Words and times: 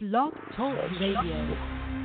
Blog 0.00 0.32
Talk 0.54 0.76
Radio. 1.00 1.97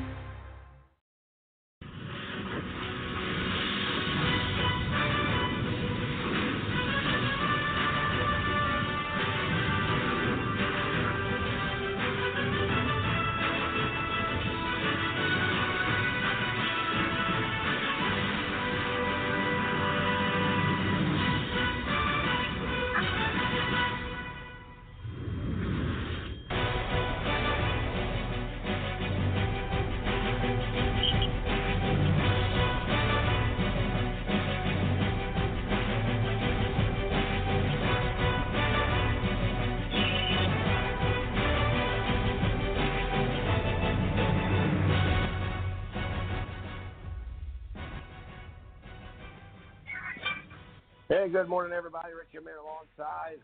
Hey, 51.23 51.29
good 51.29 51.47
morning, 51.47 51.71
everybody. 51.71 52.09
Richie 52.11 52.39
O'Meara 52.39 52.59
alongside 52.59 53.39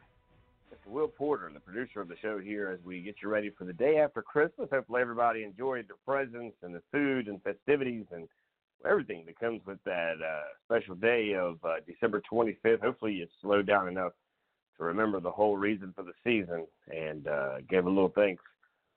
Mr. 0.70 0.92
Will 0.92 1.08
Porter, 1.08 1.50
the 1.54 1.62
producer 1.62 2.02
of 2.02 2.10
the 2.10 2.18
show 2.22 2.38
here, 2.38 2.68
as 2.68 2.86
we 2.86 3.00
get 3.00 3.16
you 3.24 3.30
ready 3.30 3.52
for 3.58 3.64
the 3.64 3.72
day 3.72 4.00
after 4.00 4.22
Christmas. 4.22 4.68
Hopefully, 4.70 5.02
everybody 5.02 5.44
enjoyed 5.44 5.88
the 5.88 5.94
presents 6.06 6.58
and 6.62 6.76
the 6.76 6.82
food 6.92 7.30
and 7.30 7.42
festivities 7.42 8.04
and 8.12 8.28
everything 8.86 9.24
that 9.28 9.40
comes 9.40 9.62
with 9.66 9.78
that 9.86 10.16
uh, 10.22 10.42
special 10.66 10.94
day 10.94 11.36
of 11.36 11.58
uh, 11.64 11.76
December 11.88 12.22
25th. 12.30 12.82
Hopefully, 12.82 13.14
you 13.14 13.28
slowed 13.42 13.68
down 13.68 13.88
enough 13.88 14.12
to 14.78 14.84
remember 14.84 15.22
the 15.22 15.32
whole 15.32 15.56
reason 15.56 15.94
for 15.96 16.04
the 16.04 16.12
season 16.22 16.68
and 16.94 17.30
uh, 17.30 17.62
gave 17.70 17.86
a 17.86 17.90
little 17.90 18.12
thanks 18.14 18.44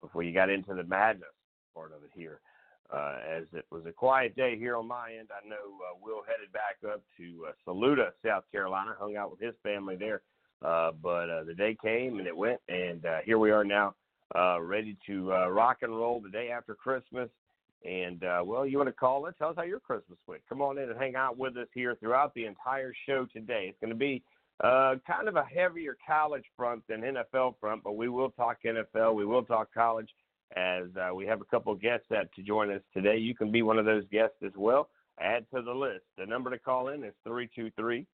before 0.01 0.25
you 0.25 0.35
got 0.35 0.51
into 0.51 0.75
the 0.75 0.83
madness 0.83 1.29
part 1.73 1.93
of 1.93 2.03
it 2.03 2.11
here. 2.17 2.41
Uh, 2.93 3.17
as 3.39 3.45
it 3.55 3.65
was 3.71 3.87
a 3.87 3.93
quiet 3.93 4.37
day 4.37 4.59
here 4.59 4.77
on 4.77 4.87
my 4.87 5.13
end, 5.19 5.29
I 5.33 5.49
know 5.49 5.55
uh, 5.55 5.97
Will 6.03 6.23
headed 6.27 6.53
back 6.53 6.77
up 6.87 7.03
to 7.17 7.47
uh, 7.49 7.53
Saluda, 7.65 8.13
South 8.25 8.45
Carolina, 8.53 8.95
hung 8.99 9.17
out 9.17 9.31
with 9.31 9.41
his 9.41 9.55
family 9.63 9.97
there. 9.97 10.21
Uh, 10.63 10.93
but 11.03 11.31
uh, 11.31 11.45
the 11.45 11.55
day 11.55 11.77
came 11.83 12.19
and 12.19 12.27
it 12.27 12.37
went, 12.37 12.61
and 12.69 13.05
uh, 13.07 13.19
here 13.25 13.39
we 13.39 13.51
are 13.51 13.65
now, 13.65 13.95
uh, 14.37 14.61
ready 14.61 14.97
to 15.07 15.33
uh, 15.33 15.49
rock 15.49 15.79
and 15.83 15.97
roll 15.97 16.21
the 16.21 16.29
day 16.29 16.51
after 16.51 16.75
Christmas. 16.75 17.29
And 17.85 18.23
uh, 18.23 18.43
well, 18.45 18.67
you 18.67 18.77
want 18.77 18.89
to 18.89 18.93
call 18.93 19.27
it? 19.27 19.35
Tell 19.39 19.49
us 19.49 19.57
how 19.57 19.65
your 19.65 19.81
Christmas 19.81 20.19
went. 20.27 20.43
Come 20.49 20.63
on 20.63 20.79
in 20.79 20.89
and 20.89 20.99
hang 20.99 21.17
out 21.17 21.37
with 21.37 21.57
us 21.57 21.67
here 21.75 21.97
throughout 21.99 22.33
the 22.35 22.45
entire 22.45 22.93
show 23.07 23.27
today. 23.33 23.67
It's 23.71 23.81
going 23.81 23.91
to 23.91 23.97
be 23.97 24.23
uh, 24.63 24.97
kind 25.05 25.27
of 25.27 25.37
a 25.37 25.45
heavier 25.45 25.97
college 26.07 26.45
front 26.57 26.83
than 26.89 27.01
NFL 27.01 27.55
front, 27.59 27.83
but 27.83 27.97
we 27.97 28.09
will 28.09 28.31
talk 28.31 28.59
NFL. 28.65 29.17
We 29.17 29.27
will 29.27 29.43
talk 29.43 29.75
college 29.75 30.09
as 30.57 30.85
uh, 30.97 31.15
we 31.15 31.27
have 31.27 31.41
a 31.41 31.45
couple 31.45 31.75
guests 31.75 32.07
that 32.11 32.33
to 32.35 32.43
join 32.43 32.71
us 32.71 32.83
today. 32.93 33.17
You 33.17 33.35
can 33.35 33.51
be 33.51 33.63
one 33.63 33.79
of 33.79 33.85
those 33.85 34.05
guests 34.11 34.37
as 34.45 34.53
well. 34.57 34.89
Add 35.21 35.47
to 35.55 35.63
the 35.63 35.73
list. 35.73 36.05
The 36.19 36.27
number 36.27 36.51
to 36.51 36.59
call 36.59 36.89
in 36.89 37.05
is 37.05 37.15
323 37.25 38.07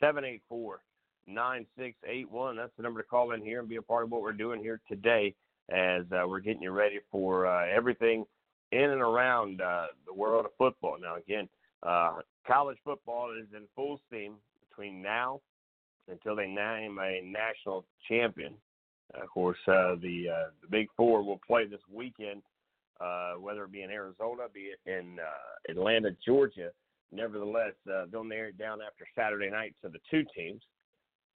784 0.00 0.80
9681. 1.26 2.56
That's 2.56 2.72
the 2.76 2.82
number 2.82 3.02
to 3.02 3.08
call 3.08 3.32
in 3.32 3.42
here 3.42 3.60
and 3.60 3.68
be 3.68 3.76
a 3.76 3.82
part 3.82 4.04
of 4.04 4.10
what 4.10 4.22
we're 4.22 4.32
doing 4.32 4.60
here 4.62 4.80
today 4.88 5.34
as 5.70 6.04
uh, 6.12 6.26
we're 6.26 6.40
getting 6.40 6.62
you 6.62 6.70
ready 6.70 7.00
for 7.10 7.46
uh, 7.46 7.66
everything 7.66 8.24
in 8.72 8.90
and 8.90 9.02
around 9.02 9.60
uh, 9.60 9.86
the 10.06 10.14
world 10.14 10.46
of 10.46 10.52
football. 10.56 10.96
Now, 11.00 11.16
again, 11.16 11.48
uh, 11.82 12.18
college 12.46 12.78
football 12.84 13.34
is 13.38 13.46
in 13.54 13.64
full 13.74 14.00
steam 14.06 14.34
between 14.68 15.02
now 15.02 15.40
until 16.08 16.36
they 16.36 16.46
name 16.46 16.98
a 16.98 17.20
national 17.22 17.84
champion. 18.08 18.54
Of 19.14 19.28
course, 19.30 19.58
uh, 19.66 19.96
the 20.02 20.26
uh, 20.28 20.50
the 20.60 20.68
Big 20.70 20.88
Four 20.96 21.22
will 21.22 21.40
play 21.46 21.66
this 21.66 21.80
weekend, 21.92 22.42
uh, 23.00 23.34
whether 23.34 23.64
it 23.64 23.72
be 23.72 23.82
in 23.82 23.90
Arizona, 23.90 24.42
be 24.52 24.72
it 24.72 24.80
in 24.86 25.18
uh, 25.18 25.70
Atlanta, 25.70 26.10
Georgia. 26.24 26.70
Nevertheless, 27.10 27.72
uh, 27.90 28.04
they'll 28.12 28.22
narrow 28.22 28.48
it 28.48 28.58
down 28.58 28.80
after 28.86 29.06
Saturday 29.16 29.50
night 29.50 29.74
to 29.82 29.88
the 29.88 29.98
two 30.10 30.24
teams. 30.36 30.60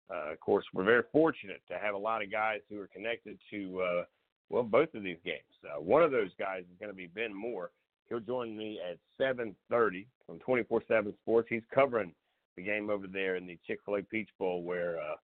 Uh, 0.09 0.34
of 0.34 0.40
course, 0.42 0.66
we're 0.74 0.84
very 0.84 1.04
fortunate 1.12 1.62
to 1.70 1.78
have 1.78 1.96
a 1.96 1.98
lot 1.98 2.22
of 2.22 2.30
guys 2.30 2.59
who 2.70 2.80
are 2.80 2.88
connected 2.88 3.38
to 3.50 3.82
uh, 3.82 4.03
well 4.50 4.64
both 4.64 4.94
of 4.94 5.03
these 5.03 5.20
games. 5.24 5.40
Uh, 5.64 5.80
one 5.80 6.03
of 6.03 6.12
those 6.12 6.32
guys 6.38 6.62
is 6.64 6.80
going 6.80 6.92
to 6.92 6.96
be 6.96 7.08
Ben 7.08 7.34
Moore. 7.34 7.72
He'll 8.09 8.20
join 8.20 8.58
me 8.58 8.80
at 8.86 8.98
7:30 9.18 10.06
from 10.26 10.40
24/7 10.40 11.14
Sports. 11.22 11.48
He's 11.50 11.64
covering 11.74 12.14
the 12.58 12.64
game 12.64 12.90
over 12.90 13.08
there 13.08 13.38
in 13.38 13.48
the 13.48 13.58
Chick-fil-A 13.66 14.03
Peach 14.03 14.30
Bowl, 14.38 14.64
where 14.64 15.00
uh, 15.00 15.16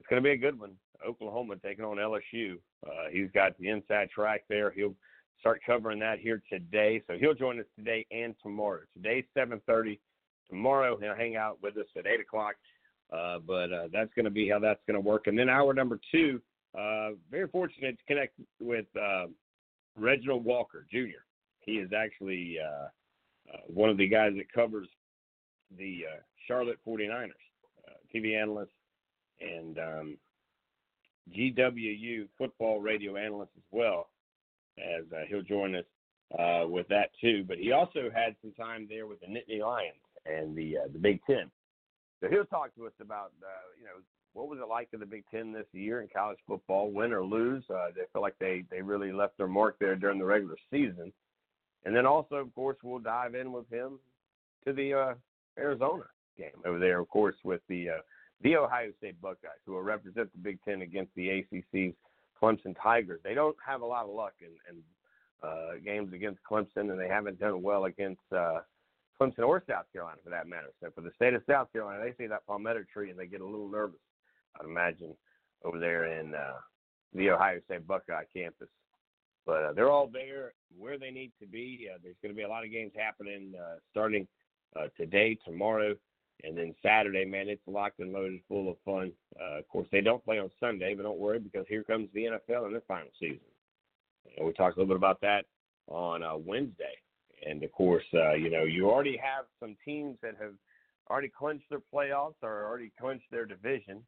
it's 0.00 0.08
going 0.08 0.22
to 0.22 0.26
be 0.26 0.32
a 0.32 0.36
good 0.36 0.58
one. 0.58 0.72
Oklahoma 1.06 1.56
taking 1.62 1.84
on 1.84 1.98
LSU. 1.98 2.56
Uh, 2.86 3.10
he's 3.12 3.30
got 3.32 3.56
the 3.58 3.68
inside 3.68 4.08
track 4.10 4.44
there. 4.48 4.70
He'll 4.70 4.94
start 5.38 5.60
covering 5.64 5.98
that 6.00 6.18
here 6.18 6.42
today. 6.50 7.02
So 7.06 7.16
he'll 7.18 7.34
join 7.34 7.60
us 7.60 7.66
today 7.76 8.06
and 8.10 8.34
tomorrow. 8.42 8.80
Today's 8.94 9.24
7:30. 9.36 9.98
Tomorrow 10.48 10.98
he'll 11.00 11.14
hang 11.14 11.36
out 11.36 11.58
with 11.62 11.76
us 11.76 11.86
at 11.96 12.06
8 12.06 12.20
o'clock. 12.20 12.54
Uh, 13.12 13.38
but 13.46 13.72
uh, 13.72 13.88
that's 13.92 14.12
going 14.14 14.24
to 14.24 14.30
be 14.30 14.48
how 14.48 14.58
that's 14.58 14.80
going 14.86 14.94
to 14.94 15.00
work. 15.00 15.26
And 15.26 15.38
then 15.38 15.48
hour 15.48 15.74
number 15.74 15.98
two, 16.12 16.40
uh, 16.78 17.10
very 17.30 17.48
fortunate 17.48 17.98
to 17.98 18.04
connect 18.06 18.34
with 18.60 18.86
uh, 18.96 19.26
Reginald 19.98 20.44
Walker 20.44 20.86
Jr. 20.90 21.24
He 21.60 21.72
is 21.72 21.90
actually 21.92 22.56
uh, 22.64 22.86
uh, 23.52 23.60
one 23.66 23.90
of 23.90 23.96
the 23.96 24.06
guys 24.06 24.32
that 24.36 24.52
covers 24.52 24.88
the 25.76 26.04
Charlotte 26.46 26.78
49ers, 26.86 27.30
uh, 27.88 27.92
TV 28.14 28.40
analyst 28.40 28.72
and 29.40 29.78
um, 29.78 30.18
GWU 31.36 32.28
football 32.38 32.80
radio 32.80 33.16
analyst 33.16 33.52
as 33.56 33.64
well, 33.70 34.08
as 34.78 35.04
uh, 35.12 35.22
he'll 35.28 35.42
join 35.42 35.74
us 35.74 35.84
uh, 36.38 36.66
with 36.66 36.88
that 36.88 37.10
too. 37.20 37.44
But 37.46 37.58
he 37.58 37.72
also 37.72 38.10
had 38.14 38.36
some 38.40 38.52
time 38.52 38.86
there 38.88 39.06
with 39.06 39.20
the 39.20 39.26
Nittany 39.26 39.60
Lions 39.60 39.96
and 40.26 40.56
the 40.56 40.78
uh, 40.78 40.88
the 40.92 40.98
Big 40.98 41.20
Ten. 41.26 41.50
So 42.20 42.28
he'll 42.28 42.44
talk 42.44 42.74
to 42.76 42.86
us 42.86 42.92
about 43.00 43.32
uh, 43.42 43.46
you 43.78 43.84
know 43.84 44.02
what 44.32 44.48
was 44.48 44.58
it 44.60 44.68
like 44.68 44.88
in 44.92 45.00
the 45.00 45.06
Big 45.06 45.24
Ten 45.30 45.52
this 45.52 45.66
year 45.72 46.02
in 46.02 46.08
college 46.14 46.38
football, 46.46 46.90
win 46.90 47.12
or 47.12 47.24
lose. 47.24 47.64
Uh, 47.70 47.88
they 47.94 48.02
feel 48.12 48.22
like 48.22 48.38
they 48.38 48.64
they 48.70 48.82
really 48.82 49.12
left 49.12 49.36
their 49.38 49.48
mark 49.48 49.76
there 49.78 49.96
during 49.96 50.18
the 50.18 50.24
regular 50.24 50.56
season. 50.70 51.12
And 51.84 51.96
then 51.96 52.04
also, 52.04 52.36
of 52.36 52.54
course, 52.54 52.76
we'll 52.82 52.98
dive 52.98 53.34
in 53.34 53.52
with 53.52 53.68
him 53.70 53.98
to 54.66 54.74
the 54.74 54.92
uh, 54.92 55.14
Arizona 55.58 56.04
game 56.36 56.50
over 56.66 56.78
there, 56.78 57.00
of 57.00 57.08
course, 57.08 57.36
with 57.42 57.62
the 57.68 57.88
the 58.42 58.56
Ohio 58.56 58.90
State 58.98 59.20
Buckeyes, 59.20 59.60
who 59.66 59.72
will 59.72 59.82
represent 59.82 60.30
the 60.32 60.38
Big 60.38 60.58
Ten 60.64 60.82
against 60.82 61.14
the 61.14 61.28
ACC's 61.28 61.94
Clemson 62.40 62.74
Tigers. 62.82 63.20
They 63.22 63.34
don't 63.34 63.56
have 63.66 63.82
a 63.82 63.86
lot 63.86 64.04
of 64.04 64.14
luck 64.14 64.34
in, 64.40 64.50
in 64.68 64.82
uh, 65.42 65.78
games 65.84 66.12
against 66.12 66.40
Clemson, 66.50 66.90
and 66.90 66.98
they 66.98 67.08
haven't 67.08 67.38
done 67.38 67.62
well 67.62 67.84
against 67.84 68.20
uh, 68.34 68.60
Clemson 69.20 69.46
or 69.46 69.62
South 69.68 69.84
Carolina, 69.92 70.18
for 70.24 70.30
that 70.30 70.48
matter. 70.48 70.70
So 70.82 70.90
for 70.94 71.02
the 71.02 71.10
state 71.16 71.34
of 71.34 71.42
South 71.48 71.72
Carolina, 71.72 72.02
they 72.02 72.14
see 72.22 72.28
that 72.28 72.46
palmetto 72.46 72.84
tree 72.92 73.10
and 73.10 73.18
they 73.18 73.26
get 73.26 73.42
a 73.42 73.46
little 73.46 73.68
nervous. 73.68 74.00
I'd 74.58 74.66
imagine 74.66 75.14
over 75.64 75.78
there 75.78 76.18
in 76.18 76.34
uh, 76.34 76.58
the 77.14 77.30
Ohio 77.30 77.60
State 77.66 77.86
Buckeye 77.86 78.24
campus. 78.34 78.68
But 79.46 79.62
uh, 79.62 79.72
they're 79.72 79.90
all 79.90 80.08
there 80.10 80.52
where 80.78 80.98
they 80.98 81.10
need 81.10 81.32
to 81.40 81.46
be. 81.46 81.88
Uh, 81.92 81.98
there's 82.02 82.16
going 82.22 82.34
to 82.34 82.36
be 82.36 82.44
a 82.44 82.48
lot 82.48 82.64
of 82.64 82.70
games 82.70 82.92
happening 82.96 83.52
uh, 83.58 83.76
starting 83.90 84.26
uh, 84.76 84.86
today, 84.96 85.36
tomorrow, 85.44 85.94
and 86.44 86.56
then 86.56 86.74
Saturday, 86.82 87.24
man, 87.24 87.48
it's 87.48 87.62
locked 87.66 87.98
and 88.00 88.12
loaded, 88.12 88.40
full 88.48 88.70
of 88.70 88.76
fun. 88.84 89.12
Uh, 89.40 89.58
of 89.58 89.68
course, 89.68 89.88
they 89.92 90.00
don't 90.00 90.24
play 90.24 90.38
on 90.38 90.50
Sunday, 90.60 90.94
but 90.94 91.02
don't 91.02 91.18
worry 91.18 91.38
because 91.38 91.66
here 91.68 91.84
comes 91.84 92.08
the 92.14 92.24
NFL 92.24 92.66
in 92.66 92.72
their 92.72 92.82
final 92.86 93.10
season. 93.18 93.40
And 94.36 94.46
we 94.46 94.52
talked 94.52 94.76
a 94.76 94.80
little 94.80 94.94
bit 94.94 94.98
about 94.98 95.20
that 95.22 95.44
on 95.88 96.22
uh, 96.22 96.36
Wednesday. 96.36 96.96
And 97.46 97.62
of 97.62 97.72
course, 97.72 98.04
uh, 98.14 98.34
you 98.34 98.50
know, 98.50 98.64
you 98.64 98.90
already 98.90 99.16
have 99.16 99.46
some 99.58 99.76
teams 99.84 100.18
that 100.22 100.34
have 100.40 100.52
already 101.10 101.30
clinched 101.36 101.68
their 101.70 101.80
playoffs 101.92 102.34
or 102.42 102.66
already 102.66 102.92
clinched 103.00 103.30
their 103.30 103.46
division. 103.46 104.02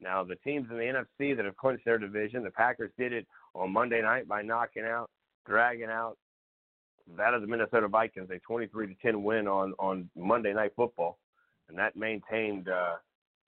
Now, 0.00 0.24
the 0.24 0.36
teams 0.36 0.68
in 0.70 0.76
the 0.76 0.82
NFC 0.82 1.36
that 1.36 1.44
have 1.44 1.56
clinched 1.56 1.84
their 1.84 1.98
division, 1.98 2.42
the 2.42 2.50
Packers 2.50 2.90
did 2.98 3.12
it 3.12 3.26
on 3.54 3.72
Monday 3.72 4.02
night 4.02 4.26
by 4.26 4.42
knocking 4.42 4.84
out, 4.84 5.10
dragging 5.46 5.90
out 5.90 6.16
that 7.16 7.34
of 7.34 7.40
the 7.40 7.46
Minnesota 7.46 7.88
Vikings, 7.88 8.28
a 8.30 8.38
23 8.40 8.88
to 8.88 8.94
10 9.00 9.22
win 9.22 9.46
on 9.46 9.74
on 9.78 10.10
Monday 10.16 10.52
Night 10.52 10.72
Football 10.74 11.18
and 11.68 11.78
that 11.78 11.96
maintained 11.96 12.68
uh, 12.68 12.96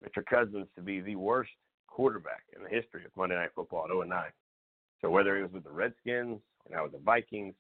Mr. 0.04 0.24
Cousins 0.24 0.66
to 0.76 0.82
be 0.82 1.00
the 1.00 1.16
worst 1.16 1.50
quarterback 1.88 2.42
in 2.56 2.62
the 2.62 2.68
history 2.68 3.04
of 3.04 3.10
Monday 3.16 3.36
Night 3.36 3.50
Football 3.54 3.84
at 3.84 3.90
0 3.90 4.02
9. 4.02 4.24
So 5.00 5.10
whether 5.10 5.36
he 5.36 5.42
was 5.42 5.52
with 5.52 5.64
the 5.64 5.70
Redskins 5.70 6.40
or 6.64 6.76
now 6.76 6.84
with 6.84 6.92
the 6.92 6.98
Vikings, 6.98 7.54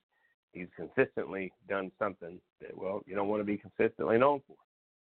he's 0.52 0.68
consistently 0.76 1.52
done 1.68 1.90
something 1.98 2.40
that 2.60 2.76
well 2.76 3.02
you 3.06 3.14
don't 3.14 3.28
want 3.28 3.40
to 3.40 3.44
be 3.44 3.58
consistently 3.58 4.18
known 4.18 4.40
for. 4.46 4.56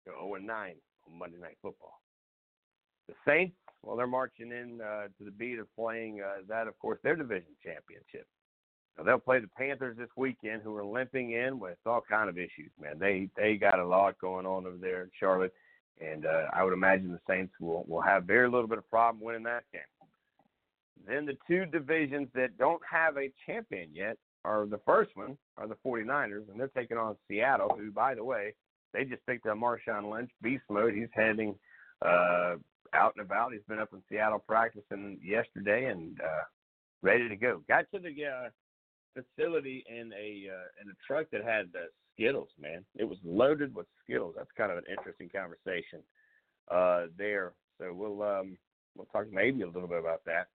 You 0.06 0.12
know, 0.12 0.36
0 0.36 0.46
9 0.46 0.74
on 1.06 1.18
Monday 1.18 1.38
Night 1.38 1.56
Football. 1.62 2.00
The 3.08 3.14
Saints, 3.26 3.56
well, 3.82 3.96
they're 3.96 4.06
marching 4.06 4.50
in 4.50 4.80
uh, 4.80 5.04
to 5.18 5.24
the 5.24 5.30
beat 5.30 5.58
of 5.58 5.72
playing 5.76 6.20
uh, 6.20 6.42
that, 6.48 6.66
of 6.66 6.78
course, 6.78 6.98
their 7.02 7.14
division 7.14 7.54
championship. 7.62 8.26
Now, 8.96 9.04
they'll 9.04 9.18
play 9.18 9.40
the 9.40 9.48
Panthers 9.48 9.96
this 9.98 10.08
weekend, 10.16 10.62
who 10.62 10.74
are 10.76 10.84
limping 10.84 11.32
in 11.32 11.58
with 11.58 11.76
all 11.84 12.02
kind 12.08 12.30
of 12.30 12.38
issues. 12.38 12.70
Man, 12.80 12.98
they 12.98 13.28
they 13.36 13.56
got 13.56 13.78
a 13.78 13.86
lot 13.86 14.18
going 14.18 14.46
on 14.46 14.66
over 14.66 14.76
there 14.76 15.02
in 15.02 15.10
Charlotte, 15.18 15.52
and 16.00 16.24
uh, 16.24 16.44
I 16.54 16.64
would 16.64 16.72
imagine 16.72 17.12
the 17.12 17.20
Saints 17.28 17.52
will 17.60 17.84
will 17.86 18.00
have 18.00 18.24
very 18.24 18.48
little 18.48 18.68
bit 18.68 18.78
of 18.78 18.88
problem 18.88 19.22
winning 19.22 19.42
that 19.44 19.64
game. 19.72 19.82
Then 21.06 21.26
the 21.26 21.36
two 21.46 21.66
divisions 21.66 22.28
that 22.34 22.58
don't 22.58 22.80
have 22.90 23.16
a 23.16 23.30
champion 23.46 23.90
yet 23.92 24.16
are 24.44 24.66
the 24.66 24.80
first 24.86 25.10
one 25.14 25.36
are 25.58 25.68
the 25.68 25.76
49ers, 25.84 26.48
and 26.50 26.58
they're 26.58 26.68
taking 26.68 26.96
on 26.96 27.16
Seattle, 27.28 27.76
who, 27.78 27.90
by 27.90 28.14
the 28.14 28.24
way, 28.24 28.54
they 28.92 29.04
just 29.04 29.24
picked 29.26 29.46
up 29.46 29.58
Marshawn 29.58 30.10
Lynch, 30.10 30.30
beast 30.42 30.64
mode. 30.70 30.94
He's 30.94 31.08
heading 31.12 31.54
uh, 32.04 32.54
out 32.92 33.14
and 33.16 33.24
about. 33.24 33.52
He's 33.52 33.62
been 33.68 33.78
up 33.78 33.92
in 33.92 34.02
Seattle 34.08 34.38
practicing 34.38 35.18
yesterday 35.22 35.86
and 35.86 36.18
uh, 36.20 36.44
ready 37.02 37.28
to 37.28 37.36
go. 37.36 37.62
Got 37.68 37.90
to 37.92 37.98
the 37.98 38.08
uh, 38.24 38.48
facility 39.16 39.84
in 39.88 40.12
a 40.12 40.48
uh, 40.52 40.82
in 40.82 40.90
a 40.90 40.94
truck 41.06 41.26
that 41.32 41.44
had 41.44 41.66
uh, 41.74 41.86
Skittles. 42.14 42.50
Man, 42.60 42.84
it 42.96 43.04
was 43.04 43.18
loaded 43.24 43.74
with 43.74 43.86
Skittles. 44.04 44.34
That's 44.36 44.50
kind 44.56 44.70
of 44.70 44.78
an 44.78 44.84
interesting 44.90 45.28
conversation 45.28 46.02
uh, 46.70 47.06
there. 47.16 47.52
So 47.78 47.92
we'll 47.92 48.22
um, 48.22 48.56
we'll 48.94 49.06
talk 49.06 49.26
maybe 49.30 49.62
a 49.62 49.66
little 49.66 49.88
bit 49.88 49.98
about 49.98 50.24
that. 50.26 50.48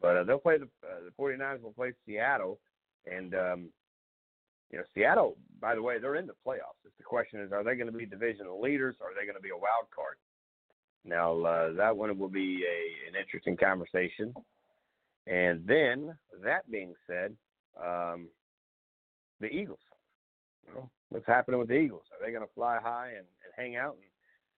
But 0.00 0.16
uh, 0.16 0.24
they'll 0.24 0.38
play 0.38 0.58
the 0.58 0.68
uh, 0.86 1.04
the 1.04 1.22
49ers 1.22 1.62
will 1.62 1.72
play 1.72 1.92
Seattle, 2.06 2.58
and 3.06 3.34
um, 3.34 3.68
you 4.70 4.78
know 4.78 4.84
Seattle. 4.94 5.36
By 5.60 5.74
the 5.74 5.82
way, 5.82 5.98
they're 5.98 6.16
in 6.16 6.26
the 6.26 6.36
playoffs. 6.46 6.80
It's 6.84 6.96
the 6.98 7.04
question 7.04 7.40
is, 7.40 7.52
are 7.52 7.64
they 7.64 7.74
going 7.74 7.90
to 7.90 7.98
be 7.98 8.06
divisional 8.06 8.60
leaders? 8.60 8.96
Or 9.00 9.08
are 9.08 9.14
they 9.14 9.26
going 9.26 9.36
to 9.36 9.42
be 9.42 9.50
a 9.50 9.56
wild 9.56 9.88
card? 9.94 10.16
Now 11.04 11.40
uh, 11.40 11.72
that 11.74 11.96
one 11.96 12.16
will 12.18 12.28
be 12.28 12.64
a 12.64 13.08
an 13.08 13.16
interesting 13.20 13.56
conversation. 13.56 14.34
And 15.26 15.66
then 15.66 16.16
that 16.42 16.70
being 16.70 16.94
said, 17.06 17.36
um, 17.84 18.28
the 19.40 19.48
Eagles. 19.48 19.78
You 20.66 20.74
know, 20.74 20.90
what's 21.08 21.26
happening 21.26 21.58
with 21.58 21.68
the 21.68 21.78
Eagles? 21.78 22.04
Are 22.12 22.24
they 22.24 22.32
going 22.32 22.46
to 22.46 22.54
fly 22.54 22.78
high 22.82 23.08
and, 23.08 23.26
and 23.44 23.52
hang 23.56 23.76
out 23.76 23.94
and 23.94 24.04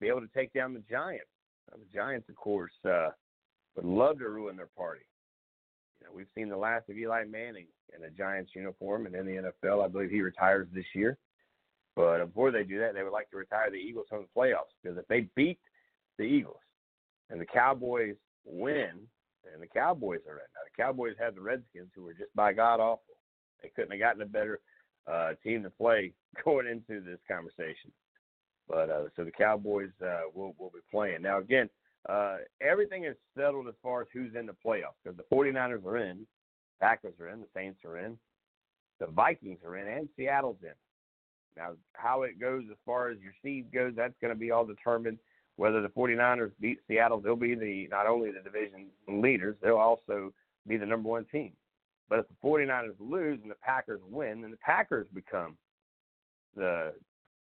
be 0.00 0.08
able 0.08 0.20
to 0.20 0.30
take 0.34 0.52
down 0.52 0.74
the 0.74 0.82
Giants? 0.90 1.26
Now, 1.70 1.78
the 1.78 1.96
Giants, 1.96 2.28
of 2.28 2.36
course, 2.36 2.72
uh, 2.84 3.10
would 3.76 3.84
love 3.84 4.18
to 4.18 4.28
ruin 4.28 4.56
their 4.56 4.70
party. 4.76 5.04
You 6.00 6.06
know, 6.06 6.12
we've 6.14 6.26
seen 6.34 6.48
the 6.48 6.56
last 6.56 6.88
of 6.88 6.96
Eli 6.96 7.24
Manning 7.24 7.66
in 7.96 8.04
a 8.04 8.10
Giants 8.10 8.52
uniform 8.54 9.06
and 9.06 9.14
in 9.14 9.26
the 9.26 9.52
NFL. 9.66 9.84
I 9.84 9.88
believe 9.88 10.10
he 10.10 10.22
retires 10.22 10.66
this 10.72 10.86
year. 10.94 11.18
But 11.96 12.24
before 12.24 12.50
they 12.50 12.64
do 12.64 12.78
that, 12.78 12.94
they 12.94 13.02
would 13.02 13.12
like 13.12 13.30
to 13.30 13.36
retire 13.36 13.70
the 13.70 13.76
Eagles 13.76 14.06
from 14.08 14.22
the 14.22 14.40
playoffs 14.40 14.72
because 14.82 14.96
if 14.96 15.06
they 15.08 15.26
beat 15.34 15.58
the 16.18 16.24
Eagles 16.24 16.60
and 17.28 17.40
the 17.40 17.46
Cowboys 17.46 18.16
win, 18.44 19.00
and 19.52 19.62
the 19.62 19.66
Cowboys 19.66 20.20
are 20.28 20.34
in. 20.34 20.50
Now, 20.54 20.64
the 20.64 20.82
Cowboys 20.82 21.14
have 21.18 21.34
the 21.34 21.40
Redskins, 21.40 21.90
who 21.94 22.04
were 22.04 22.14
just 22.14 22.34
by 22.34 22.52
God 22.52 22.80
awful. 22.80 23.16
They 23.62 23.70
couldn't 23.74 23.92
have 23.92 24.00
gotten 24.00 24.22
a 24.22 24.26
better 24.26 24.60
uh, 25.10 25.32
team 25.42 25.62
to 25.62 25.70
play 25.70 26.12
going 26.44 26.66
into 26.66 27.00
this 27.02 27.18
conversation. 27.28 27.92
But 28.68 28.90
uh, 28.90 29.04
so 29.16 29.24
the 29.24 29.32
Cowboys 29.32 29.90
uh, 30.04 30.30
will 30.32 30.54
will 30.58 30.70
be 30.70 30.80
playing 30.90 31.22
now. 31.22 31.38
Again, 31.38 31.68
uh, 32.08 32.38
everything 32.60 33.04
is 33.04 33.16
settled 33.36 33.68
as 33.68 33.74
far 33.82 34.02
as 34.02 34.08
who's 34.12 34.34
in 34.34 34.46
the 34.46 34.54
playoffs 34.64 34.96
because 35.02 35.16
the 35.16 35.34
49ers 35.34 35.84
are 35.84 35.98
in, 35.98 36.26
Packers 36.80 37.14
are 37.20 37.28
in, 37.28 37.40
the 37.40 37.46
Saints 37.54 37.80
are 37.84 37.98
in, 37.98 38.16
the 39.00 39.08
Vikings 39.08 39.58
are 39.66 39.76
in, 39.76 39.88
and 39.88 40.08
Seattle's 40.16 40.56
in. 40.62 40.72
Now, 41.56 41.72
how 41.92 42.22
it 42.22 42.40
goes 42.40 42.64
as 42.70 42.76
far 42.86 43.10
as 43.10 43.18
your 43.20 43.34
seed 43.42 43.72
goes, 43.72 43.92
that's 43.96 44.14
going 44.20 44.32
to 44.32 44.38
be 44.38 44.50
all 44.50 44.64
determined. 44.64 45.18
Whether 45.60 45.82
the 45.82 45.88
49ers 45.88 46.52
beat 46.58 46.78
Seattle, 46.88 47.20
they'll 47.20 47.36
be 47.36 47.54
the 47.54 47.86
not 47.90 48.06
only 48.06 48.30
the 48.30 48.40
division 48.40 48.86
leaders, 49.06 49.56
they'll 49.62 49.76
also 49.76 50.32
be 50.66 50.78
the 50.78 50.86
number 50.86 51.10
one 51.10 51.26
team. 51.30 51.52
But 52.08 52.20
if 52.20 52.28
the 52.28 52.48
49ers 52.48 52.94
lose 52.98 53.40
and 53.42 53.50
the 53.50 53.56
Packers 53.62 54.00
win, 54.08 54.40
then 54.40 54.52
the 54.52 54.56
Packers 54.56 55.06
become 55.12 55.58
the 56.56 56.94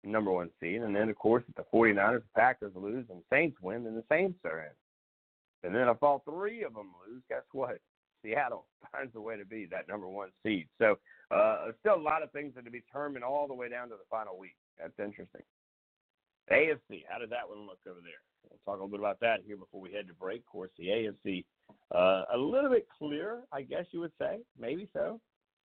number 0.05 0.32
one 0.32 0.49
seed. 0.58 0.81
And 0.81 0.96
then, 0.96 1.10
of 1.10 1.16
course, 1.16 1.44
if 1.50 1.55
the 1.56 1.66
49ers, 1.70 2.22
the 2.22 2.40
Packers 2.40 2.72
lose, 2.75 3.05
and 3.10 3.19
the 3.19 3.25
Saints 3.31 3.58
win, 3.60 3.84
then 3.84 3.94
the 3.94 4.05
Saints 4.11 4.38
are 4.46 4.61
in. 4.61 5.69
And 5.69 5.75
then 5.75 5.87
if 5.87 6.02
all 6.02 6.22
three 6.25 6.62
of 6.62 6.72
them 6.72 6.93
lose, 7.06 7.20
guess 7.28 7.43
what? 7.52 7.78
Seattle 8.25 8.64
finds 8.90 9.14
a 9.16 9.20
way 9.20 9.37
to 9.37 9.44
be 9.44 9.66
that 9.70 9.87
number 9.87 10.08
one 10.08 10.31
seed. 10.43 10.66
So 10.78 10.96
uh, 11.31 11.72
still 11.81 11.96
a 11.96 12.00
lot 12.00 12.22
of 12.22 12.32
things 12.32 12.54
that 12.54 12.64
to 12.64 12.70
be 12.70 12.81
determined 12.81 13.22
all 13.22 13.46
the 13.46 13.52
way 13.52 13.69
down 13.69 13.90
to 13.90 13.96
the 13.96 14.08
final 14.11 14.38
week. 14.38 14.56
That's 14.81 14.99
interesting. 14.99 15.43
AFC, 16.50 17.05
how 17.09 17.19
did 17.19 17.31
that 17.31 17.49
one 17.49 17.67
look 17.67 17.79
over 17.89 18.00
there? 18.03 18.23
We'll 18.49 18.59
talk 18.65 18.81
a 18.81 18.85
little 18.85 18.89
bit 18.89 19.00
about 19.00 19.21
that 19.21 19.41
here 19.47 19.56
before 19.56 19.81
we 19.81 19.93
head 19.93 20.09
to 20.09 20.15
break. 20.15 20.41
Of 20.41 20.47
course, 20.47 20.71
the 20.79 20.87
AFC 20.87 21.45
uh, 21.95 22.25
a 22.35 22.39
little 22.39 22.71
bit 22.71 22.87
clearer, 22.99 23.41
I 23.53 23.62
guess 23.62 23.85
you 23.91 24.00
would 24.00 24.12
say, 24.19 24.39
maybe 24.59 24.89
so, 24.93 25.21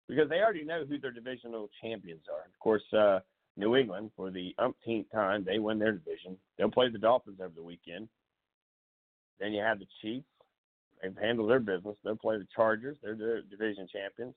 because 0.09 0.29
they 0.29 0.41
already 0.41 0.65
know 0.65 0.85
who 0.89 0.99
their 0.99 1.13
divisional 1.13 1.69
champions 1.83 2.23
are. 2.31 2.47
Of 2.47 2.59
course, 2.59 2.83
uh, 2.93 3.21
New 3.57 3.77
England, 3.77 4.11
for 4.17 4.31
the 4.31 4.55
umpteenth 4.59 5.11
time, 5.13 5.45
they 5.45 5.59
win 5.59 5.79
their 5.79 5.93
division. 5.93 6.37
They'll 6.57 6.71
play 6.71 6.89
the 6.89 6.99
Dolphins 6.99 7.39
over 7.41 7.53
the 7.55 7.63
weekend. 7.63 8.09
Then 9.39 9.53
you 9.53 9.63
have 9.63 9.79
the 9.79 9.87
Chiefs. 10.01 10.27
They've 11.03 11.17
handled 11.17 11.51
their 11.51 11.61
business. 11.61 11.97
They'll 12.05 12.17
play 12.17 12.37
the 12.39 12.47
Chargers. 12.55 12.97
They're 13.03 13.15
the 13.15 13.43
division 13.51 13.89
champions. 13.91 14.35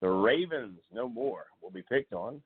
The 0.00 0.08
Ravens, 0.08 0.80
no 0.92 1.08
more, 1.08 1.46
will 1.62 1.70
be 1.70 1.82
picked 1.82 2.12
on, 2.12 2.42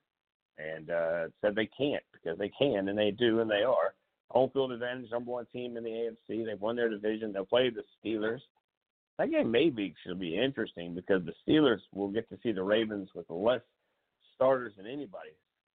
and 0.58 0.91
uh, 0.91 1.25
said 1.41 1.55
they 1.55 1.69
can't 1.79 2.03
because 2.12 2.38
they 2.38 2.50
can, 2.58 2.88
and 2.88 2.99
they 2.99 3.11
do, 3.11 3.41
and 3.41 3.50
they 3.50 3.62
are. 3.62 3.94
Home 4.31 4.50
field 4.53 4.73
advantage, 4.73 5.11
number 5.11 5.31
one 5.31 5.47
team 5.53 5.76
in 5.76 5.85
the 5.85 5.91
AFC. 5.91 6.44
They've 6.44 6.61
won 6.61 6.76
their 6.76 6.88
division. 6.88 7.32
They'll 7.32 7.44
play 7.44 7.70
the 7.70 7.82
Steelers. 8.05 8.41
That 9.19 9.31
game 9.31 9.50
maybe 9.50 9.94
should 10.05 10.19
be 10.19 10.38
interesting 10.38 10.94
because 10.94 11.23
the 11.25 11.32
Steelers 11.47 11.81
will 11.93 12.08
get 12.08 12.29
to 12.31 12.38
see 12.43 12.53
the 12.53 12.62
Ravens 12.62 13.08
with 13.14 13.26
less 13.31 13.62
starters 14.35 14.75
than 14.76 14.87
anybody 14.87 15.31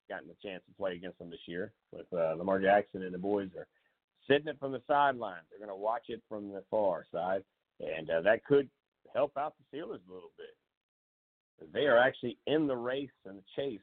gotten 0.09 0.29
a 0.29 0.47
chance 0.47 0.61
to 0.67 0.75
play 0.77 0.93
against 0.93 1.17
them 1.19 1.29
this 1.29 1.39
year. 1.47 1.71
With 1.91 2.05
uh, 2.13 2.35
Lamar 2.37 2.59
Jackson 2.59 3.03
and 3.03 3.13
the 3.13 3.17
boys 3.17 3.49
are 3.57 3.67
sitting 4.29 4.47
it 4.47 4.59
from 4.59 4.73
the 4.73 4.81
sidelines. 4.87 5.45
They're 5.49 5.65
going 5.65 5.75
to 5.75 5.81
watch 5.81 6.05
it 6.09 6.21
from 6.27 6.49
the 6.49 6.63
far 6.69 7.05
side, 7.11 7.43
and 7.79 8.09
uh, 8.09 8.21
that 8.21 8.45
could 8.45 8.69
help 9.13 9.31
out 9.37 9.53
the 9.57 9.77
Steelers 9.77 10.05
a 10.07 10.13
little 10.13 10.31
bit. 10.37 10.55
They 11.73 11.85
are 11.85 11.97
actually 11.97 12.37
in 12.47 12.67
the 12.67 12.75
race 12.75 13.09
and 13.25 13.37
the 13.37 13.43
chase 13.55 13.79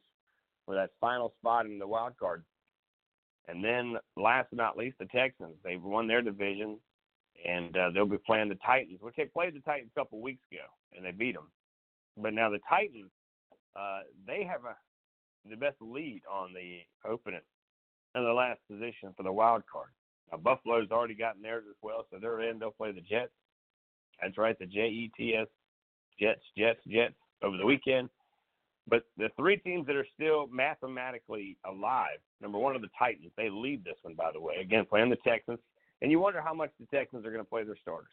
for 0.68 0.74
that 0.74 0.90
final 1.00 1.32
spot 1.40 1.64
in 1.64 1.78
the 1.78 1.86
wild 1.88 2.16
card 2.18 2.44
and 3.48 3.64
then 3.64 3.96
last 4.16 4.48
but 4.50 4.58
not 4.58 4.76
least, 4.76 4.98
the 4.98 5.06
Texans. 5.06 5.54
They've 5.64 5.82
won 5.82 6.06
their 6.06 6.20
division, 6.20 6.78
and 7.46 7.76
uh, 7.76 7.90
they'll 7.90 8.06
be 8.06 8.18
playing 8.18 8.50
the 8.50 8.58
Titans, 8.64 8.98
which 9.00 9.16
they 9.16 9.24
played 9.24 9.54
the 9.54 9.60
Titans 9.60 9.90
a 9.96 9.98
couple 9.98 10.20
weeks 10.20 10.42
ago, 10.52 10.64
and 10.94 11.04
they 11.04 11.12
beat 11.12 11.34
them. 11.34 11.50
But 12.16 12.34
now 12.34 12.50
the 12.50 12.60
Titans, 12.68 13.10
uh, 13.74 14.00
they 14.26 14.44
have 14.44 14.64
a 14.64 14.76
the 15.48 15.56
best 15.56 15.76
lead 15.80 16.20
on 16.30 16.52
the 16.52 16.80
opening 17.08 17.40
and 18.14 18.26
the 18.26 18.32
last 18.32 18.60
position 18.70 19.14
for 19.16 19.22
the 19.22 19.32
wild 19.32 19.62
card. 19.72 19.88
Now 20.30 20.38
Buffalo's 20.38 20.90
already 20.90 21.14
gotten 21.14 21.40
theirs 21.40 21.64
as 21.70 21.76
well, 21.80 22.04
so 22.10 22.18
they're 22.20 22.42
in. 22.50 22.58
They'll 22.58 22.72
play 22.72 22.92
the 22.92 23.00
Jets. 23.00 23.32
That's 24.20 24.36
right, 24.36 24.58
the 24.58 24.66
J 24.66 24.80
E 24.88 25.12
T 25.16 25.34
S, 25.34 25.46
Jets, 26.20 26.42
Jets, 26.58 26.80
Jets 26.86 27.14
over 27.42 27.56
the 27.56 27.64
weekend. 27.64 28.10
But 28.88 29.04
the 29.16 29.28
three 29.36 29.58
teams 29.58 29.86
that 29.86 29.96
are 29.96 30.06
still 30.14 30.46
mathematically 30.50 31.58
alive, 31.66 32.18
number 32.40 32.58
one 32.58 32.74
are 32.74 32.80
the 32.80 32.88
Titans. 32.98 33.32
They 33.36 33.50
lead 33.50 33.84
this 33.84 33.96
one, 34.02 34.14
by 34.14 34.30
the 34.32 34.40
way. 34.40 34.56
Again, 34.60 34.86
playing 34.88 35.10
the 35.10 35.16
Texans. 35.16 35.58
And 36.00 36.10
you 36.10 36.20
wonder 36.20 36.40
how 36.40 36.54
much 36.54 36.70
the 36.80 36.86
Texans 36.86 37.26
are 37.26 37.30
going 37.30 37.44
to 37.44 37.48
play 37.48 37.64
their 37.64 37.76
starters. 37.80 38.12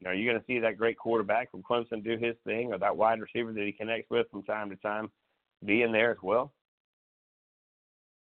You 0.00 0.08
know, 0.08 0.12
you're 0.12 0.32
going 0.32 0.40
to 0.40 0.46
see 0.46 0.58
that 0.58 0.78
great 0.78 0.98
quarterback 0.98 1.50
from 1.50 1.62
Clemson 1.62 2.02
do 2.02 2.16
his 2.16 2.34
thing, 2.44 2.72
or 2.72 2.78
that 2.78 2.96
wide 2.96 3.20
receiver 3.20 3.52
that 3.52 3.64
he 3.64 3.72
connects 3.72 4.10
with 4.10 4.26
from 4.30 4.42
time 4.42 4.70
to 4.70 4.76
time 4.76 5.10
be 5.64 5.82
in 5.82 5.92
there 5.92 6.10
as 6.10 6.18
well. 6.22 6.52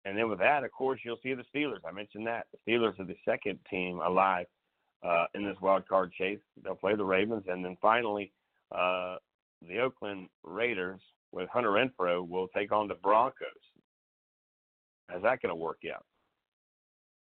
And 0.06 0.18
then 0.18 0.30
with 0.30 0.40
that, 0.40 0.64
of 0.64 0.72
course, 0.72 1.00
you'll 1.04 1.20
see 1.24 1.34
the 1.34 1.46
Steelers. 1.56 1.80
I 1.88 1.92
mentioned 1.92 2.28
that. 2.28 2.48
The 2.52 2.72
Steelers 2.72 3.00
are 3.00 3.06
the 3.06 3.16
second 3.24 3.60
team 3.70 4.00
alive 4.00 4.48
uh, 5.08 5.26
in 5.36 5.46
this 5.46 5.56
wild 5.62 5.88
card 5.88 6.12
chase. 6.12 6.40
They'll 6.64 6.76
play 6.76 6.96
the 6.96 7.06
Ravens. 7.06 7.44
And 7.48 7.64
then 7.64 7.78
finally, 7.82 8.34
uh, 8.74 9.18
the 9.68 9.80
Oakland 9.80 10.30
Raiders 10.44 11.02
with 11.32 11.50
Hunter 11.50 11.70
Renfrow 11.70 12.28
will 12.28 12.48
take 12.56 12.72
on 12.72 12.88
the 12.88 12.96
Broncos. 12.96 13.48
How's 15.08 15.24
that 15.24 15.42
going 15.42 15.50
to 15.50 15.56
work 15.56 15.80
out? 15.94 16.06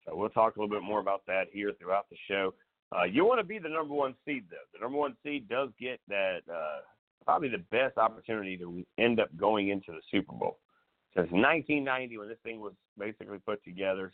So 0.05 0.17
we'll 0.17 0.31
talk 0.31 0.57
a 0.57 0.61
little 0.61 0.75
bit 0.75 0.83
more 0.83 1.01
about 1.01 1.23
that 1.27 1.47
here 1.53 1.73
throughout 1.79 2.09
the 2.11 2.17
show. 2.29 2.55
Uh, 2.97 3.05
you 3.05 3.25
want 3.25 3.39
to 3.39 3.45
be 3.45 3.59
the 3.59 3.69
number 3.69 3.95
one 3.95 4.15
seed, 4.25 4.45
though. 4.51 4.57
The 4.73 4.81
number 4.81 4.99
one 4.99 5.17
seed 5.23 5.49
does 5.49 5.69
get 5.79 6.01
that 6.09 6.39
uh, 6.51 6.81
probably 7.25 7.49
the 7.49 7.63
best 7.71 7.99
opportunity 7.99 8.57
to 8.57 8.85
end 8.97 9.21
up 9.21 9.29
going 9.37 9.69
into 9.69 9.93
the 9.93 10.01
Super 10.11 10.33
Bowl. 10.33 10.59
Since 11.15 11.31
1990, 11.31 12.19
when 12.19 12.29
this 12.29 12.39
thing 12.43 12.61
was 12.61 12.73
basically 12.99 13.39
put 13.39 13.63
together, 13.65 14.13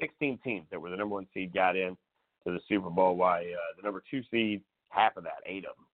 16 0.00 0.38
teams 0.44 0.66
that 0.70 0.80
were 0.80 0.90
the 0.90 0.96
number 0.96 1.14
one 1.14 1.26
seed 1.32 1.54
got 1.54 1.76
in 1.76 1.96
to 2.44 2.52
the 2.52 2.60
Super 2.68 2.90
Bowl. 2.90 3.16
Why 3.16 3.40
uh, 3.40 3.76
the 3.76 3.82
number 3.82 4.02
two 4.10 4.22
seed, 4.30 4.62
half 4.90 5.16
of 5.16 5.24
that, 5.24 5.42
eight 5.46 5.64
of 5.64 5.76
them 5.76 5.86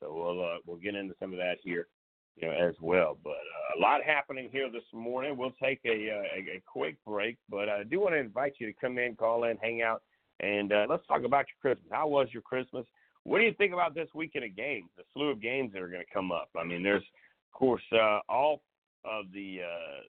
so 0.00 0.12
we'll 0.14 0.44
uh, 0.44 0.58
we'll 0.66 0.76
get 0.76 0.94
into 0.94 1.14
some 1.20 1.32
of 1.32 1.38
that 1.38 1.56
here, 1.62 1.88
you 2.36 2.48
know, 2.48 2.54
as 2.54 2.74
well. 2.80 3.16
But 3.22 3.30
uh, 3.30 3.78
a 3.78 3.80
lot 3.80 4.02
happening 4.04 4.48
here 4.52 4.70
this 4.70 4.82
morning. 4.92 5.36
We'll 5.36 5.54
take 5.62 5.80
a, 5.84 6.10
uh, 6.10 6.22
a, 6.36 6.56
a 6.56 6.62
quick 6.66 6.96
break, 7.06 7.38
but 7.48 7.68
I 7.68 7.84
do 7.84 8.00
want 8.00 8.14
to 8.14 8.18
invite 8.18 8.54
you 8.58 8.66
to 8.66 8.72
come 8.72 8.98
in, 8.98 9.16
call 9.16 9.44
in, 9.44 9.56
hang 9.58 9.82
out, 9.82 10.02
and 10.40 10.72
uh, 10.72 10.86
let's 10.88 11.06
talk 11.06 11.24
about 11.24 11.46
your 11.48 11.74
Christmas. 11.74 11.90
How 11.90 12.08
was 12.08 12.28
your 12.32 12.42
Christmas? 12.42 12.84
What 13.24 13.38
do 13.38 13.44
you 13.44 13.54
think 13.54 13.72
about 13.72 13.94
this 13.94 14.08
weekend 14.14 14.44
of 14.44 14.56
games? 14.56 14.88
The 14.96 15.02
slew 15.12 15.30
of 15.30 15.40
games 15.40 15.72
that 15.72 15.82
are 15.82 15.88
going 15.88 16.04
to 16.04 16.14
come 16.14 16.30
up. 16.30 16.48
I 16.56 16.64
mean, 16.64 16.82
there's 16.82 17.02
of 17.02 17.58
course 17.58 17.82
uh, 17.92 18.20
all 18.28 18.62
of 19.04 19.26
the. 19.32 19.60
Uh, 19.62 20.00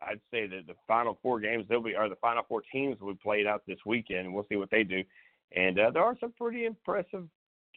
I'd 0.00 0.20
say 0.30 0.46
that 0.46 0.68
the 0.68 0.74
final 0.86 1.18
four 1.22 1.40
games 1.40 1.66
they'll 1.68 1.82
be 1.82 1.96
are 1.96 2.08
the 2.08 2.14
final 2.16 2.44
four 2.48 2.62
teams 2.72 3.00
we 3.00 3.14
played 3.14 3.46
out 3.46 3.62
this 3.66 3.78
weekend. 3.84 4.32
We'll 4.32 4.46
see 4.48 4.54
what 4.54 4.70
they 4.70 4.84
do. 4.84 5.02
And 5.56 5.78
uh, 5.78 5.90
there 5.90 6.04
are 6.04 6.16
some 6.20 6.32
pretty 6.32 6.66
impressive 6.66 7.26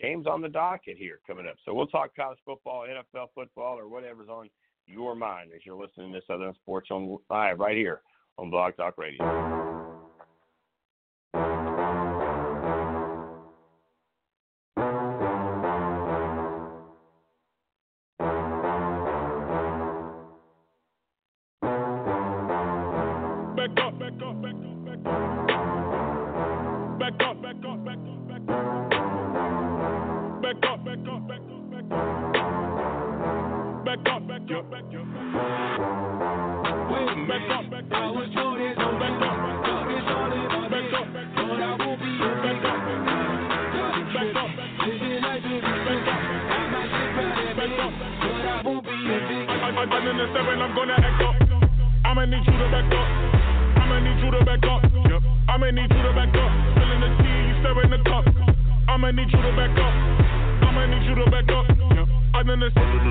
games 0.02 0.28
on 0.28 0.42
the 0.42 0.50
docket 0.50 0.98
here 0.98 1.20
coming 1.26 1.48
up. 1.48 1.56
So 1.66 1.74
we'll 1.74 1.88
talk 1.88 2.16
college 2.16 2.40
football, 2.46 2.86
NFL 2.88 3.28
football, 3.36 3.78
or 3.78 3.88
whatever's 3.88 4.30
on 4.30 4.50
your 4.88 5.16
mind 5.16 5.52
as 5.56 5.62
you're 5.66 5.76
listening 5.76 6.12
to 6.14 6.22
Southern 6.28 6.54
Sports 6.56 6.90
on 6.92 7.18
Live 7.30 7.60
right 7.60 7.78
here 7.78 8.02
on 8.38 8.50
Blog 8.50 8.76
Talk 8.76 8.98
Radio. 8.98 9.61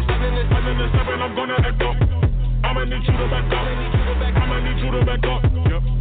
shooters. 0.07 0.49
Seven 0.50 0.80
and 0.80 0.92
seven, 0.92 1.23
I'm 1.23 1.35
gonna 1.35 1.57
act 1.61 1.83
up. 1.83 1.97
I'ma 2.64 2.85
need 2.85 3.02
you 3.04 3.14
to 3.16 3.26
back 3.28 3.52
up. 3.52 3.66
I'ma 4.37 4.57
need 4.61 4.78
you 4.80 4.90
to 4.90 5.04
back 5.04 5.25
up. 5.25 5.42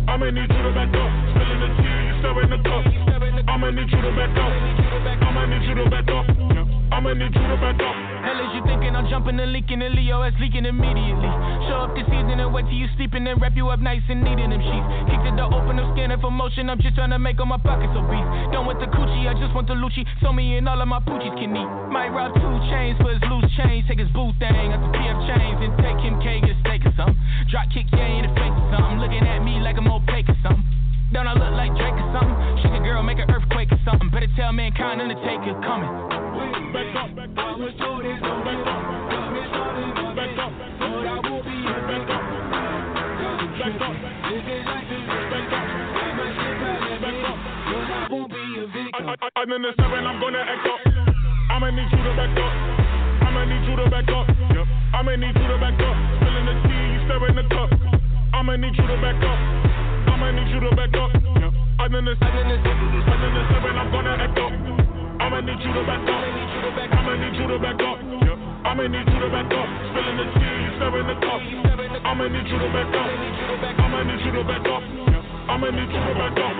I'ma 0.07 0.29
need 0.31 0.49
you 0.49 0.63
to 0.63 0.71
back 0.73 0.93
up. 0.95 1.11
Spilling 1.35 1.59
the 1.59 1.69
tea, 1.79 1.99
you 2.07 2.47
the 2.49 2.59
cup. 2.63 2.83
I'ma 3.47 3.69
need 3.71 3.89
you 3.91 4.01
to 4.01 4.11
back 4.15 4.37
up. 4.37 4.51
I'ma 5.23 5.45
need 5.45 5.63
you 5.67 5.75
to 5.75 5.89
back 5.89 6.09
up. 6.09 6.48
I'ma 6.99 7.15
need 7.15 7.31
you 7.31 7.39
to 7.47 7.55
back 7.63 7.79
up. 7.79 7.95
Hell 8.27 8.43
is 8.43 8.51
you 8.51 8.63
thinking 8.67 8.91
I'm 8.91 9.07
jumping 9.07 9.39
and 9.39 9.55
leaking 9.55 9.79
and 9.79 9.95
Leo 9.95 10.19
is 10.27 10.35
leaking 10.35 10.67
immediately. 10.67 11.31
Show 11.71 11.87
up 11.87 11.95
this 11.95 12.03
evening 12.11 12.43
and 12.43 12.51
wait 12.51 12.67
till 12.67 12.75
you 12.75 12.91
sleeping 12.99 13.23
and 13.23 13.39
wrap 13.39 13.55
you 13.55 13.71
up 13.71 13.79
nice 13.79 14.03
and 14.11 14.19
needing 14.19 14.51
them 14.51 14.59
sheets. 14.59 14.83
Kick 15.07 15.23
the 15.23 15.31
door 15.31 15.47
open, 15.47 15.79
I'm 15.79 15.95
scanning 15.95 16.19
for 16.19 16.27
motion. 16.27 16.67
I'm 16.67 16.75
just 16.83 16.99
trying 16.99 17.15
to 17.15 17.19
make 17.23 17.39
all 17.39 17.47
my 17.47 17.55
pockets 17.55 17.95
obese. 17.95 18.27
Done 18.51 18.67
with 18.67 18.83
the 18.83 18.91
coochie, 18.91 19.31
I 19.31 19.33
just 19.39 19.55
want 19.55 19.71
the 19.71 19.79
luchi. 19.79 20.03
So 20.19 20.35
me 20.35 20.59
and 20.59 20.67
all 20.67 20.75
of 20.75 20.91
my 20.91 20.99
poochies 20.99 21.31
can 21.39 21.55
eat. 21.55 21.71
Might 21.87 22.11
rob 22.11 22.35
two 22.35 22.55
chains 22.67 22.99
for 22.99 23.15
his 23.15 23.23
loose 23.31 23.47
change. 23.55 23.87
Take 23.87 24.03
his 24.03 24.11
boo 24.11 24.35
thing 24.35 24.75
out 24.75 24.83
the 24.83 24.91
PF 24.91 25.19
Chang's 25.23 25.59
and 25.63 25.71
take 25.79 26.03
him 26.03 26.19
K 26.19 26.43
get 26.43 26.59
steak 26.67 26.83
or 26.83 26.91
something. 26.99 27.15
Drop 27.47 27.71
kick 27.71 27.87
yeah 27.95 28.11
in 28.11 28.27
the 28.27 28.31
face 28.35 28.51
or 28.51 28.75
something. 28.75 28.99
Looking 28.99 29.23
at 29.23 29.39
me 29.39 29.63
like 29.63 29.79
I'm 29.79 29.87
opaque 29.87 30.27
or 30.27 30.35
something. 30.43 30.67
Don't 31.15 31.31
I 31.31 31.33
look 31.33 31.55
like 31.55 31.71
Drake 31.79 31.95
or 31.95 32.11
something? 32.11 32.35
Shake 32.59 32.75
a 32.75 32.83
girl, 32.83 33.01
make 33.07 33.23
an 33.23 33.31
earthquake 33.31 33.71
or 33.71 33.79
something. 33.87 34.11
Better 34.11 34.27
tell 34.35 34.51
mankind 34.51 34.99
undertaker 34.99 35.55
coming. 35.63 36.28
I'm 49.35 49.51
in 49.51 49.61
the 49.63 49.71
seven, 49.77 50.05
I'm 50.05 50.19
gonna 50.21 50.37
act 50.45 50.67
up. 50.67 50.79
I'ma 51.49 51.71
need 51.71 51.89
you 51.89 51.97
to 52.03 52.13
back 52.13 52.37
up. 52.37 52.53
I'ma 53.25 53.45
need 53.45 53.65
you 53.67 53.75
to 53.75 53.89
back 53.89 54.09
up. 54.09 54.27
Yep. 54.27 54.67
I'ma 54.93 55.15
need 55.15 55.33
you 55.33 55.47
to 55.47 55.57
back 55.57 55.81
up. 55.81 55.95
Filling 56.21 56.45
the 56.45 56.53
tea, 56.67 56.93
you 56.93 57.01
stirring 57.09 57.35
the 57.35 57.43
cup. 57.49 57.69
I'ma 58.33 58.55
need 58.57 58.75
you 58.77 58.85
to 58.85 58.97
back 59.01 59.23
up. 59.23 59.39
I'ma 60.13 60.31
need 60.31 60.53
you 60.53 60.59
to 60.59 60.75
back 60.75 60.93
up. 60.93 61.13
Yep. 61.17 61.53
I'm 61.79 61.95
in 61.95 62.05
the 62.05 62.15
seven, 62.19 63.77
I'm 63.77 63.91
gonna 63.91 64.17
act 64.21 64.37
up. 64.37 64.78
I'ma 65.19 65.41
need 65.41 65.59
you 65.59 65.71
to 65.73 65.83
back 65.83 66.07
up. 66.07 66.23
I'ma 66.95 67.13
need 67.19 67.35
you 67.35 67.47
to 67.47 67.59
back 67.59 67.81
up. 67.83 67.99
I'ma 68.65 68.87
need 68.87 69.07
you 69.07 69.19
to 69.19 69.29
back 69.29 69.51
up. 69.51 69.67
Spilling 69.91 70.17
the 70.17 70.25
tea, 70.39 70.55
you 70.63 70.71
serving 70.79 71.07
the 71.07 71.15
cup. 71.19 71.41
I'ma 72.07 72.25
need 72.27 72.47
you 72.47 72.57
to 72.59 72.69
back 72.71 72.95
up. 72.95 73.09
I'ma 73.83 73.99
need 74.03 74.21
you 74.23 74.31
to 74.31 74.43
back 74.47 74.67
up. 74.67 74.83
I'ma 75.49 75.67
need 75.75 75.91
you 75.91 76.01
to 76.01 76.13
back 76.15 76.39
up. 76.39 76.55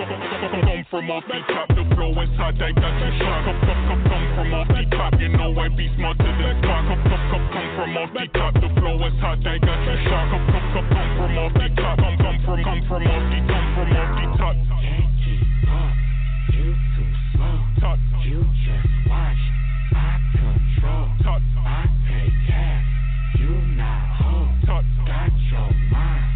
Come 0.50 0.84
from 0.90 1.10
off 1.10 1.24
the 1.24 1.40
top, 1.48 1.68
the 1.72 1.84
flow 1.94 2.10
inside 2.20 2.58
that 2.58 2.74
got 2.74 2.94
you 3.00 3.10
shot. 3.22 3.44
Come, 3.46 3.60
come, 3.64 3.80
come, 3.86 4.02
come 4.10 4.26
from 4.34 4.54
off 4.54 4.68
the 4.68 4.82
top, 4.90 5.14
you 5.20 5.28
know 5.28 5.54
I 5.56 5.68
be 5.68 5.86
smarter 5.96 6.24
than 6.24 6.36
the. 6.36 6.66
Come, 6.66 6.84
come, 6.90 7.02
come, 7.08 7.46
come 7.54 7.68
from 7.76 7.96
off 7.96 8.10
the 8.12 8.26
top, 8.34 8.54
the 8.60 8.68
flow 8.76 8.98
inside 9.06 9.40
that 9.44 9.60
got 9.62 9.80
you 9.88 9.96
shot. 10.04 10.24
Come, 10.30 10.46
come, 10.50 10.68
come, 10.74 10.88
come 10.90 11.10
from 11.16 11.38
off 11.38 11.52
the 11.54 11.68
top. 11.80 11.96
Come, 11.96 12.16
come 12.18 12.38
from, 12.44 12.58
come 12.66 12.82
from 12.88 13.02
off 13.06 13.24
the, 13.30 13.38
come 13.46 13.68
from 13.78 13.88
off 13.94 14.10
the 14.20 14.26
top. 14.36 15.09
Touch. 17.80 17.98
You 18.26 18.44
just 18.64 18.88
watch. 19.08 19.40
I 19.96 20.20
control. 20.32 21.08
Touch. 21.24 21.42
I 21.64 21.88
take 22.08 22.34
cash. 22.46 22.84
You 23.40 23.50
not 23.76 24.20
home. 24.20 24.60
Touch. 24.66 24.84
Got 25.06 25.32
your 25.50 25.70
mind. 25.90 26.26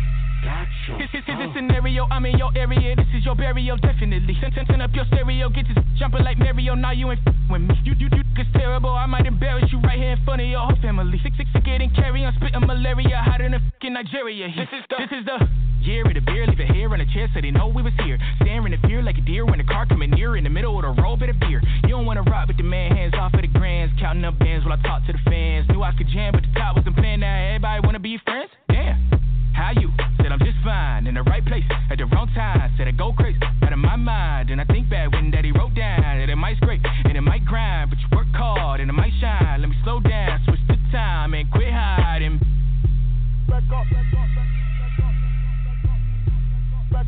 This 0.99 1.09
is 1.15 1.25
the 1.27 1.49
scenario, 1.55 2.07
I'm 2.11 2.27
in 2.27 2.37
your 2.37 2.53
area. 2.57 2.95
This 2.97 3.07
is 3.17 3.25
your 3.25 3.35
burial, 3.35 3.77
definitely. 3.79 4.37
Turn 4.41 4.53
turn 4.53 4.67
turn 4.67 4.81
up 4.83 4.91
your 4.95 5.07
stereo, 5.07 5.49
get 5.49 5.65
this 5.67 5.83
jumping 5.97 6.23
like 6.23 6.37
Mario. 6.39 6.75
Now 6.75 6.93
you 6.93 7.11
ain't 7.11 7.21
f- 7.27 7.35
with 7.49 7.63
me. 7.63 7.75
You, 7.85 7.95
you, 7.99 8.09
you, 8.13 8.23
it's 8.37 8.51
terrible. 8.53 8.91
I 8.91 9.07
might 9.07 9.25
embarrass 9.25 9.73
you 9.73 9.81
right 9.81 9.99
here 9.99 10.13
in 10.13 10.25
front 10.25 10.43
of 10.43 10.49
your 10.49 10.61
whole 10.61 10.77
family. 10.83 11.19
Sick, 11.23 11.33
sick, 11.39 11.47
sick, 11.55 11.65
getting 11.65 11.89
carry 11.95 12.25
on, 12.25 12.35
spitting 12.37 12.61
malaria, 12.67 13.17
hotter 13.25 13.45
than 13.49 13.55
f- 13.55 13.73
in 13.81 13.95
Nigeria. 13.95 14.49
This 14.49 14.69
is 14.73 14.85
the, 14.91 14.97
this 14.99 15.13
is 15.21 15.25
the 15.25 15.49
jeer 15.85 16.09
at 16.09 16.17
a 16.17 16.21
beer, 16.23 16.47
leave 16.47 16.59
a 16.59 16.65
hair 16.65 16.89
on 16.89 17.01
a 17.01 17.07
chair 17.13 17.29
so 17.35 17.41
they 17.41 17.51
know 17.51 17.69
we 17.69 17.83
was 17.83 17.93
here. 18.03 18.19
Staring 18.41 18.73
in 18.73 18.81
fear 18.89 19.03
like 19.03 19.19
a 19.19 19.21
deer 19.21 19.45
when 19.45 19.61
a 19.61 19.65
car 19.65 19.87
coming 19.87 20.11
near 20.11 20.37
in 20.37 20.45
the 20.45 20.51
middle 20.51 20.77
of 20.77 20.83
the 20.83 21.03
road, 21.03 21.21
bit 21.21 21.29
of 21.29 21.39
beer. 21.39 21.61
You 21.85 21.91
don't 21.91 22.07
wanna 22.07 22.23
rock 22.23 22.49
with 22.49 22.57
the 22.57 22.65
man, 22.65 22.97
hands 22.97 23.15
off 23.15 23.35
of 23.35 23.43
the 23.43 23.49
grands, 23.49 23.93
counting 24.01 24.25
up 24.25 24.39
bands 24.39 24.65
while 24.65 24.79
I 24.79 24.83
talk 24.83 25.05
to 25.07 25.13
the 25.13 25.21
fans. 25.29 25.69
Knew 25.69 25.83
I 25.83 25.93
could 25.93 26.09
jam, 26.09 26.33
but 26.33 26.43
the 26.43 26.53
top 26.59 26.77
wasn't 26.77 26.97
planned. 26.97 27.21
Now 27.21 27.37
everybody 27.37 27.81
wanna 27.85 28.01
be 28.01 28.19
friends. 28.25 28.51
Damn, 28.69 28.97
how 29.53 29.73
you? 29.77 29.93
Said 30.17 30.33
I'm 30.33 30.41
just 30.41 30.57
fine 30.65 31.07
in 31.07 31.15
the 31.15 31.23
right 31.23 31.45
place 31.45 31.65
at 31.91 31.99
the 31.99 32.07
wrong 32.07 32.29
time. 32.35 32.73
Said 32.79 32.89
I 32.89 32.93
go 32.93 33.13
crazy 33.13 33.39
out 33.63 33.73
of 33.73 33.79
my 33.79 33.97
mind, 33.97 34.51
and 34.51 34.61
I 34.61 34.65
think 34.65 34.89
back 34.89 35.13
when 35.13 35.31
Daddy 35.31 35.53
wrote 35.53 35.75
down 35.75 36.01
that 36.01 36.29
it 36.29 36.37
might 36.37 36.57
scrape 36.57 36.81
and 37.05 37.17
it 37.17 37.21
might 37.21 37.45
grind, 37.45 37.91
but 37.91 37.99
you 38.01 38.09
work 38.17 38.33
hard 38.33 38.81
and 38.81 38.89
it 38.89 38.95
might 38.95 39.13
shine. 39.21 39.61
Let 39.61 39.69
me 39.69 39.77
slow 39.85 40.01
down, 40.01 40.41
switch 40.47 40.65
the 40.67 40.79
time 40.91 41.35
and 41.35 41.51
quit 41.51 41.73
hiding. 41.73 42.41
Back 43.49 43.65
up, 43.65 43.85
back 43.93 44.07
up, 44.17 44.29
back 44.35 44.39
up. 44.39 44.54
Hey, 46.95 47.01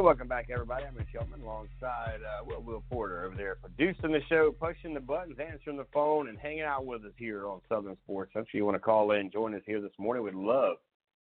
welcome 0.00 0.28
back, 0.28 0.48
everybody. 0.50 0.84
I'm 0.84 0.94
Rich 0.94 1.08
Shelton 1.12 1.42
alongside 1.42 2.20
uh, 2.24 2.44
Will 2.46 2.62
Will 2.62 2.82
Porter 2.90 3.26
over 3.26 3.36
there 3.36 3.56
producing 3.56 4.12
the 4.12 4.20
show, 4.30 4.54
pushing 4.58 4.94
the 4.94 5.00
buttons, 5.00 5.36
answering 5.38 5.76
the 5.76 5.84
phone, 5.92 6.30
and 6.30 6.38
hanging 6.38 6.62
out 6.62 6.86
with 6.86 7.04
us 7.04 7.12
here 7.18 7.46
on 7.46 7.60
Southern 7.68 7.98
Sports. 8.04 8.32
I'm 8.34 8.46
sure 8.50 8.58
you 8.58 8.64
want 8.64 8.76
to 8.76 8.80
call 8.80 9.10
in, 9.10 9.30
join 9.30 9.54
us 9.54 9.60
here 9.66 9.82
this 9.82 9.92
morning. 9.98 10.22
We'd 10.22 10.34
love 10.34 10.78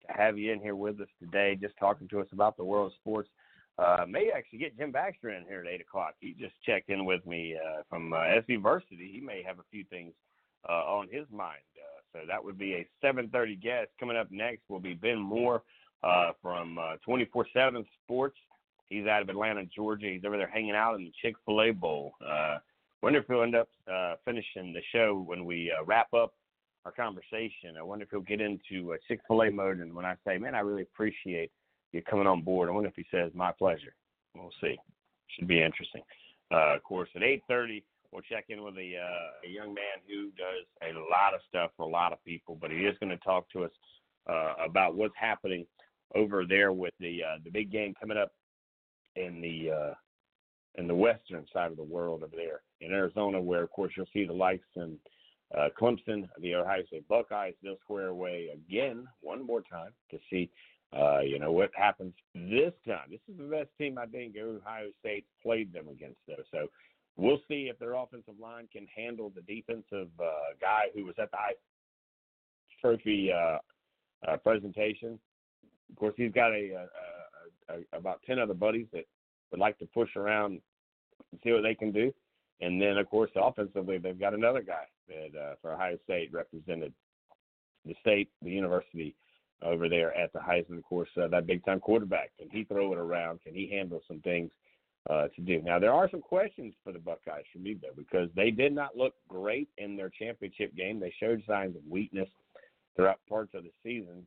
to 0.09 0.15
have 0.21 0.37
you 0.37 0.53
in 0.53 0.61
here 0.61 0.75
with 0.75 1.01
us 1.01 1.07
today, 1.21 1.57
just 1.61 1.77
talking 1.79 2.09
to 2.09 2.21
us 2.21 2.27
about 2.33 2.57
the 2.57 2.65
world 2.65 2.87
of 2.87 2.93
sports. 2.97 3.29
Uh, 3.77 4.05
may 4.09 4.31
actually 4.35 4.61
get 4.61 4.77
Jim 4.79 4.93
Baxter 4.93 5.31
in 5.31 5.45
here 5.49 5.61
at 5.61 5.67
eight 5.67 5.81
o'clock. 5.81 6.15
He 6.21 6.35
just 6.39 6.55
checked 6.65 6.91
in 6.91 7.05
with 7.05 7.27
me 7.27 7.57
uh, 7.57 7.83
from 7.89 8.13
uh, 8.13 8.23
SC 8.41 8.55
He 8.91 9.21
may 9.25 9.43
have 9.43 9.59
a 9.59 9.65
few 9.71 9.85
things 9.91 10.13
uh, 10.69 10.73
on 10.73 11.09
his 11.11 11.27
mind. 11.33 11.63
Uh, 11.77 12.01
so 12.13 12.27
that 12.29 12.43
would 12.43 12.57
be 12.57 12.75
a 12.75 12.87
seven 13.01 13.29
thirty 13.31 13.57
guest. 13.57 13.89
Coming 13.99 14.17
up 14.17 14.31
next 14.31 14.63
will 14.69 14.79
be 14.79 14.95
Ben 14.95 15.19
Moore 15.19 15.63
uh, 16.05 16.31
from 16.41 16.79
uh, 16.79 16.97
twenty 17.05 17.25
four 17.33 17.47
seven 17.53 17.85
Sports. 18.05 18.37
He's 18.89 19.07
out 19.07 19.23
of 19.23 19.29
Atlanta, 19.29 19.65
Georgia. 19.65 20.07
He's 20.07 20.25
over 20.25 20.37
there 20.37 20.47
hanging 20.47 20.77
out 20.77 20.95
in 20.95 21.05
the 21.05 21.13
Chick 21.21 21.35
fil 21.45 21.63
A 21.63 21.73
Bowl. 21.73 22.13
wonder 23.03 23.19
if 23.19 23.27
he'll 23.27 23.43
end 23.43 23.57
up 23.57 23.69
finishing 24.25 24.73
the 24.73 24.83
show 24.93 25.25
when 25.27 25.45
we 25.45 25.73
wrap 25.85 26.15
up 26.15 26.35
our 26.85 26.93
conversation. 26.93 27.77
I 27.77 27.83
wonder 27.83 28.05
if 28.05 28.11
he'll 28.11 28.21
get 28.21 28.41
into 28.41 28.97
Chick 29.09 29.21
fil 29.27 29.43
A 29.43 29.51
mode. 29.51 29.81
And 29.81 29.95
when 29.95 30.05
I 30.05 30.15
say, 30.25 30.39
man, 30.39 30.55
I 30.55 30.61
really 30.61 30.83
appreciate 30.83 31.51
you're 31.95 32.03
coming 32.03 32.27
on 32.27 32.43
board. 32.43 32.69
I 32.69 32.73
wonder 32.73 32.89
if 32.89 32.97
he 32.97 33.07
says 33.11 33.31
my 33.35 33.53
pleasure. 33.53 33.95
We'll 34.35 34.51
see. 34.61 34.77
Should 35.29 35.49
be 35.49 35.63
interesting. 35.63 36.03
Uh, 36.53 36.75
of 36.75 36.83
course, 36.83 37.09
at 37.15 37.23
8:30 37.23 37.83
we'll 38.15 38.23
check 38.23 38.45
in 38.49 38.63
with 38.63 38.77
a, 38.77 38.97
uh, 38.97 39.45
a, 39.45 39.49
young 39.49 39.75
man 39.75 39.99
who 40.07 40.31
does 40.39 40.65
a 40.83 40.93
lot 40.97 41.35
of 41.35 41.41
stuff 41.49 41.73
for 41.77 41.83
a 41.83 41.89
lot 41.89 42.13
of 42.13 42.25
people, 42.25 42.57
but 42.61 42.71
he 42.71 42.79
is 42.79 42.97
going 43.01 43.11
to 43.11 43.17
talk 43.25 43.51
to 43.51 43.65
us 43.65 43.73
uh, 44.31 44.55
about 44.65 44.95
what's 44.95 45.15
happening 45.19 45.67
over 46.15 46.45
there 46.47 46.73
with 46.73 46.95
the 47.01 47.23
uh, 47.25 47.39
the 47.45 47.51
big 47.51 47.73
game 47.73 47.93
coming 47.99 48.17
up 48.17 48.31
in 49.17 49.41
the 49.41 49.71
uh, 49.71 49.95
in 50.77 50.87
the 50.87 50.95
western 50.95 51.45
side 51.53 51.71
of 51.71 51.77
the 51.77 51.83
world 51.83 52.23
over 52.23 52.37
there 52.37 52.63
in 52.81 52.93
Arizona, 52.93 53.41
where 53.41 53.63
of 53.63 53.71
course 53.71 53.93
you'll 53.97 54.07
see 54.13 54.25
the 54.25 54.33
lights 54.33 54.65
and 54.77 54.97
uh, 55.57 55.69
Clemson, 55.79 56.29
the 56.41 56.55
Ohio 56.55 56.85
State 56.87 57.07
Buckeyes, 57.09 57.55
they'll 57.63 57.79
square 57.83 58.09
away 58.09 58.49
again 58.53 59.07
one 59.21 59.45
more 59.45 59.61
time 59.61 59.91
to 60.11 60.19
see 60.31 60.51
uh, 60.97 61.21
you 61.21 61.39
know, 61.39 61.53
what 61.53 61.71
happens 61.75 62.15
this 62.35 62.73
time. 62.87 63.09
This 63.11 63.21
is 63.29 63.37
the 63.39 63.45
best 63.45 63.69
team 63.79 63.99
I 63.99 64.07
think 64.07 64.37
Ohio 64.37 64.91
State 65.01 65.27
played 65.43 65.73
them 65.73 65.89
against, 65.89 66.19
though. 66.29 66.43
So 66.51 66.69
we'll 67.17 67.41
see 67.49 67.69
if 67.71 67.79
their 67.79 67.95
offensive 67.95 68.35
line 68.41 68.69
can 68.73 68.87
handle 68.95 69.33
the 69.35 69.43
defensive 69.43 70.09
uh, 70.21 70.55
guy 70.61 70.85
who 70.95 71.05
was 71.05 71.15
at 71.21 71.31
the 71.31 71.37
trophy 72.81 73.33
uh, 73.33 73.59
uh, 74.29 74.37
presentation. 74.39 75.19
Of 75.91 75.97
course, 75.97 76.15
he's 76.17 76.33
got 76.33 76.53
a, 76.53 76.71
a, 76.73 77.75
a, 77.75 77.77
a 77.95 77.99
about 77.99 78.21
ten 78.27 78.39
other 78.39 78.55
buddies 78.55 78.87
that 78.93 79.05
would 79.51 79.61
like 79.61 79.79
to 79.79 79.87
push 79.87 80.17
around 80.17 80.61
and 81.33 81.41
see 81.43 81.53
what 81.53 81.63
they 81.63 81.75
can 81.75 81.93
do. 81.93 82.13
And 82.61 82.81
then, 82.81 82.99
of 82.99 83.11
course, 83.11 83.31
offensively, 83.35 83.99
they've 83.99 84.19
got 84.19 84.33
another 84.33 84.63
guy 84.63 84.85
that 85.09 85.39
uh, 85.39 85.55
for 85.61 85.75
Ohio 85.75 85.99
State 86.05 86.33
represented 86.33 86.93
the 87.85 87.95
state, 88.01 88.31
the 88.43 88.51
university 88.51 89.15
over 89.63 89.89
there 89.89 90.17
at 90.17 90.33
the 90.33 90.39
Heisman. 90.39 90.79
Of 90.79 90.85
course, 90.85 91.09
uh, 91.21 91.29
that 91.29 91.47
big 91.47 91.65
time 91.65 91.81
quarterback. 91.81 92.33
Can 92.39 92.49
he 92.51 92.65
throw 92.65 92.93
it 92.93 92.99
around? 92.99 93.43
Can 93.43 93.55
he 93.55 93.69
handle 93.71 94.01
some 94.07 94.21
things 94.21 94.51
uh, 95.09 95.29
to 95.35 95.41
do? 95.41 95.63
Now, 95.63 95.79
there 95.79 95.93
are 95.93 96.11
some 96.11 96.21
questions 96.21 96.75
for 96.83 96.93
the 96.93 96.99
Buckeyes 96.99 97.45
for 97.53 97.59
me, 97.59 97.77
though, 97.81 97.95
because 97.97 98.29
they 98.35 98.51
did 98.51 98.75
not 98.75 98.97
look 98.97 99.15
great 99.29 99.69
in 99.79 99.97
their 99.97 100.11
championship 100.11 100.75
game. 100.75 101.01
They 101.01 101.15
showed 101.19 101.43
signs 101.47 101.77
of 101.77 101.83
weakness 101.89 102.29
throughout 102.97 103.21
parts 103.29 103.55
of 103.55 103.65
the 103.65 103.71
season. 103.83 104.27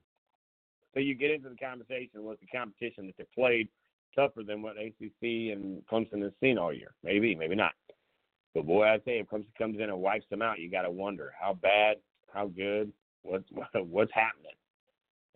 So 0.93 0.99
you 0.99 1.15
get 1.15 1.31
into 1.31 1.49
the 1.49 1.55
conversation 1.55 2.23
with 2.23 2.39
the 2.39 2.47
competition 2.47 3.05
that 3.07 3.17
they 3.17 3.25
played 3.35 3.67
tougher 4.15 4.43
than 4.43 4.61
what 4.61 4.77
ACC 4.77 5.53
and 5.53 5.81
Clemson 5.85 6.23
has 6.23 6.31
seen 6.41 6.57
all 6.57 6.73
year. 6.73 6.93
Maybe, 7.03 7.35
maybe 7.35 7.55
not. 7.55 7.73
But 8.55 8.65
boy, 8.65 8.85
I 8.85 8.93
you, 8.95 9.01
if 9.05 9.27
Clemson 9.27 9.53
comes 9.57 9.77
in 9.77 9.83
and 9.83 9.99
wipes 9.99 10.25
them 10.31 10.41
out, 10.41 10.59
you 10.59 10.71
got 10.71 10.81
to 10.81 10.89
wonder 10.89 11.31
how 11.39 11.53
bad, 11.53 11.97
how 12.33 12.47
good, 12.47 12.91
what's 13.21 13.45
what's 13.75 14.11
happening. 14.13 14.56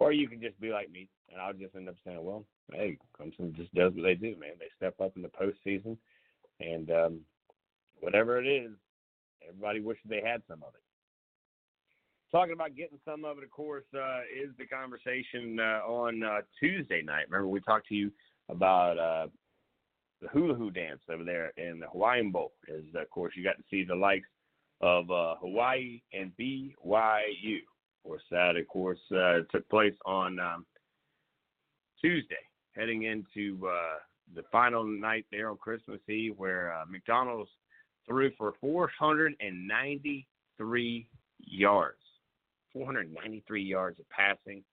Or 0.02 0.12
you 0.12 0.28
can 0.28 0.42
just 0.42 0.60
be 0.60 0.72
like 0.72 0.90
me, 0.90 1.08
and 1.32 1.40
I'll 1.40 1.54
just 1.54 1.76
end 1.76 1.88
up 1.88 1.94
saying, 2.04 2.24
well, 2.24 2.44
hey, 2.74 2.98
Clemson 3.16 3.56
just 3.56 3.72
does 3.76 3.94
what 3.94 4.02
they 4.02 4.16
do, 4.16 4.36
man. 4.40 4.54
They 4.58 4.66
step 4.76 5.00
up 5.00 5.12
in 5.16 5.22
the 5.22 5.28
postseason, 5.28 5.96
and 6.60 6.90
um, 6.90 7.20
whatever 8.00 8.42
it 8.42 8.48
is, 8.48 8.72
everybody 9.48 9.80
wishes 9.80 10.02
they 10.10 10.24
had 10.26 10.42
some 10.48 10.64
of 10.64 10.74
it. 10.74 10.82
Talking 12.32 12.54
about 12.54 12.76
getting 12.76 12.98
some 13.06 13.24
of 13.26 13.38
it, 13.38 13.44
of 13.44 13.52
course, 13.52 13.84
uh, 13.96 14.22
is 14.22 14.50
the 14.58 14.66
conversation 14.66 15.60
uh, 15.60 15.86
on 15.86 16.24
uh, 16.24 16.40
Tuesday 16.60 17.04
night. 17.04 17.26
Remember, 17.30 17.48
we 17.48 17.60
talked 17.60 17.88
to 17.90 17.96
you 17.96 18.12
about 18.50 18.98
uh, 18.98 19.28
the 20.20 20.30
hula 20.30 20.56
hoo 20.56 20.72
dance 20.72 21.02
over 21.14 21.24
there 21.24 21.52
in 21.58 21.80
the 21.80 21.88
Hawaiian 21.88 22.32
Bowl. 22.32 22.54
Is 22.68 22.86
of 22.96 23.08
course 23.12 23.34
you 23.36 23.44
got 23.44 23.58
to 23.58 23.64
see 23.70 23.84
the 23.84 23.94
likes 23.94 24.30
of 24.82 25.12
uh, 25.12 25.36
Hawaii 25.36 26.02
and 26.12 26.32
BYU. 26.40 27.60
Course, 28.04 28.24
that 28.32 28.58
of 28.58 28.68
course 28.68 29.00
uh, 29.16 29.42
took 29.52 29.70
place 29.70 29.94
on 30.06 30.40
um, 30.40 30.66
Tuesday, 32.02 32.36
heading 32.76 33.04
into 33.04 33.68
uh, 33.68 34.00
the 34.36 34.44
final 34.52 34.84
night 34.84 35.26
there 35.32 35.50
on 35.50 35.56
Christmas 35.58 36.02
Eve, 36.10 36.34
where 36.38 36.74
uh, 36.74 36.84
McDonald's 36.90 37.52
threw 38.08 38.32
for 38.38 38.54
493 38.60 41.08
yards. 41.40 41.98
493 42.74 43.64
yards 43.64 44.00
of 44.00 44.10
passing 44.10 44.64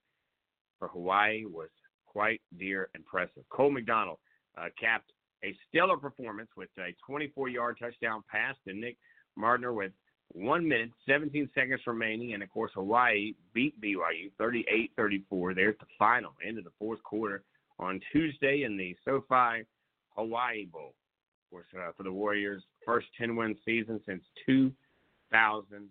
for 0.78 0.88
Hawaii 0.88 1.44
was 1.44 1.68
quite 2.06 2.40
dear 2.58 2.88
impressive. 2.94 3.42
Cole 3.50 3.70
McDonald 3.70 4.18
uh, 4.56 4.68
capped 4.80 5.12
a 5.44 5.54
stellar 5.68 5.96
performance 5.96 6.50
with 6.56 6.70
a 6.78 6.94
24 7.06 7.48
yard 7.48 7.76
touchdown 7.80 8.22
pass 8.30 8.54
to 8.66 8.74
Nick 8.74 8.96
Mardner 9.36 9.72
with 9.72 9.92
one 10.32 10.68
minute, 10.68 10.90
17 11.08 11.50
seconds 11.54 11.80
remaining. 11.86 12.34
And 12.34 12.42
of 12.42 12.50
course, 12.50 12.72
Hawaii 12.74 13.34
beat 13.54 13.80
BYU 13.80 14.30
38 14.38 14.92
34 14.96 15.54
there 15.54 15.70
at 15.70 15.78
the 15.78 15.86
final 15.98 16.32
end 16.46 16.58
of 16.58 16.64
the 16.64 16.72
fourth 16.78 17.02
quarter 17.02 17.42
on 17.78 18.00
Tuesday 18.12 18.64
in 18.64 18.76
the 18.76 18.94
SoFi 19.04 19.64
Hawaii 20.16 20.66
Bowl. 20.66 20.94
Of 21.46 21.50
course, 21.50 21.66
uh, 21.76 21.92
for 21.96 22.02
the 22.02 22.12
Warriors' 22.12 22.62
first 22.84 23.06
10 23.18 23.36
win 23.36 23.56
season 23.64 24.00
since 24.06 24.22
2010. 24.46 25.88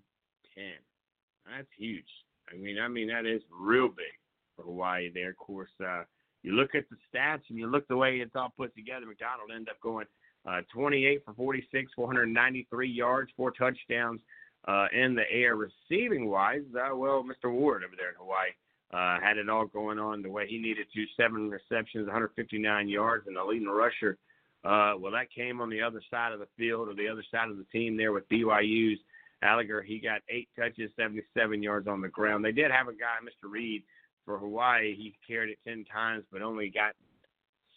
That's 1.45 1.67
huge. 1.78 2.06
I 2.52 2.58
mean, 2.58 2.78
I 2.80 2.88
mean 2.88 3.08
that 3.08 3.26
is 3.26 3.41
real 3.52 3.88
big 3.88 4.13
for 4.56 4.63
Hawaii 4.63 5.10
there. 5.13 5.32
Of 5.32 5.38
course, 5.38 5.71
uh, 5.84 6.04
you 6.43 6.54
look 6.54 6.76
at 6.76 6.86
the 6.89 6.97
stats 7.08 7.41
and 7.50 7.58
you 7.58 7.67
look 7.67 7.88
the 7.88 7.97
way 7.97 8.17
it's 8.17 8.36
all 8.36 8.54
put 8.56 8.76
together. 8.76 9.06
McDonald 9.06 9.50
ended 9.54 9.69
up 9.69 9.82
going 9.82 10.06
uh, 10.47 10.62
28 10.73 11.23
for 11.25 11.33
46, 11.33 11.91
493 11.95 12.89
yards, 12.89 13.31
four 13.36 13.51
touchdowns 13.51 14.21
uh, 14.67 14.88
in 14.93 15.15
the 15.15 15.29
air. 15.31 15.55
Receiving 15.55 16.29
wise, 16.29 16.62
uh, 16.75 16.95
well, 16.95 17.23
Mr. 17.23 17.51
Ward 17.51 17.83
over 17.83 17.95
there 17.97 18.10
in 18.10 18.15
Hawaii 18.17 18.51
uh, 18.93 19.19
had 19.21 19.38
it 19.38 19.49
all 19.49 19.65
going 19.65 19.99
on 19.99 20.21
the 20.21 20.29
way 20.29 20.47
he 20.47 20.57
needed 20.57 20.88
to. 20.93 21.05
Seven 21.17 21.49
receptions, 21.49 22.05
159 22.07 22.88
yards, 22.88 23.27
and 23.27 23.36
the 23.36 23.43
leading 23.43 23.67
rusher. 23.67 24.17
Uh, 24.63 24.93
well, 24.97 25.12
that 25.12 25.31
came 25.33 25.62
on 25.62 25.69
the 25.69 25.81
other 25.81 26.01
side 26.10 26.33
of 26.33 26.39
the 26.39 26.47
field 26.57 26.88
or 26.88 26.93
the 26.93 27.07
other 27.07 27.23
side 27.31 27.49
of 27.49 27.57
the 27.57 27.65
team 27.65 27.95
there 27.95 28.12
with 28.12 28.27
BYU's 28.29 28.99
Alliger. 29.43 29.83
He 29.83 29.99
got 29.99 30.21
eight 30.29 30.49
touches, 30.57 30.89
77 30.97 31.62
yards 31.62 31.88
on 31.88 32.01
the 32.01 32.07
ground. 32.07 32.43
They 32.43 32.51
did 32.51 32.71
have 32.71 32.88
a 32.88 32.93
guy, 32.93 33.17
Mr. 33.23 33.51
Reed, 33.51 33.83
for 34.25 34.38
Hawaii, 34.38 34.95
he 34.95 35.15
carried 35.25 35.51
it 35.51 35.60
10 35.65 35.86
times, 35.86 36.25
but 36.31 36.41
only 36.41 36.69
got 36.69 36.93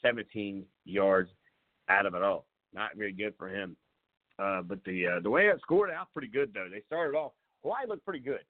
17 0.02 0.64
yards 0.84 1.30
out 1.88 2.06
of 2.06 2.14
it 2.14 2.22
all. 2.22 2.46
Not 2.74 2.96
very 2.96 3.12
good 3.12 3.34
for 3.38 3.48
him. 3.48 3.76
Uh, 4.38 4.62
but 4.62 4.82
the 4.84 5.06
uh, 5.06 5.20
the 5.20 5.30
way 5.30 5.46
it 5.46 5.60
scored 5.60 5.90
out 5.90 6.08
pretty 6.12 6.28
good 6.28 6.52
though. 6.54 6.68
They 6.70 6.82
started 6.86 7.16
off 7.16 7.32
Hawaii 7.62 7.86
looked 7.86 8.04
pretty 8.04 8.20
good. 8.20 8.40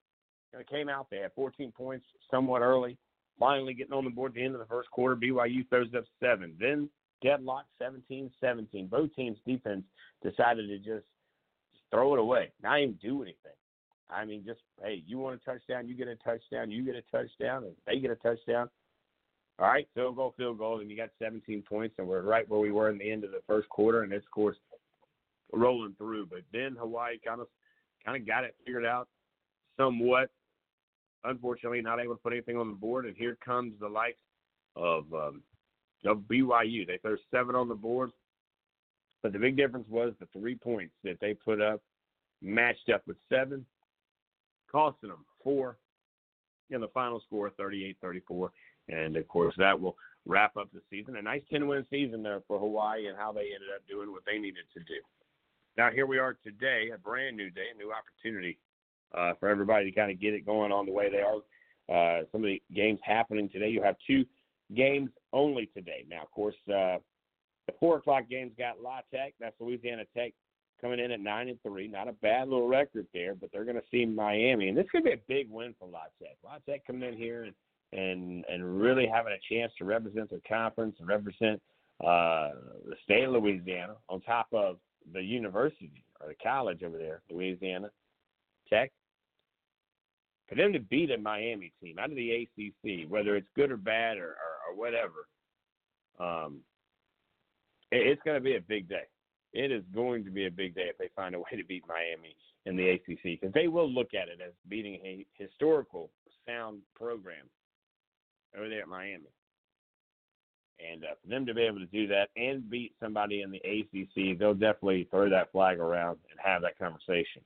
It 0.52 0.68
came 0.68 0.88
out 0.88 1.08
they 1.10 1.18
had 1.18 1.32
14 1.34 1.72
points 1.72 2.06
somewhat 2.30 2.62
early. 2.62 2.96
Finally 3.38 3.74
getting 3.74 3.92
on 3.92 4.04
the 4.04 4.10
board 4.10 4.32
at 4.32 4.34
the 4.34 4.44
end 4.44 4.54
of 4.54 4.60
the 4.60 4.66
first 4.66 4.90
quarter, 4.90 5.16
BYU 5.16 5.68
throws 5.68 5.88
up 5.96 6.04
seven. 6.20 6.54
Then 6.60 6.88
deadlock 7.22 7.66
17-17. 7.80 8.90
Both 8.90 9.14
teams' 9.14 9.38
defense 9.46 9.84
decided 10.22 10.68
to 10.68 10.78
just, 10.78 11.06
just 11.72 11.84
throw 11.90 12.14
it 12.14 12.20
away, 12.20 12.52
not 12.62 12.80
even 12.80 12.94
do 13.00 13.22
anything. 13.22 13.52
I 14.10 14.24
mean, 14.24 14.44
just 14.44 14.60
hey, 14.82 15.02
you 15.06 15.18
want 15.18 15.40
a 15.40 15.44
touchdown, 15.44 15.86
you 15.86 15.94
get 15.94 16.08
a 16.08 16.16
touchdown, 16.16 16.70
you 16.70 16.84
get 16.84 16.96
a 16.96 17.02
touchdown, 17.12 17.64
and 17.64 17.74
they 17.86 18.00
get 18.00 18.10
a 18.10 18.16
touchdown. 18.16 18.68
All 19.60 19.68
right, 19.68 19.86
field 19.94 20.16
goal, 20.16 20.32
field 20.38 20.56
goal, 20.56 20.80
and 20.80 20.90
you 20.90 20.96
got 20.96 21.10
17 21.18 21.62
points, 21.68 21.94
and 21.98 22.08
we're 22.08 22.22
right 22.22 22.48
where 22.48 22.60
we 22.60 22.72
were 22.72 22.88
in 22.88 22.96
the 22.96 23.10
end 23.10 23.24
of 23.24 23.30
the 23.30 23.42
first 23.46 23.68
quarter, 23.68 24.02
and 24.02 24.12
it's 24.12 24.24
of 24.24 24.30
course 24.30 24.56
rolling 25.52 25.94
through. 25.98 26.26
But 26.26 26.40
then 26.50 26.76
Hawaii 26.78 27.18
kind 27.22 27.42
of 27.42 27.46
kind 28.02 28.18
of 28.20 28.26
got 28.26 28.44
it 28.44 28.54
figured 28.64 28.86
out 28.86 29.06
somewhat. 29.76 30.30
Unfortunately, 31.24 31.82
not 31.82 32.00
able 32.00 32.14
to 32.14 32.22
put 32.22 32.32
anything 32.32 32.56
on 32.56 32.68
the 32.68 32.74
board, 32.74 33.04
and 33.04 33.14
here 33.14 33.36
comes 33.44 33.74
the 33.80 33.88
likes 33.88 34.16
of 34.76 35.04
um, 35.12 35.42
of 36.06 36.20
BYU. 36.20 36.86
They 36.86 36.96
throw 37.02 37.16
seven 37.30 37.54
on 37.54 37.68
the 37.68 37.74
board, 37.74 38.12
but 39.22 39.34
the 39.34 39.38
big 39.38 39.58
difference 39.58 39.86
was 39.90 40.14
the 40.20 40.28
three 40.32 40.54
points 40.54 40.94
that 41.04 41.18
they 41.20 41.34
put 41.34 41.60
up 41.60 41.82
matched 42.40 42.88
up 42.88 43.02
with 43.06 43.18
seven 43.28 43.66
costing 44.72 45.10
them 45.10 45.26
four 45.44 45.76
in 46.70 46.80
the 46.80 46.88
final 46.88 47.20
score 47.26 47.50
38-34 47.60 48.48
and 48.90 49.16
of 49.16 49.26
course 49.28 49.54
that 49.58 49.78
will 49.78 49.96
wrap 50.26 50.56
up 50.56 50.68
the 50.72 50.80
season. 50.90 51.16
A 51.16 51.22
nice 51.22 51.42
10 51.50 51.66
win 51.66 51.84
season 51.90 52.22
there 52.22 52.42
for 52.46 52.58
hawaii 52.58 53.06
and 53.06 53.16
how 53.16 53.32
they 53.32 53.52
ended 53.54 53.70
up 53.74 53.86
doing 53.88 54.12
what 54.12 54.22
they 54.26 54.38
needed 54.38 54.64
to 54.74 54.80
do. 54.80 55.00
Now 55.76 55.90
here 55.90 56.06
we 56.06 56.18
are 56.18 56.36
today 56.44 56.90
a 56.94 56.98
brand 56.98 57.36
new 57.36 57.50
day 57.50 57.66
a 57.74 57.78
new 57.78 57.92
opportunity 57.92 58.58
uh, 59.14 59.34
for 59.40 59.48
everybody 59.48 59.90
to 59.90 59.96
kind 59.96 60.10
of 60.10 60.20
get 60.20 60.34
it 60.34 60.46
going 60.46 60.72
on 60.72 60.86
the 60.86 60.92
way 60.92 61.08
they 61.10 61.20
are. 61.20 61.40
Uh, 61.88 62.22
some 62.30 62.42
of 62.42 62.48
the 62.48 62.62
games 62.74 63.00
happening 63.02 63.48
today. 63.48 63.68
You 63.68 63.82
have 63.82 63.96
two 64.06 64.24
games 64.76 65.10
only 65.32 65.66
today. 65.74 66.04
Now 66.08 66.22
of 66.22 66.30
course 66.30 66.56
uh, 66.68 66.98
the 67.66 67.74
four 67.78 67.96
o'clock 67.96 68.28
games 68.28 68.52
got 68.58 68.80
la 68.82 69.00
tech. 69.12 69.34
That's 69.40 69.56
louisiana 69.60 70.04
tech 70.16 70.32
coming 70.80 70.98
in 70.98 71.10
at 71.10 71.20
nine 71.20 71.48
and 71.48 71.62
three. 71.62 71.88
Not 71.88 72.08
a 72.08 72.12
bad 72.12 72.48
little 72.48 72.68
record 72.68 73.06
there, 73.12 73.34
but 73.34 73.50
they're 73.52 73.64
going 73.64 73.76
to 73.76 73.82
see 73.90 74.04
Miami, 74.06 74.68
and 74.68 74.76
this 74.76 74.86
could 74.90 75.04
be 75.04 75.12
a 75.12 75.20
big 75.28 75.50
win 75.50 75.74
for 75.78 75.88
La 75.88 76.04
Tech. 76.18 76.36
La 76.42 76.56
Tech 76.66 76.86
coming 76.86 77.08
in 77.08 77.16
here 77.16 77.44
and 77.44 77.54
and 77.92 78.44
and 78.48 78.80
really 78.80 79.06
having 79.06 79.32
a 79.32 79.54
chance 79.54 79.72
to 79.78 79.84
represent 79.84 80.30
their 80.30 80.40
conference 80.48 80.96
and 80.98 81.08
represent 81.08 81.60
uh, 82.04 82.50
the 82.88 82.96
state 83.04 83.24
of 83.24 83.32
Louisiana 83.32 83.94
on 84.08 84.20
top 84.20 84.46
of 84.52 84.78
the 85.12 85.22
university 85.22 86.04
or 86.20 86.28
the 86.28 86.34
college 86.42 86.82
over 86.82 86.98
there, 86.98 87.22
Louisiana 87.30 87.90
Tech. 88.68 88.92
For 90.48 90.56
them 90.56 90.72
to 90.72 90.80
beat 90.80 91.10
a 91.12 91.18
Miami 91.18 91.72
team 91.80 91.98
out 91.98 92.10
of 92.10 92.16
the 92.16 92.48
ACC, 92.58 93.08
whether 93.08 93.36
it's 93.36 93.46
good 93.54 93.70
or 93.70 93.76
bad 93.76 94.18
or, 94.18 94.30
or, 94.30 94.70
or 94.70 94.76
whatever, 94.76 95.28
um, 96.18 96.58
it, 97.92 98.06
it's 98.06 98.22
going 98.24 98.36
to 98.36 98.42
be 98.42 98.56
a 98.56 98.60
big 98.60 98.88
day 98.88 99.04
it 99.52 99.72
is 99.72 99.82
going 99.94 100.24
to 100.24 100.30
be 100.30 100.46
a 100.46 100.50
big 100.50 100.74
day 100.74 100.86
if 100.88 100.98
they 100.98 101.08
find 101.16 101.34
a 101.34 101.38
way 101.38 101.56
to 101.56 101.64
beat 101.64 101.84
Miami 101.88 102.36
in 102.66 102.76
the 102.76 102.90
ACC 102.90 103.40
because 103.40 103.52
they 103.52 103.68
will 103.68 103.90
look 103.90 104.14
at 104.14 104.28
it 104.28 104.40
as 104.44 104.52
beating 104.68 104.94
a 104.96 105.26
historical 105.34 106.10
sound 106.46 106.80
program 106.94 107.46
over 108.56 108.68
there 108.68 108.82
at 108.82 108.88
Miami. 108.88 109.26
And 110.80 111.04
uh, 111.04 111.08
for 111.22 111.28
them 111.28 111.44
to 111.46 111.54
be 111.54 111.62
able 111.62 111.80
to 111.80 111.86
do 111.86 112.06
that 112.06 112.28
and 112.36 112.68
beat 112.70 112.94
somebody 113.00 113.42
in 113.42 113.50
the 113.50 113.58
ACC, 113.58 114.38
they'll 114.38 114.54
definitely 114.54 115.08
throw 115.10 115.28
that 115.28 115.52
flag 115.52 115.78
around 115.78 116.18
and 116.30 116.40
have 116.42 116.62
that 116.62 116.78
conversation. 116.78 117.42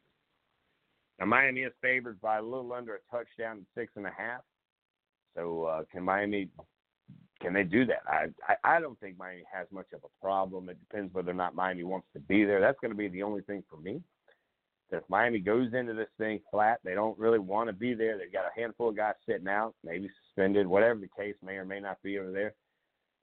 Now, 1.18 1.26
Miami 1.26 1.62
is 1.62 1.72
favored 1.82 2.20
by 2.20 2.38
a 2.38 2.42
little 2.42 2.72
under 2.72 2.94
a 2.94 3.10
touchdown 3.10 3.58
at 3.58 3.80
six 3.80 3.92
and 3.96 4.06
a 4.06 4.12
half. 4.16 4.42
So, 5.36 5.64
uh, 5.64 5.82
can 5.90 6.04
Miami 6.04 6.48
can 7.40 7.52
they 7.52 7.64
do 7.64 7.84
that? 7.86 8.02
I, 8.06 8.26
I 8.48 8.76
I 8.76 8.80
don't 8.80 8.98
think 9.00 9.18
Miami 9.18 9.42
has 9.52 9.66
much 9.70 9.88
of 9.92 10.00
a 10.04 10.24
problem. 10.24 10.68
It 10.68 10.78
depends 10.88 11.12
whether 11.12 11.30
or 11.30 11.34
not 11.34 11.54
Miami 11.54 11.84
wants 11.84 12.06
to 12.14 12.20
be 12.20 12.44
there. 12.44 12.60
That's 12.60 12.78
going 12.80 12.92
to 12.92 12.96
be 12.96 13.08
the 13.08 13.22
only 13.22 13.42
thing 13.42 13.62
for 13.68 13.76
me. 13.76 14.00
If 14.90 15.02
Miami 15.08 15.40
goes 15.40 15.74
into 15.74 15.92
this 15.92 16.08
thing 16.18 16.40
flat, 16.50 16.78
they 16.84 16.94
don't 16.94 17.18
really 17.18 17.38
want 17.38 17.68
to 17.68 17.72
be 17.72 17.94
there. 17.94 18.16
They've 18.16 18.32
got 18.32 18.44
a 18.46 18.60
handful 18.60 18.90
of 18.90 18.96
guys 18.96 19.14
sitting 19.28 19.48
out, 19.48 19.74
maybe 19.82 20.08
suspended, 20.34 20.66
whatever 20.66 21.00
the 21.00 21.08
case 21.16 21.34
may 21.42 21.54
or 21.54 21.64
may 21.64 21.80
not 21.80 22.02
be 22.02 22.18
over 22.18 22.32
there. 22.32 22.54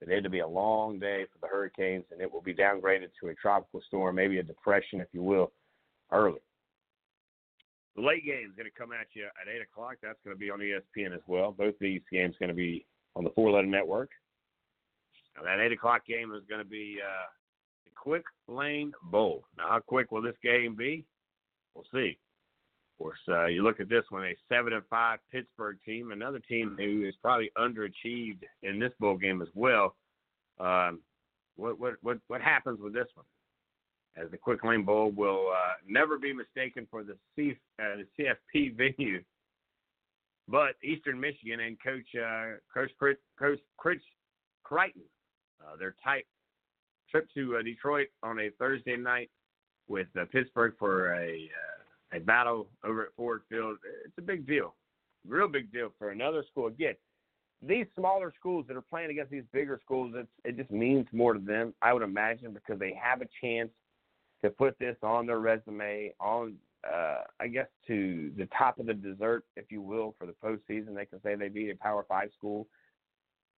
But 0.00 0.10
it'll 0.10 0.30
be 0.30 0.40
a 0.40 0.46
long 0.46 0.98
day 0.98 1.26
for 1.32 1.38
the 1.40 1.46
Hurricanes, 1.46 2.04
and 2.10 2.20
it 2.20 2.32
will 2.32 2.42
be 2.42 2.54
downgraded 2.54 3.10
to 3.20 3.28
a 3.28 3.34
tropical 3.34 3.80
storm, 3.86 4.16
maybe 4.16 4.38
a 4.38 4.42
depression, 4.42 5.00
if 5.00 5.08
you 5.12 5.22
will, 5.22 5.52
early. 6.10 6.40
The 7.94 8.02
late 8.02 8.24
game 8.24 8.48
is 8.48 8.56
going 8.56 8.68
to 8.70 8.76
come 8.76 8.90
at 8.92 9.06
you 9.12 9.24
at 9.24 9.54
8 9.54 9.62
o'clock. 9.62 9.96
That's 10.02 10.18
going 10.24 10.34
to 10.34 10.40
be 10.40 10.50
on 10.50 10.60
ESPN 10.60 11.14
as 11.14 11.20
well. 11.26 11.52
Both 11.52 11.74
these 11.78 12.00
games 12.10 12.34
going 12.40 12.48
to 12.48 12.54
be 12.54 12.84
on 13.14 13.22
the 13.22 13.30
Four 13.30 13.52
Letter 13.52 13.66
Network. 13.66 14.10
Now, 15.36 15.44
that 15.44 15.60
8 15.60 15.72
o'clock 15.72 16.06
game 16.06 16.32
is 16.34 16.42
going 16.48 16.62
to 16.62 16.68
be 16.68 16.98
uh, 17.00 17.26
the 17.84 17.90
Quick 17.94 18.24
Lane 18.48 18.92
Bowl. 19.04 19.44
Now, 19.56 19.68
how 19.68 19.80
quick 19.80 20.10
will 20.10 20.22
this 20.22 20.36
game 20.42 20.74
be? 20.74 21.04
We'll 21.74 21.84
see. 21.92 22.18
Course, 23.02 23.18
uh, 23.28 23.46
you 23.46 23.64
look 23.64 23.80
at 23.80 23.88
this 23.88 24.04
one, 24.10 24.24
a 24.24 24.36
7 24.48 24.72
and 24.72 24.82
5 24.88 25.18
Pittsburgh 25.32 25.76
team, 25.84 26.12
another 26.12 26.38
team 26.38 26.76
who 26.78 27.04
is 27.06 27.14
probably 27.20 27.50
underachieved 27.58 28.42
in 28.62 28.78
this 28.78 28.92
bowl 29.00 29.16
game 29.16 29.42
as 29.42 29.48
well. 29.54 29.96
Um, 30.60 31.00
what, 31.56 31.80
what, 31.80 31.94
what, 32.02 32.18
what 32.28 32.40
happens 32.40 32.80
with 32.80 32.94
this 32.94 33.08
one? 33.14 33.26
as 34.16 34.30
the 34.30 34.36
Quick 34.36 34.62
Lane 34.62 34.84
Bowl 34.84 35.10
will 35.10 35.48
uh, 35.50 35.72
never 35.88 36.18
be 36.18 36.32
mistaken 36.32 36.86
for 36.90 37.02
the, 37.02 37.16
C, 37.34 37.56
uh, 37.80 37.96
the 37.96 38.34
CFP 38.54 38.76
venue. 38.98 39.22
But 40.48 40.74
Eastern 40.84 41.18
Michigan 41.18 41.60
and 41.60 41.78
Coach 41.82 42.06
uh, 42.14 42.58
Coach 42.74 42.90
Chris, 42.98 43.16
Coach 43.38 43.60
Chris 43.78 44.00
Creighton, 44.64 45.02
uh, 45.64 45.76
their 45.76 45.94
tight 46.04 46.26
trip 47.10 47.26
to 47.34 47.56
uh, 47.56 47.62
Detroit 47.62 48.08
on 48.22 48.38
a 48.40 48.50
Thursday 48.58 48.96
night 48.96 49.30
with 49.88 50.08
uh, 50.20 50.24
Pittsburgh 50.30 50.74
for 50.78 51.14
a 51.14 51.48
a 52.12 52.20
battle 52.20 52.68
over 52.84 53.04
at 53.04 53.08
Ford 53.16 53.42
Field. 53.48 53.78
It's 54.04 54.18
a 54.18 54.22
big 54.22 54.46
deal, 54.46 54.74
real 55.26 55.48
big 55.48 55.72
deal 55.72 55.92
for 55.98 56.10
another 56.10 56.44
school. 56.50 56.66
Again, 56.66 56.94
these 57.62 57.86
smaller 57.96 58.32
schools 58.38 58.66
that 58.68 58.76
are 58.76 58.82
playing 58.82 59.10
against 59.10 59.30
these 59.30 59.44
bigger 59.52 59.80
schools, 59.84 60.12
it's, 60.16 60.28
it 60.44 60.56
just 60.56 60.70
means 60.70 61.06
more 61.12 61.34
to 61.34 61.38
them, 61.38 61.74
I 61.80 61.92
would 61.92 62.02
imagine, 62.02 62.52
because 62.52 62.78
they 62.78 62.98
have 63.00 63.22
a 63.22 63.28
chance 63.40 63.70
to 64.42 64.50
put 64.50 64.78
this 64.78 64.96
on 65.02 65.26
their 65.26 65.38
resume, 65.38 66.12
on 66.20 66.56
uh, 66.84 67.22
I 67.38 67.46
guess 67.46 67.68
to 67.86 68.32
the 68.36 68.46
top 68.46 68.80
of 68.80 68.86
the 68.86 68.94
dessert, 68.94 69.44
if 69.56 69.70
you 69.70 69.80
will, 69.80 70.16
for 70.18 70.26
the 70.26 70.32
postseason. 70.32 70.96
They 70.96 71.06
can 71.06 71.22
say 71.22 71.36
they 71.36 71.48
beat 71.48 71.70
a 71.70 71.76
Power 71.76 72.04
Five 72.08 72.30
school. 72.36 72.66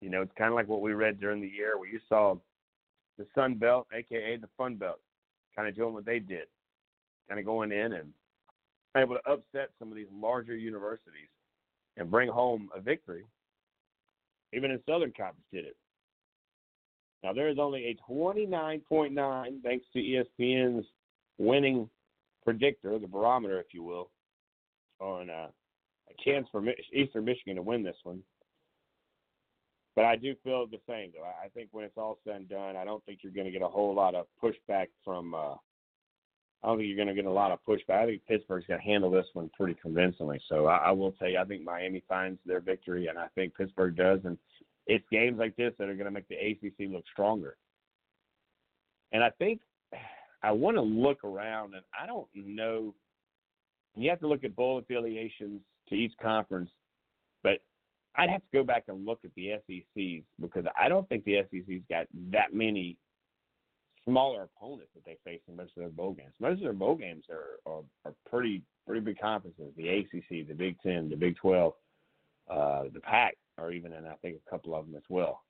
You 0.02 0.10
know, 0.10 0.22
it's 0.22 0.34
kind 0.38 0.50
of 0.50 0.56
like 0.56 0.68
what 0.68 0.82
we 0.82 0.92
read 0.92 1.22
during 1.22 1.40
the 1.40 1.48
year 1.48 1.80
where 1.80 1.88
you 1.88 2.00
saw 2.10 2.36
the 3.18 3.26
Sun 3.34 3.56
Belt, 3.56 3.88
aka 3.94 4.36
the 4.36 4.50
Fun 4.58 4.76
Belt, 4.76 5.00
kind 5.56 5.70
of 5.70 5.76
doing 5.76 5.94
what 5.94 6.06
they 6.06 6.20
did, 6.20 6.48
kind 7.30 7.40
of 7.40 7.46
going 7.46 7.72
in 7.72 7.94
and 7.94 8.10
able 8.96 9.16
to 9.16 9.32
upset 9.32 9.70
some 9.80 9.90
of 9.90 9.96
these 9.96 10.08
larger 10.14 10.56
universities 10.56 11.30
and 11.98 12.12
bring 12.12 12.30
home 12.30 12.70
a 12.76 12.82
victory. 12.82 13.24
Even 14.54 14.72
in 14.72 14.80
Southern 14.88 15.12
Conference 15.12 15.46
did 15.52 15.66
it. 15.66 15.76
Now, 17.24 17.34
there 17.34 17.50
is 17.50 17.58
only 17.58 17.86
a 17.86 18.12
29.9, 18.12 19.64
thanks 19.64 19.86
to 19.94 20.00
ESPN's 20.00 20.86
winning 21.38 21.90
predictor, 22.44 23.00
the 23.00 23.08
barometer, 23.08 23.60
if 23.60 23.68
you 23.72 23.82
will, 23.82 24.12
on 25.00 25.30
uh, 25.30 25.48
a 26.10 26.24
chance 26.24 26.48
for 26.52 26.64
Eastern 26.94 27.26
Michigan 27.26 27.56
to 27.56 27.62
win 27.62 27.82
this 27.82 27.96
one. 28.04 28.22
But 29.96 30.06
I 30.06 30.16
do 30.16 30.36
feel 30.44 30.68
the 30.68 30.80
same, 30.88 31.12
though. 31.14 31.24
I 31.24 31.48
think 31.50 31.70
when 31.72 31.86
it's 31.86 31.98
all 31.98 32.18
said 32.26 32.36
and 32.36 32.50
done, 32.50 32.76
I 32.76 32.84
don't 32.84 33.04
think 33.06 33.20
you're 33.22 33.32
going 33.32 33.46
to 33.46 33.52
get 33.52 33.62
a 33.62 33.68
whole 33.68 33.94
lot 33.94 34.16
of 34.16 34.26
pushback 34.44 34.88
from. 35.06 35.34
Uh, 35.34 35.56
I 36.64 36.68
don't 36.68 36.78
think 36.78 36.88
you're 36.88 36.96
going 36.96 37.14
to 37.14 37.14
get 37.14 37.26
a 37.26 37.32
lot 37.32 37.52
of 37.52 37.60
pushback. 37.68 38.04
I 38.04 38.06
think 38.06 38.26
Pittsburgh's 38.26 38.66
going 38.68 38.80
to 38.80 38.86
handle 38.86 39.12
this 39.12 39.26
one 39.34 39.50
pretty 39.58 39.76
convincingly. 39.82 40.40
So 40.48 40.68
I, 40.68 40.78
I 40.78 40.92
will 40.92 41.12
tell 41.14 41.28
you, 41.28 41.38
I 41.38 41.44
think 41.44 41.64
Miami 41.64 42.04
finds 42.08 42.40
their 42.46 42.62
victory, 42.62 43.08
and 43.08 43.20
I 43.20 43.28
think 43.36 43.56
Pittsburgh 43.56 43.96
does. 43.98 44.22
And 44.24 44.38
it's 44.88 45.04
games 45.12 45.38
like 45.40 45.58
this 45.58 45.74
that 45.78 45.90
are 45.90 45.96
going 45.96 46.06
to 46.06 46.12
make 46.12 46.28
the 46.30 46.36
ACC 46.36 46.90
look 46.90 47.04
stronger. 47.12 47.58
And 49.12 49.24
I 49.24 49.30
think 49.32 49.60
I 50.42 50.52
want 50.52 50.78
to 50.78 50.82
look 50.82 51.24
around, 51.24 51.74
and 51.74 51.84
I 52.00 52.06
don't 52.06 52.28
know. 52.34 52.96
You 53.96 54.10
have 54.10 54.22
to 54.22 54.28
look 54.28 54.44
at 54.44 54.56
bowl 54.56 54.80
affiliations 54.80 55.62
to 55.90 55.96
each 55.96 56.14
conference, 56.22 56.70
but 57.44 57.60
I'd 58.16 58.30
have 58.30 58.42
to 58.42 58.58
go 58.58 58.64
back 58.64 58.86
and 58.88 59.06
look 59.06 59.20
at 59.24 59.32
the 59.36 59.52
SECs 59.68 60.24
because 60.40 60.66
I 60.80 60.88
don't 60.88 61.08
think 61.10 61.26
the 61.26 61.42
SEC's 61.52 61.82
got 61.90 62.08
that 62.32 62.54
many 62.54 62.98
smaller 64.06 64.44
opponents 64.44 64.92
that 64.96 65.06
they 65.06 65.18
face 65.24 65.42
in 65.48 65.56
most 65.56 65.72
of 65.78 65.82
their 65.82 65.90
bowl 65.90 66.14
games. 66.14 66.34
Most 66.40 66.58
of 66.58 66.64
their 66.64 66.74
bowl 66.74 66.96
games 66.96 67.26
are 67.30 67.72
are, 67.72 67.84
are 68.06 68.14
pretty 68.30 68.62
pretty 68.86 69.02
big 69.02 69.20
conferences. 69.20 69.72
The 69.78 69.90
ACC, 69.90 70.48
the 70.48 70.54
Big 70.54 70.80
Ten, 70.82 71.10
the 71.10 71.16
Big 71.16 71.38
Twelve, 71.38 71.74
uh, 72.50 72.84
the 72.94 73.00
Pac 73.00 73.36
or 73.58 73.72
even 73.72 73.94
in 73.94 74.06
I 74.06 74.16
think 74.22 74.38
a 74.46 74.50
couple 74.50 74.76
of 74.76 74.86
them 74.86 74.96
as 74.96 75.04
well. 75.10 75.44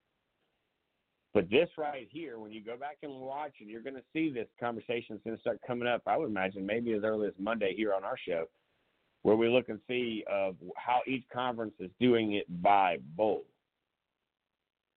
But 1.33 1.49
this 1.49 1.69
right 1.77 2.07
here, 2.11 2.37
when 2.37 2.51
you 2.51 2.63
go 2.63 2.77
back 2.77 2.97
and 3.01 3.11
watch 3.11 3.53
it, 3.59 3.67
you're 3.67 3.81
going 3.81 3.95
to 3.95 4.03
see 4.13 4.31
this 4.31 4.47
conversation 4.59 5.15
is 5.15 5.21
going 5.25 5.35
to 5.35 5.41
start 5.41 5.59
coming 5.65 5.87
up. 5.87 6.03
I 6.05 6.15
would 6.15 6.29
imagine 6.29 6.63
maybe 6.63 6.93
as 6.93 7.03
early 7.03 7.27
as 7.27 7.33
Monday 7.39 7.73
here 7.75 7.93
on 7.93 8.03
our 8.03 8.17
show, 8.27 8.45
where 9.23 9.35
we 9.35 9.49
look 9.49 9.69
and 9.69 9.79
see 9.87 10.23
of 10.31 10.55
how 10.75 10.99
each 11.07 11.23
conference 11.33 11.73
is 11.79 11.89
doing 11.99 12.33
it 12.33 12.45
by 12.61 12.97
bowl. 13.15 13.45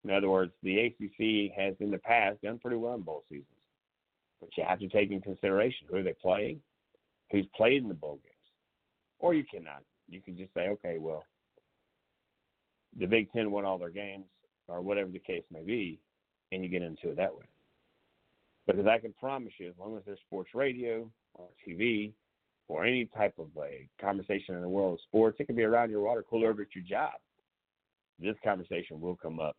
In 0.07 0.15
other 0.15 0.31
words, 0.31 0.53
the 0.63 0.79
ACC 0.79 1.53
has 1.57 1.75
in 1.81 1.91
the 1.91 1.99
past 1.99 2.41
done 2.41 2.61
pretty 2.61 2.77
well 2.77 2.95
in 2.95 3.03
bowl 3.03 3.25
seasons, 3.29 3.47
but 4.41 4.51
you 4.57 4.63
have 4.65 4.79
to 4.79 4.89
take 4.89 5.11
in 5.11 5.21
consideration 5.21 5.89
who 5.91 5.97
are 5.97 6.03
they 6.05 6.15
playing, 6.23 6.61
who's 7.33 7.47
played 7.57 7.83
in 7.83 7.89
the 7.89 7.95
bowl 7.95 8.21
games, 8.23 8.35
or 9.19 9.35
you 9.35 9.43
cannot. 9.45 9.83
You 10.09 10.21
can 10.21 10.37
just 10.37 10.55
say, 10.55 10.69
okay, 10.69 10.99
well, 11.01 11.25
the 12.97 13.07
Big 13.07 13.33
Ten 13.33 13.51
won 13.51 13.65
all 13.65 13.79
their 13.79 13.91
games, 13.91 14.27
or 14.69 14.81
whatever 14.81 15.11
the 15.11 15.19
case 15.19 15.43
may 15.53 15.65
be, 15.65 15.99
and 16.53 16.63
you 16.63 16.69
get 16.69 16.83
into 16.83 17.11
it 17.11 17.17
that 17.17 17.35
way. 17.35 17.47
Because 18.69 18.87
I 18.87 18.99
can 18.99 19.13
promise 19.13 19.53
you, 19.59 19.69
as 19.69 19.75
long 19.79 19.97
as 19.97 20.05
there's 20.07 20.21
sports 20.27 20.51
radio 20.55 21.11
or 21.35 21.49
TV 21.67 22.13
or 22.69 22.85
any 22.85 23.07
type 23.07 23.35
of 23.39 23.49
a 23.61 23.89
conversation 24.01 24.55
in 24.55 24.63
the 24.63 24.69
world 24.69 24.95
of 24.95 25.01
sports, 25.01 25.37
it 25.41 25.47
can 25.47 25.57
be 25.57 25.65
around 25.65 25.91
your 25.91 26.03
water 26.03 26.25
cooler 26.29 26.51
at 26.51 26.75
your 26.75 26.85
job. 26.89 27.13
This 28.21 28.37
conversation 28.45 29.01
will 29.01 29.17
come 29.17 29.41
up, 29.41 29.57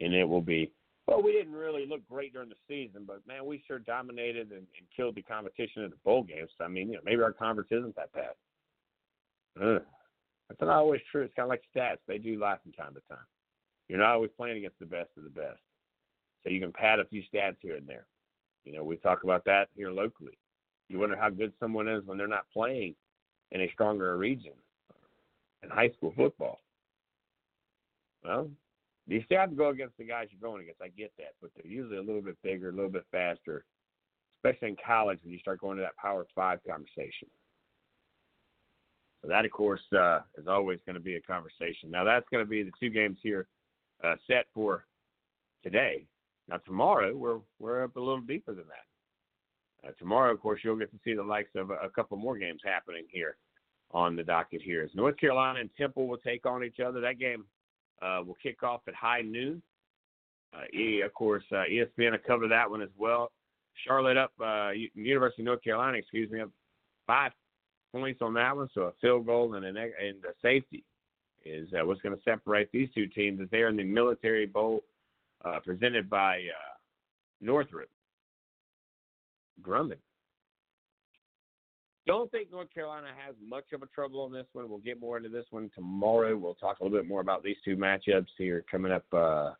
and 0.00 0.14
it 0.14 0.24
will 0.24 0.40
be, 0.40 0.70
well, 1.06 1.22
we 1.22 1.32
didn't 1.32 1.54
really 1.54 1.86
look 1.86 2.06
great 2.08 2.32
during 2.32 2.50
the 2.50 2.54
season, 2.68 3.04
but 3.06 3.26
man, 3.26 3.46
we 3.46 3.62
sure 3.66 3.78
dominated 3.78 4.50
and, 4.50 4.66
and 4.78 4.86
killed 4.94 5.14
the 5.14 5.22
competition 5.22 5.82
at 5.84 5.90
the 5.90 5.96
bowl 6.04 6.22
games. 6.22 6.50
So, 6.58 6.64
I 6.64 6.68
mean, 6.68 6.88
you 6.88 6.94
know, 6.94 7.02
maybe 7.04 7.22
our 7.22 7.32
conference 7.32 7.70
isn't 7.72 7.96
that 7.96 8.12
bad. 8.12 8.34
Ugh. 9.62 9.82
That's 10.48 10.60
not 10.60 10.70
always 10.70 11.00
true. 11.10 11.22
It's 11.22 11.34
kind 11.34 11.44
of 11.44 11.50
like 11.50 11.62
stats. 11.74 11.98
They 12.06 12.18
do 12.18 12.38
lie 12.38 12.56
from 12.62 12.72
time 12.72 12.94
to 12.94 13.00
time. 13.08 13.24
You're 13.88 13.98
not 13.98 14.14
always 14.14 14.30
playing 14.36 14.58
against 14.58 14.78
the 14.78 14.86
best 14.86 15.10
of 15.16 15.24
the 15.24 15.30
best. 15.30 15.58
So 16.42 16.50
you 16.50 16.60
can 16.60 16.72
pad 16.72 17.00
a 17.00 17.04
few 17.04 17.22
stats 17.22 17.56
here 17.60 17.76
and 17.76 17.86
there. 17.86 18.06
You 18.64 18.72
know, 18.72 18.84
we 18.84 18.96
talk 18.96 19.24
about 19.24 19.44
that 19.46 19.68
here 19.74 19.90
locally. 19.90 20.38
You 20.88 20.98
wonder 20.98 21.16
how 21.16 21.30
good 21.30 21.52
someone 21.60 21.88
is 21.88 22.04
when 22.04 22.16
they're 22.16 22.26
not 22.26 22.46
playing 22.52 22.94
in 23.50 23.62
a 23.62 23.70
stronger 23.72 24.16
region 24.16 24.52
in 25.62 25.70
high 25.70 25.90
school 25.96 26.12
football. 26.16 26.60
Well, 28.24 28.50
you 29.08 29.22
still 29.24 29.38
have 29.38 29.50
to 29.50 29.56
go 29.56 29.70
against 29.70 29.96
the 29.96 30.04
guys 30.04 30.28
you're 30.30 30.50
going 30.50 30.62
against. 30.62 30.82
I 30.82 30.88
get 30.88 31.12
that, 31.18 31.34
but 31.40 31.50
they're 31.56 31.70
usually 31.70 31.96
a 31.96 32.02
little 32.02 32.20
bit 32.20 32.36
bigger, 32.42 32.68
a 32.68 32.72
little 32.72 32.90
bit 32.90 33.06
faster, 33.10 33.64
especially 34.38 34.68
in 34.68 34.76
college 34.84 35.18
when 35.22 35.32
you 35.32 35.38
start 35.38 35.60
going 35.60 35.78
to 35.78 35.82
that 35.82 35.96
Power 35.96 36.26
Five 36.34 36.60
conversation. 36.68 37.28
So 39.22 39.28
that, 39.28 39.44
of 39.44 39.50
course, 39.50 39.80
uh, 39.98 40.20
is 40.36 40.46
always 40.46 40.78
going 40.86 40.94
to 40.94 41.00
be 41.00 41.16
a 41.16 41.20
conversation. 41.20 41.90
Now, 41.90 42.04
that's 42.04 42.28
going 42.30 42.44
to 42.44 42.48
be 42.48 42.62
the 42.62 42.70
two 42.78 42.90
games 42.90 43.18
here 43.22 43.48
uh, 44.04 44.14
set 44.28 44.46
for 44.54 44.86
today. 45.62 46.06
Now, 46.48 46.58
tomorrow, 46.58 47.16
we're, 47.16 47.38
we're 47.58 47.84
up 47.84 47.96
a 47.96 48.00
little 48.00 48.20
deeper 48.20 48.54
than 48.54 48.64
that. 48.68 49.88
Uh, 49.88 49.92
tomorrow, 49.98 50.32
of 50.32 50.40
course, 50.40 50.60
you'll 50.62 50.76
get 50.76 50.90
to 50.92 50.98
see 51.04 51.14
the 51.14 51.22
likes 51.22 51.50
of 51.56 51.70
a, 51.70 51.74
a 51.74 51.90
couple 51.90 52.16
more 52.16 52.38
games 52.38 52.60
happening 52.64 53.06
here 53.10 53.36
on 53.90 54.16
the 54.16 54.22
docket 54.22 54.60
Here 54.60 54.84
is 54.84 54.90
North 54.94 55.16
Carolina 55.16 55.60
and 55.60 55.70
Temple 55.76 56.06
will 56.06 56.18
take 56.18 56.44
on 56.44 56.62
each 56.62 56.78
other. 56.78 57.00
That 57.00 57.18
game 57.18 57.44
uh, 58.02 58.22
will 58.26 58.36
kick 58.42 58.62
off 58.62 58.82
at 58.88 58.94
high 58.94 59.22
noon. 59.22 59.62
Uh, 60.54 61.04
of 61.04 61.12
course, 61.14 61.44
uh, 61.52 61.64
ESPN 61.70 62.12
will 62.12 62.18
cover 62.26 62.48
that 62.48 62.70
one 62.70 62.82
as 62.82 62.88
well. 62.96 63.30
Charlotte 63.86 64.16
up, 64.16 64.32
uh, 64.42 64.70
University 64.94 65.42
of 65.42 65.46
North 65.46 65.62
Carolina, 65.62 65.98
excuse 65.98 66.30
me, 66.30 66.40
up 66.40 66.50
five 67.06 67.32
points 67.92 68.20
on 68.22 68.34
that 68.34 68.56
one. 68.56 68.68
So 68.74 68.82
a 68.82 68.92
field 69.00 69.26
goal 69.26 69.54
and, 69.54 69.64
an, 69.64 69.76
and 69.76 70.24
a 70.24 70.34
safety 70.42 70.84
is 71.44 71.68
what's 71.72 72.00
going 72.00 72.16
to 72.16 72.22
separate 72.22 72.70
these 72.72 72.88
two 72.94 73.06
teams. 73.06 73.40
As 73.40 73.48
they're 73.50 73.68
in 73.68 73.76
the 73.76 73.84
Military 73.84 74.46
Bowl 74.46 74.80
presented 75.64 76.10
by 76.10 76.40
Northrop 77.40 77.88
Grumman. 79.62 79.98
Don't 82.08 82.30
think 82.30 82.50
North 82.50 82.72
Carolina 82.72 83.08
has 83.22 83.34
much 83.46 83.66
of 83.74 83.82
a 83.82 83.86
trouble 83.86 84.22
on 84.22 84.32
this 84.32 84.46
one. 84.54 84.66
We'll 84.66 84.78
get 84.78 84.98
more 84.98 85.18
into 85.18 85.28
this 85.28 85.44
one 85.50 85.70
tomorrow. 85.74 86.38
We'll 86.38 86.54
talk 86.54 86.80
a 86.80 86.82
little 86.82 86.98
bit 86.98 87.06
more 87.06 87.20
about 87.20 87.42
these 87.42 87.58
two 87.62 87.76
matchups 87.76 88.28
here 88.38 88.64
coming 88.70 88.90
up 88.90 89.04
uh, 89.12 89.50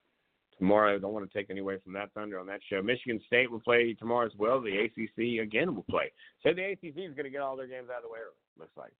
tomorrow. 0.56 0.98
Don't 0.98 1.12
want 1.12 1.30
to 1.30 1.38
take 1.38 1.50
any 1.50 1.60
away 1.60 1.76
from 1.84 1.92
that 1.92 2.10
thunder 2.14 2.40
on 2.40 2.46
that 2.46 2.60
show. 2.70 2.80
Michigan 2.80 3.20
State 3.26 3.50
will 3.50 3.60
play 3.60 3.92
tomorrow 3.92 4.24
as 4.24 4.32
well. 4.38 4.62
The 4.62 4.78
ACC 4.78 5.42
again 5.42 5.74
will 5.74 5.84
play. 5.90 6.10
So 6.42 6.54
the 6.54 6.72
ACC 6.72 6.96
is 6.96 7.14
going 7.14 7.24
to 7.24 7.30
get 7.30 7.42
all 7.42 7.54
their 7.54 7.66
games 7.66 7.90
out 7.92 7.98
of 7.98 8.04
the 8.04 8.08
way 8.08 8.20
early. 8.20 8.40
Looks 8.58 8.78
like 8.78 8.92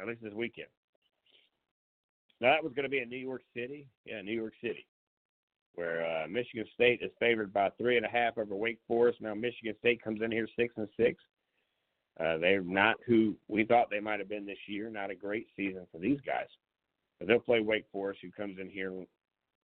at 0.00 0.08
least 0.08 0.24
this 0.24 0.34
weekend. 0.34 0.66
Now 2.40 2.50
that 2.50 2.64
was 2.64 2.72
going 2.72 2.82
to 2.82 2.90
be 2.90 2.98
in 2.98 3.08
New 3.08 3.16
York 3.16 3.42
City. 3.54 3.86
Yeah, 4.06 4.22
New 4.22 4.34
York 4.34 4.54
City, 4.60 4.88
where 5.76 6.04
uh, 6.04 6.26
Michigan 6.26 6.66
State 6.74 6.98
is 7.00 7.12
favored 7.20 7.52
by 7.52 7.70
three 7.78 7.96
and 7.96 8.04
a 8.04 8.10
half 8.10 8.38
over 8.38 8.56
Wake 8.56 8.80
Forest. 8.88 9.20
Now 9.20 9.34
Michigan 9.34 9.76
State 9.78 10.02
comes 10.02 10.20
in 10.20 10.32
here 10.32 10.48
six 10.56 10.74
and 10.76 10.88
six. 10.96 11.22
Uh, 12.20 12.36
they're 12.38 12.62
not 12.62 12.96
who 13.06 13.36
we 13.46 13.64
thought 13.64 13.88
they 13.90 14.00
might 14.00 14.18
have 14.18 14.28
been 14.28 14.46
this 14.46 14.58
year. 14.66 14.90
Not 14.90 15.10
a 15.10 15.14
great 15.14 15.46
season 15.56 15.86
for 15.92 15.98
these 15.98 16.20
guys. 16.26 16.48
But 17.18 17.28
they'll 17.28 17.38
play 17.38 17.60
Wake 17.60 17.86
Forest, 17.92 18.20
who 18.22 18.30
comes 18.30 18.58
in 18.60 18.68
here 18.68 18.92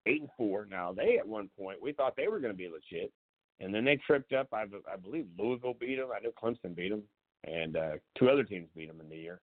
eight 0.07 0.21
and 0.21 0.31
four. 0.37 0.67
Now 0.71 0.93
they 0.93 1.19
at 1.19 1.27
one 1.27 1.51
point 1.59 1.83
we 1.83 1.93
thought 1.93 2.15
they 2.17 2.29
were 2.29 2.41
going 2.41 2.53
to 2.53 2.57
be 2.57 2.69
legit, 2.69 3.13
and 3.61 3.75
then 3.75 3.85
they 3.85 3.97
tripped 3.97 4.33
up. 4.33 4.49
I, 4.53 4.65
I 4.93 4.97
believe 4.97 5.27
Louisville 5.39 5.77
beat 5.79 5.97
them. 5.97 6.09
I 6.15 6.21
know 6.21 6.31
Clemson 6.31 6.77
beat 6.77 6.91
them, 6.91 7.03
and 7.45 7.77
uh, 7.77 7.93
two 8.19 8.29
other 8.29 8.45
teams 8.45 8.69
beat 8.77 8.89
them 8.89 9.01
in 9.01 9.09
the 9.09 9.17
year. 9.17 9.41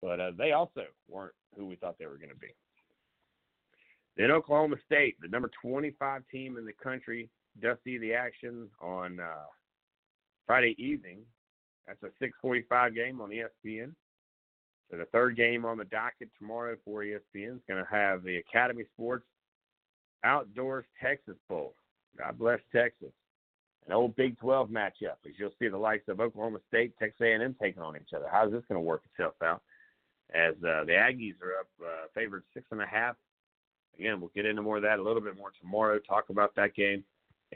But 0.00 0.20
uh, 0.20 0.30
they 0.36 0.52
also 0.52 0.82
weren't 1.08 1.34
who 1.56 1.66
we 1.66 1.76
thought 1.76 1.96
they 1.98 2.06
were 2.06 2.18
going 2.18 2.28
to 2.28 2.36
be. 2.36 2.54
Then 4.16 4.30
Oklahoma 4.30 4.76
State, 4.86 5.16
the 5.20 5.28
number 5.28 5.50
25 5.60 6.22
team 6.30 6.56
in 6.56 6.64
the 6.64 6.72
country, 6.72 7.28
does 7.60 7.78
see 7.82 7.98
the 7.98 8.14
action 8.14 8.68
on 8.80 9.18
uh, 9.18 9.46
Friday 10.46 10.76
evening 10.78 11.20
that's 11.86 12.02
a 12.02 12.10
6:45 12.18 12.94
game 12.94 13.20
on 13.20 13.30
ESPN. 13.30 13.94
So 14.90 14.98
the 14.98 15.06
third 15.06 15.36
game 15.36 15.64
on 15.64 15.78
the 15.78 15.84
docket 15.84 16.30
tomorrow 16.38 16.76
for 16.84 17.02
ESPN 17.02 17.56
is 17.56 17.62
going 17.68 17.82
to 17.84 17.90
have 17.90 18.22
the 18.22 18.36
Academy 18.36 18.84
Sports 18.94 19.26
Outdoors 20.24 20.84
Texas 21.02 21.36
Bowl. 21.48 21.74
God 22.18 22.38
bless 22.38 22.60
Texas. 22.72 23.12
An 23.86 23.92
old 23.92 24.16
Big 24.16 24.38
12 24.38 24.70
matchup, 24.70 25.20
as 25.26 25.32
you'll 25.36 25.52
see 25.58 25.68
the 25.68 25.76
likes 25.76 26.08
of 26.08 26.20
Oklahoma 26.20 26.58
State, 26.68 26.94
Texas 26.98 27.20
A&M 27.20 27.54
taking 27.60 27.82
on 27.82 27.96
each 27.96 28.14
other. 28.14 28.28
How's 28.30 28.50
this 28.50 28.62
going 28.68 28.80
to 28.80 28.86
work 28.86 29.02
itself 29.12 29.34
out? 29.42 29.62
As 30.34 30.54
uh, 30.64 30.84
the 30.84 30.92
Aggies 30.92 31.34
are 31.42 31.60
up, 31.60 31.68
uh, 31.82 32.06
favored 32.14 32.44
six 32.54 32.66
and 32.70 32.80
a 32.80 32.86
half. 32.86 33.16
Again, 33.98 34.20
we'll 34.20 34.30
get 34.34 34.46
into 34.46 34.62
more 34.62 34.78
of 34.78 34.82
that 34.84 34.98
a 34.98 35.02
little 35.02 35.20
bit 35.20 35.36
more 35.36 35.52
tomorrow. 35.60 35.98
Talk 35.98 36.30
about 36.30 36.54
that 36.56 36.74
game 36.74 37.04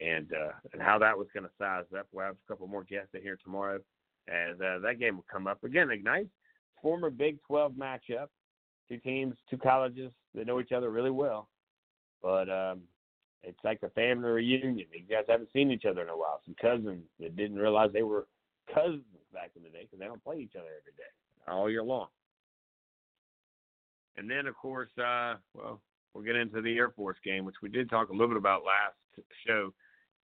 and 0.01 0.31
uh, 0.33 0.53
and 0.73 0.83
how 0.83 0.99
that 0.99 1.17
was 1.17 1.29
going 1.33 1.45
to 1.45 1.51
size 1.59 1.85
up. 1.99 2.07
We'll 2.13 2.27
have 2.27 2.37
a 2.37 2.53
couple 2.53 2.67
more 2.69 2.85
guests 2.85 3.15
in 3.15 3.23
here 3.23 3.39
tomorrow 3.43 3.81
as 4.29 4.61
uh, 4.61 4.79
that 4.81 4.99
game 4.99 5.17
will 5.17 5.27
come 5.31 5.47
up 5.47 5.65
again. 5.65 5.91
Ignite, 5.91 6.29
former 6.83 7.11
Big 7.11 7.43
12 7.47 7.73
matchup. 7.73 8.29
Two 8.89 8.99
teams, 8.99 9.37
two 9.51 9.59
colleges 9.59 10.11
that 10.35 10.47
know 10.47 10.61
each 10.61 10.73
other 10.73 10.91
really 10.91 11.11
well, 11.11 11.51
but 12.23 12.49
um, 12.49 12.81
it's 13.43 13.59
like 13.63 13.83
a 13.83 13.91
family 13.91 14.31
reunion. 14.31 14.87
You 14.93 15.15
guys 15.15 15.25
haven't 15.29 15.51
seen 15.53 15.71
each 15.71 15.85
other 15.85 16.01
in 16.01 16.09
a 16.09 16.17
while. 16.17 16.41
Some 16.47 16.55
cousins 16.59 17.05
that 17.21 17.37
didn't 17.37 17.59
realize 17.59 17.91
they 17.93 18.03
were 18.03 18.27
cousins 18.73 19.05
back 19.33 19.51
in 19.57 19.63
the 19.63 19.69
day 19.69 19.83
because 19.83 19.99
they 19.99 20.07
don't 20.07 20.25
play 20.25 20.39
each 20.39 20.57
other 20.57 20.69
every 20.81 20.93
day 20.97 21.53
all 21.53 21.71
year 21.71 21.83
long. 21.83 22.07
And 24.17 24.29
then, 24.29 24.47
of 24.47 24.57
course, 24.57 24.91
uh, 24.99 25.35
well, 25.55 25.81
we'll 26.13 26.25
get 26.25 26.37
into 26.37 26.61
the 26.61 26.77
Air 26.77 26.91
Force 26.91 27.19
game, 27.25 27.45
which 27.45 27.57
we 27.63 27.69
did 27.69 27.89
talk 27.89 28.09
a 28.09 28.13
little 28.13 28.29
bit 28.29 28.37
about 28.37 28.65
last 28.65 29.27
show. 29.47 29.73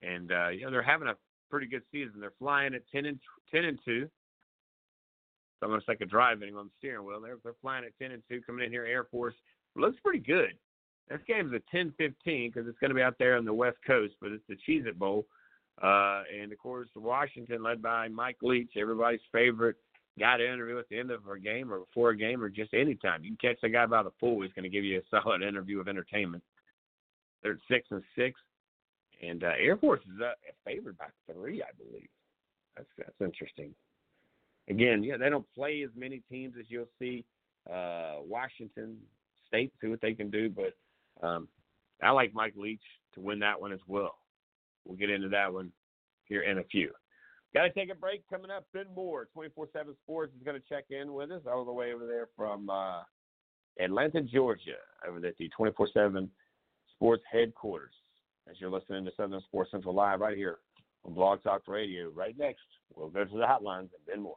And 0.03 0.33
uh, 0.33 0.49
you 0.49 0.65
know 0.65 0.71
they're 0.71 0.83
having 0.83 1.09
a 1.09 1.15
pretty 1.55 1.69
good 1.69 1.85
season. 1.93 2.15
They're 2.19 2.33
flying 2.37 2.75
at 2.75 2.83
ten 2.91 3.07
and 3.07 3.21
ten 3.49 3.65
and 3.65 3.79
two. 3.85 4.03
It's 4.03 5.63
almost 5.63 5.87
like 5.87 6.01
a 6.01 6.17
on 6.17 6.41
the 6.43 6.71
steering 6.79 7.07
wheel. 7.07 7.21
They're 7.21 7.39
they're 7.45 7.55
flying 7.63 7.85
at 7.85 7.97
ten 7.97 8.11
and 8.11 8.25
two, 8.29 8.41
coming 8.45 8.67
in 8.67 8.73
here. 8.73 8.85
Air 8.85 9.05
Force 9.05 9.35
looks 9.77 9.97
pretty 10.03 10.19
good. 10.19 10.55
This 11.09 11.21
game's 11.29 11.53
a 11.53 11.77
10-15 11.77 12.15
because 12.25 12.67
it's 12.67 12.79
going 12.79 12.89
to 12.89 12.95
be 12.95 13.03
out 13.03 13.17
there 13.19 13.37
on 13.37 13.45
the 13.45 13.53
West 13.53 13.77
Coast, 13.87 14.15
but 14.23 14.33
it's 14.33 14.43
the 14.49 14.57
Cheez 14.67 14.87
It 14.87 14.99
Bowl. 14.99 15.27
Uh, 15.83 16.23
and 16.35 16.51
of 16.51 16.59
course, 16.59 16.89
Washington, 16.97 17.63
led 17.63 17.83
by 17.83 18.09
Mike 18.09 18.39
Leach, 18.41 18.71
everybody's 18.75 19.21
favorite 19.31 19.77
guy 20.19 20.39
to 20.39 20.51
interview 20.51 20.79
at 20.79 20.89
the 20.89 20.99
end 20.99 21.11
of 21.11 21.21
a 21.29 21.39
game 21.39 21.71
or 21.71 21.81
before 21.81 22.11
a 22.11 22.17
game 22.17 22.43
or 22.43 22.49
just 22.49 22.73
any 22.73 22.95
time. 22.95 23.23
You 23.23 23.37
can 23.37 23.51
catch 23.51 23.61
the 23.61 23.69
guy 23.69 23.85
by 23.85 24.03
the 24.03 24.11
pool; 24.11 24.41
he's 24.41 24.53
going 24.55 24.63
to 24.63 24.71
give 24.71 24.85
you 24.85 24.99
a 24.99 25.03
solid 25.23 25.43
interview 25.43 25.79
of 25.79 25.89
entertainment. 25.89 26.43
They're 27.43 27.53
at 27.53 27.59
six 27.69 27.87
and 27.91 28.03
six. 28.17 28.41
And 29.29 29.45
uh, 29.45 29.53
Air 29.59 29.77
Force 29.77 30.01
is 30.03 30.21
uh, 30.21 30.33
favored 30.65 30.99
by 30.99 31.07
three, 31.33 31.63
I 31.63 31.71
believe. 31.79 32.09
That's 32.77 32.89
that's 32.99 33.21
interesting. 33.21 33.75
Again, 34.69 35.03
yeah, 35.05 35.17
they 35.17 35.31
don't 35.31 35.47
play 35.55 35.83
as 35.85 35.91
many 35.97 36.23
teams 36.31 36.55
as 36.59 36.67
you'll 36.69 36.89
see. 36.99 37.25
Uh, 37.71 38.17
Washington 38.27 38.97
State 39.47 39.73
see 39.81 39.89
what 39.89 40.01
they 40.01 40.15
can 40.15 40.31
do, 40.31 40.51
but 40.51 41.27
um, 41.27 41.49
I 42.03 42.11
like 42.11 42.35
Mike 42.35 42.55
Leach 42.57 42.83
to 43.15 43.21
win 43.21 43.39
that 43.41 43.61
one 43.61 43.73
as 43.73 43.81
well. 43.87 44.17
We'll 44.85 44.97
get 44.97 45.11
into 45.11 45.29
that 45.29 45.53
one 45.53 45.71
here 46.25 46.43
in 46.43 46.59
a 46.59 46.65
few. 46.65 46.91
Got 47.55 47.63
to 47.63 47.71
take 47.71 47.91
a 47.91 47.95
break. 47.95 48.29
Coming 48.29 48.51
up, 48.51 48.67
Ben 48.73 48.87
Moore, 48.95 49.29
24/7 49.37 49.95
Sports, 50.03 50.33
is 50.37 50.45
going 50.45 50.61
to 50.61 50.69
check 50.69 50.85
in 50.91 51.13
with 51.13 51.31
us 51.31 51.43
all 51.51 51.65
the 51.65 51.73
way 51.73 51.93
over 51.93 52.07
there 52.07 52.29
from 52.37 52.69
uh, 52.69 53.03
Atlanta, 53.81 54.23
Georgia, 54.23 54.77
over 55.07 55.25
at 55.25 55.37
the 55.39 55.51
24/7 55.59 56.29
Sports 56.97 57.23
headquarters 57.31 57.93
as 58.49 58.57
you're 58.61 58.71
listening 58.71 59.05
to 59.05 59.11
Southern 59.17 59.41
Sports 59.43 59.71
Central 59.71 59.95
Live 59.95 60.21
right 60.21 60.37
here 60.37 60.59
on 61.05 61.15
Blog 61.15 61.43
Talk 61.43 61.63
Radio. 61.67 62.11
Right 62.11 62.37
next, 62.39 62.63
we'll 62.95 63.09
go 63.09 63.25
to 63.25 63.37
the 63.37 63.45
hotlines 63.45 63.81
and 63.81 64.03
then 64.07 64.23
more. 64.23 64.37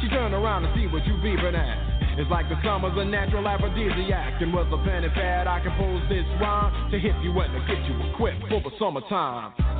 She 0.00 0.08
turn 0.08 0.32
around 0.32 0.62
to 0.62 0.72
see 0.74 0.86
what 0.86 1.04
you 1.06 1.14
beeping 1.14 1.54
at. 1.54 2.18
It's 2.18 2.30
like 2.30 2.48
the 2.48 2.56
summer's 2.64 2.96
a 2.96 3.04
natural 3.04 3.46
aphrodisiac. 3.46 4.40
And 4.40 4.52
with 4.52 4.72
a 4.72 4.78
pen 4.84 5.04
and 5.04 5.12
pad, 5.12 5.46
I 5.46 5.60
compose 5.60 6.02
this 6.08 6.24
rhyme 6.40 6.90
to 6.90 6.98
hit 6.98 7.14
you 7.22 7.38
and 7.38 7.52
to 7.52 7.60
get 7.68 7.84
you 7.84 8.10
equipped 8.10 8.40
for 8.48 8.60
the 8.60 8.70
summertime. 8.78 9.79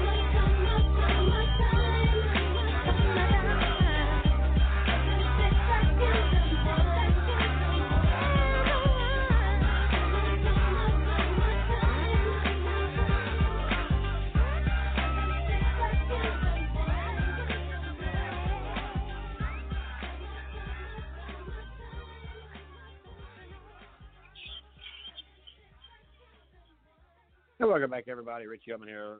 And 27.61 27.69
welcome 27.69 27.91
back, 27.91 28.05
everybody. 28.07 28.47
Richie 28.47 28.71
Ullman 28.71 28.87
here, 28.87 29.19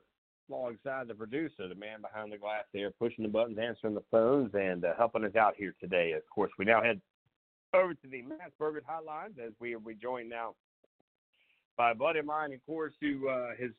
alongside 0.50 1.06
the 1.06 1.14
producer, 1.14 1.68
the 1.68 1.76
man 1.76 2.00
behind 2.00 2.32
the 2.32 2.38
glass 2.38 2.64
there, 2.74 2.90
pushing 2.90 3.22
the 3.22 3.30
buttons, 3.30 3.56
answering 3.56 3.94
the 3.94 4.02
phones, 4.10 4.50
and 4.54 4.84
uh, 4.84 4.94
helping 4.98 5.24
us 5.24 5.36
out 5.36 5.54
here 5.56 5.76
today. 5.78 6.10
Of 6.10 6.28
course, 6.28 6.50
we 6.58 6.64
now 6.64 6.82
head 6.82 7.00
over 7.72 7.94
to 7.94 8.08
the 8.10 8.22
Mass 8.22 8.50
Burger 8.58 8.82
Hotlines 8.82 9.38
as 9.38 9.52
we 9.60 9.76
are 9.76 9.80
joined 10.02 10.28
now 10.28 10.56
by 11.76 11.92
a 11.92 11.94
buddy 11.94 12.18
of 12.18 12.24
mine, 12.24 12.52
of 12.52 12.58
course, 12.66 12.92
who 13.00 13.28
uh, 13.28 13.50
has 13.60 13.70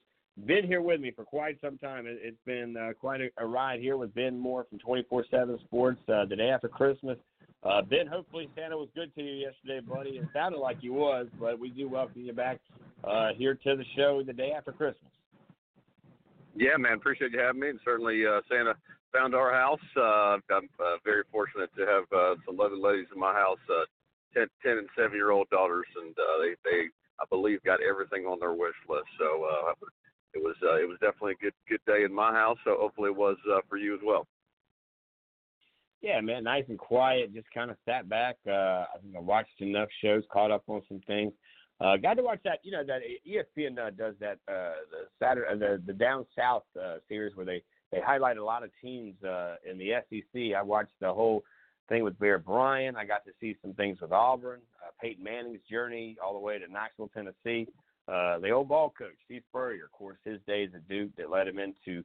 been 0.45 0.65
here 0.65 0.81
with 0.81 1.01
me 1.01 1.11
for 1.11 1.25
quite 1.25 1.59
some 1.59 1.77
time. 1.77 2.07
It, 2.07 2.21
has 2.23 2.33
been 2.45 2.77
uh, 2.77 2.93
quite 2.97 3.19
a, 3.19 3.29
a, 3.39 3.45
ride 3.45 3.81
here 3.81 3.97
with 3.97 4.15
Ben 4.15 4.39
Moore 4.39 4.65
from 4.69 4.79
24 4.79 5.25
7 5.29 5.59
Sports 5.65 5.99
uh, 6.07 6.23
the 6.23 6.37
day 6.37 6.51
after 6.51 6.69
Christmas. 6.69 7.17
Uh, 7.65 7.81
ben, 7.81 8.07
hopefully 8.07 8.49
Santa 8.55 8.77
was 8.77 8.89
good 8.93 9.13
to 9.15 9.21
you 9.21 9.33
yesterday, 9.33 9.79
buddy. 9.79 10.11
It 10.11 10.27
sounded 10.33 10.59
like 10.59 10.81
he 10.81 10.89
was, 10.89 11.27
but 11.39 11.57
we 11.57 11.69
do 11.69 11.87
welcome 11.87 12.21
you 12.21 12.33
back 12.33 12.59
uh, 13.03 13.29
here 13.37 13.55
to 13.55 13.75
the 13.77 13.85
show 13.95 14.21
the 14.25 14.33
day 14.33 14.51
after 14.51 14.73
Christmas. 14.73 15.11
Yeah, 16.55 16.75
man, 16.77 16.93
appreciate 16.93 17.31
you 17.31 17.39
having 17.39 17.61
me. 17.61 17.69
And 17.69 17.79
certainly, 17.85 18.25
uh, 18.25 18.41
Santa 18.49 18.75
found 19.13 19.33
our 19.33 19.53
house. 19.53 19.79
Uh, 19.95 20.37
I'm 20.51 20.69
uh, 20.77 20.97
very 21.05 21.23
fortunate 21.31 21.69
to 21.77 21.85
have 21.85 22.03
uh, 22.11 22.35
some 22.45 22.57
lovely 22.57 22.79
ladies 22.79 23.07
in 23.13 23.19
my 23.19 23.33
house, 23.33 23.59
uh, 23.69 23.85
10, 24.33 24.47
10 24.61 24.77
and 24.79 24.89
7 24.97 25.13
year 25.13 25.31
old 25.31 25.49
daughters, 25.49 25.87
and 26.03 26.11
uh, 26.11 26.43
they, 26.43 26.69
they, 26.69 26.81
I 27.21 27.25
believe, 27.29 27.63
got 27.63 27.79
everything 27.81 28.25
on 28.25 28.39
their 28.39 28.53
wish 28.53 28.75
list. 28.89 29.07
So 29.17 29.45
uh, 29.45 29.73
it 30.33 30.43
was 30.43 30.55
uh, 30.63 30.81
it 30.81 30.87
was 30.87 30.97
definitely 30.99 31.33
a 31.39 31.43
good 31.43 31.53
good 31.69 31.81
day 31.87 32.03
in 32.03 32.13
my 32.13 32.33
house. 32.33 32.57
So 32.65 32.75
hopefully 32.77 33.11
it 33.11 33.15
was 33.15 33.37
uh, 33.49 33.61
for 33.69 33.77
you 33.77 33.93
as 33.93 34.01
well. 34.03 34.27
Yeah, 36.03 36.19
man, 36.19 36.43
nice 36.43 36.65
and 36.67 36.77
quiet. 36.77 37.33
Just 37.33 37.47
kind 37.53 37.71
of 37.71 37.77
sat 37.85 38.09
back. 38.09 38.35
Uh, 38.45 38.51
I 38.51 38.97
think 39.01 39.15
I 39.15 39.21
watched 39.21 39.61
enough 39.61 39.87
shows, 40.03 40.23
caught 40.31 40.51
up 40.51 40.63
on 40.67 40.81
some 40.89 40.99
things. 41.07 41.31
Uh, 41.79 41.95
got 41.95 42.15
to 42.15 42.21
watch 42.23 42.39
that. 42.43 42.59
You 42.63 42.73
know 42.73 42.83
that 42.85 42.99
ESPN 43.25 43.79
uh, 43.79 43.89
does 43.91 44.13
that 44.19 44.37
uh, 44.49 44.75
the 44.91 45.07
Saturday 45.17 45.47
uh, 45.49 45.55
the 45.55 45.81
the 45.87 45.93
Down 45.93 46.25
South 46.37 46.65
uh, 46.77 46.97
series 47.07 47.35
where 47.37 47.45
they 47.45 47.63
they 47.93 48.01
highlight 48.05 48.35
a 48.35 48.43
lot 48.43 48.63
of 48.63 48.69
teams 48.81 49.15
uh, 49.23 49.55
in 49.69 49.77
the 49.77 49.91
SEC. 50.09 50.55
I 50.57 50.61
watched 50.61 50.91
the 50.99 51.13
whole 51.13 51.41
thing 51.87 52.03
with 52.03 52.19
Bear 52.19 52.37
Bryant. 52.37 52.97
I 52.97 53.05
got 53.05 53.23
to 53.25 53.31
see 53.39 53.55
some 53.61 53.73
things 53.73 54.01
with 54.01 54.11
Auburn, 54.11 54.59
uh, 54.85 54.91
Peyton 55.01 55.23
Manning's 55.23 55.61
journey 55.71 56.17
all 56.23 56.33
the 56.33 56.39
way 56.39 56.59
to 56.59 56.71
Knoxville, 56.71 57.11
Tennessee. 57.13 57.67
Uh, 58.09 58.39
the 58.39 58.49
old 58.49 58.67
ball 58.67 58.93
coach, 58.97 59.15
Steve 59.25 59.43
Spurrier, 59.49 59.85
of 59.85 59.91
course, 59.93 60.17
his 60.25 60.39
days 60.45 60.69
at 60.75 60.85
Duke 60.89 61.11
that 61.17 61.29
led 61.29 61.47
him 61.47 61.59
into 61.59 62.03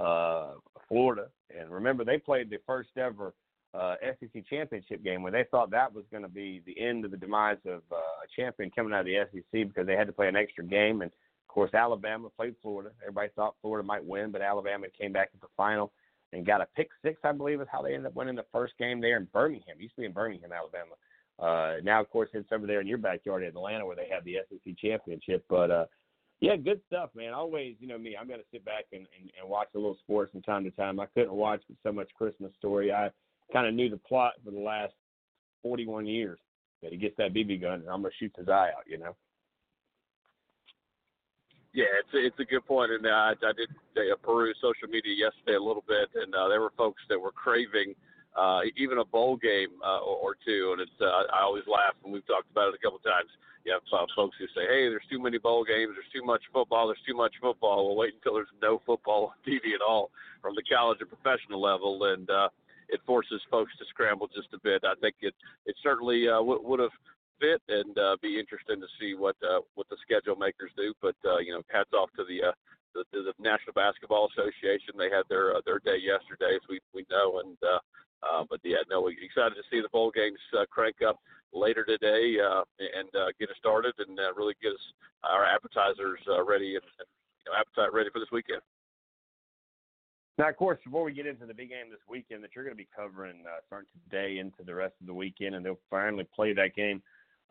uh, 0.00 0.54
Florida. 0.88 1.28
And 1.56 1.70
remember, 1.70 2.04
they 2.04 2.18
played 2.18 2.50
the 2.50 2.58
first 2.66 2.90
ever 2.96 3.34
uh, 3.74 3.94
SEC 4.02 4.44
championship 4.48 5.02
game 5.04 5.22
where 5.22 5.32
they 5.32 5.44
thought 5.50 5.70
that 5.70 5.92
was 5.92 6.04
going 6.10 6.22
to 6.22 6.28
be 6.28 6.62
the 6.66 6.78
end 6.80 7.04
of 7.04 7.10
the 7.10 7.16
demise 7.16 7.58
of 7.66 7.82
uh, 7.92 7.96
a 7.96 8.28
champion 8.34 8.70
coming 8.70 8.92
out 8.92 9.00
of 9.00 9.06
the 9.06 9.18
SEC 9.32 9.68
because 9.68 9.86
they 9.86 9.96
had 9.96 10.06
to 10.06 10.12
play 10.12 10.28
an 10.28 10.36
extra 10.36 10.64
game. 10.64 11.02
And 11.02 11.10
of 11.10 11.54
course, 11.54 11.72
Alabama 11.74 12.28
played 12.36 12.54
Florida. 12.62 12.90
Everybody 13.02 13.30
thought 13.36 13.54
Florida 13.60 13.86
might 13.86 14.04
win, 14.04 14.30
but 14.32 14.42
Alabama 14.42 14.86
came 14.98 15.12
back 15.12 15.30
at 15.34 15.40
the 15.40 15.48
final 15.56 15.92
and 16.32 16.46
got 16.46 16.60
a 16.60 16.66
pick 16.76 16.88
six, 17.02 17.20
I 17.24 17.32
believe, 17.32 17.60
is 17.60 17.68
how 17.70 17.82
they 17.82 17.94
ended 17.94 18.06
up 18.06 18.14
winning 18.14 18.36
the 18.36 18.44
first 18.52 18.74
game 18.78 19.00
there 19.00 19.16
in 19.16 19.28
Birmingham. 19.32 19.76
It 19.78 19.82
used 19.82 19.94
to 19.96 20.02
be 20.02 20.06
in 20.06 20.12
Birmingham, 20.12 20.50
Alabama. 20.52 20.94
Uh, 21.40 21.80
now, 21.82 22.00
of 22.00 22.10
course, 22.10 22.28
it's 22.34 22.52
over 22.52 22.66
there 22.66 22.80
in 22.80 22.86
your 22.86 22.98
backyard 22.98 23.42
in 23.42 23.48
Atlanta 23.48 23.84
where 23.86 23.96
they 23.96 24.08
have 24.12 24.24
the 24.24 24.36
SEC 24.48 24.76
championship. 24.78 25.44
But 25.48 25.70
uh, 25.70 25.86
yeah, 26.40 26.56
good 26.56 26.80
stuff, 26.86 27.10
man. 27.14 27.34
Always, 27.34 27.76
you 27.80 27.86
know 27.86 27.98
me, 27.98 28.16
I'm 28.18 28.26
to 28.28 28.44
sit 28.50 28.64
back 28.64 28.86
and, 28.92 29.06
and, 29.18 29.30
and 29.40 29.48
watch 29.48 29.68
a 29.74 29.78
little 29.78 29.98
sports 30.00 30.32
from 30.32 30.42
time 30.42 30.64
to 30.64 30.70
time. 30.70 30.98
I 30.98 31.06
couldn't 31.06 31.32
watch 31.32 31.62
so 31.82 31.92
much 31.92 32.08
Christmas 32.16 32.52
story. 32.58 32.92
I 32.92 33.10
kind 33.52 33.66
of 33.66 33.74
knew 33.74 33.90
the 33.90 33.98
plot 33.98 34.34
for 34.44 34.50
the 34.50 34.58
last 34.58 34.94
41 35.62 36.06
years 36.06 36.38
that 36.82 36.92
he 36.92 36.98
gets 36.98 37.16
that 37.18 37.34
BB 37.34 37.60
gun 37.60 37.80
and 37.80 37.88
I'm 37.88 38.02
to 38.02 38.10
shoot 38.18 38.32
his 38.36 38.48
eye 38.48 38.70
out, 38.76 38.84
you 38.86 38.98
know. 38.98 39.14
Yeah, 41.72 41.84
it's 42.00 42.14
a, 42.14 42.26
it's 42.26 42.40
a 42.40 42.50
good 42.50 42.66
point, 42.66 42.90
and 42.90 43.06
uh, 43.06 43.10
I, 43.10 43.30
I 43.30 43.52
did 43.54 43.70
uh, 43.96 44.16
peruse 44.24 44.56
social 44.60 44.88
media 44.88 45.14
yesterday 45.14 45.56
a 45.56 45.62
little 45.62 45.84
bit, 45.86 46.08
and 46.20 46.34
uh, 46.34 46.48
there 46.48 46.60
were 46.60 46.72
folks 46.76 47.00
that 47.08 47.20
were 47.20 47.30
craving 47.30 47.94
uh, 48.36 48.60
even 48.76 48.98
a 48.98 49.04
bowl 49.04 49.36
game 49.36 49.70
uh, 49.84 50.00
or, 50.00 50.16
or 50.16 50.36
two, 50.44 50.70
and 50.72 50.80
it's 50.80 51.00
uh, 51.00 51.30
I 51.34 51.42
always 51.42 51.64
laugh, 51.66 51.94
and 52.04 52.12
we've 52.12 52.26
talked 52.26 52.50
about 52.50 52.68
it 52.68 52.78
a 52.78 52.82
couple 52.82 52.98
times 53.00 53.30
you 53.64 53.72
have 53.72 53.82
uh, 53.92 54.06
folks 54.16 54.36
who 54.38 54.46
say, 54.56 54.64
"Hey, 54.66 54.88
there's 54.88 55.06
too 55.10 55.20
many 55.20 55.38
bowl 55.38 55.64
games. 55.64 55.92
There's 55.94 56.12
too 56.12 56.24
much 56.24 56.42
football. 56.52 56.88
There's 56.88 57.02
too 57.06 57.16
much 57.16 57.34
football." 57.40 57.86
Well, 57.86 57.96
wait 57.96 58.14
until 58.14 58.34
there's 58.34 58.52
no 58.62 58.80
football 58.86 59.32
on 59.32 59.38
TV 59.46 59.74
at 59.74 59.84
all 59.86 60.10
from 60.40 60.54
the 60.54 60.62
college 60.62 60.98
and 61.00 61.08
professional 61.08 61.60
level, 61.60 62.04
and 62.04 62.28
uh, 62.30 62.48
it 62.88 63.00
forces 63.06 63.40
folks 63.50 63.72
to 63.78 63.84
scramble 63.90 64.28
just 64.34 64.48
a 64.54 64.60
bit. 64.62 64.82
I 64.84 64.94
think 65.00 65.16
it 65.20 65.34
it 65.66 65.76
certainly 65.82 66.28
uh, 66.28 66.40
w- 66.40 66.62
would 66.64 66.80
have 66.80 66.94
fit 67.38 67.60
and 67.68 67.96
uh, 67.98 68.16
be 68.22 68.38
interesting 68.38 68.80
to 68.80 68.88
see 68.98 69.14
what 69.14 69.36
uh, 69.44 69.60
what 69.74 69.88
the 69.90 69.96
schedule 70.00 70.36
makers 70.36 70.72
do. 70.76 70.94
But 71.02 71.16
uh, 71.24 71.38
you 71.38 71.52
know, 71.52 71.62
hats 71.68 71.92
off 71.92 72.08
to 72.16 72.24
the 72.24 72.48
uh, 72.48 72.56
the, 72.94 73.04
the 73.12 73.34
National 73.38 73.74
Basketball 73.74 74.28
Association. 74.32 74.96
They 74.96 75.12
had 75.12 75.28
their 75.28 75.56
uh, 75.56 75.60
their 75.66 75.80
day 75.80 76.00
yesterday, 76.00 76.56
as 76.56 76.64
we 76.68 76.80
we 76.94 77.04
know, 77.10 77.40
and 77.44 77.56
uh, 77.60 77.80
Uh, 78.22 78.44
but 78.48 78.60
yeah, 78.64 78.84
no, 78.90 79.00
we're 79.00 79.16
excited 79.22 79.54
to 79.54 79.66
see 79.70 79.80
the 79.80 79.88
bowl 79.88 80.10
games 80.10 80.38
uh, 80.58 80.64
crank 80.70 80.96
up 81.06 81.18
later 81.52 81.84
today 81.84 82.36
uh, 82.38 82.62
and 82.78 83.08
uh, 83.14 83.32
get 83.38 83.50
us 83.50 83.56
started 83.58 83.94
and 83.98 84.18
uh, 84.18 84.32
really 84.34 84.54
get 84.62 84.72
us 84.72 84.86
our 85.24 85.44
appetizers 85.44 86.20
uh, 86.28 86.44
ready 86.44 86.74
and, 86.76 86.84
and 86.98 87.08
you 87.44 87.52
know, 87.52 87.58
appetite 87.58 87.92
ready 87.92 88.10
for 88.12 88.20
this 88.20 88.30
weekend. 88.30 88.60
Now, 90.38 90.48
of 90.48 90.56
course, 90.56 90.78
before 90.84 91.04
we 91.04 91.12
get 91.12 91.26
into 91.26 91.44
the 91.44 91.52
big 91.52 91.68
game 91.68 91.90
this 91.90 92.00
weekend 92.08 92.42
that 92.44 92.50
you're 92.54 92.64
going 92.64 92.76
to 92.76 92.82
be 92.82 92.88
covering 92.96 93.44
uh, 93.46 93.60
starting 93.66 93.90
today 94.08 94.38
into 94.38 94.62
the 94.64 94.74
rest 94.74 94.94
of 95.00 95.06
the 95.06 95.12
weekend, 95.12 95.54
and 95.54 95.64
they'll 95.64 95.78
finally 95.90 96.26
play 96.34 96.54
that 96.54 96.74
game. 96.74 97.02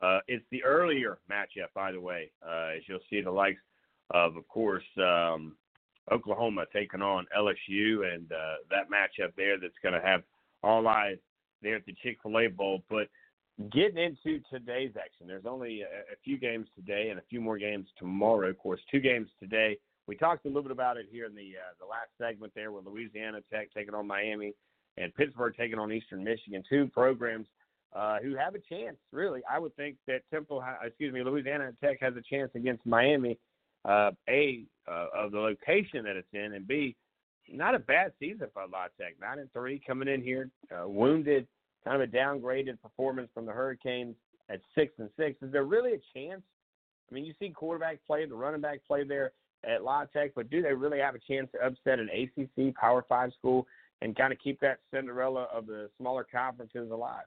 Uh, 0.01 0.19
it's 0.27 0.45
the 0.49 0.63
earlier 0.63 1.19
matchup, 1.29 1.67
by 1.75 1.91
the 1.91 1.99
way, 1.99 2.31
uh, 2.43 2.71
as 2.77 2.81
you'll 2.87 2.99
see 3.09 3.21
the 3.21 3.29
likes 3.29 3.61
of, 4.11 4.37
of 4.37 4.47
course, 4.47 4.83
um, 4.97 5.55
Oklahoma 6.11 6.65
taking 6.73 7.01
on 7.01 7.27
LSU, 7.37 8.11
and 8.11 8.31
uh, 8.31 8.55
that 8.71 8.89
matchup 8.89 9.33
there 9.37 9.59
that's 9.59 9.73
going 9.83 9.93
to 9.93 10.01
have 10.01 10.23
all 10.63 10.87
eyes 10.87 11.17
there 11.61 11.75
at 11.75 11.85
the 11.85 11.95
Chick 12.01 12.17
Fil 12.23 12.39
A 12.39 12.47
Bowl. 12.47 12.83
But 12.89 13.07
getting 13.71 13.97
into 13.97 14.41
today's 14.49 14.93
action, 14.97 15.27
there's 15.27 15.45
only 15.45 15.81
a, 15.81 15.85
a 15.85 16.17
few 16.23 16.37
games 16.37 16.67
today 16.75 17.09
and 17.09 17.19
a 17.19 17.23
few 17.29 17.41
more 17.41 17.57
games 17.57 17.87
tomorrow. 17.97 18.49
Of 18.49 18.57
course, 18.57 18.79
two 18.91 18.99
games 18.99 19.29
today. 19.39 19.77
We 20.07 20.15
talked 20.15 20.45
a 20.45 20.47
little 20.47 20.63
bit 20.63 20.71
about 20.71 20.97
it 20.97 21.07
here 21.11 21.25
in 21.25 21.35
the 21.35 21.53
uh, 21.57 21.73
the 21.79 21.85
last 21.85 22.09
segment 22.17 22.53
there 22.55 22.71
with 22.71 22.85
Louisiana 22.85 23.39
Tech 23.51 23.69
taking 23.75 23.93
on 23.93 24.07
Miami 24.07 24.53
and 24.97 25.13
Pittsburgh 25.15 25.53
taking 25.55 25.77
on 25.77 25.91
Eastern 25.91 26.23
Michigan. 26.23 26.63
Two 26.67 26.87
programs 26.87 27.47
uh, 27.93 28.17
who 28.21 28.35
have 28.35 28.55
a 28.55 28.59
chance. 28.59 28.97
Really, 29.11 29.41
I 29.49 29.59
would 29.59 29.75
think 29.75 29.97
that 30.07 30.21
Temple, 30.31 30.63
excuse 30.83 31.13
me, 31.13 31.23
Louisiana 31.23 31.71
Tech 31.83 31.97
has 32.01 32.13
a 32.15 32.21
chance 32.21 32.51
against 32.55 32.85
Miami. 32.85 33.37
Uh, 33.85 34.11
a 34.27 34.65
uh, 34.91 35.05
of 35.15 35.31
the 35.31 35.39
location 35.39 36.03
that 36.03 36.17
it's 36.17 36.27
in, 36.33 36.53
and 36.53 36.67
B, 36.67 36.97
not 37.51 37.75
a 37.75 37.79
bad 37.79 38.13
season 38.19 38.47
for 38.53 38.63
La 38.71 38.83
Tech. 38.99 39.15
Nine 39.19 39.39
and 39.39 39.51
three 39.53 39.81
coming 39.85 40.07
in 40.07 40.21
here, 40.21 40.49
uh, 40.71 40.87
wounded, 40.87 41.47
kind 41.83 42.01
of 42.01 42.07
a 42.07 42.11
downgraded 42.11 42.81
performance 42.81 43.29
from 43.33 43.45
the 43.45 43.51
Hurricanes 43.51 44.15
at 44.49 44.61
six 44.75 44.93
and 44.97 45.09
six. 45.17 45.41
Is 45.41 45.51
there 45.51 45.63
really 45.63 45.93
a 45.93 46.17
chance? 46.17 46.41
I 47.09 47.13
mean, 47.13 47.25
you 47.25 47.33
see 47.39 47.49
quarterback 47.49 47.99
play, 48.05 48.25
the 48.25 48.35
running 48.35 48.61
back 48.61 48.79
play 48.87 49.03
there 49.03 49.31
at 49.63 49.83
La 49.83 50.05
Tech, 50.05 50.31
but 50.35 50.49
do 50.49 50.61
they 50.61 50.73
really 50.73 50.99
have 50.99 51.15
a 51.15 51.19
chance 51.19 51.49
to 51.53 51.65
upset 51.65 51.99
an 51.99 52.09
ACC 52.09 52.73
Power 52.75 53.03
Five 53.07 53.31
school 53.37 53.65
and 54.01 54.15
kind 54.15 54.31
of 54.31 54.39
keep 54.39 54.59
that 54.61 54.79
Cinderella 54.93 55.47
of 55.53 55.65
the 55.65 55.89
smaller 55.97 56.25
conferences 56.29 56.91
alive? 56.91 57.25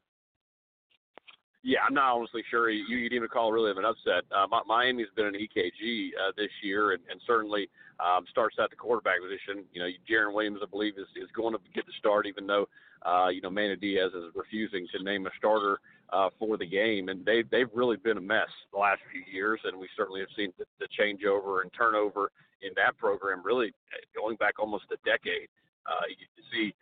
Yeah, 1.62 1.78
I'm 1.86 1.94
not 1.94 2.16
honestly 2.16 2.42
sure 2.50 2.70
you, 2.70 2.84
you'd 2.88 3.12
even 3.12 3.28
call 3.28 3.52
really 3.52 3.70
of 3.70 3.78
an 3.78 3.84
upset. 3.84 4.24
Uh, 4.34 4.46
Miami's 4.66 5.06
been 5.14 5.26
an 5.26 5.34
EKG 5.34 6.08
uh, 6.18 6.32
this 6.36 6.50
year, 6.60 6.92
and, 6.92 7.02
and 7.08 7.20
certainly 7.24 7.68
um, 8.00 8.24
starts 8.30 8.56
at 8.62 8.70
the 8.70 8.76
quarterback 8.76 9.18
position. 9.22 9.64
You 9.72 9.82
know, 9.82 9.88
Jarren 10.10 10.34
Williams, 10.34 10.58
I 10.60 10.66
believe, 10.66 10.94
is, 10.98 11.06
is 11.14 11.30
going 11.36 11.54
to 11.54 11.60
get 11.72 11.86
the 11.86 11.92
start, 11.98 12.26
even 12.26 12.48
though 12.48 12.66
uh, 13.06 13.28
you 13.28 13.40
know 13.40 13.50
Manny 13.50 13.76
Diaz 13.76 14.10
is 14.12 14.34
refusing 14.34 14.88
to 14.90 15.04
name 15.04 15.26
a 15.26 15.30
starter 15.38 15.78
uh, 16.12 16.30
for 16.38 16.56
the 16.58 16.66
game, 16.66 17.08
and 17.08 17.24
they 17.24 17.44
they've 17.50 17.70
really 17.72 17.96
been 17.96 18.18
a 18.18 18.20
mess 18.20 18.50
the 18.72 18.78
last 18.78 19.00
few 19.12 19.22
years, 19.32 19.60
and 19.64 19.78
we 19.78 19.88
certainly 19.96 20.20
have 20.20 20.34
seen 20.36 20.52
the, 20.58 20.64
the 20.80 20.88
changeover 20.98 21.62
and 21.62 21.70
turnover 21.78 22.32
in 22.62 22.70
that 22.74 22.98
program 22.98 23.40
really 23.44 23.68
uh, 23.68 24.20
going 24.20 24.36
back 24.36 24.58
almost 24.58 24.84
a 24.90 24.98
decade. 25.08 25.46
Uh, 25.86 26.06
you 26.10 26.26
see 26.52 26.74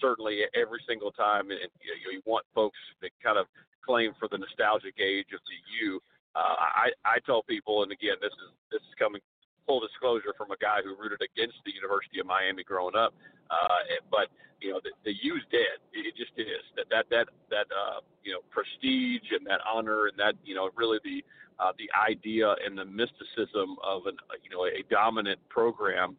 certainly 0.00 0.42
every 0.54 0.80
single 0.88 1.10
time, 1.12 1.50
and 1.50 1.60
you, 1.80 1.90
know, 1.90 2.10
you 2.12 2.22
want 2.24 2.44
folks 2.54 2.78
to 3.02 3.08
kind 3.22 3.38
of 3.38 3.46
claim 3.84 4.12
for 4.18 4.28
the 4.28 4.38
nostalgic 4.38 4.94
age 5.00 5.30
of 5.34 5.40
the 5.46 5.58
U. 5.86 6.00
Uh, 6.34 6.56
I 6.58 6.88
I 7.04 7.18
tell 7.26 7.42
people, 7.42 7.82
and 7.82 7.92
again, 7.92 8.16
this 8.20 8.32
is 8.32 8.50
this 8.70 8.80
is 8.80 8.94
coming 8.98 9.20
full 9.66 9.80
disclosure 9.80 10.34
from 10.36 10.50
a 10.50 10.58
guy 10.58 10.82
who 10.82 10.96
rooted 10.98 11.22
against 11.22 11.56
the 11.64 11.72
University 11.74 12.18
of 12.18 12.26
Miami 12.26 12.64
growing 12.64 12.96
up. 12.96 13.14
Uh, 13.50 14.00
but 14.10 14.28
you 14.60 14.70
know, 14.70 14.80
the, 14.82 14.90
the 15.04 15.14
U's 15.22 15.44
dead. 15.50 15.82
It 15.92 16.14
just 16.16 16.32
is 16.38 16.64
that 16.76 16.86
that 16.90 17.06
that 17.10 17.26
that 17.50 17.66
uh, 17.70 18.00
you 18.22 18.32
know 18.32 18.40
prestige 18.50 19.28
and 19.32 19.46
that 19.46 19.60
honor 19.66 20.06
and 20.06 20.16
that 20.18 20.34
you 20.44 20.54
know 20.54 20.70
really 20.76 20.98
the 21.04 21.24
uh, 21.58 21.72
the 21.78 21.90
idea 21.94 22.54
and 22.64 22.78
the 22.78 22.84
mysticism 22.84 23.76
of 23.82 24.06
an 24.06 24.16
you 24.42 24.50
know 24.50 24.64
a 24.64 24.82
dominant 24.90 25.40
program 25.48 26.16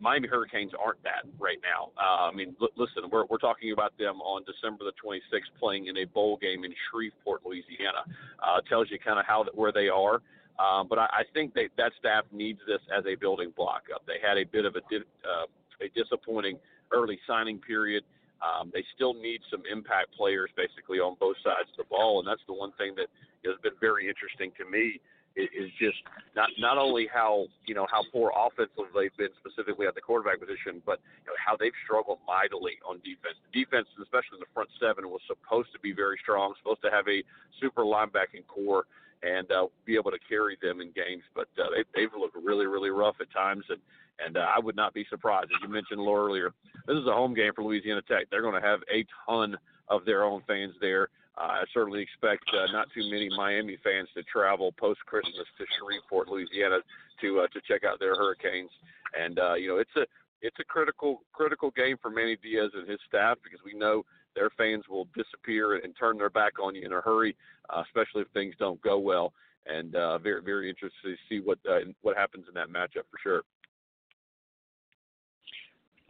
Miami 0.00 0.28
Hurricanes 0.28 0.72
aren't 0.78 1.02
that 1.04 1.24
right 1.38 1.58
now. 1.62 1.90
Uh, 1.96 2.28
I 2.28 2.32
mean, 2.32 2.56
l- 2.60 2.72
listen, 2.76 3.08
we're 3.10 3.24
we're 3.26 3.38
talking 3.38 3.72
about 3.72 3.96
them 3.98 4.20
on 4.20 4.44
December 4.44 4.84
the 4.84 4.92
26th 5.04 5.52
playing 5.60 5.86
in 5.86 5.96
a 5.98 6.04
bowl 6.04 6.38
game 6.38 6.64
in 6.64 6.72
Shreveport, 6.90 7.44
Louisiana. 7.44 8.04
Uh, 8.42 8.60
tells 8.68 8.90
you 8.90 8.98
kind 8.98 9.18
of 9.18 9.26
how 9.26 9.44
where 9.54 9.72
they 9.72 9.88
are. 9.88 10.22
Um, 10.58 10.86
but 10.88 10.98
I, 10.98 11.06
I 11.06 11.22
think 11.32 11.54
they, 11.54 11.68
that 11.76 11.92
staff 11.98 12.24
needs 12.30 12.60
this 12.66 12.80
as 12.96 13.04
a 13.06 13.14
building 13.14 13.52
block. 13.56 13.84
Up, 13.94 14.02
they 14.06 14.20
had 14.22 14.36
a 14.36 14.44
bit 14.44 14.64
of 14.64 14.76
a 14.76 14.80
di- 14.90 15.08
uh, 15.24 15.46
a 15.80 15.88
disappointing 15.94 16.58
early 16.92 17.18
signing 17.26 17.58
period. 17.58 18.04
Um, 18.42 18.70
they 18.74 18.84
still 18.94 19.14
need 19.14 19.40
some 19.50 19.62
impact 19.70 20.14
players, 20.16 20.50
basically 20.56 20.98
on 20.98 21.16
both 21.20 21.36
sides 21.44 21.70
of 21.70 21.76
the 21.76 21.88
ball, 21.88 22.18
and 22.18 22.26
that's 22.26 22.42
the 22.46 22.54
one 22.54 22.72
thing 22.72 22.94
that 22.96 23.06
has 23.46 23.54
been 23.62 23.78
very 23.80 24.08
interesting 24.08 24.50
to 24.58 24.64
me 24.68 25.00
is 25.36 25.70
just 25.78 25.98
not 26.36 26.50
not 26.58 26.78
only 26.78 27.08
how 27.12 27.46
you 27.66 27.74
know 27.74 27.86
how 27.90 28.02
poor 28.12 28.32
offensive 28.36 28.92
they've 28.94 29.16
been 29.16 29.32
specifically 29.40 29.86
at 29.86 29.94
the 29.94 30.00
quarterback 30.00 30.40
position, 30.40 30.82
but 30.84 31.00
you 31.24 31.32
know, 31.32 31.38
how 31.38 31.56
they've 31.56 31.76
struggled 31.84 32.18
mightily 32.26 32.78
on 32.86 32.96
defense. 32.98 33.36
The 33.52 33.64
defense, 33.64 33.88
especially 34.00 34.38
the 34.40 34.50
front 34.52 34.68
seven, 34.80 35.08
was 35.08 35.20
supposed 35.26 35.72
to 35.72 35.80
be 35.80 35.92
very 35.92 36.18
strong, 36.22 36.54
supposed 36.58 36.82
to 36.82 36.90
have 36.90 37.08
a 37.08 37.22
super 37.60 37.82
linebacking 37.82 38.46
core 38.46 38.84
and 39.22 39.50
uh, 39.52 39.66
be 39.86 39.94
able 39.94 40.10
to 40.10 40.18
carry 40.28 40.58
them 40.60 40.80
in 40.80 40.90
games. 40.92 41.22
But 41.34 41.48
uh, 41.58 41.70
they, 41.70 41.84
they've 41.94 42.12
looked 42.12 42.36
really 42.36 42.66
really 42.66 42.90
rough 42.90 43.16
at 43.20 43.30
times, 43.32 43.64
and 43.68 43.80
and 44.24 44.36
uh, 44.36 44.46
I 44.54 44.58
would 44.60 44.76
not 44.76 44.94
be 44.94 45.06
surprised. 45.08 45.50
As 45.54 45.62
you 45.62 45.68
mentioned 45.68 46.00
earlier, 46.00 46.52
this 46.86 46.96
is 46.96 47.06
a 47.06 47.12
home 47.12 47.34
game 47.34 47.52
for 47.54 47.64
Louisiana 47.64 48.02
Tech. 48.02 48.28
They're 48.30 48.42
going 48.42 48.60
to 48.60 48.66
have 48.66 48.80
a 48.92 49.06
ton 49.26 49.56
of 49.88 50.04
their 50.04 50.24
own 50.24 50.42
fans 50.46 50.74
there. 50.80 51.08
Uh, 51.38 51.62
I 51.62 51.64
certainly 51.72 52.02
expect 52.02 52.44
uh, 52.52 52.70
not 52.72 52.88
too 52.94 53.08
many 53.10 53.28
Miami 53.36 53.78
fans 53.82 54.08
to 54.14 54.22
travel 54.24 54.72
post 54.72 55.00
Christmas 55.06 55.46
to 55.58 55.64
Shreveport, 55.78 56.28
Louisiana, 56.28 56.78
to 57.20 57.40
uh, 57.40 57.46
to 57.48 57.60
check 57.66 57.84
out 57.84 57.98
their 57.98 58.14
Hurricanes. 58.14 58.70
And 59.18 59.38
you 59.58 59.68
know, 59.68 59.78
it's 59.78 59.96
a 59.96 60.04
it's 60.42 60.58
a 60.60 60.64
critical 60.64 61.22
critical 61.32 61.70
game 61.70 61.96
for 62.02 62.10
Manny 62.10 62.36
Diaz 62.36 62.70
and 62.74 62.88
his 62.88 62.98
staff 63.08 63.38
because 63.42 63.60
we 63.64 63.72
know 63.72 64.04
their 64.34 64.50
fans 64.50 64.84
will 64.88 65.06
disappear 65.16 65.76
and 65.76 65.94
turn 65.98 66.18
their 66.18 66.30
back 66.30 66.58
on 66.62 66.74
you 66.74 66.82
in 66.84 66.92
a 66.92 67.00
hurry, 67.00 67.36
uh, 67.70 67.82
especially 67.86 68.22
if 68.22 68.28
things 68.28 68.54
don't 68.58 68.80
go 68.82 68.98
well. 68.98 69.32
And 69.66 69.94
uh, 69.94 70.18
very 70.18 70.42
very 70.42 70.68
interested 70.68 71.04
to 71.04 71.16
see 71.28 71.40
what 71.40 71.58
uh, 71.68 71.80
what 72.02 72.16
happens 72.16 72.46
in 72.48 72.54
that 72.54 72.68
matchup 72.68 73.06
for 73.10 73.18
sure. 73.22 73.42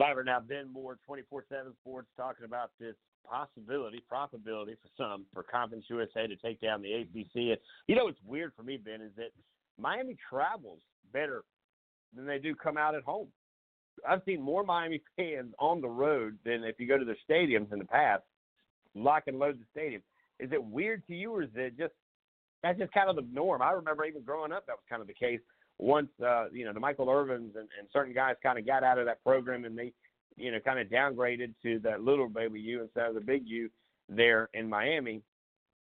Fiverr 0.01 0.25
now, 0.25 0.41
Ben 0.41 0.73
Moore, 0.73 0.99
24 1.07 1.45
7 1.49 1.73
Sports, 1.81 2.09
talking 2.17 2.45
about 2.45 2.71
this 2.81 2.95
possibility, 3.29 4.03
probability 4.09 4.75
for 4.83 4.89
some, 4.97 5.25
for 5.33 5.43
Conference 5.43 5.85
USA 5.89 6.27
to 6.27 6.37
take 6.37 6.61
down 6.61 6.83
the 6.83 6.93
ACC. 6.93 7.35
And, 7.35 7.59
you 7.87 7.97
know 7.97 8.05
what's 8.05 8.19
weird 8.27 8.53
for 8.57 8.63
me, 8.63 8.77
Ben, 8.77 9.01
is 9.01 9.13
that 9.17 9.31
Miami 9.79 10.17
travels 10.29 10.81
better 11.13 11.45
than 12.15 12.27
they 12.27 12.39
do 12.39 12.55
come 12.55 12.77
out 12.77 12.95
at 12.95 13.03
home. 13.03 13.29
I've 14.09 14.23
seen 14.25 14.41
more 14.41 14.65
Miami 14.65 15.03
fans 15.17 15.53
on 15.59 15.81
the 15.81 15.89
road 15.89 16.39
than 16.45 16.65
if 16.65 16.81
you 16.81 16.89
go 16.89 16.99
to 16.99 17.05
their 17.05 17.17
stadiums 17.29 17.73
in 17.73 17.79
the 17.79 17.85
past, 17.85 18.23
lock 18.95 19.25
and 19.27 19.39
load 19.39 19.59
the 19.59 19.65
stadium. 19.71 20.03
Is 20.41 20.51
it 20.53 20.63
weird 20.63 21.07
to 21.07 21.15
you, 21.15 21.33
or 21.33 21.43
is 21.43 21.51
it 21.55 21.77
just 21.79 21.93
that's 22.63 22.79
just 22.79 22.93
kind 22.93 23.11
of 23.11 23.17
the 23.17 23.27
norm? 23.33 23.61
I 23.61 23.73
remember 23.73 24.05
even 24.05 24.23
growing 24.23 24.53
up, 24.53 24.67
that 24.67 24.73
was 24.73 24.85
kind 24.89 25.03
of 25.03 25.09
the 25.09 25.15
case 25.15 25.41
once 25.79 26.09
uh, 26.25 26.47
you 26.53 26.65
know 26.65 26.73
the 26.73 26.81
Michael 26.81 27.07
Irvins 27.07 27.57
and, 27.57 27.69
and 27.79 27.89
certain 27.93 28.15
guys 28.15 28.37
kind 28.43 28.59
of 28.59 28.67
got 28.67 28.85
out 28.85 28.99
of 28.99 29.07
that 29.07 29.23
program 29.23 29.65
and 29.65 29.77
they 29.77 29.93
you 30.37 30.53
know 30.53 30.61
kind 30.61 30.79
of 30.79 30.89
downgraded 30.89 31.55
to 31.63 31.79
that 31.81 32.03
little 32.03 32.29
baby 32.29 32.61
U 32.61 32.83
instead 32.83 33.07
of 33.07 33.15
the 33.15 33.21
big 33.21 33.43
U 33.47 33.71
there 34.09 34.49
in 34.55 34.69
Miami. 34.69 35.23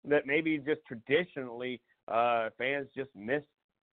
That 0.05 0.25
maybe 0.25 0.57
just 0.59 0.81
traditionally 0.87 1.81
uh, 2.07 2.49
fans 2.57 2.87
just 2.95 3.09
missed 3.15 3.45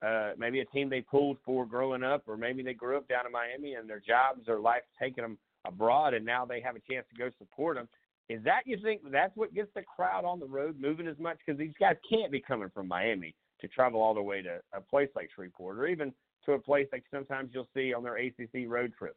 uh, 0.05 0.33
maybe 0.37 0.61
a 0.61 0.65
team 0.67 0.89
they 0.89 1.01
pulled 1.01 1.39
for 1.45 1.65
growing 1.65 2.05
up, 2.05 2.23
or 2.27 2.37
maybe 2.37 2.63
they 2.63 2.75
grew 2.75 2.97
up 2.97 3.09
down 3.09 3.27
in 3.27 3.33
Miami 3.33 3.75
and 3.75 3.89
their 3.89 4.01
jobs 4.01 4.49
or 4.49 4.61
life 4.61 4.83
taking 5.01 5.23
them 5.23 5.39
abroad, 5.65 6.15
and 6.15 6.25
now 6.25 6.45
they 6.45 6.61
have 6.61 6.77
a 6.77 6.93
chance 6.93 7.07
to 7.11 7.19
go 7.19 7.31
support 7.39 7.77
them. 7.77 7.89
Is 8.29 8.43
that 8.45 8.63
you 8.67 8.79
think 8.83 9.01
that's 9.11 9.37
what 9.37 9.55
gets 9.55 9.71
the 9.75 9.83
crowd 9.83 10.25
on 10.25 10.41
the 10.41 10.47
road 10.47 10.81
moving 10.81 11.07
as 11.07 11.19
much? 11.19 11.39
Because 11.45 11.59
these 11.59 11.75
guys 11.81 11.97
can't 12.09 12.31
be 12.31 12.41
coming 12.41 12.71
from 12.73 12.89
Miami 12.89 13.35
to 13.67 13.75
travel 13.75 14.01
all 14.01 14.15
the 14.15 14.23
way 14.23 14.43
to 14.43 14.61
a 14.73 14.81
place 14.81 15.09
like 15.15 15.31
Shreveport 15.35 15.79
or 15.79 15.87
even 15.87 16.13
to 16.47 16.53
a 16.53 16.59
place 16.59 16.87
like 16.93 17.05
sometimes 17.13 17.51
you'll 17.53 17.69
see 17.75 17.93
on 17.95 18.03
their 18.03 18.17
ACC 18.17 18.67
road 18.67 18.93
trip. 18.99 19.17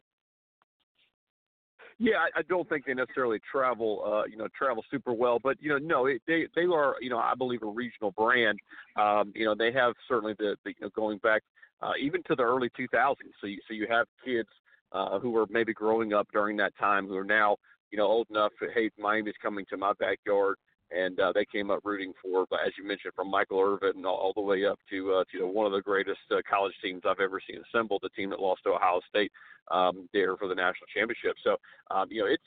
Yeah, 2.00 2.18
I, 2.18 2.40
I 2.40 2.42
don't 2.48 2.68
think 2.68 2.86
they 2.86 2.94
necessarily 2.94 3.40
travel, 3.50 4.04
uh, 4.06 4.24
you 4.30 4.36
know, 4.36 4.46
travel 4.56 4.84
super 4.88 5.12
well, 5.12 5.38
but 5.42 5.56
you 5.60 5.70
know, 5.70 5.78
no, 5.78 6.06
it, 6.06 6.22
they 6.28 6.46
they 6.54 6.62
are, 6.62 6.94
you 7.00 7.10
know, 7.10 7.18
I 7.18 7.34
believe 7.36 7.62
a 7.62 7.66
regional 7.66 8.12
brand. 8.12 8.60
Um, 8.96 9.32
you 9.34 9.44
know, 9.44 9.56
they 9.56 9.72
have 9.72 9.94
certainly 10.06 10.34
the, 10.38 10.56
the 10.64 10.70
you 10.70 10.76
know, 10.82 10.90
going 10.94 11.18
back 11.18 11.42
uh, 11.82 11.92
even 12.00 12.22
to 12.24 12.36
the 12.36 12.42
early 12.42 12.70
2000s. 12.78 13.16
So 13.40 13.48
you, 13.48 13.58
so 13.66 13.74
you 13.74 13.88
have 13.90 14.06
kids 14.24 14.48
uh, 14.92 15.18
who 15.18 15.30
were 15.30 15.46
maybe 15.50 15.74
growing 15.74 16.12
up 16.12 16.28
during 16.32 16.56
that 16.58 16.76
time 16.78 17.08
who 17.08 17.16
are 17.16 17.24
now, 17.24 17.56
you 17.90 17.98
know, 17.98 18.06
old 18.06 18.28
enough. 18.30 18.52
Hey, 18.74 18.90
Miami's 18.98 19.34
coming 19.42 19.64
to 19.70 19.76
my 19.76 19.92
backyard 19.98 20.56
and 20.90 21.18
uh, 21.20 21.32
they 21.32 21.44
came 21.44 21.70
up 21.70 21.80
rooting 21.84 22.12
for, 22.22 22.42
as 22.64 22.72
you 22.78 22.86
mentioned, 22.86 23.14
from 23.14 23.30
Michael 23.30 23.60
Irvin 23.60 24.04
all, 24.04 24.14
all 24.16 24.32
the 24.34 24.40
way 24.40 24.64
up 24.64 24.78
to 24.90 25.14
uh, 25.14 25.24
to 25.32 25.46
one 25.46 25.66
of 25.66 25.72
the 25.72 25.82
greatest 25.82 26.20
uh, 26.30 26.36
college 26.48 26.74
teams 26.82 27.02
I've 27.06 27.20
ever 27.20 27.40
seen 27.46 27.60
assembled, 27.68 28.00
the 28.02 28.08
team 28.10 28.30
that 28.30 28.40
lost 28.40 28.62
to 28.64 28.70
Ohio 28.70 29.00
State 29.08 29.32
um, 29.70 30.08
there 30.12 30.36
for 30.36 30.48
the 30.48 30.54
national 30.54 30.86
championship. 30.94 31.36
So, 31.44 31.56
um, 31.90 32.08
you 32.10 32.22
know, 32.22 32.28
it's 32.28 32.42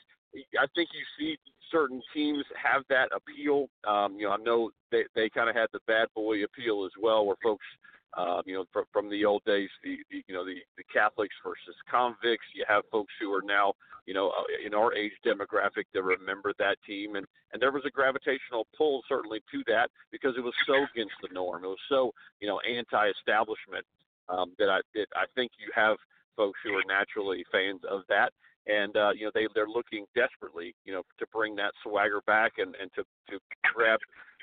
I 0.58 0.66
think 0.74 0.88
you 0.92 1.04
see 1.18 1.38
certain 1.70 2.02
teams 2.14 2.44
have 2.62 2.82
that 2.88 3.08
appeal. 3.14 3.68
Um, 3.86 4.16
you 4.18 4.26
know, 4.26 4.32
I 4.32 4.36
know 4.38 4.70
they 4.90 5.04
they 5.14 5.28
kind 5.30 5.48
of 5.48 5.56
had 5.56 5.68
the 5.72 5.80
bad 5.86 6.08
boy 6.14 6.44
appeal 6.44 6.84
as 6.84 6.92
well, 7.00 7.26
where 7.26 7.36
folks, 7.42 7.66
uh, 8.14 8.42
you 8.44 8.54
know, 8.54 8.64
from, 8.72 8.84
from 8.92 9.10
the 9.10 9.24
old 9.24 9.42
days, 9.44 9.70
the, 9.82 9.96
the 10.10 10.22
you 10.26 10.34
know 10.34 10.44
the 10.44 10.56
the 10.76 10.84
Catholics 10.92 11.34
versus 11.42 11.76
convicts. 11.90 12.46
You 12.54 12.64
have 12.68 12.84
folks 12.90 13.12
who 13.20 13.32
are 13.32 13.42
now, 13.42 13.74
you 14.06 14.14
know, 14.14 14.28
uh, 14.28 14.66
in 14.66 14.74
our 14.74 14.94
age 14.94 15.12
demographic 15.24 15.84
that 15.94 16.02
remember 16.02 16.52
that 16.58 16.76
team, 16.86 17.16
and 17.16 17.26
and 17.52 17.62
there 17.62 17.72
was 17.72 17.84
a 17.86 17.90
gravitational 17.90 18.66
pull 18.76 19.02
certainly 19.08 19.40
to 19.50 19.62
that 19.66 19.90
because 20.10 20.34
it 20.36 20.44
was 20.44 20.54
so 20.66 20.74
against 20.94 21.14
the 21.22 21.28
norm. 21.32 21.64
It 21.64 21.68
was 21.68 21.86
so 21.88 22.12
you 22.40 22.48
know 22.48 22.60
anti-establishment 22.60 23.86
um, 24.28 24.52
that 24.58 24.68
I 24.68 24.80
that 24.94 25.06
I 25.16 25.24
think 25.34 25.52
you 25.58 25.70
have 25.74 25.96
folks 26.36 26.58
who 26.64 26.72
are 26.72 26.84
naturally 26.86 27.44
fans 27.52 27.80
of 27.88 28.02
that 28.08 28.32
and 28.66 28.96
uh, 28.96 29.10
you 29.16 29.24
know 29.24 29.30
they 29.34 29.46
they're 29.54 29.68
looking 29.68 30.06
desperately, 30.14 30.74
you 30.84 30.92
know, 30.92 31.02
to 31.18 31.26
bring 31.32 31.56
that 31.56 31.72
swagger 31.82 32.20
back 32.26 32.52
and 32.58 32.74
and 32.80 32.90
to 32.94 33.02
to 33.30 33.38
grab 33.74 33.98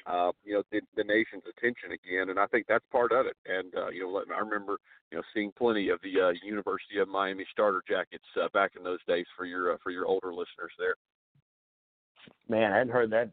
uh, 0.09 0.31
you 0.43 0.53
know 0.53 0.63
the, 0.71 0.81
the 0.97 1.03
nation's 1.03 1.43
attention 1.45 1.91
again, 1.91 2.29
and 2.29 2.39
I 2.39 2.47
think 2.47 2.65
that's 2.67 2.85
part 2.91 3.11
of 3.11 3.27
it. 3.27 3.37
And 3.45 3.73
uh, 3.75 3.89
you 3.89 4.03
know, 4.03 4.23
I 4.35 4.39
remember 4.39 4.77
you 5.11 5.17
know 5.17 5.23
seeing 5.33 5.51
plenty 5.57 5.89
of 5.89 5.99
the 6.01 6.19
uh, 6.19 6.33
University 6.43 6.97
of 6.99 7.07
Miami 7.07 7.45
starter 7.51 7.83
jackets 7.87 8.25
uh, 8.41 8.47
back 8.53 8.71
in 8.77 8.83
those 8.83 9.03
days 9.07 9.25
for 9.37 9.45
your 9.45 9.73
uh, 9.73 9.77
for 9.83 9.91
your 9.91 10.05
older 10.05 10.31
listeners 10.33 10.73
there. 10.77 10.95
Man, 12.47 12.71
I 12.73 12.77
hadn't 12.77 12.93
heard 12.93 13.11
that. 13.11 13.31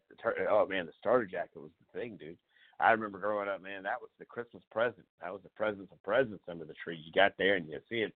Oh 0.51 0.67
man, 0.69 0.87
the 0.87 0.93
starter 0.99 1.27
jacket 1.27 1.57
was 1.57 1.71
the 1.81 1.99
thing, 1.99 2.17
dude. 2.19 2.37
I 2.79 2.91
remember 2.91 3.19
growing 3.19 3.49
up, 3.49 3.63
man. 3.63 3.83
That 3.85 4.01
was 4.01 4.11
the 4.19 4.27
Christmas 4.27 4.63
present. 4.71 5.07
That 5.23 5.33
was 5.33 5.41
the 5.43 5.57
presents 5.57 5.91
of 5.93 6.03
presents 6.03 6.45
under 6.49 6.67
the 6.67 6.75
tree. 6.75 7.03
You 7.03 7.11
got 7.13 7.33
there 7.39 7.55
and 7.55 7.67
you 7.67 7.79
see 7.89 8.01
it 8.01 8.13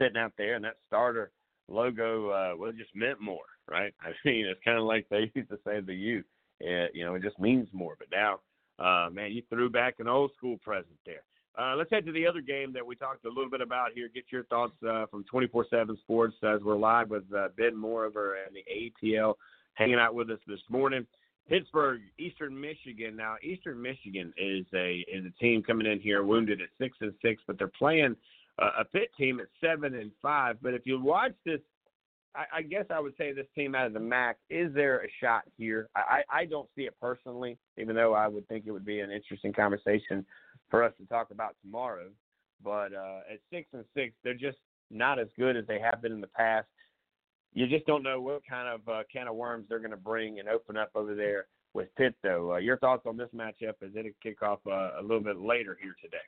sitting 0.00 0.16
out 0.16 0.32
there, 0.36 0.56
and 0.56 0.64
that 0.64 0.76
starter 0.88 1.30
logo 1.68 2.30
uh, 2.30 2.54
well, 2.58 2.72
just 2.72 2.94
meant 2.94 3.20
more, 3.20 3.46
right? 3.68 3.94
I 4.02 4.10
mean, 4.24 4.46
it's 4.46 4.60
kind 4.64 4.78
of 4.78 4.84
like 4.84 5.06
they 5.08 5.30
used 5.34 5.50
to 5.50 5.58
say 5.64 5.80
the 5.80 5.94
U. 5.94 6.24
It, 6.60 6.92
you 6.94 7.04
know, 7.04 7.14
it 7.14 7.22
just 7.22 7.38
means 7.38 7.68
more. 7.72 7.96
But 7.98 8.08
now, 8.12 8.40
uh, 8.78 9.10
man, 9.10 9.32
you 9.32 9.42
threw 9.48 9.70
back 9.70 9.96
an 9.98 10.08
old 10.08 10.32
school 10.36 10.58
present 10.58 10.96
there. 11.04 11.22
Uh, 11.58 11.74
let's 11.76 11.90
head 11.90 12.06
to 12.06 12.12
the 12.12 12.26
other 12.26 12.40
game 12.40 12.72
that 12.72 12.86
we 12.86 12.94
talked 12.94 13.24
a 13.24 13.28
little 13.28 13.50
bit 13.50 13.60
about 13.60 13.90
here. 13.94 14.08
Get 14.12 14.24
your 14.30 14.44
thoughts 14.44 14.74
uh, 14.88 15.06
from 15.06 15.24
24/7 15.32 15.98
Sports 15.98 16.36
as 16.42 16.60
we're 16.62 16.76
live 16.76 17.10
with 17.10 17.24
uh, 17.36 17.48
Ben 17.56 17.76
Moore 17.76 18.04
over 18.04 18.36
and 18.36 18.54
the 18.54 18.64
ATL 18.70 19.34
hanging 19.74 19.98
out 19.98 20.14
with 20.14 20.30
us 20.30 20.38
this 20.46 20.60
morning. 20.68 21.06
Pittsburgh, 21.48 22.02
Eastern 22.18 22.58
Michigan. 22.58 23.16
Now, 23.16 23.34
Eastern 23.42 23.82
Michigan 23.82 24.32
is 24.36 24.64
a 24.74 25.04
is 25.12 25.24
a 25.24 25.42
team 25.42 25.62
coming 25.62 25.86
in 25.86 25.98
here 26.00 26.22
wounded 26.22 26.60
at 26.60 26.68
six 26.78 26.96
and 27.00 27.12
six, 27.20 27.42
but 27.46 27.58
they're 27.58 27.68
playing 27.68 28.14
a 28.58 28.84
Pitt 28.84 29.10
team 29.16 29.40
at 29.40 29.46
seven 29.60 29.94
and 29.94 30.10
five. 30.20 30.58
But 30.62 30.74
if 30.74 30.82
you 30.84 31.00
watch 31.00 31.32
this, 31.44 31.60
I, 32.34 32.58
I 32.58 32.62
guess 32.62 32.84
I 32.90 33.00
would 33.00 33.14
say 33.16 33.32
this 33.32 33.46
team 33.54 33.74
out 33.74 33.86
of 33.86 33.92
the 33.92 34.00
MAC 34.00 34.36
is 34.48 34.72
there 34.74 35.00
a 35.02 35.08
shot 35.20 35.42
here? 35.56 35.88
I, 35.96 36.22
I 36.30 36.44
don't 36.44 36.68
see 36.76 36.82
it 36.82 36.94
personally, 37.00 37.58
even 37.78 37.96
though 37.96 38.14
I 38.14 38.28
would 38.28 38.46
think 38.48 38.64
it 38.66 38.72
would 38.72 38.84
be 38.84 39.00
an 39.00 39.10
interesting 39.10 39.52
conversation 39.52 40.24
for 40.70 40.82
us 40.82 40.92
to 41.00 41.06
talk 41.06 41.30
about 41.30 41.56
tomorrow. 41.62 42.08
But 42.62 42.92
uh, 42.94 43.20
at 43.32 43.40
six 43.50 43.68
and 43.72 43.84
six, 43.94 44.14
they're 44.22 44.34
just 44.34 44.58
not 44.90 45.18
as 45.18 45.28
good 45.38 45.56
as 45.56 45.66
they 45.66 45.80
have 45.80 46.02
been 46.02 46.12
in 46.12 46.20
the 46.20 46.28
past. 46.28 46.68
You 47.52 47.66
just 47.66 47.86
don't 47.86 48.02
know 48.02 48.20
what 48.20 48.42
kind 48.48 48.68
of 48.68 48.88
uh, 48.88 49.02
can 49.12 49.26
of 49.26 49.34
worms 49.34 49.66
they're 49.68 49.78
going 49.78 49.90
to 49.90 49.96
bring 49.96 50.38
and 50.38 50.48
open 50.48 50.76
up 50.76 50.90
over 50.94 51.14
there 51.14 51.46
with 51.74 51.88
Pitt, 51.96 52.14
though. 52.22 52.54
Uh, 52.54 52.58
your 52.58 52.78
thoughts 52.78 53.06
on 53.06 53.16
this 53.16 53.30
matchup 53.34 53.74
as 53.82 53.90
it 53.94 54.14
kick 54.22 54.42
off 54.42 54.60
uh, 54.66 55.00
a 55.00 55.02
little 55.02 55.20
bit 55.20 55.36
later 55.36 55.76
here 55.80 55.96
today? 56.00 56.18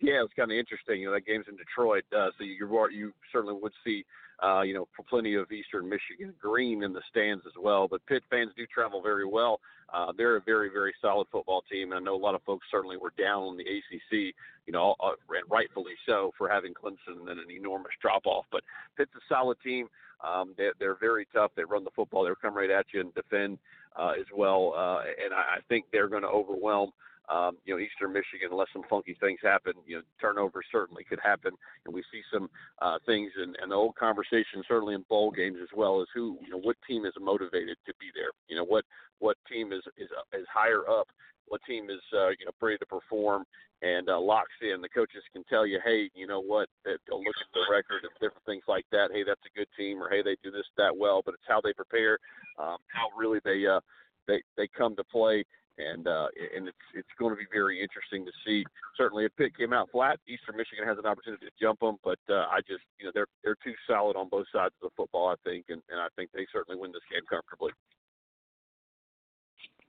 Yeah, 0.00 0.22
it's 0.22 0.34
kind 0.34 0.50
of 0.50 0.58
interesting. 0.58 1.00
You 1.00 1.08
know, 1.08 1.14
that 1.14 1.26
game's 1.26 1.46
in 1.48 1.56
Detroit, 1.56 2.04
uh, 2.16 2.28
so 2.36 2.44
you 2.44 2.54
you 2.92 3.12
certainly 3.32 3.58
would 3.60 3.72
see, 3.84 4.04
uh, 4.42 4.60
you 4.60 4.74
know, 4.74 4.86
plenty 5.08 5.34
of 5.34 5.50
Eastern 5.50 5.88
Michigan 5.88 6.34
green 6.40 6.82
in 6.82 6.92
the 6.92 7.00
stands 7.10 7.44
as 7.46 7.54
well. 7.58 7.88
But 7.88 8.04
Pitt 8.06 8.22
fans 8.28 8.50
do 8.56 8.66
travel 8.66 9.00
very 9.00 9.26
well. 9.26 9.60
Uh, 9.92 10.12
they're 10.16 10.36
a 10.36 10.42
very 10.42 10.68
very 10.68 10.92
solid 11.00 11.26
football 11.32 11.62
team, 11.70 11.92
and 11.92 12.00
I 12.00 12.04
know 12.04 12.16
a 12.16 12.20
lot 12.20 12.34
of 12.34 12.42
folks 12.42 12.66
certainly 12.70 12.96
were 12.96 13.12
down 13.16 13.42
on 13.44 13.56
the 13.56 13.62
ACC, 13.64 14.34
you 14.66 14.72
know, 14.72 14.94
uh, 15.00 15.12
and 15.30 15.50
rightfully 15.50 15.94
so 16.06 16.32
for 16.36 16.48
having 16.48 16.74
Clemson 16.74 17.20
and 17.30 17.40
an 17.40 17.50
enormous 17.50 17.92
drop 18.02 18.26
off. 18.26 18.44
But 18.52 18.62
Pitt's 18.96 19.12
a 19.16 19.20
solid 19.28 19.56
team. 19.64 19.88
Um, 20.22 20.54
they're, 20.56 20.72
they're 20.78 20.96
very 20.96 21.26
tough. 21.32 21.50
They 21.56 21.64
run 21.64 21.84
the 21.84 21.90
football. 21.94 22.24
They 22.24 22.30
come 22.40 22.56
right 22.56 22.70
at 22.70 22.86
you 22.92 23.00
and 23.00 23.14
defend 23.14 23.58
uh, 23.96 24.12
as 24.18 24.26
well. 24.34 24.74
Uh, 24.76 25.00
and 25.24 25.34
I, 25.34 25.56
I 25.56 25.60
think 25.68 25.86
they're 25.92 26.08
going 26.08 26.22
to 26.22 26.28
overwhelm 26.28 26.92
um, 27.28 27.56
you 27.64 27.74
know, 27.74 27.80
Eastern 27.80 28.12
Michigan, 28.12 28.48
unless 28.50 28.68
some 28.72 28.82
funky 28.88 29.16
things 29.20 29.38
happen, 29.42 29.72
you 29.86 29.96
know, 29.96 30.02
turnovers 30.20 30.66
certainly 30.70 31.04
could 31.04 31.20
happen, 31.22 31.52
and 31.86 31.94
we 31.94 32.02
see 32.12 32.20
some 32.32 32.50
uh, 32.82 32.98
things 33.06 33.32
in, 33.42 33.54
in 33.62 33.70
the 33.70 33.74
old 33.74 33.96
conversation, 33.96 34.62
certainly 34.68 34.94
in 34.94 35.04
bowl 35.08 35.30
games 35.30 35.56
as 35.62 35.68
well 35.74 36.00
as 36.02 36.08
who, 36.14 36.38
you 36.42 36.50
know, 36.50 36.58
what 36.58 36.76
team 36.86 37.06
is 37.06 37.14
motivated 37.20 37.76
to 37.86 37.92
be 37.98 38.06
there. 38.14 38.30
You 38.48 38.56
know, 38.56 38.64
what 38.64 38.84
what 39.20 39.36
team 39.50 39.72
is 39.72 39.82
is 39.96 40.08
is 40.32 40.46
higher 40.52 40.88
up, 40.88 41.08
what 41.46 41.60
team 41.66 41.88
is 41.90 42.00
uh, 42.12 42.28
you 42.30 42.44
know 42.44 42.52
ready 42.60 42.78
to 42.78 42.86
perform 42.86 43.44
and 43.82 44.08
uh, 44.08 44.18
locks 44.18 44.54
in. 44.62 44.80
The 44.80 44.88
coaches 44.88 45.22
can 45.32 45.44
tell 45.44 45.66
you, 45.66 45.78
hey, 45.84 46.10
you 46.14 46.26
know 46.26 46.40
what? 46.40 46.68
They'll 46.84 47.18
look 47.18 47.36
at 47.40 47.52
the 47.52 47.66
record 47.70 48.02
and 48.02 48.12
different 48.20 48.44
things 48.46 48.64
like 48.66 48.86
that. 48.92 49.10
Hey, 49.12 49.24
that's 49.24 49.40
a 49.44 49.58
good 49.58 49.68
team, 49.76 50.02
or 50.02 50.08
hey, 50.08 50.22
they 50.22 50.36
do 50.42 50.50
this 50.50 50.66
that 50.76 50.96
well. 50.96 51.22
But 51.24 51.34
it's 51.34 51.48
how 51.48 51.60
they 51.60 51.72
prepare, 51.72 52.18
um, 52.58 52.78
how 52.88 53.08
really 53.16 53.40
they 53.44 53.66
uh, 53.66 53.80
they 54.26 54.42
they 54.56 54.68
come 54.68 54.96
to 54.96 55.04
play 55.04 55.44
and 55.78 56.06
uh, 56.06 56.28
and 56.56 56.68
it's 56.68 56.86
it's 56.94 57.14
going 57.18 57.32
to 57.32 57.36
be 57.38 57.46
very 57.52 57.80
interesting 57.80 58.24
to 58.24 58.32
see. 58.46 58.64
Certainly, 58.96 59.24
if 59.24 59.36
Pitt 59.36 59.56
came 59.56 59.72
out 59.72 59.90
flat, 59.90 60.20
Eastern 60.28 60.56
Michigan 60.56 60.86
has 60.86 60.98
an 60.98 61.06
opportunity 61.06 61.46
to 61.46 61.52
jump 61.60 61.80
them, 61.80 61.96
but 62.04 62.18
uh, 62.30 62.46
I 62.50 62.60
just 62.66 62.84
you 62.98 63.06
know 63.06 63.12
they're 63.14 63.26
they're 63.42 63.58
too 63.64 63.74
solid 63.86 64.16
on 64.16 64.28
both 64.28 64.46
sides 64.52 64.74
of 64.82 64.90
the 64.90 64.94
football, 64.96 65.28
I 65.28 65.34
think, 65.48 65.66
and, 65.68 65.82
and 65.90 66.00
I 66.00 66.08
think 66.16 66.30
they 66.32 66.46
certainly 66.52 66.80
win 66.80 66.92
this 66.92 67.02
game 67.10 67.22
comfortably. 67.28 67.72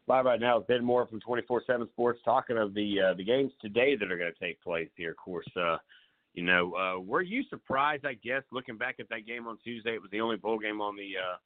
Live 0.08 0.26
right 0.26 0.40
now, 0.40 0.60
Ben 0.60 0.84
Moore 0.84 1.08
from 1.08 1.20
24/7 1.22 1.90
Sports, 1.90 2.20
talking 2.24 2.58
of 2.58 2.74
the 2.74 3.02
uh, 3.02 3.14
the 3.14 3.24
games 3.24 3.52
today 3.62 3.96
that 3.96 4.12
are 4.12 4.18
going 4.18 4.34
to 4.34 4.40
take 4.40 4.62
place 4.62 4.90
here. 4.96 5.12
Of 5.12 5.18
course, 5.18 5.50
uh, 5.56 5.78
you 6.34 6.44
know, 6.44 6.74
uh, 6.76 7.00
were 7.00 7.22
you 7.22 7.44
surprised? 7.50 8.06
I 8.06 8.14
guess 8.14 8.44
looking 8.52 8.78
back 8.78 8.96
at 9.00 9.10
that 9.10 9.26
game 9.26 9.48
on 9.48 9.58
Tuesday, 9.64 9.96
it 9.96 10.02
was 10.02 10.12
the 10.12 10.22
only 10.22 10.38
bowl 10.38 10.60
game 10.60 10.82
on 10.82 10.96
the 10.96 11.14
uh, 11.18 11.38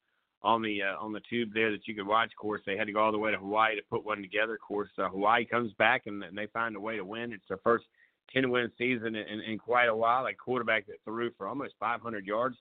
on 0.42 0.62
the 0.62 0.82
uh, 0.82 1.02
on 1.02 1.12
the 1.12 1.20
tube 1.28 1.50
there 1.52 1.70
that 1.70 1.86
you 1.86 1.94
could 1.94 2.06
watch. 2.06 2.30
Of 2.32 2.36
course, 2.36 2.62
they 2.64 2.76
had 2.76 2.86
to 2.86 2.92
go 2.92 3.00
all 3.00 3.12
the 3.12 3.18
way 3.18 3.30
to 3.30 3.36
Hawaii 3.36 3.76
to 3.76 3.82
put 3.90 4.04
one 4.04 4.22
together. 4.22 4.54
Of 4.54 4.60
course, 4.60 4.88
uh, 4.98 5.08
Hawaii 5.08 5.44
comes 5.44 5.72
back 5.74 6.02
and, 6.06 6.22
and 6.22 6.36
they 6.36 6.46
find 6.46 6.76
a 6.76 6.80
way 6.80 6.96
to 6.96 7.04
win. 7.04 7.32
It's 7.32 7.44
their 7.48 7.58
first 7.58 7.84
10 8.32 8.50
win 8.50 8.70
season 8.78 9.16
in, 9.16 9.40
in, 9.40 9.58
quite 9.58 9.86
a 9.86 9.94
while. 9.94 10.26
A 10.26 10.34
quarterback 10.34 10.86
that 10.86 10.96
threw 11.04 11.30
for 11.36 11.46
almost 11.46 11.74
500 11.78 12.24
yards, 12.24 12.56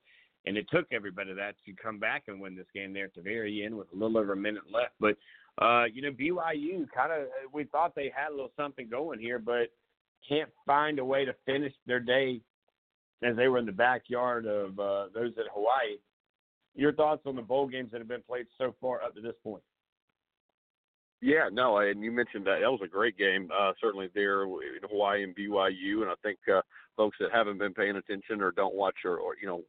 and 0.45 0.57
it 0.57 0.65
took 0.71 0.87
every 0.91 1.11
bit 1.11 1.29
of 1.29 1.35
that 1.37 1.55
to 1.65 1.73
come 1.73 1.99
back 1.99 2.23
and 2.27 2.41
win 2.41 2.55
this 2.55 2.65
game 2.73 2.93
there 2.93 3.05
at 3.05 3.15
the 3.15 3.21
very 3.21 3.63
end 3.63 3.77
with 3.77 3.87
a 3.93 3.95
little 3.95 4.17
over 4.17 4.33
a 4.33 4.37
minute 4.37 4.63
left. 4.71 4.93
But 4.99 5.15
uh, 5.63 5.85
you 5.85 6.01
know, 6.01 6.11
BYU 6.11 6.85
kind 6.93 7.11
of 7.11 7.27
we 7.53 7.65
thought 7.65 7.95
they 7.95 8.11
had 8.13 8.29
a 8.29 8.35
little 8.35 8.51
something 8.57 8.89
going 8.89 9.19
here, 9.19 9.39
but 9.39 9.69
can't 10.27 10.49
find 10.65 10.99
a 10.99 11.05
way 11.05 11.23
to 11.23 11.33
finish 11.45 11.73
their 11.87 11.99
day 11.99 12.41
as 13.23 13.35
they 13.35 13.47
were 13.47 13.57
in 13.57 13.65
the 13.65 13.71
backyard 13.71 14.45
of 14.45 14.79
uh, 14.79 15.07
those 15.13 15.31
at 15.37 15.45
Hawaii 15.53 15.97
your 16.75 16.93
thoughts 16.93 17.23
on 17.25 17.35
the 17.35 17.41
bowl 17.41 17.67
games 17.67 17.91
that 17.91 17.99
have 17.99 18.07
been 18.07 18.23
played 18.27 18.45
so 18.57 18.75
far 18.79 19.03
up 19.03 19.15
to 19.15 19.21
this 19.21 19.35
point? 19.43 19.63
Yeah, 21.21 21.49
no, 21.51 21.79
and 21.79 22.01
you 22.01 22.11
mentioned 22.11 22.45
that 22.45 22.59
that 22.61 22.71
was 22.71 22.79
a 22.83 22.87
great 22.87 23.17
game. 23.17 23.49
Uh, 23.57 23.73
certainly 23.81 24.09
there 24.15 24.43
in 24.43 24.79
Hawaii 24.89 25.23
and 25.23 25.35
BYU, 25.35 26.01
and 26.01 26.09
I 26.09 26.13
think 26.23 26.39
uh, 26.47 26.61
folks 26.95 27.17
that 27.19 27.31
haven't 27.33 27.57
been 27.57 27.73
paying 27.73 27.97
attention 27.97 28.41
or 28.41 28.51
don't 28.51 28.75
watch 28.75 28.95
or, 29.03 29.17
or 29.17 29.35
you 29.41 29.47
know 29.47 29.63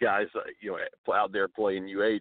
guys 0.00 0.26
uh, 0.34 0.40
you 0.60 0.70
know 0.70 1.14
out 1.14 1.32
there 1.32 1.48
playing 1.48 1.84
UH. 1.84 2.20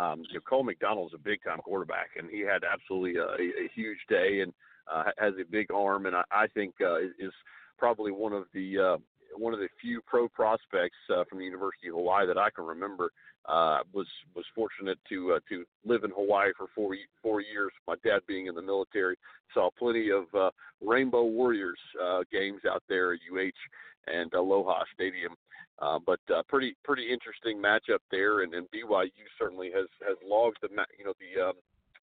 Um, 0.00 0.22
you 0.28 0.34
know, 0.34 0.40
Cole 0.48 0.64
McDonald's 0.64 1.14
a 1.14 1.18
big 1.18 1.42
time 1.44 1.58
quarterback, 1.58 2.10
and 2.16 2.28
he 2.28 2.40
had 2.40 2.62
absolutely 2.64 3.20
a, 3.20 3.26
a 3.26 3.70
huge 3.74 3.98
day 4.08 4.40
and 4.40 4.52
uh, 4.92 5.04
has 5.18 5.34
a 5.40 5.50
big 5.50 5.70
arm, 5.72 6.06
and 6.06 6.16
I, 6.16 6.22
I 6.30 6.46
think 6.48 6.74
uh, 6.80 6.98
is 6.98 7.32
probably 7.78 8.10
one 8.10 8.32
of 8.32 8.44
the 8.52 8.78
uh, 8.78 8.96
one 9.38 9.54
of 9.54 9.60
the 9.60 9.68
few 9.80 10.00
pro 10.06 10.28
prospects 10.28 10.96
uh, 11.10 11.24
from 11.28 11.38
the 11.38 11.44
University 11.44 11.88
of 11.88 11.94
Hawaii 11.94 12.26
that 12.26 12.38
I 12.38 12.50
can 12.50 12.64
remember. 12.64 13.10
Uh, 13.48 13.78
was 13.94 14.06
was 14.36 14.44
fortunate 14.54 14.98
to 15.08 15.32
uh, 15.32 15.40
to 15.48 15.64
live 15.86 16.04
in 16.04 16.10
Hawaii 16.10 16.50
for 16.56 16.66
four 16.74 16.94
four 17.22 17.40
years. 17.40 17.72
My 17.86 17.94
dad 18.04 18.20
being 18.26 18.46
in 18.46 18.54
the 18.54 18.60
military, 18.60 19.16
saw 19.54 19.70
plenty 19.78 20.10
of 20.10 20.24
uh, 20.34 20.50
Rainbow 20.80 21.24
Warriors 21.24 21.78
uh, 22.02 22.20
games 22.30 22.60
out 22.70 22.82
there 22.88 23.14
at 23.14 23.20
UH 23.32 23.50
and 24.06 24.32
Aloha 24.34 24.84
Stadium. 24.94 25.34
Uh, 25.80 25.98
but 26.04 26.18
uh, 26.34 26.42
pretty 26.48 26.74
pretty 26.84 27.08
interesting 27.10 27.56
matchup 27.56 28.00
there, 28.10 28.42
and, 28.42 28.52
and 28.52 28.66
BYU 28.70 29.10
certainly 29.38 29.70
has 29.74 29.86
has 30.06 30.16
logged 30.26 30.58
the 30.60 30.68
you 30.98 31.04
know 31.04 31.14
the 31.20 31.48
um, 31.48 31.54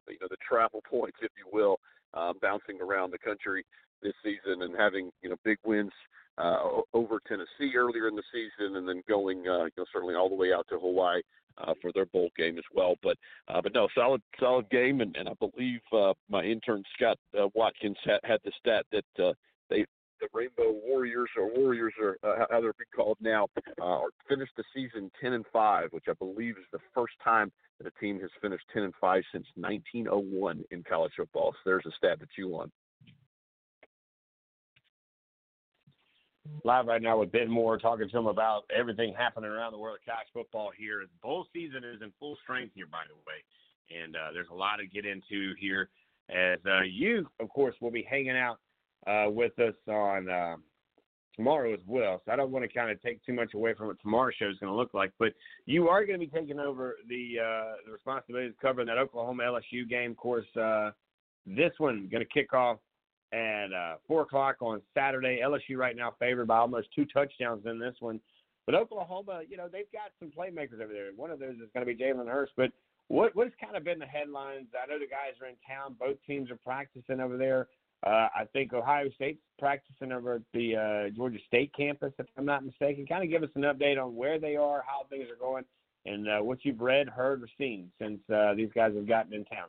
you 0.07 0.17
know 0.21 0.27
the 0.29 0.37
travel 0.47 0.81
points, 0.89 1.17
if 1.21 1.31
you 1.37 1.45
will, 1.51 1.77
uh, 2.13 2.31
bouncing 2.41 2.79
around 2.81 3.11
the 3.11 3.17
country 3.17 3.65
this 4.01 4.13
season 4.23 4.61
and 4.61 4.75
having 4.77 5.11
you 5.21 5.29
know 5.29 5.35
big 5.43 5.57
wins 5.65 5.91
uh, 6.37 6.81
over 6.93 7.19
Tennessee 7.27 7.75
earlier 7.75 8.07
in 8.07 8.15
the 8.15 8.23
season, 8.31 8.77
and 8.77 8.87
then 8.87 9.01
going 9.07 9.47
uh, 9.47 9.65
you 9.65 9.71
know 9.77 9.85
certainly 9.91 10.15
all 10.15 10.29
the 10.29 10.35
way 10.35 10.53
out 10.53 10.65
to 10.69 10.79
Hawaii 10.79 11.21
uh, 11.57 11.73
for 11.81 11.91
their 11.93 12.05
bowl 12.05 12.29
game 12.37 12.57
as 12.57 12.63
well. 12.73 12.95
But 13.01 13.17
uh, 13.47 13.61
but 13.61 13.73
no, 13.73 13.87
solid 13.95 14.21
solid 14.39 14.69
game, 14.69 15.01
and, 15.01 15.15
and 15.15 15.29
I 15.29 15.33
believe 15.33 15.81
uh, 15.93 16.13
my 16.29 16.43
intern 16.43 16.83
Scott 16.95 17.17
uh, 17.39 17.47
Watkins 17.53 17.97
had, 18.03 18.19
had 18.23 18.39
the 18.43 18.51
stat 18.59 18.85
that 18.91 19.23
uh, 19.23 19.33
they 19.69 19.85
the 20.21 20.27
Rainbow 20.33 20.79
Warriors 20.85 21.29
or 21.37 21.49
Warriors 21.53 21.93
or 21.99 22.17
uh, 22.23 22.45
how 22.49 22.61
they're 22.61 22.73
being 22.73 22.87
called 22.95 23.17
now 23.19 23.47
uh, 23.81 23.85
are 23.85 24.09
finished 24.29 24.53
the 24.57 24.63
season 24.73 25.11
10 25.21 25.33
and 25.33 25.45
5, 25.51 25.89
which 25.91 26.05
I 26.09 26.13
believe 26.13 26.57
is 26.57 26.65
the 26.71 26.79
first 26.93 27.13
time 27.23 27.51
that 27.79 27.87
a 27.87 27.99
team 27.99 28.19
has 28.21 28.29
finished 28.41 28.63
10 28.73 28.83
and 28.83 28.93
5 28.99 29.23
since 29.33 29.45
1901 29.55 30.63
in 30.71 30.83
college 30.83 31.11
football. 31.17 31.51
So 31.51 31.69
there's 31.69 31.85
a 31.85 31.91
stat 31.97 32.19
that 32.19 32.29
you 32.37 32.47
want. 32.47 32.71
Live 36.63 36.87
right 36.87 37.01
now 37.01 37.19
with 37.19 37.31
Ben 37.31 37.49
Moore, 37.49 37.77
talking 37.77 38.09
to 38.09 38.17
him 38.17 38.27
about 38.27 38.63
everything 38.75 39.13
happening 39.17 39.49
around 39.49 39.71
the 39.71 39.77
world 39.77 39.97
of 39.99 40.05
college 40.05 40.27
football 40.33 40.71
here. 40.77 41.03
Bowl 41.21 41.45
season 41.53 41.83
is 41.83 42.01
in 42.01 42.11
full 42.19 42.37
strength 42.43 42.73
here, 42.75 42.87
by 42.91 43.03
the 43.07 43.15
way, 43.27 44.03
and 44.03 44.15
uh, 44.15 44.31
there's 44.33 44.49
a 44.51 44.55
lot 44.55 44.77
to 44.77 44.87
get 44.87 45.05
into 45.05 45.53
here. 45.59 45.89
As 46.29 46.59
uh, 46.65 46.81
you, 46.81 47.27
of 47.39 47.49
course, 47.49 47.75
will 47.81 47.91
be 47.91 48.05
hanging 48.09 48.37
out 48.37 48.57
uh, 49.05 49.29
with 49.29 49.57
us 49.59 49.75
on 49.87 50.29
uh, 50.29 50.55
tomorrow 51.35 51.73
as 51.73 51.79
well. 51.85 52.21
So 52.25 52.31
I 52.31 52.35
don't 52.35 52.51
want 52.51 52.63
to 52.63 52.73
kind 52.73 52.89
of 52.89 53.01
take 53.01 53.23
too 53.25 53.33
much 53.33 53.53
away 53.53 53.73
from 53.73 53.87
what 53.87 54.01
tomorrow's 54.01 54.35
show 54.35 54.49
is 54.49 54.57
going 54.59 54.71
to 54.71 54.77
look 54.77 54.93
like. 54.93 55.11
But 55.19 55.33
you 55.65 55.87
are 55.89 56.05
going 56.05 56.19
to 56.19 56.25
be 56.25 56.31
taking 56.31 56.59
over 56.59 56.95
the 57.07 57.35
uh, 57.39 57.73
the 57.85 57.91
responsibility 57.91 58.47
of 58.47 58.57
covering 58.59 58.87
that 58.87 58.97
Oklahoma 58.97 59.43
LSU 59.43 59.87
game. 59.87 60.11
Of 60.11 60.17
course, 60.17 60.47
uh, 60.59 60.91
this 61.45 61.73
one 61.77 62.07
going 62.11 62.25
to 62.25 62.33
kick 62.33 62.53
off 62.53 62.77
at 63.35 63.73
uh, 63.73 63.95
four 64.07 64.21
o'clock 64.21 64.57
on 64.61 64.81
Saturday. 64.93 65.41
LSU 65.43 65.77
right 65.77 65.95
now 65.95 66.13
favored 66.19 66.47
by 66.47 66.57
almost 66.57 66.87
two 66.95 67.05
touchdowns 67.05 67.65
in 67.65 67.79
this 67.79 67.95
one. 67.99 68.19
But 68.65 68.75
Oklahoma, 68.75 69.41
you 69.47 69.57
know, 69.57 69.67
they've 69.71 69.91
got 69.91 70.11
some 70.19 70.31
playmakers 70.31 70.81
over 70.81 70.91
there. 70.91 71.11
One 71.15 71.29
of 71.29 71.39
those 71.39 71.55
is 71.55 71.69
going 71.73 71.85
to 71.85 71.93
be 71.93 71.95
Jalen 71.95 72.27
Hurts. 72.27 72.51
But 72.55 72.71
what 73.09 73.35
what 73.35 73.45
has 73.45 73.53
kind 73.61 73.75
of 73.75 73.83
been 73.83 73.99
the 73.99 74.05
headlines? 74.05 74.67
I 74.81 74.87
know 74.87 74.97
the 74.97 75.05
guys 75.05 75.39
are 75.41 75.47
in 75.47 75.55
town. 75.67 75.95
Both 75.99 76.17
teams 76.25 76.49
are 76.49 76.57
practicing 76.57 77.19
over 77.19 77.37
there. 77.37 77.67
Uh, 78.05 78.27
I 78.35 78.45
think 78.53 78.73
Ohio 78.73 79.09
State's 79.15 79.41
practicing 79.57 80.11
over 80.11 80.35
at 80.35 80.41
the 80.53 80.75
uh, 80.75 81.15
Georgia 81.15 81.39
State 81.47 81.71
campus, 81.75 82.13
if 82.19 82.27
I'm 82.37 82.45
not 82.45 82.65
mistaken. 82.65 83.05
Kind 83.05 83.23
of 83.23 83.29
give 83.29 83.43
us 83.43 83.49
an 83.55 83.63
update 83.63 84.01
on 84.03 84.15
where 84.15 84.39
they 84.39 84.55
are, 84.55 84.83
how 84.85 85.05
things 85.09 85.27
are 85.29 85.39
going, 85.39 85.63
and 86.05 86.27
uh, 86.27 86.39
what 86.39 86.59
you've 86.63 86.81
read, 86.81 87.09
heard, 87.09 87.41
or 87.41 87.47
seen 87.57 87.91
since 87.99 88.19
uh, 88.33 88.53
these 88.53 88.69
guys 88.75 88.93
have 88.95 89.07
gotten 89.07 89.33
in 89.33 89.45
town. 89.45 89.67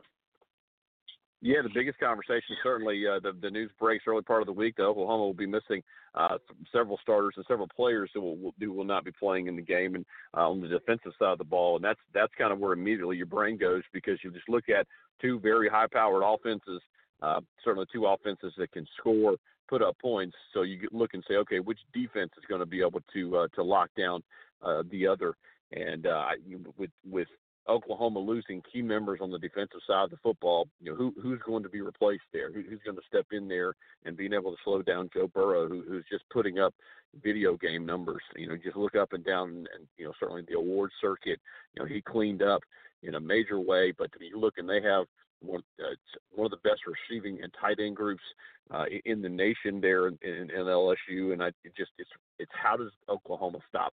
Yeah, 1.41 1.61
the 1.61 1.69
biggest 1.73 1.99
conversation 1.99 2.55
certainly 2.63 3.03
uh, 3.07 3.19
the 3.19 3.31
the 3.39 3.51
news 3.51 3.69
breaks 3.79 4.05
early 4.07 4.23
part 4.23 4.41
of 4.41 4.47
the 4.47 4.53
week 4.53 4.75
that 4.77 4.83
Oklahoma 4.83 5.23
will 5.23 5.33
be 5.33 5.45
missing 5.45 5.83
uh, 6.15 6.39
several 6.71 6.97
starters 7.03 7.35
and 7.37 7.45
several 7.47 7.67
players 7.67 8.09
who 8.13 8.21
will, 8.21 8.53
who 8.59 8.71
will 8.73 8.83
not 8.83 9.05
be 9.05 9.11
playing 9.11 9.45
in 9.45 9.55
the 9.55 9.61
game 9.61 9.93
and 9.93 10.05
uh, 10.35 10.49
on 10.49 10.61
the 10.61 10.67
defensive 10.67 11.11
side 11.19 11.33
of 11.33 11.37
the 11.37 11.43
ball, 11.43 11.75
and 11.75 11.85
that's 11.85 11.99
that's 12.11 12.33
kind 12.39 12.51
of 12.51 12.57
where 12.57 12.73
immediately 12.73 13.17
your 13.17 13.27
brain 13.27 13.55
goes 13.55 13.83
because 13.93 14.17
you 14.23 14.31
just 14.31 14.49
look 14.49 14.67
at 14.67 14.87
two 15.21 15.39
very 15.39 15.69
high 15.69 15.87
powered 15.91 16.23
offenses 16.25 16.81
uh, 17.21 17.41
certainly 17.63 17.87
two 17.91 18.05
offenses 18.05 18.53
that 18.57 18.71
can 18.71 18.87
score, 18.97 19.35
put 19.67 19.81
up 19.81 19.97
points. 19.99 20.35
So 20.53 20.61
you 20.61 20.87
look 20.91 21.13
and 21.13 21.23
say, 21.27 21.35
okay, 21.35 21.59
which 21.59 21.79
defense 21.93 22.31
is 22.37 22.43
going 22.47 22.59
to 22.59 22.65
be 22.65 22.81
able 22.81 23.01
to 23.13 23.37
uh, 23.37 23.47
to 23.55 23.63
lock 23.63 23.89
down 23.97 24.23
uh, 24.61 24.83
the 24.91 25.07
other? 25.07 25.35
And 25.71 26.05
uh, 26.05 26.29
with 26.77 26.91
with 27.09 27.27
Oklahoma 27.69 28.19
losing 28.19 28.61
key 28.71 28.81
members 28.81 29.19
on 29.21 29.31
the 29.31 29.39
defensive 29.39 29.81
side 29.85 30.05
of 30.05 30.09
the 30.11 30.17
football, 30.17 30.67
you 30.79 30.91
know, 30.91 30.97
who 30.97 31.13
who's 31.21 31.39
going 31.45 31.63
to 31.63 31.69
be 31.69 31.81
replaced 31.81 32.23
there? 32.31 32.51
Who, 32.51 32.61
who's 32.61 32.79
going 32.85 32.97
to 32.97 33.03
step 33.07 33.27
in 33.31 33.47
there 33.47 33.73
and 34.05 34.15
being 34.15 34.33
able 34.33 34.51
to 34.51 34.57
slow 34.63 34.81
down 34.81 35.09
Joe 35.13 35.27
Burrow, 35.27 35.67
who, 35.67 35.83
who's 35.87 36.05
just 36.09 36.23
putting 36.31 36.59
up 36.59 36.73
video 37.21 37.57
game 37.57 37.85
numbers? 37.85 38.21
You 38.35 38.47
know, 38.47 38.57
just 38.57 38.77
look 38.77 38.95
up 38.95 39.13
and 39.13 39.23
down, 39.23 39.49
and, 39.49 39.67
and 39.75 39.87
you 39.97 40.05
know, 40.05 40.13
certainly 40.19 40.43
the 40.47 40.57
award 40.57 40.91
circuit, 41.01 41.39
you 41.73 41.81
know, 41.81 41.85
he 41.85 42.01
cleaned 42.01 42.41
up 42.41 42.63
in 43.03 43.15
a 43.15 43.19
major 43.19 43.59
way. 43.59 43.93
But 43.97 44.11
you 44.19 44.39
look 44.39 44.57
and 44.57 44.69
they 44.69 44.81
have 44.81 45.05
one, 45.41 45.63
uh, 45.79 45.95
one 46.33 46.45
of 46.45 46.51
the 46.51 46.69
best 46.69 46.81
receiving 46.87 47.41
and 47.41 47.53
tight 47.59 47.79
end 47.79 47.95
groups 47.95 48.23
uh, 48.71 48.85
in 49.05 49.21
the 49.21 49.29
nation 49.29 49.81
there 49.81 50.07
in, 50.07 50.17
in, 50.21 50.49
in 50.51 50.65
LSU. 50.65 51.33
And 51.33 51.43
I 51.43 51.47
it 51.63 51.75
just 51.75 51.91
it's 51.97 52.09
it's 52.39 52.51
how 52.53 52.77
does 52.77 52.91
Oklahoma 53.09 53.59
stop 53.67 53.93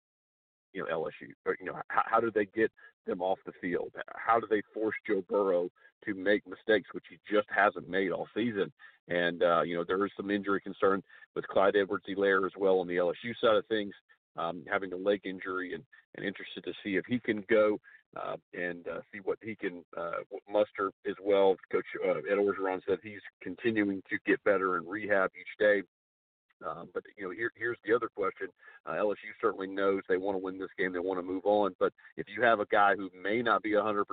you 0.74 0.84
know 0.84 0.90
LSU? 0.90 1.32
Or, 1.46 1.56
you 1.60 1.66
know 1.66 1.80
how, 1.88 2.02
how 2.06 2.20
do 2.20 2.32
they 2.34 2.46
get 2.46 2.72
them 3.06 3.22
off 3.22 3.40
the 3.46 3.52
field? 3.62 3.92
How 4.16 4.40
do 4.40 4.48
they 4.50 4.62
force 4.74 4.96
Joe 5.08 5.24
Burrow 5.28 5.70
to 6.06 6.14
make 6.14 6.48
mistakes, 6.48 6.90
which 6.94 7.06
he 7.10 7.18
just 7.32 7.48
hasn't 7.50 7.90
made 7.90 8.12
all 8.12 8.28
season? 8.36 8.72
And 9.08 9.44
uh, 9.44 9.62
you 9.62 9.76
know 9.76 9.84
there 9.86 10.06
is 10.06 10.12
some 10.16 10.32
injury 10.32 10.62
concern 10.62 11.04
with 11.36 11.48
Clyde 11.48 11.76
Edwards-Helaire 11.76 12.46
as 12.46 12.54
well 12.58 12.80
on 12.80 12.88
the 12.88 12.98
LSU 12.98 13.34
side 13.42 13.56
of 13.56 13.66
things. 13.68 13.94
Um, 14.38 14.64
having 14.72 14.94
a 14.94 14.98
leg 14.98 15.22
injury 15.26 15.74
and, 15.74 15.84
and 16.16 16.26
interested 16.26 16.64
to 16.64 16.72
see 16.84 16.96
if 16.96 17.04
he 17.08 17.20
can 17.20 17.44
go 17.50 17.80
uh, 18.16 18.36
and 18.54 18.88
uh, 18.88 19.00
see 19.12 19.20
what 19.20 19.38
he 19.42 19.56
can 19.56 19.84
uh, 19.98 20.22
muster 20.52 20.92
as 21.08 21.16
well. 21.24 21.56
Coach 21.72 21.86
uh, 22.08 22.20
Ed 22.32 22.38
Orgeron 22.38 22.82
said 22.88 23.00
he's 23.04 23.22
continuing 23.42 24.02
to 24.10 24.18
get 24.26 24.44
better 24.44 24.78
in 24.78 24.88
rehab 24.88 25.32
each 25.40 25.60
day. 25.60 25.84
Um, 26.68 26.90
but 26.94 27.04
you 27.18 27.26
know, 27.26 27.32
here, 27.32 27.52
here's 27.56 27.78
the 27.86 27.94
other 27.94 28.10
question. 28.14 28.48
Uh, 28.86 28.92
LSU 28.92 29.32
certainly 29.42 29.68
knows 29.68 30.02
they 30.08 30.18
want 30.18 30.36
to 30.36 30.44
win 30.44 30.58
this 30.58 30.70
game. 30.78 30.94
They 30.94 31.00
want 31.00 31.20
to 31.20 31.26
move 31.26 31.46
on. 31.46 31.76
But 31.80 31.94
if 32.18 32.28
you 32.36 32.44
have 32.44 32.60
a 32.60 32.66
guy 32.66 32.96
who 32.96 33.10
may 33.22 33.42
not 33.42 33.64
be 33.64 33.72
100%, 33.72 34.04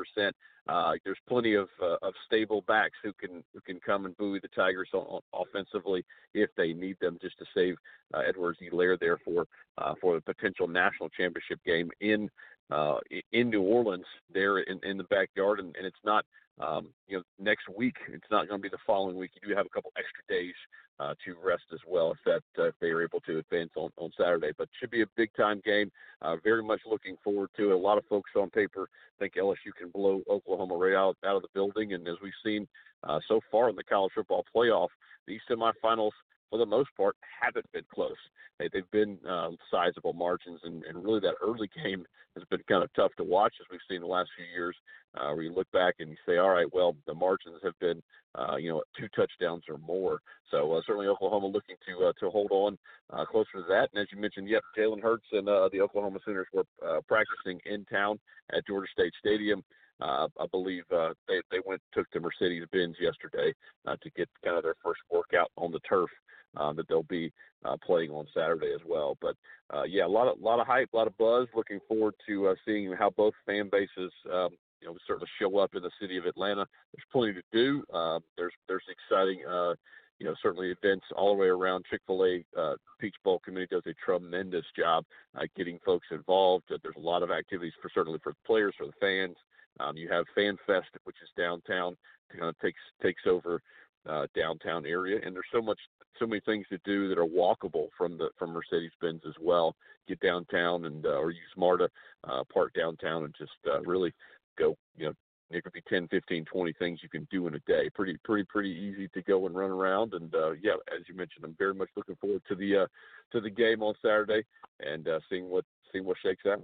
uh, 0.68 0.92
there's 1.04 1.18
plenty 1.28 1.54
of 1.54 1.68
uh, 1.80 1.96
of 2.02 2.12
stable 2.26 2.62
backs 2.66 2.96
who 3.02 3.12
can 3.12 3.44
who 3.54 3.60
can 3.60 3.78
come 3.78 4.04
and 4.04 4.16
buoy 4.16 4.40
the 4.40 4.48
Tigers 4.48 4.88
on, 4.92 5.20
offensively 5.32 6.04
if 6.34 6.50
they 6.56 6.72
need 6.72 6.96
them, 7.00 7.18
just 7.22 7.38
to 7.38 7.44
save 7.54 7.76
uh, 8.14 8.22
Edwards-Helaire 8.28 8.98
there 8.98 9.18
for 9.24 9.46
uh, 9.78 9.94
for 10.00 10.16
the 10.16 10.20
potential 10.20 10.66
national 10.66 11.08
championship 11.10 11.60
game 11.64 11.90
in 12.00 12.28
uh, 12.70 12.96
in 13.32 13.50
New 13.50 13.62
Orleans 13.62 14.06
there 14.32 14.58
in, 14.58 14.80
in 14.82 14.96
the 14.96 15.04
backyard, 15.04 15.60
and, 15.60 15.74
and 15.76 15.86
it's 15.86 15.96
not 16.04 16.24
um, 16.58 16.88
you 17.06 17.18
know 17.18 17.22
next 17.38 17.68
week. 17.68 17.94
It's 18.12 18.30
not 18.30 18.48
going 18.48 18.60
to 18.60 18.62
be 18.62 18.68
the 18.68 18.78
following 18.84 19.16
week. 19.16 19.30
You 19.40 19.48
do 19.48 19.56
have 19.56 19.66
a 19.66 19.70
couple 19.70 19.92
extra 19.96 20.24
days 20.28 20.54
uh, 20.98 21.14
to 21.24 21.36
rest 21.44 21.64
as 21.72 21.80
well 21.86 22.12
if 22.12 22.18
that 22.24 22.62
uh, 22.62 22.68
if 22.68 22.74
they 22.80 22.88
are 22.88 23.02
able 23.02 23.20
to 23.20 23.38
advance 23.38 23.70
on 23.76 23.90
on 23.96 24.10
Saturday. 24.16 24.52
But 24.56 24.68
should 24.78 24.90
be 24.90 25.02
a 25.02 25.06
big 25.16 25.30
time 25.36 25.60
game. 25.64 25.90
Uh, 26.22 26.36
very 26.42 26.62
much 26.62 26.80
looking 26.86 27.16
forward 27.22 27.50
to 27.56 27.70
it. 27.70 27.74
A 27.74 27.78
lot 27.78 27.98
of 27.98 28.04
folks 28.06 28.30
on 28.36 28.50
paper 28.50 28.88
think 29.18 29.34
LSU 29.34 29.74
can 29.78 29.90
blow 29.90 30.22
Oklahoma 30.28 30.76
right 30.76 30.94
out 30.94 31.16
out 31.24 31.36
of 31.36 31.42
the 31.42 31.48
building, 31.54 31.92
and 31.92 32.06
as 32.08 32.16
we've 32.22 32.32
seen 32.44 32.66
uh, 33.04 33.20
so 33.28 33.40
far 33.50 33.68
in 33.68 33.76
the 33.76 33.84
college 33.84 34.12
football 34.14 34.44
playoff, 34.54 34.88
these 35.26 35.40
semifinals 35.50 36.12
for 36.50 36.58
the 36.58 36.66
most 36.66 36.90
part, 36.96 37.16
haven't 37.42 37.70
been 37.72 37.84
close. 37.92 38.16
They, 38.58 38.68
they've 38.72 38.90
been 38.90 39.18
uh, 39.28 39.50
sizable 39.70 40.12
margins, 40.12 40.60
and, 40.64 40.84
and 40.84 41.04
really 41.04 41.20
that 41.20 41.34
early 41.42 41.70
game 41.82 42.04
has 42.34 42.44
been 42.50 42.60
kind 42.68 42.84
of 42.84 42.92
tough 42.94 43.12
to 43.16 43.24
watch, 43.24 43.54
as 43.60 43.66
we've 43.70 43.80
seen 43.88 44.00
the 44.00 44.06
last 44.06 44.30
few 44.36 44.46
years, 44.46 44.76
uh, 45.16 45.32
where 45.32 45.42
you 45.42 45.52
look 45.52 45.70
back 45.72 45.94
and 45.98 46.10
you 46.10 46.16
say, 46.26 46.36
all 46.36 46.50
right, 46.50 46.72
well, 46.72 46.94
the 47.06 47.14
margins 47.14 47.56
have 47.64 47.78
been, 47.80 48.02
uh, 48.34 48.56
you 48.56 48.68
know, 48.68 48.82
two 48.98 49.08
touchdowns 49.16 49.62
or 49.68 49.78
more. 49.78 50.18
So 50.50 50.72
uh, 50.72 50.80
certainly 50.86 51.08
Oklahoma 51.08 51.46
looking 51.46 51.76
to 51.88 52.06
uh, 52.06 52.12
to 52.20 52.30
hold 52.30 52.50
on 52.50 52.78
uh, 53.10 53.24
closer 53.24 53.52
to 53.54 53.64
that. 53.68 53.88
And 53.92 54.02
as 54.02 54.08
you 54.12 54.20
mentioned, 54.20 54.48
yep, 54.48 54.62
Jalen 54.78 55.02
Hurts 55.02 55.24
and 55.32 55.46
the 55.46 55.80
Oklahoma 55.80 56.18
Sooners 56.24 56.46
were 56.52 56.64
practicing 57.08 57.60
in 57.64 57.84
town 57.86 58.18
at 58.52 58.66
Georgia 58.66 58.88
State 58.92 59.12
Stadium. 59.18 59.64
Uh, 60.00 60.28
I 60.38 60.46
believe 60.50 60.84
uh, 60.94 61.14
they 61.26 61.40
they 61.50 61.58
went 61.64 61.80
took 61.94 62.06
the 62.12 62.20
Mercedes 62.20 62.64
Benz 62.70 62.96
yesterday 63.00 63.54
uh, 63.86 63.96
to 64.02 64.10
get 64.10 64.28
kind 64.44 64.56
of 64.56 64.62
their 64.62 64.76
first 64.84 65.00
workout 65.10 65.50
on 65.56 65.72
the 65.72 65.80
turf 65.88 66.10
uh, 66.56 66.72
that 66.72 66.88
they'll 66.88 67.02
be 67.02 67.32
uh, 67.64 67.76
playing 67.84 68.10
on 68.10 68.26
Saturday 68.34 68.72
as 68.74 68.80
well. 68.86 69.16
But 69.20 69.36
uh, 69.74 69.84
yeah, 69.84 70.06
a 70.06 70.08
lot 70.08 70.28
of 70.28 70.40
lot 70.40 70.60
of 70.60 70.66
hype, 70.66 70.90
a 70.92 70.96
lot 70.96 71.06
of 71.06 71.16
buzz. 71.18 71.48
Looking 71.54 71.80
forward 71.88 72.14
to 72.28 72.48
uh, 72.48 72.54
seeing 72.64 72.92
how 72.92 73.10
both 73.10 73.34
fan 73.46 73.68
bases. 73.70 74.12
Um, 74.32 74.50
you 74.80 74.88
know, 74.88 74.96
certainly 75.06 75.28
show 75.40 75.58
up 75.58 75.74
in 75.74 75.82
the 75.82 75.90
city 76.00 76.16
of 76.18 76.26
Atlanta. 76.26 76.66
There's 76.92 77.06
plenty 77.10 77.32
to 77.34 77.42
do. 77.52 77.82
Uh, 77.92 78.20
there's 78.36 78.52
there's 78.68 78.84
exciting, 78.88 79.42
uh, 79.48 79.74
you 80.18 80.26
know, 80.26 80.34
certainly 80.42 80.70
events 80.70 81.06
all 81.16 81.34
the 81.34 81.40
way 81.40 81.46
around. 81.48 81.84
Chick 81.90 82.02
Fil 82.06 82.24
A 82.24 82.60
uh, 82.60 82.74
Peach 83.00 83.14
Bowl 83.24 83.40
committee 83.40 83.68
does 83.70 83.82
a 83.86 83.94
tremendous 84.04 84.64
job 84.78 85.04
uh, 85.34 85.44
getting 85.56 85.78
folks 85.84 86.06
involved. 86.10 86.64
There's 86.68 86.96
a 86.96 87.00
lot 87.00 87.22
of 87.22 87.30
activities 87.30 87.72
for 87.80 87.90
certainly 87.92 88.20
for 88.22 88.32
the 88.32 88.46
players, 88.46 88.74
for 88.76 88.86
the 88.86 88.92
fans. 89.00 89.36
Um, 89.80 89.96
you 89.96 90.08
have 90.08 90.24
Fan 90.34 90.56
Fest, 90.66 90.88
which 91.04 91.16
is 91.22 91.28
downtown, 91.36 91.96
kind 92.30 92.44
of 92.44 92.58
takes 92.60 92.80
takes 93.02 93.22
over 93.26 93.62
uh, 94.08 94.26
downtown 94.34 94.86
area, 94.86 95.20
and 95.24 95.34
there's 95.34 95.46
so 95.52 95.62
much, 95.62 95.78
so 96.18 96.26
many 96.26 96.40
things 96.40 96.66
to 96.70 96.78
do 96.84 97.08
that 97.08 97.18
are 97.18 97.26
walkable 97.26 97.88
from 97.96 98.18
the 98.18 98.28
from 98.38 98.50
Mercedes-Benz 98.50 99.22
as 99.26 99.34
well. 99.40 99.74
Get 100.08 100.20
downtown 100.20 100.86
and 100.86 101.04
uh, 101.04 101.18
or 101.18 101.30
use 101.30 101.42
MARTA, 101.56 101.88
uh, 102.24 102.44
park 102.52 102.72
downtown, 102.74 103.24
and 103.24 103.34
just 103.36 103.52
uh, 103.66 103.80
really 103.82 104.12
go. 104.58 104.76
You 104.96 105.06
know, 105.06 105.12
it 105.50 105.62
could 105.62 105.72
be 105.72 105.82
10, 105.88 106.08
15, 106.08 106.44
20 106.44 106.72
things 106.72 107.00
you 107.02 107.08
can 107.08 107.26
do 107.30 107.46
in 107.46 107.54
a 107.54 107.60
day. 107.60 107.88
Pretty, 107.94 108.16
pretty, 108.24 108.44
pretty 108.44 108.70
easy 108.70 109.08
to 109.08 109.22
go 109.22 109.46
and 109.46 109.54
run 109.54 109.70
around. 109.70 110.14
And 110.14 110.34
uh, 110.34 110.52
yeah, 110.52 110.74
as 110.94 111.08
you 111.08 111.14
mentioned, 111.14 111.44
I'm 111.44 111.56
very 111.58 111.74
much 111.74 111.88
looking 111.96 112.16
forward 112.16 112.42
to 112.48 112.54
the 112.54 112.82
uh, 112.82 112.86
to 113.32 113.40
the 113.40 113.50
game 113.50 113.82
on 113.82 113.94
Saturday 114.02 114.44
and 114.80 115.06
uh, 115.08 115.20
seeing 115.28 115.48
what 115.48 115.64
seeing 115.92 116.04
what 116.04 116.16
shakes 116.22 116.44
out. 116.46 116.62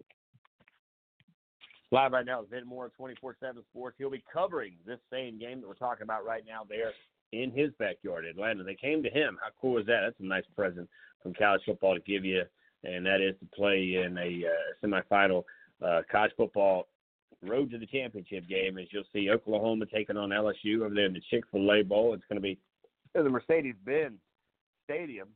Live 1.90 2.12
right 2.12 2.24
now 2.24 2.40
with 2.40 2.51
Ben 2.51 2.66
Moore, 2.66 2.90
24 2.97 3.36
7 3.38 3.62
Sports. 3.70 3.97
He'll 3.99 4.11
be 4.11 4.24
covering 4.32 4.72
this 4.86 4.99
same 5.12 5.38
game 5.38 5.61
that 5.61 5.68
we're 5.68 5.74
talking 5.74 6.05
about 6.05 6.24
right 6.24 6.43
now 6.47 6.62
there 6.66 6.93
in 7.33 7.51
his 7.51 7.70
backyard, 7.78 8.24
Atlanta. 8.24 8.64
They 8.64 8.74
came 8.74 9.03
to 9.03 9.11
him. 9.11 9.39
How 9.43 9.51
cool 9.61 9.78
is 9.78 9.87
that? 9.87 10.01
That's 10.05 10.20
a 10.20 10.24
nice 10.24 10.45
present 10.57 10.89
from 11.22 11.35
college 11.35 11.62
football 11.64 11.95
to 11.95 12.01
give 12.01 12.24
you, 12.24 12.43
and 12.85 13.05
that 13.07 13.20
is 13.20 13.35
to 13.41 13.47
play 13.55 14.03
in 14.05 14.18
a 14.18 14.45
uh, 14.47 14.87
semifinal 14.87 15.45
uh, 15.85 16.03
college 16.11 16.33
football 16.37 16.89
road 17.43 17.70
to 17.70 17.78
the 17.78 17.87
championship 17.87 18.49
game. 18.49 18.78
As 18.78 18.87
you'll 18.91 19.05
see, 19.12 19.30
Oklahoma 19.30 19.87
taking 19.87 20.16
on 20.16 20.30
LSU 20.30 20.85
over 20.85 20.95
there 20.95 21.07
in 21.07 21.12
the 21.12 21.22
Chick 21.30 21.45
Fil 21.51 21.72
A 21.72 21.83
Bowl. 21.83 22.14
It's 22.14 22.24
going 22.28 22.37
to 22.37 22.43
be 22.43 22.59
in 23.14 23.24
the 23.24 23.30
Mercedes-Benz 23.30 24.18
Stadium 24.85 25.28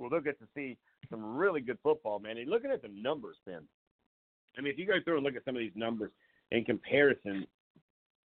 well, 0.00 0.08
they'll 0.08 0.20
get 0.20 0.38
to 0.40 0.46
see 0.54 0.78
some 1.10 1.36
really 1.36 1.60
good 1.60 1.78
football, 1.82 2.18
man. 2.18 2.38
And 2.38 2.48
looking 2.48 2.70
at 2.70 2.82
the 2.82 2.88
numbers, 2.88 3.36
Ben, 3.46 3.62
I 4.58 4.62
mean, 4.62 4.72
if 4.72 4.78
you 4.78 4.86
go 4.86 4.94
through 5.04 5.16
and 5.16 5.24
look 5.24 5.36
at 5.36 5.44
some 5.44 5.54
of 5.54 5.60
these 5.60 5.76
numbers 5.76 6.10
in 6.50 6.64
comparison, 6.64 7.46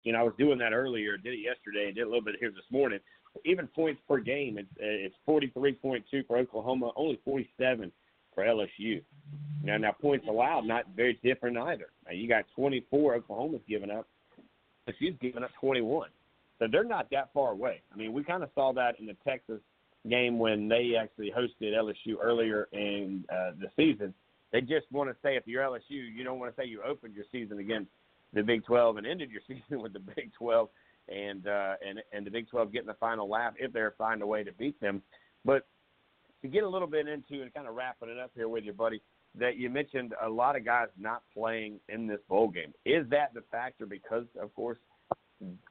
you 0.05 0.13
know, 0.13 0.21
I 0.21 0.23
was 0.23 0.33
doing 0.39 0.59
that 0.59 0.73
earlier, 0.73 1.17
did 1.17 1.35
it 1.35 1.41
yesterday, 1.43 1.87
and 1.87 1.95
did 1.95 2.03
a 2.03 2.07
little 2.07 2.25
bit 2.25 2.37
here 2.41 2.51
this 2.51 2.65
morning. 2.71 2.99
Even 3.45 3.67
points 3.69 4.01
per 4.09 4.19
game, 4.19 4.59
it's 4.59 4.69
it's 4.79 5.15
43.2 5.29 6.27
for 6.27 6.39
Oklahoma, 6.39 6.91
only 6.97 7.21
47 7.25 7.93
for 8.35 8.45
LSU. 8.45 9.03
Now, 9.63 9.77
now 9.77 9.93
points 9.93 10.27
allowed, 10.29 10.67
not 10.67 10.87
very 10.97 11.19
different 11.23 11.57
either. 11.59 11.89
Now, 12.07 12.13
you 12.13 12.29
got 12.29 12.45
24 12.57 13.17
Oklahoma's 13.17 13.61
given 13.69 13.91
up. 13.91 14.09
LSU's 14.89 15.19
given 15.21 15.45
up 15.45 15.51
21. 15.61 16.09
So 16.59 16.67
they're 16.71 16.85
not 16.85 17.09
that 17.11 17.31
far 17.33 17.53
away. 17.53 17.81
I 17.93 17.97
mean, 17.97 18.13
we 18.13 18.25
kind 18.25 18.43
of 18.43 18.51
saw 18.55 18.73
that 18.75 18.99
in 18.99 19.07
the 19.07 19.17
Texas 19.27 19.61
game 20.09 20.39
when 20.39 20.69
they 20.69 20.95
actually 21.01 21.33
hosted 21.37 21.73
LSU 21.75 22.17
earlier 22.23 22.69
in 22.73 23.25
uh, 23.31 23.53
the 23.61 23.69
season. 23.77 24.15
They 24.53 24.61
just 24.61 24.91
want 24.91 25.11
to 25.11 25.17
say 25.23 25.37
if 25.37 25.47
you're 25.47 25.63
LSU, 25.63 25.81
you 25.91 26.25
don't 26.25 26.39
want 26.39 26.55
to 26.55 26.61
say 26.61 26.67
you 26.67 26.83
opened 26.83 27.15
your 27.15 27.25
season 27.31 27.59
against 27.59 27.91
the 28.33 28.43
Big 28.43 28.65
12 28.65 28.99
and 28.99 29.07
ended 29.07 29.31
your 29.31 29.43
season 29.49 29.83
with 29.83 29.93
the 29.93 30.01
Big 30.01 30.33
12 30.35 30.69
and 31.09 31.47
uh, 31.47 31.75
and 31.87 32.01
and 32.13 32.27
the 32.27 32.31
Big 32.31 32.49
12 32.49 32.73
getting 32.73 32.87
the 32.87 32.95
final 32.95 33.29
laugh 33.29 33.55
if 33.59 33.73
they 33.73 33.81
find 33.99 34.23
a 34.23 34.27
way 34.27 34.45
to 34.45 34.53
beat 34.53 34.81
them. 34.81 35.03
But 35.45 35.67
to 36.43 36.49
get 36.49 36.65
a 36.65 36.69
little 36.69 36.89
bit 36.89 37.09
into 37.09 37.43
and 37.43 37.53
kind 37.53 37.67
of 37.67 37.75
wrapping 37.75 38.09
it 38.09 38.19
up 38.19 38.31
here 38.35 38.49
with 38.49 38.65
you, 38.65 38.73
buddy, 38.73 39.03
that 39.39 39.57
you 39.57 39.71
mentioned 39.71 40.15
a 40.23 40.29
lot 40.29 40.57
of 40.57 40.65
guys 40.65 40.89
not 40.99 41.23
playing 41.35 41.81
in 41.89 42.07
this 42.07 42.21
bowl 42.29 42.49
game. 42.49 42.73
Is 42.85 43.07
that 43.11 43.35
the 43.35 43.43
factor? 43.51 43.87
Because 43.87 44.25
of 44.41 44.55
course, 44.55 44.79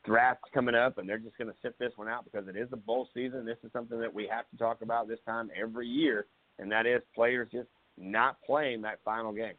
drafts 0.04 0.50
coming 0.54 0.76
up, 0.76 0.98
and 0.98 1.08
they're 1.08 1.20
just 1.20 1.38
going 1.38 1.50
to 1.50 1.58
sit 1.62 1.78
this 1.80 1.92
one 1.96 2.08
out 2.08 2.26
because 2.26 2.48
it 2.48 2.56
is 2.56 2.70
a 2.72 2.78
bowl 2.78 3.08
season. 3.14 3.46
This 3.46 3.58
is 3.64 3.72
something 3.72 4.00
that 4.00 4.14
we 4.14 4.28
have 4.28 4.50
to 4.50 4.58
talk 4.58 4.82
about 4.82 5.08
this 5.08 5.20
time 5.26 5.50
every 5.60 5.88
year, 5.88 6.28
and 6.58 6.72
that 6.72 6.86
is 6.86 7.02
players 7.14 7.50
just 7.52 7.70
not 7.98 8.38
playing 8.46 8.82
that 8.82 9.00
final 9.04 9.32
game. 9.32 9.54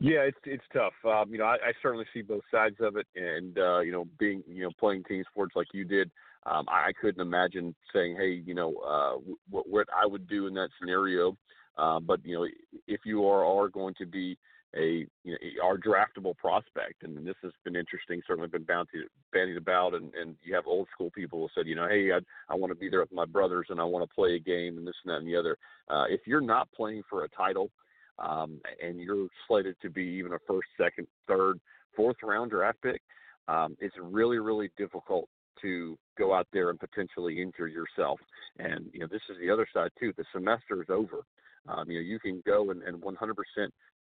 Yeah, 0.00 0.20
it's 0.20 0.38
it's 0.44 0.64
tough. 0.72 0.92
Um, 1.04 1.32
you 1.32 1.38
know, 1.38 1.44
I, 1.44 1.54
I 1.54 1.72
certainly 1.82 2.06
see 2.12 2.22
both 2.22 2.42
sides 2.50 2.76
of 2.80 2.96
it, 2.96 3.06
and 3.14 3.58
uh, 3.58 3.80
you 3.80 3.92
know, 3.92 4.06
being 4.18 4.42
you 4.46 4.64
know 4.64 4.70
playing 4.78 5.04
team 5.04 5.24
sports 5.30 5.56
like 5.56 5.68
you 5.72 5.84
did, 5.84 6.10
um, 6.44 6.66
I, 6.68 6.92
couldn't 7.00 7.20
imagine 7.20 7.74
saying, 7.94 8.16
hey, 8.16 8.42
you 8.44 8.54
know, 8.54 8.74
uh, 8.76 9.32
what 9.50 9.68
what 9.68 9.86
I 9.96 10.06
would 10.06 10.28
do 10.28 10.46
in 10.46 10.54
that 10.54 10.68
scenario. 10.78 11.36
Uh, 11.78 12.00
but 12.00 12.24
you 12.24 12.36
know, 12.36 12.46
if 12.86 13.00
you 13.04 13.26
are 13.26 13.44
are 13.44 13.68
going 13.68 13.94
to 13.98 14.06
be 14.06 14.38
a 14.76 15.06
you 15.24 15.32
know 15.32 15.64
our 15.64 15.78
draftable 15.78 16.36
prospect, 16.36 17.02
and 17.02 17.26
this 17.26 17.34
has 17.42 17.52
been 17.64 17.76
interesting. 17.76 18.20
Certainly 18.26 18.48
been 18.48 18.64
bounty, 18.64 18.98
bandied 19.32 19.56
about, 19.56 19.94
and 19.94 20.12
and 20.14 20.36
you 20.44 20.54
have 20.54 20.66
old 20.66 20.88
school 20.92 21.10
people 21.10 21.40
who 21.40 21.48
said, 21.54 21.66
you 21.66 21.74
know, 21.74 21.88
hey, 21.88 22.10
I 22.12 22.18
I 22.52 22.56
want 22.56 22.70
to 22.70 22.78
be 22.78 22.88
there 22.88 23.00
with 23.00 23.12
my 23.12 23.24
brothers, 23.24 23.66
and 23.70 23.80
I 23.80 23.84
want 23.84 24.08
to 24.08 24.14
play 24.14 24.34
a 24.34 24.38
game, 24.38 24.78
and 24.78 24.86
this 24.86 24.94
and 25.04 25.12
that 25.12 25.18
and 25.18 25.26
the 25.26 25.36
other. 25.36 25.56
Uh, 25.88 26.04
if 26.08 26.20
you're 26.26 26.40
not 26.40 26.70
playing 26.72 27.02
for 27.08 27.24
a 27.24 27.28
title, 27.30 27.70
um, 28.18 28.60
and 28.82 29.00
you're 29.00 29.28
slated 29.46 29.76
to 29.82 29.90
be 29.90 30.02
even 30.04 30.32
a 30.32 30.38
first, 30.46 30.68
second, 30.78 31.06
third, 31.26 31.60
fourth 31.94 32.16
round 32.22 32.50
draft 32.50 32.78
pick, 32.82 33.00
um, 33.48 33.76
it's 33.80 33.96
really 34.00 34.38
really 34.38 34.70
difficult 34.76 35.28
to 35.62 35.96
go 36.18 36.34
out 36.34 36.46
there 36.52 36.70
and 36.70 36.78
potentially 36.78 37.40
injure 37.40 37.68
yourself. 37.68 38.20
And 38.58 38.86
you 38.92 39.00
know, 39.00 39.06
this 39.10 39.22
is 39.30 39.36
the 39.40 39.50
other 39.50 39.66
side 39.72 39.90
too. 39.98 40.12
The 40.16 40.24
semester 40.32 40.82
is 40.82 40.90
over. 40.90 41.24
Um, 41.68 41.90
you 41.90 41.98
know, 41.98 42.04
you 42.04 42.18
can 42.18 42.42
go 42.46 42.70
and, 42.70 42.82
and 42.82 43.02
100% 43.02 43.34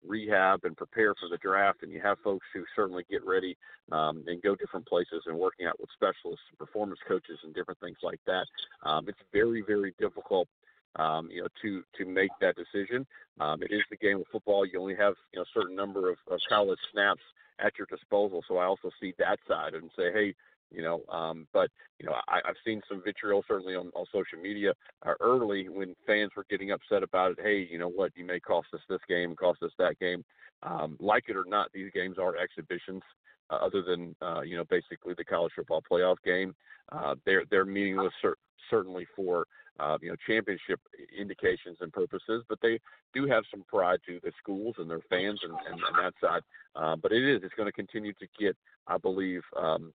rehab 0.05 0.59
and 0.64 0.76
prepare 0.76 1.14
for 1.16 1.30
the 1.30 1.38
draft, 1.38 1.82
and 1.82 1.91
you 1.91 2.01
have 2.01 2.18
folks 2.24 2.45
who 2.53 2.64
certainly 2.76 3.05
get 3.09 3.26
ready 3.26 3.57
um, 3.91 4.24
and 4.28 4.41
go 4.41 4.55
different 4.55 4.86
places 4.86 5.24
and 5.28 5.38
working 5.38 5.66
out 5.66 5.80
with 5.80 5.89
specialists 5.93 6.43
and 6.49 6.57
performance 6.57 6.99
coaches 7.07 7.39
and 7.43 7.53
different 7.53 7.80
things 7.80 7.97
like 8.03 8.20
that. 8.26 8.45
Um, 8.84 9.05
it's 9.07 9.20
very, 9.32 9.64
very 9.66 9.93
difficult. 9.99 10.47
Um, 10.95 11.29
you 11.31 11.41
know, 11.41 11.47
to 11.63 11.83
to 11.97 12.05
make 12.05 12.29
that 12.39 12.55
decision. 12.55 13.05
Um, 13.39 13.63
it 13.63 13.71
is 13.71 13.81
the 13.89 13.97
game 13.97 14.17
of 14.17 14.27
football. 14.31 14.63
You 14.65 14.79
only 14.79 14.95
have 14.95 15.15
you 15.31 15.39
know 15.39 15.43
a 15.43 15.53
certain 15.53 15.75
number 15.75 16.11
of, 16.11 16.17
of 16.29 16.39
college 16.47 16.79
snaps 16.91 17.21
at 17.59 17.73
your 17.77 17.87
disposal. 17.87 18.43
So 18.47 18.57
I 18.57 18.65
also 18.65 18.91
see 18.99 19.13
that 19.17 19.39
side 19.47 19.73
and 19.73 19.89
say, 19.97 20.11
hey, 20.11 20.35
you 20.71 20.83
know. 20.83 21.01
Um, 21.11 21.47
but 21.53 21.69
you 21.99 22.05
know, 22.05 22.13
I, 22.27 22.39
I've 22.45 22.55
seen 22.65 22.81
some 22.87 23.01
vitriol 23.03 23.43
certainly 23.47 23.75
on, 23.75 23.91
on 23.95 24.05
social 24.11 24.39
media 24.41 24.73
uh, 25.05 25.13
early 25.19 25.69
when 25.69 25.95
fans 26.05 26.31
were 26.35 26.45
getting 26.49 26.71
upset 26.71 27.03
about 27.03 27.31
it. 27.31 27.39
Hey, 27.41 27.67
you 27.69 27.79
know 27.79 27.89
what? 27.89 28.11
You 28.15 28.25
may 28.25 28.39
cost 28.39 28.67
us 28.73 28.81
this 28.89 29.01
game, 29.07 29.35
cost 29.35 29.63
us 29.63 29.71
that 29.77 29.99
game. 29.99 30.23
Um, 30.63 30.97
like 30.99 31.25
it 31.27 31.35
or 31.35 31.45
not, 31.45 31.71
these 31.73 31.91
games 31.93 32.17
are 32.17 32.37
exhibitions. 32.37 33.01
Uh, 33.49 33.55
other 33.55 33.81
than 33.81 34.15
uh, 34.21 34.41
you 34.41 34.55
know, 34.55 34.63
basically 34.69 35.13
the 35.17 35.25
college 35.25 35.51
football 35.55 35.83
playoff 35.89 36.17
game, 36.23 36.55
uh, 36.91 37.15
they're 37.25 37.43
they're 37.49 37.65
meaningless 37.65 38.13
cer- 38.21 38.37
certainly 38.69 39.05
for 39.15 39.45
uh, 39.80 39.97
you 40.01 40.09
know, 40.09 40.15
championship 40.28 40.80
indications 41.17 41.78
and 41.82 41.91
purposes, 41.91 42.43
but 42.47 42.59
they 42.61 42.80
do 43.13 43.26
have 43.28 43.43
some 43.49 43.63
pride 43.67 43.99
to 44.05 44.19
the 44.24 44.32
schools 44.41 44.76
and 44.78 44.89
their 44.89 45.01
fans 45.09 45.39
and, 45.43 45.53
and, 45.69 45.82
and 45.82 46.05
that 46.05 46.13
side. 46.21 46.41
Uh, 46.76 46.95
but 46.95 47.11
it 47.11 47.24
is, 47.24 47.41
it's 47.43 47.55
going 47.55 47.67
to 47.67 47.74
continue 47.74 48.13
to 48.13 48.28
get, 48.39 48.55
I 48.88 48.97
believe, 48.97 49.41
um, 49.57 49.91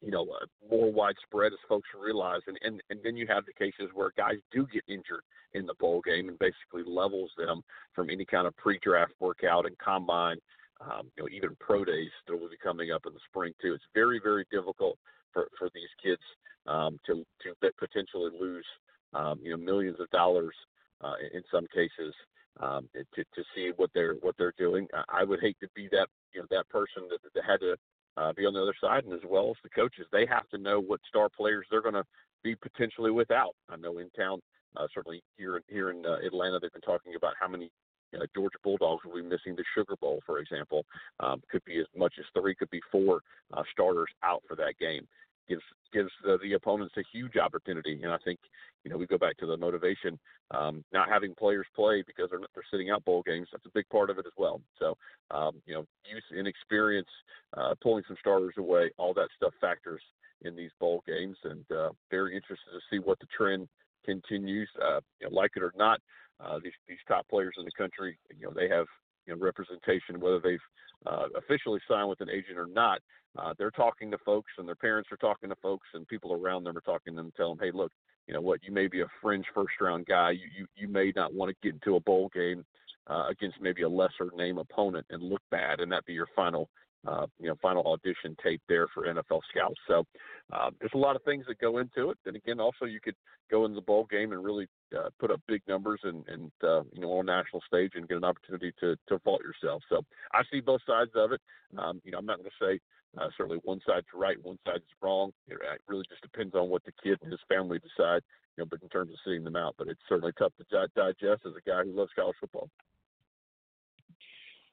you 0.00 0.10
know, 0.10 0.22
uh, 0.22 0.46
more 0.70 0.92
widespread 0.92 1.52
as 1.52 1.58
folks 1.68 1.88
realize. 2.00 2.40
And, 2.46 2.58
and, 2.62 2.82
and 2.90 3.00
then 3.04 3.16
you 3.16 3.26
have 3.28 3.44
the 3.46 3.52
cases 3.52 3.90
where 3.94 4.12
guys 4.16 4.38
do 4.52 4.66
get 4.72 4.82
injured 4.88 5.22
in 5.54 5.66
the 5.66 5.74
bowl 5.74 6.00
game 6.00 6.28
and 6.28 6.38
basically 6.38 6.82
levels 6.84 7.30
them 7.36 7.62
from 7.94 8.10
any 8.10 8.24
kind 8.24 8.46
of 8.46 8.56
pre-draft 8.56 9.12
workout 9.20 9.66
and 9.66 9.76
combine, 9.78 10.38
um, 10.82 11.10
you 11.16 11.22
know, 11.22 11.28
even 11.30 11.56
pro 11.60 11.84
days 11.84 12.10
that 12.26 12.36
will 12.36 12.48
be 12.48 12.56
coming 12.62 12.90
up 12.90 13.02
in 13.06 13.12
the 13.12 13.20
spring 13.28 13.52
too. 13.60 13.74
It's 13.74 13.84
very, 13.94 14.20
very 14.22 14.44
difficult 14.50 14.98
for, 15.32 15.48
for 15.58 15.70
these 15.74 15.88
kids 16.02 16.22
um, 16.66 16.98
to, 17.06 17.24
to 17.42 17.72
potentially 17.78 18.30
lose, 18.38 18.66
um, 19.14 19.40
you 19.42 19.50
know, 19.50 19.56
millions 19.56 20.00
of 20.00 20.10
dollars 20.10 20.54
uh, 21.02 21.14
in 21.32 21.42
some 21.50 21.66
cases 21.74 22.14
um, 22.60 22.88
to, 22.94 23.22
to 23.22 23.42
see 23.54 23.72
what 23.76 23.90
they're 23.94 24.14
what 24.20 24.34
they're 24.38 24.54
doing. 24.58 24.86
I 25.08 25.24
would 25.24 25.40
hate 25.40 25.56
to 25.60 25.68
be 25.74 25.88
that 25.92 26.06
you 26.34 26.40
know 26.40 26.46
that 26.50 26.68
person 26.68 27.08
that, 27.10 27.18
that 27.34 27.44
had 27.44 27.60
to 27.60 27.76
uh, 28.16 28.32
be 28.34 28.44
on 28.44 28.54
the 28.54 28.60
other 28.60 28.74
side, 28.80 29.04
and 29.04 29.14
as 29.14 29.20
well 29.28 29.50
as 29.50 29.56
the 29.62 29.70
coaches, 29.70 30.06
they 30.12 30.26
have 30.26 30.48
to 30.50 30.58
know 30.58 30.80
what 30.80 31.00
star 31.08 31.28
players 31.34 31.66
they're 31.70 31.82
going 31.82 31.94
to 31.94 32.04
be 32.44 32.54
potentially 32.54 33.10
without. 33.10 33.54
I 33.70 33.76
know 33.76 33.98
in 33.98 34.10
town, 34.10 34.40
uh, 34.76 34.86
certainly 34.94 35.22
here 35.36 35.62
here 35.68 35.90
in 35.90 36.04
uh, 36.04 36.16
Atlanta, 36.24 36.58
they've 36.60 36.72
been 36.72 36.82
talking 36.82 37.14
about 37.16 37.34
how 37.40 37.48
many 37.48 37.70
uh, 38.14 38.26
Georgia 38.34 38.58
Bulldogs 38.62 39.04
will 39.04 39.16
be 39.16 39.22
missing 39.22 39.56
the 39.56 39.64
Sugar 39.74 39.96
Bowl, 40.00 40.20
for 40.26 40.38
example. 40.38 40.84
Um, 41.20 41.42
could 41.50 41.64
be 41.64 41.78
as 41.78 41.86
much 41.96 42.14
as 42.18 42.24
three, 42.34 42.54
could 42.54 42.70
be 42.70 42.80
four 42.90 43.20
uh, 43.52 43.62
starters 43.72 44.08
out 44.22 44.42
for 44.48 44.56
that 44.56 44.78
game 44.78 45.06
gives 45.48 45.62
gives 45.92 46.10
the, 46.24 46.38
the 46.42 46.54
opponents 46.54 46.94
a 46.96 47.02
huge 47.12 47.36
opportunity. 47.36 48.00
And 48.02 48.12
I 48.12 48.18
think 48.24 48.38
you 48.84 48.90
know 48.90 48.96
we 48.96 49.06
go 49.06 49.18
back 49.18 49.36
to 49.38 49.46
the 49.46 49.56
motivation, 49.56 50.18
um, 50.50 50.84
not 50.92 51.08
having 51.08 51.34
players 51.34 51.66
play 51.74 52.02
because 52.06 52.30
they're 52.30 52.40
they're 52.54 52.64
sitting 52.70 52.90
out 52.90 53.04
bowl 53.04 53.22
games. 53.26 53.48
That's 53.52 53.66
a 53.66 53.70
big 53.74 53.88
part 53.88 54.10
of 54.10 54.18
it 54.18 54.26
as 54.26 54.32
well. 54.36 54.60
So 54.78 54.96
um, 55.30 55.60
you 55.66 55.74
know, 55.74 55.84
youth 56.10 56.24
and 56.30 56.46
experience, 56.46 57.08
uh, 57.56 57.74
pulling 57.82 58.04
some 58.06 58.16
starters 58.20 58.54
away, 58.58 58.90
all 58.98 59.14
that 59.14 59.28
stuff 59.36 59.52
factors 59.60 60.02
in 60.42 60.56
these 60.56 60.70
bowl 60.80 61.02
games. 61.06 61.36
And 61.44 61.64
uh, 61.70 61.90
very 62.10 62.34
interested 62.34 62.70
to 62.72 62.80
see 62.90 62.98
what 62.98 63.18
the 63.20 63.26
trend 63.36 63.68
continues. 64.04 64.68
Uh, 64.80 65.00
you 65.20 65.28
know, 65.28 65.34
like 65.34 65.52
it 65.56 65.62
or 65.62 65.72
not, 65.76 66.00
uh, 66.44 66.58
these 66.62 66.72
these 66.88 66.98
top 67.06 67.28
players 67.28 67.54
in 67.58 67.64
the 67.64 67.70
country, 67.72 68.18
you 68.38 68.46
know, 68.46 68.52
they 68.54 68.68
have 68.68 68.86
you 69.26 69.34
know, 69.34 69.40
representation, 69.40 70.20
whether 70.20 70.40
they've 70.40 70.58
uh, 71.06 71.26
officially 71.36 71.80
signed 71.88 72.08
with 72.08 72.20
an 72.20 72.30
agent 72.30 72.58
or 72.58 72.66
not. 72.66 73.00
Uh, 73.38 73.54
they're 73.58 73.70
talking 73.70 74.10
to 74.10 74.18
folks, 74.18 74.52
and 74.58 74.68
their 74.68 74.74
parents 74.74 75.10
are 75.10 75.16
talking 75.16 75.48
to 75.48 75.56
folks, 75.56 75.88
and 75.94 76.06
people 76.06 76.32
around 76.32 76.64
them 76.64 76.76
are 76.76 76.82
talking 76.82 77.14
to 77.14 77.22
them, 77.22 77.32
tell 77.36 77.54
them, 77.54 77.58
hey, 77.60 77.70
look, 77.72 77.90
you 78.26 78.34
know 78.34 78.40
what, 78.40 78.60
you 78.62 78.72
may 78.72 78.86
be 78.86 79.00
a 79.00 79.06
fringe 79.20 79.46
first 79.54 79.72
round 79.80 80.06
guy. 80.06 80.30
You 80.30 80.46
you, 80.56 80.66
you 80.76 80.88
may 80.88 81.12
not 81.16 81.34
want 81.34 81.50
to 81.50 81.56
get 81.62 81.74
into 81.74 81.96
a 81.96 82.00
bowl 82.00 82.30
game 82.34 82.64
uh, 83.08 83.26
against 83.30 83.60
maybe 83.60 83.82
a 83.82 83.88
lesser 83.88 84.30
name 84.36 84.58
opponent 84.58 85.06
and 85.10 85.22
look 85.22 85.42
bad, 85.50 85.80
and 85.80 85.90
that 85.92 86.04
be 86.06 86.12
your 86.12 86.28
final 86.36 86.68
uh, 87.06 87.26
you 87.38 87.48
know, 87.48 87.56
final 87.60 87.86
audition 87.86 88.36
tape 88.42 88.60
there 88.68 88.86
for 88.94 89.06
NFL 89.06 89.40
scouts. 89.50 89.78
So 89.88 90.04
uh, 90.52 90.70
there's 90.78 90.92
a 90.94 90.98
lot 90.98 91.16
of 91.16 91.22
things 91.22 91.44
that 91.48 91.58
go 91.58 91.78
into 91.78 92.10
it. 92.10 92.18
And 92.26 92.36
again, 92.36 92.60
also 92.60 92.84
you 92.84 93.00
could 93.00 93.16
go 93.50 93.64
in 93.64 93.74
the 93.74 93.80
bowl 93.80 94.06
game 94.10 94.32
and 94.32 94.44
really 94.44 94.66
uh, 94.96 95.08
put 95.18 95.30
up 95.30 95.40
big 95.48 95.62
numbers 95.66 96.00
and, 96.04 96.24
and 96.28 96.50
uh, 96.62 96.82
you 96.92 97.00
know, 97.00 97.12
on 97.12 97.26
national 97.26 97.62
stage 97.66 97.92
and 97.94 98.08
get 98.08 98.16
an 98.16 98.24
opportunity 98.24 98.72
to, 98.80 98.96
to 99.08 99.18
vault 99.24 99.42
yourself. 99.42 99.82
So 99.88 100.02
I 100.32 100.42
see 100.50 100.60
both 100.60 100.80
sides 100.86 101.10
of 101.14 101.32
it. 101.32 101.40
Um, 101.76 102.00
you 102.04 102.12
know, 102.12 102.18
I'm 102.18 102.26
not 102.26 102.38
going 102.38 102.50
to 102.50 102.64
say 102.64 102.80
uh, 103.18 103.28
certainly 103.36 103.60
one 103.64 103.80
side's 103.86 104.06
right, 104.14 104.36
one 104.42 104.58
side's 104.66 104.84
wrong. 105.02 105.32
It 105.48 105.58
really 105.88 106.04
just 106.08 106.22
depends 106.22 106.54
on 106.54 106.68
what 106.68 106.84
the 106.84 106.92
kid 107.02 107.18
and 107.22 107.30
his 107.30 107.40
family 107.48 107.78
decide. 107.78 108.22
You 108.56 108.64
know, 108.64 108.68
but 108.70 108.82
in 108.82 108.88
terms 108.90 109.10
of 109.10 109.16
seeing 109.24 109.44
them 109.44 109.56
out, 109.56 109.74
but 109.78 109.88
it's 109.88 110.00
certainly 110.08 110.32
tough 110.38 110.52
to 110.58 110.88
digest 110.94 111.42
as 111.46 111.52
a 111.56 111.68
guy 111.70 111.84
who 111.84 111.96
loves 111.96 112.10
college 112.14 112.36
football. 112.38 112.68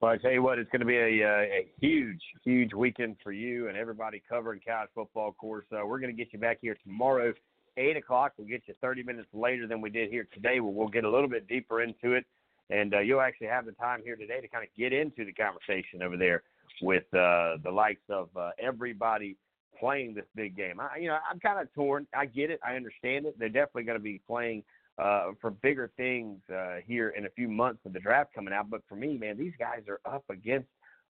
Well, 0.02 0.12
I 0.12 0.18
tell 0.18 0.32
you 0.32 0.42
what, 0.42 0.60
it's 0.60 0.72
going 0.72 0.80
to 0.80 0.86
be 0.86 0.96
a, 0.96 1.28
uh, 1.28 1.42
a 1.42 1.68
huge, 1.82 2.22
huge 2.46 2.74
weekend 2.74 3.18
for 3.22 3.34
you 3.34 3.68
and 3.68 3.76
everybody 3.76 4.24
covering 4.30 4.62
college 4.66 4.90
football. 4.96 5.28
Of 5.28 5.38
course, 5.38 5.66
uh, 5.74 5.86
we're 5.86 6.00
going 6.00 6.16
to 6.16 6.18
get 6.18 6.32
you 6.32 6.40
back 6.40 6.60
here 6.62 6.78
tomorrow, 6.86 7.34
eight 7.76 7.98
o'clock. 7.98 8.32
We'll 8.38 8.48
get 8.48 8.64
you 8.68 8.76
30 8.80 9.04
minutes 9.04 9.28
later 9.34 9.68
than 9.68 9.82
we 9.82 9.90
did 9.90 10.10
here 10.10 10.26
today. 10.34 10.62
We'll, 10.62 10.72
we'll 10.72 10.88
get 10.88 11.04
a 11.04 11.10
little 11.10 11.28
bit 11.28 11.50
deeper 11.50 11.82
into 11.82 12.14
it, 12.14 12.26
and 12.70 12.94
uh, 12.94 13.00
you'll 13.00 13.20
actually 13.20 13.48
have 13.48 13.66
the 13.66 13.74
time 13.74 14.00
here 14.02 14.16
today 14.16 14.40
to 14.40 14.48
kind 14.48 14.64
of 14.64 14.70
get 14.78 14.94
into 14.94 15.26
the 15.26 15.34
conversation 15.34 16.02
over 16.02 16.16
there 16.16 16.44
with 16.82 17.04
uh, 17.14 17.58
the 17.62 17.72
likes 17.72 18.00
of 18.10 18.30
uh, 18.38 18.52
everybody 18.58 19.36
playing 19.78 20.14
this 20.14 20.26
big 20.34 20.56
game. 20.56 20.80
I, 20.80 20.98
you 20.98 21.10
know, 21.10 21.18
I'm 21.30 21.42
kind 21.42 21.60
of 21.60 21.74
torn. 21.74 22.08
I 22.16 22.26
get 22.26 22.52
it. 22.52 22.62
I 22.66 22.78
understand 22.78 23.26
it. 23.26 23.38
They're 23.38 23.50
definitely 23.50 23.84
going 23.84 24.00
to 24.00 24.04
be 24.04 24.22
playing 24.26 24.64
uh, 25.00 25.32
for 25.40 25.52
bigger 25.52 25.90
things 25.98 26.40
uh, 26.54 26.78
here 26.86 27.10
in 27.10 27.26
a 27.26 27.30
few 27.30 27.48
months 27.48 27.80
with 27.84 27.94
the 27.94 28.00
draft 28.00 28.34
coming 28.34 28.54
out. 28.54 28.70
But 28.70 28.82
for 28.90 28.96
me, 28.96 29.18
man, 29.18 29.38
these 29.38 29.54
guys 29.58 29.84
are 29.88 30.00
up 30.06 30.24
against 30.30 30.68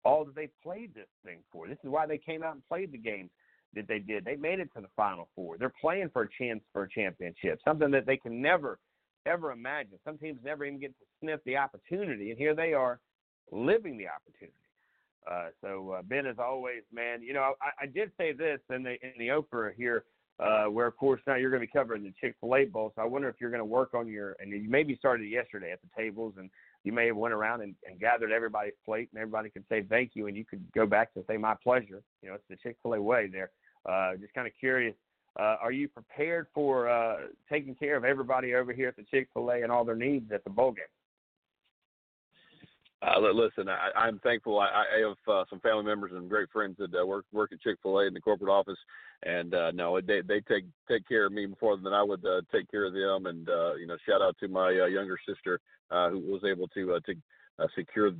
all 0.04 0.24
that 0.24 0.34
they 0.34 0.48
played 0.62 0.94
this 0.94 1.08
thing 1.24 1.38
for. 1.52 1.68
This 1.68 1.78
is 1.82 1.90
why 1.90 2.06
they 2.06 2.18
came 2.18 2.42
out 2.42 2.54
and 2.54 2.66
played 2.68 2.92
the 2.92 2.98
games 2.98 3.30
that 3.74 3.88
they 3.88 3.98
did. 3.98 4.24
They 4.24 4.36
made 4.36 4.60
it 4.60 4.70
to 4.74 4.80
the 4.80 4.88
Final 4.96 5.28
Four. 5.34 5.58
They're 5.58 5.72
playing 5.80 6.10
for 6.12 6.22
a 6.22 6.28
chance 6.38 6.62
for 6.72 6.84
a 6.84 6.88
championship, 6.88 7.60
something 7.64 7.90
that 7.90 8.06
they 8.06 8.16
can 8.16 8.40
never, 8.40 8.78
ever 9.26 9.52
imagine. 9.52 9.98
Some 10.04 10.18
teams 10.18 10.38
never 10.44 10.64
even 10.64 10.80
get 10.80 10.98
to 10.98 11.04
sniff 11.20 11.40
the 11.44 11.56
opportunity, 11.56 12.30
and 12.30 12.38
here 12.38 12.54
they 12.54 12.72
are 12.72 13.00
living 13.50 13.98
the 13.98 14.06
opportunity. 14.08 14.56
Uh, 15.30 15.48
so 15.62 15.90
uh, 15.90 16.02
Ben, 16.02 16.26
as 16.26 16.36
always, 16.38 16.82
man, 16.92 17.22
you 17.22 17.32
know 17.32 17.54
I, 17.62 17.84
I 17.84 17.86
did 17.86 18.12
say 18.18 18.32
this 18.32 18.60
in 18.70 18.82
the 18.82 18.92
in 19.02 19.12
the 19.18 19.28
Oprah 19.28 19.74
here, 19.74 20.04
uh, 20.40 20.64
where 20.64 20.86
of 20.86 20.96
course 20.96 21.20
now 21.26 21.36
you're 21.36 21.50
going 21.50 21.60
to 21.60 21.66
be 21.66 21.72
covering 21.72 22.02
the 22.02 22.12
Chick 22.20 22.34
Fil 22.40 22.56
A 22.56 22.64
Bowl. 22.64 22.92
So 22.96 23.02
I 23.02 23.04
wonder 23.04 23.28
if 23.28 23.36
you're 23.40 23.50
going 23.50 23.60
to 23.60 23.64
work 23.64 23.94
on 23.94 24.08
your 24.08 24.36
and 24.40 24.50
you 24.50 24.68
maybe 24.68 24.96
started 24.96 25.28
yesterday 25.28 25.72
at 25.72 25.80
the 25.80 25.88
tables 25.96 26.34
and 26.38 26.50
you 26.82 26.92
may 26.92 27.06
have 27.06 27.16
went 27.16 27.34
around 27.34 27.62
and, 27.62 27.74
and 27.86 28.00
gathered 28.00 28.32
everybody's 28.32 28.74
plate 28.84 29.08
and 29.12 29.20
everybody 29.20 29.48
could 29.48 29.64
say 29.68 29.84
thank 29.88 30.12
you 30.14 30.26
and 30.26 30.36
you 30.36 30.44
could 30.44 30.62
go 30.74 30.86
back 30.86 31.14
to 31.14 31.24
say 31.28 31.36
my 31.36 31.54
pleasure. 31.62 32.02
You 32.22 32.30
know, 32.30 32.34
it's 32.34 32.44
the 32.50 32.56
Chick 32.56 32.76
Fil 32.82 32.94
A 32.94 33.02
way 33.02 33.28
there. 33.30 33.50
Uh, 33.88 34.16
just 34.16 34.34
kind 34.34 34.46
of 34.46 34.52
curious. 34.58 34.94
Uh, 35.38 35.56
are 35.60 35.72
you 35.72 35.88
prepared 35.88 36.46
for 36.54 36.88
uh, 36.88 37.16
taking 37.50 37.74
care 37.74 37.96
of 37.96 38.04
everybody 38.04 38.54
over 38.54 38.72
here 38.72 38.88
at 38.88 38.96
the 38.96 39.02
Chick 39.04 39.28
Fil 39.34 39.50
A 39.50 39.62
and 39.62 39.70
all 39.70 39.84
their 39.84 39.96
needs 39.96 40.30
at 40.32 40.44
the 40.44 40.50
bowl 40.50 40.72
game? 40.72 40.84
Uh, 43.04 43.20
listen, 43.32 43.68
I, 43.68 43.90
I'm 43.98 44.18
thankful. 44.20 44.60
I, 44.60 44.66
I 44.66 45.08
have 45.08 45.16
uh, 45.28 45.44
some 45.50 45.60
family 45.60 45.84
members 45.84 46.12
and 46.14 46.28
great 46.28 46.50
friends 46.50 46.76
that 46.78 46.94
uh, 46.94 47.04
work 47.04 47.26
work 47.32 47.52
at 47.52 47.60
Chick 47.60 47.76
Fil 47.82 47.98
A 47.98 48.06
in 48.06 48.14
the 48.14 48.20
corporate 48.20 48.50
office, 48.50 48.78
and 49.24 49.54
uh, 49.54 49.72
no, 49.72 50.00
they 50.00 50.22
they 50.22 50.40
take 50.40 50.64
take 50.88 51.06
care 51.06 51.26
of 51.26 51.32
me 51.32 51.46
more 51.60 51.76
than 51.76 51.92
I 51.92 52.02
would 52.02 52.24
uh, 52.24 52.40
take 52.52 52.70
care 52.70 52.86
of 52.86 52.94
them. 52.94 53.26
And 53.26 53.48
uh, 53.48 53.74
you 53.74 53.86
know, 53.86 53.96
shout 54.08 54.22
out 54.22 54.36
to 54.40 54.48
my 54.48 54.70
younger 54.70 55.18
sister 55.28 55.60
who 55.90 56.18
was 56.20 56.42
able 56.44 56.68
to 56.68 56.98
to 57.00 57.14
secure 57.76 58.10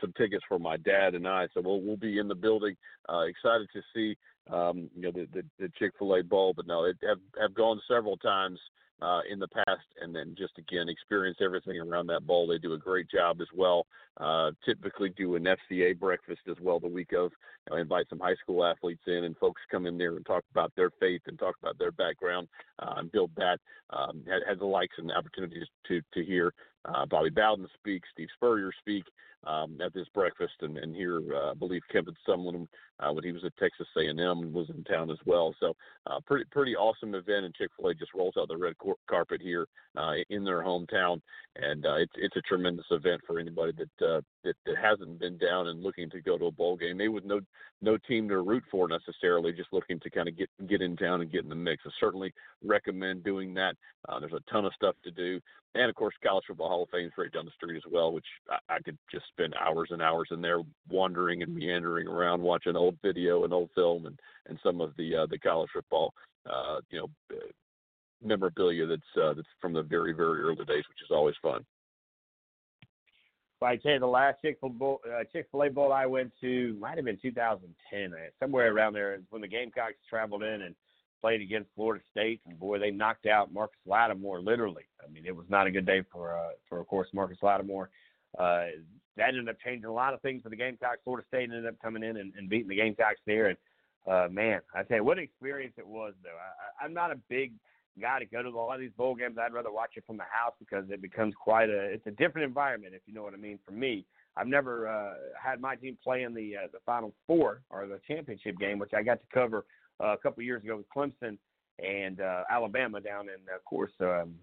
some 0.00 0.12
tickets 0.16 0.44
for 0.48 0.58
my 0.58 0.76
dad 0.76 1.14
and 1.14 1.26
I. 1.26 1.48
So 1.52 1.60
we'll 1.60 1.80
we'll 1.80 1.96
be 1.96 2.18
in 2.18 2.28
the 2.28 2.34
building. 2.34 2.76
Excited 3.08 3.68
to 3.72 3.82
see 3.94 4.16
um, 4.52 4.90
you 4.94 5.02
know 5.02 5.10
the 5.12 5.26
the, 5.32 5.42
the 5.58 5.72
Chick 5.78 5.92
Fil 5.98 6.16
A 6.16 6.22
Bowl, 6.22 6.52
but 6.54 6.66
no, 6.66 6.84
it 6.84 6.96
have 7.06 7.20
have 7.40 7.54
gone 7.54 7.80
several 7.88 8.16
times 8.16 8.58
uh, 9.02 9.20
in 9.30 9.38
the 9.38 9.48
past, 9.48 9.86
and 10.00 10.14
then 10.14 10.34
just 10.36 10.58
again 10.58 10.88
experience 10.88 11.38
everything 11.40 11.78
around 11.78 12.06
that 12.08 12.26
bowl. 12.26 12.46
They 12.46 12.58
do 12.58 12.74
a 12.74 12.78
great 12.78 13.10
job 13.10 13.40
as 13.40 13.48
well. 13.54 13.86
Uh, 14.18 14.50
typically 14.64 15.10
do 15.10 15.36
an 15.36 15.44
FCA 15.44 15.98
breakfast 15.98 16.42
as 16.48 16.56
well 16.60 16.80
the 16.80 16.88
week 16.88 17.12
of. 17.12 17.32
You 17.66 17.70
know, 17.70 17.76
invite 17.76 18.06
some 18.10 18.20
high 18.20 18.34
school 18.42 18.64
athletes 18.64 19.02
in, 19.06 19.24
and 19.24 19.36
folks 19.38 19.62
come 19.70 19.86
in 19.86 19.96
there 19.96 20.16
and 20.16 20.26
talk 20.26 20.44
about 20.50 20.72
their 20.76 20.90
faith 21.00 21.22
and 21.26 21.38
talk 21.38 21.54
about 21.62 21.78
their 21.78 21.92
background 21.92 22.48
uh, 22.80 22.94
and 22.98 23.12
build 23.12 23.30
that. 23.36 23.58
Um, 23.90 24.22
had, 24.28 24.42
had 24.46 24.58
the 24.58 24.66
likes 24.66 24.96
and 24.98 25.10
opportunities 25.12 25.66
to 25.88 26.00
to 26.12 26.24
hear 26.24 26.52
uh, 26.84 27.06
Bobby 27.06 27.30
Bowden 27.30 27.68
speak, 27.74 28.02
Steve 28.12 28.28
Spurrier 28.36 28.72
speak 28.78 29.04
um, 29.44 29.78
at 29.84 29.94
this 29.94 30.06
breakfast, 30.14 30.54
and, 30.60 30.76
and 30.78 30.94
here 30.94 31.20
uh, 31.34 31.52
I 31.52 31.54
believe 31.54 31.82
Kevin 31.90 32.14
Sumlin 32.28 32.66
uh, 33.00 33.12
when 33.12 33.24
he 33.24 33.32
was 33.32 33.44
at 33.44 33.56
Texas 33.56 33.86
A&M 33.96 34.52
was 34.52 34.68
in 34.68 34.84
town 34.84 35.10
as 35.10 35.16
well. 35.24 35.54
So 35.60 35.74
uh, 36.06 36.20
pretty 36.26 36.44
pretty 36.50 36.76
awesome 36.76 37.14
event, 37.14 37.46
and 37.46 37.54
Chick 37.54 37.70
Fil 37.76 37.90
A 37.90 37.94
just 37.94 38.14
rolls 38.14 38.34
out 38.38 38.48
the 38.48 38.56
red 38.56 38.76
cor- 38.78 38.96
carpet 39.08 39.40
here 39.40 39.66
uh, 39.96 40.12
in 40.28 40.44
their 40.44 40.62
hometown, 40.62 41.20
and 41.56 41.86
uh, 41.86 41.96
it's 41.96 42.12
it's 42.16 42.36
a 42.36 42.42
tremendous 42.42 42.86
event 42.90 43.22
for 43.26 43.38
anybody 43.38 43.72
that, 43.72 44.06
uh, 44.06 44.20
that 44.44 44.54
that 44.66 44.76
hasn't 44.80 45.18
been 45.18 45.38
down 45.38 45.68
and 45.68 45.82
looking 45.82 46.10
to 46.10 46.20
go 46.20 46.36
to 46.36 46.46
a 46.46 46.52
bowl 46.52 46.76
game. 46.76 46.98
Maybe 46.98 47.08
with 47.08 47.24
no 47.24 47.40
no 47.80 47.96
team 47.96 48.28
to 48.28 48.42
root 48.42 48.64
for 48.70 48.88
necessarily, 48.88 49.52
just 49.52 49.72
looking 49.72 49.98
to 50.00 50.10
kind 50.10 50.28
of 50.28 50.36
get 50.36 50.50
get 50.68 50.82
in 50.82 50.96
town 50.96 51.22
and 51.22 51.32
get 51.32 51.44
in 51.44 51.48
the 51.50 51.54
mix. 51.54 51.82
I 51.86 51.90
certainly 51.98 52.32
recommend 52.62 53.24
doing 53.24 53.54
that. 53.54 53.74
There's 54.20 54.32
a 54.32 54.52
ton 54.52 54.64
of 54.64 54.74
stuff 54.74 54.96
to 55.04 55.10
do, 55.10 55.40
and 55.74 55.88
of 55.88 55.94
course, 55.94 56.14
College 56.22 56.44
Football 56.48 56.68
Hall 56.68 56.82
of 56.82 56.90
Fame 56.90 57.06
is 57.06 57.12
right 57.16 57.32
down 57.32 57.44
the 57.44 57.52
street 57.52 57.76
as 57.76 57.90
well, 57.90 58.12
which 58.12 58.26
I, 58.50 58.74
I 58.74 58.78
could 58.80 58.98
just 59.10 59.24
spend 59.30 59.54
hours 59.54 59.88
and 59.90 60.02
hours 60.02 60.28
in 60.30 60.40
there 60.40 60.60
wandering 60.88 61.42
and 61.42 61.54
meandering 61.54 62.06
around 62.06 62.42
watching 62.42 62.76
old 62.76 62.96
video 63.02 63.44
and 63.44 63.52
old 63.52 63.70
film 63.74 64.06
and 64.06 64.18
and 64.48 64.58
some 64.62 64.80
of 64.80 64.92
the 64.96 65.16
uh, 65.16 65.26
the 65.26 65.38
college 65.38 65.70
football 65.72 66.12
uh, 66.50 66.80
you 66.90 66.98
know 66.98 67.38
memorabilia 68.22 68.86
that's 68.86 69.02
uh, 69.22 69.34
that's 69.34 69.48
from 69.60 69.72
the 69.72 69.82
very 69.82 70.12
very 70.12 70.40
early 70.40 70.64
days, 70.64 70.84
which 70.88 71.02
is 71.02 71.10
always 71.10 71.34
fun. 71.42 71.64
Well, 73.60 73.70
I 73.70 73.76
tell 73.76 73.92
you, 73.92 73.98
the 73.98 74.06
last 74.06 74.40
Chick 74.40 74.58
Fil 74.60 75.00
uh, 75.06 75.24
Chick 75.32 75.48
Fil 75.50 75.64
A 75.64 75.70
bowl 75.70 75.92
I 75.92 76.06
went 76.06 76.32
to 76.40 76.76
might 76.80 76.96
have 76.96 77.04
been 77.04 77.18
2010, 77.20 78.12
uh, 78.12 78.16
somewhere 78.38 78.72
around 78.72 78.94
there, 78.94 79.20
when 79.30 79.42
the 79.42 79.48
Gamecocks 79.48 79.96
traveled 80.08 80.42
in 80.42 80.62
and 80.62 80.74
played 81.20 81.42
against 81.42 81.68
Florida 81.74 82.02
State, 82.10 82.40
and 82.46 82.58
boy, 82.58 82.78
they 82.78 82.90
knocked 82.90 83.26
out 83.26 83.52
Marcus 83.52 83.78
Lattimore 83.86 84.40
literally. 84.40 84.84
I 85.06 85.10
mean, 85.10 85.26
it 85.26 85.36
was 85.36 85.46
not 85.50 85.66
a 85.66 85.70
good 85.70 85.86
day 85.86 86.02
for 86.10 86.36
uh, 86.36 86.52
for 86.68 86.80
of 86.80 86.86
course 86.86 87.08
Marcus 87.12 87.38
Lattimore. 87.42 87.90
Uh, 88.38 88.66
that 89.16 89.28
ended 89.28 89.48
up 89.48 89.56
changing 89.64 89.86
a 89.86 89.92
lot 89.92 90.14
of 90.14 90.20
things 90.22 90.42
for 90.42 90.48
the 90.48 90.56
Gamecocks. 90.56 91.00
Florida 91.04 91.26
State 91.28 91.44
ended 91.44 91.66
up 91.66 91.74
coming 91.82 92.02
in 92.02 92.16
and, 92.16 92.32
and 92.36 92.48
beating 92.48 92.68
the 92.68 92.76
Gamecocks 92.76 93.20
there. 93.26 93.48
And 93.48 93.58
uh, 94.10 94.28
man, 94.30 94.60
I 94.74 94.82
tell 94.82 94.98
you 94.98 95.04
what 95.04 95.18
an 95.18 95.24
experience 95.24 95.74
it 95.78 95.86
was. 95.86 96.14
Though 96.22 96.30
I, 96.30 96.84
I'm 96.84 96.94
not 96.94 97.10
a 97.10 97.16
big 97.28 97.52
guy 98.00 98.18
to 98.18 98.24
go 98.24 98.42
to 98.42 98.48
a 98.48 98.50
lot 98.50 98.74
of 98.74 98.80
these 98.80 98.92
bowl 98.96 99.14
games. 99.14 99.36
I'd 99.40 99.52
rather 99.52 99.72
watch 99.72 99.92
it 99.96 100.04
from 100.06 100.16
the 100.16 100.24
house 100.24 100.54
because 100.58 100.84
it 100.90 101.02
becomes 101.02 101.34
quite 101.34 101.68
a 101.68 101.80
it's 101.80 102.06
a 102.06 102.12
different 102.12 102.46
environment 102.46 102.94
if 102.94 103.02
you 103.06 103.14
know 103.14 103.22
what 103.22 103.34
I 103.34 103.38
mean. 103.38 103.58
For 103.66 103.72
me, 103.72 104.04
I've 104.36 104.46
never 104.46 104.88
uh, 104.88 105.14
had 105.40 105.60
my 105.60 105.76
team 105.76 105.98
play 106.02 106.22
in 106.22 106.34
the 106.34 106.56
uh, 106.56 106.68
the 106.72 106.78
Final 106.86 107.12
Four 107.26 107.62
or 107.70 107.86
the 107.86 108.00
championship 108.06 108.58
game, 108.58 108.78
which 108.78 108.92
I 108.94 109.02
got 109.02 109.20
to 109.20 109.26
cover 109.32 109.66
uh, 110.02 110.14
a 110.14 110.16
couple 110.16 110.42
years 110.42 110.62
ago 110.62 110.76
with 110.76 110.86
Clemson 110.88 111.36
and 111.78 112.20
uh, 112.20 112.44
Alabama 112.50 113.00
down 113.00 113.28
in, 113.28 113.36
of 113.54 113.64
course, 113.64 113.92
um, 114.00 114.34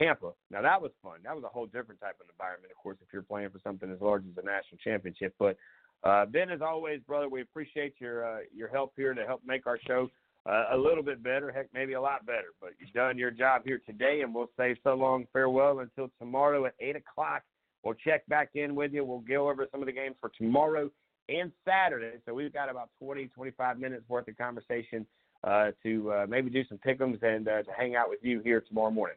Tampa. 0.00 0.32
Now 0.50 0.62
that 0.62 0.80
was 0.80 0.92
fun. 1.02 1.18
That 1.24 1.34
was 1.34 1.44
a 1.44 1.48
whole 1.48 1.66
different 1.66 2.00
type 2.00 2.16
of 2.20 2.26
environment, 2.30 2.72
of 2.72 2.82
course, 2.82 2.96
if 3.02 3.12
you're 3.12 3.22
playing 3.22 3.50
for 3.50 3.60
something 3.62 3.90
as 3.90 4.00
large 4.00 4.24
as 4.28 4.34
the 4.34 4.42
national 4.42 4.78
championship. 4.82 5.34
But 5.38 5.56
uh, 6.02 6.26
Ben, 6.26 6.50
as 6.50 6.62
always, 6.62 7.00
brother, 7.06 7.28
we 7.28 7.42
appreciate 7.42 7.94
your 7.98 8.24
uh, 8.24 8.38
your 8.54 8.68
help 8.68 8.92
here 8.96 9.14
to 9.14 9.26
help 9.26 9.42
make 9.44 9.66
our 9.66 9.78
show 9.86 10.08
uh, 10.46 10.66
a 10.72 10.76
little 10.76 11.02
bit 11.02 11.22
better. 11.22 11.52
Heck, 11.52 11.66
maybe 11.74 11.92
a 11.92 12.00
lot 12.00 12.24
better. 12.24 12.54
But 12.60 12.70
you've 12.78 12.92
done 12.92 13.18
your 13.18 13.30
job 13.30 13.62
here 13.64 13.80
today, 13.84 14.22
and 14.22 14.34
we'll 14.34 14.50
say 14.58 14.76
so 14.82 14.94
long 14.94 15.26
farewell 15.32 15.80
until 15.80 16.10
tomorrow 16.18 16.64
at 16.66 16.74
eight 16.80 16.96
o'clock. 16.96 17.42
We'll 17.82 17.94
check 17.94 18.26
back 18.26 18.50
in 18.54 18.74
with 18.74 18.92
you. 18.92 19.04
We'll 19.04 19.20
go 19.20 19.50
over 19.50 19.66
some 19.70 19.80
of 19.80 19.86
the 19.86 19.92
games 19.92 20.16
for 20.20 20.30
tomorrow 20.36 20.90
and 21.28 21.52
Saturday. 21.66 22.18
So 22.26 22.34
we've 22.34 22.52
got 22.52 22.70
about 22.70 22.90
20, 23.02 23.28
25 23.28 23.78
minutes 23.78 24.02
worth 24.08 24.28
of 24.28 24.36
conversation 24.36 25.06
uh, 25.44 25.70
to 25.82 26.12
uh, 26.12 26.26
maybe 26.28 26.50
do 26.50 26.62
some 26.68 26.78
pickums 26.78 27.22
and 27.22 27.48
uh, 27.48 27.62
to 27.62 27.70
hang 27.76 27.96
out 27.96 28.10
with 28.10 28.18
you 28.22 28.40
here 28.40 28.60
tomorrow 28.60 28.90
morning. 28.90 29.16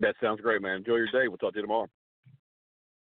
That 0.00 0.14
sounds 0.22 0.40
great, 0.40 0.62
man. 0.62 0.76
Enjoy 0.76 0.96
your 0.96 1.06
day. 1.06 1.28
We'll 1.28 1.36
talk 1.36 1.52
to 1.52 1.58
you 1.58 1.62
tomorrow. 1.62 1.88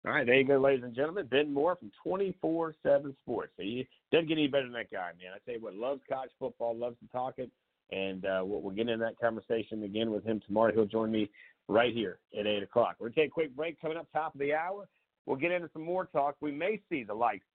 All 0.05 0.13
right, 0.13 0.25
there 0.25 0.35
you 0.35 0.45
go, 0.45 0.57
ladies 0.57 0.83
and 0.83 0.95
gentlemen. 0.95 1.27
Ben 1.29 1.53
Moore 1.53 1.75
from 1.75 1.91
24 2.03 2.75
7 2.83 3.15
Sports. 3.21 3.51
You 3.57 3.83
doesn't 4.11 4.27
get 4.27 4.37
any 4.37 4.47
better 4.47 4.63
than 4.63 4.73
that 4.73 4.91
guy, 4.91 5.11
man. 5.21 5.33
I 5.35 5.39
tell 5.45 5.55
you 5.55 5.61
what, 5.61 5.75
loves 5.75 6.01
college 6.09 6.31
football, 6.39 6.75
loves 6.75 6.95
to 6.99 7.07
talk 7.11 7.35
it. 7.37 7.51
And 7.91 8.23
uh, 8.25 8.41
we'll, 8.43 8.61
we'll 8.61 8.75
get 8.75 8.87
in 8.87 8.99
that 8.99 9.19
conversation 9.19 9.83
again 9.83 10.11
with 10.11 10.23
him 10.23 10.41
tomorrow. 10.45 10.71
He'll 10.73 10.85
join 10.85 11.11
me 11.11 11.29
right 11.67 11.93
here 11.93 12.19
at 12.37 12.47
8 12.47 12.63
o'clock. 12.63 12.95
We're 12.99 13.07
going 13.07 13.13
to 13.13 13.19
take 13.21 13.29
a 13.29 13.33
quick 13.33 13.55
break 13.55 13.81
coming 13.81 13.97
up 13.97 14.07
top 14.13 14.33
of 14.35 14.39
the 14.39 14.53
hour. 14.53 14.87
We'll 15.25 15.37
get 15.37 15.51
into 15.51 15.69
some 15.73 15.83
more 15.83 16.05
talk. 16.05 16.35
We 16.39 16.51
may 16.51 16.81
see 16.89 17.03
the 17.03 17.13
likes 17.13 17.45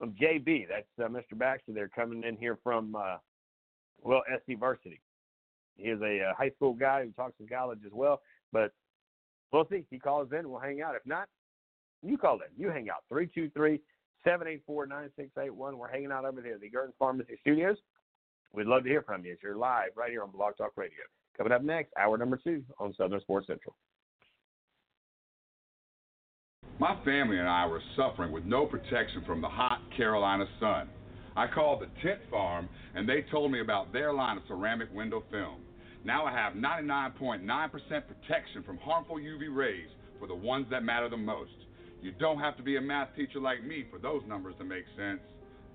of 0.00 0.10
JB. 0.10 0.66
That's 0.68 0.86
uh, 1.00 1.08
Mr. 1.08 1.38
Baxter 1.38 1.72
there 1.72 1.88
coming 1.88 2.24
in 2.24 2.36
here 2.36 2.58
from, 2.62 2.96
uh, 2.96 3.18
well, 4.00 4.22
SC 4.28 4.58
Varsity. 4.58 5.00
He 5.76 5.84
is 5.84 6.00
a 6.02 6.30
uh, 6.30 6.34
high 6.36 6.50
school 6.56 6.74
guy 6.74 7.04
who 7.04 7.12
talks 7.12 7.34
in 7.40 7.46
college 7.46 7.80
as 7.86 7.92
well. 7.92 8.20
But 8.52 8.72
we'll 9.52 9.66
see. 9.70 9.84
He 9.90 9.98
calls 9.98 10.28
in, 10.32 10.50
we'll 10.50 10.60
hang 10.60 10.82
out. 10.82 10.94
If 10.94 11.06
not, 11.06 11.28
you 12.02 12.18
call 12.18 12.36
in. 12.36 12.48
You 12.56 12.70
hang 12.70 12.90
out. 12.90 13.04
323 13.08 13.80
784 14.24 14.86
9681. 14.86 15.78
We're 15.78 15.88
hanging 15.88 16.12
out 16.12 16.24
over 16.24 16.40
there 16.40 16.54
at 16.54 16.60
the 16.60 16.70
Gurton 16.70 16.92
Pharmacy 16.98 17.38
Studios. 17.40 17.76
We'd 18.52 18.66
love 18.66 18.82
to 18.82 18.88
hear 18.88 19.02
from 19.02 19.24
you 19.24 19.36
you're 19.42 19.56
live 19.56 19.90
right 19.96 20.10
here 20.10 20.22
on 20.22 20.30
Blog 20.30 20.56
Talk 20.56 20.72
Radio. 20.76 20.98
Coming 21.36 21.52
up 21.52 21.62
next, 21.62 21.92
hour 21.98 22.18
number 22.18 22.38
two 22.42 22.62
on 22.78 22.94
Southern 22.94 23.20
Sports 23.20 23.46
Central. 23.46 23.74
My 26.78 26.96
family 27.04 27.38
and 27.38 27.48
I 27.48 27.66
were 27.66 27.80
suffering 27.96 28.32
with 28.32 28.44
no 28.44 28.66
protection 28.66 29.22
from 29.26 29.40
the 29.40 29.48
hot 29.48 29.80
Carolina 29.96 30.46
sun. 30.58 30.88
I 31.36 31.46
called 31.46 31.80
the 31.80 31.88
tint 32.02 32.20
farm 32.30 32.68
and 32.94 33.08
they 33.08 33.24
told 33.30 33.52
me 33.52 33.60
about 33.60 33.92
their 33.92 34.12
line 34.12 34.36
of 34.36 34.42
ceramic 34.48 34.92
window 34.92 35.22
film. 35.30 35.60
Now 36.04 36.24
I 36.24 36.32
have 36.32 36.54
99.9% 36.54 37.70
protection 37.70 38.62
from 38.64 38.78
harmful 38.78 39.16
UV 39.16 39.54
rays 39.54 39.88
for 40.18 40.26
the 40.26 40.34
ones 40.34 40.66
that 40.70 40.82
matter 40.82 41.08
the 41.08 41.16
most. 41.16 41.52
You 42.00 42.12
don't 42.18 42.38
have 42.38 42.56
to 42.56 42.62
be 42.62 42.76
a 42.76 42.80
math 42.80 43.14
teacher 43.14 43.38
like 43.38 43.64
me 43.64 43.86
for 43.90 43.98
those 43.98 44.22
numbers 44.26 44.54
to 44.58 44.64
make 44.64 44.84
sense. 44.96 45.20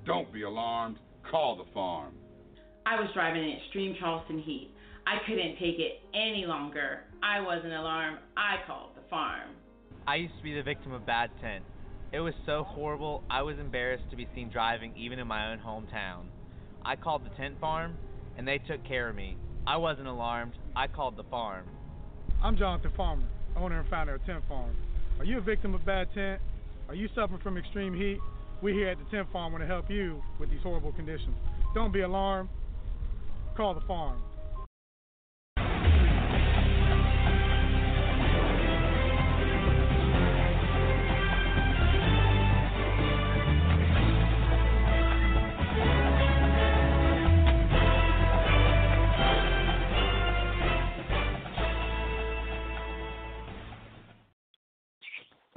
Don't 0.05 0.31
be 0.33 0.43
alarmed. 0.43 0.97
Call 1.31 1.55
the 1.55 1.71
farm. 1.73 2.13
I 2.85 2.99
was 2.99 3.09
driving 3.13 3.43
in 3.43 3.57
extreme 3.57 3.95
Charleston 3.99 4.39
heat. 4.39 4.71
I 5.05 5.17
couldn't 5.25 5.53
take 5.53 5.79
it 5.79 6.01
any 6.13 6.45
longer. 6.45 7.03
I 7.23 7.39
wasn't 7.39 7.73
alarmed. 7.73 8.17
I 8.35 8.55
called 8.67 8.91
the 8.95 9.09
farm. 9.09 9.51
I 10.05 10.15
used 10.15 10.35
to 10.37 10.43
be 10.43 10.53
the 10.53 10.63
victim 10.63 10.91
of 10.91 11.05
bad 11.05 11.29
scent. 11.41 11.63
It 12.11 12.19
was 12.19 12.33
so 12.45 12.63
horrible, 12.63 13.23
I 13.29 13.41
was 13.41 13.57
embarrassed 13.59 14.09
to 14.09 14.15
be 14.15 14.27
seen 14.33 14.49
driving 14.49 14.93
even 14.97 15.19
in 15.19 15.27
my 15.27 15.51
own 15.51 15.59
hometown. 15.59 16.25
I 16.83 16.95
called 16.95 17.25
the 17.25 17.35
tint 17.35 17.59
farm, 17.59 17.97
and 18.37 18.47
they 18.47 18.59
took 18.59 18.85
care 18.85 19.09
of 19.09 19.15
me. 19.15 19.37
I 19.67 19.75
wasn't 19.75 20.07
alarmed. 20.07 20.53
I 20.77 20.87
called 20.87 21.17
the 21.17 21.25
farm. 21.25 21.65
I'm 22.41 22.57
Jonathan 22.57 22.89
Farmer, 22.95 23.27
owner 23.57 23.81
and 23.81 23.89
founder 23.89 24.15
of 24.15 24.25
Tint 24.25 24.41
Farm. 24.47 24.73
Are 25.19 25.25
you 25.25 25.39
a 25.39 25.41
victim 25.41 25.75
of 25.75 25.85
bad 25.85 26.07
tent? 26.13 26.41
Are 26.87 26.95
you 26.95 27.09
suffering 27.13 27.41
from 27.43 27.57
extreme 27.57 27.93
heat? 27.93 28.19
We 28.61 28.71
here 28.71 28.87
at 28.87 28.97
the 28.97 29.03
Tint 29.11 29.27
Farm 29.33 29.51
want 29.51 29.61
to 29.61 29.67
help 29.67 29.91
you 29.91 30.23
with 30.39 30.49
these 30.49 30.61
horrible 30.63 30.93
conditions. 30.93 31.35
Don't 31.75 31.91
be 31.91 31.99
alarmed. 31.99 32.47
Call 33.57 33.73
the 33.73 33.81
farm. 33.81 34.23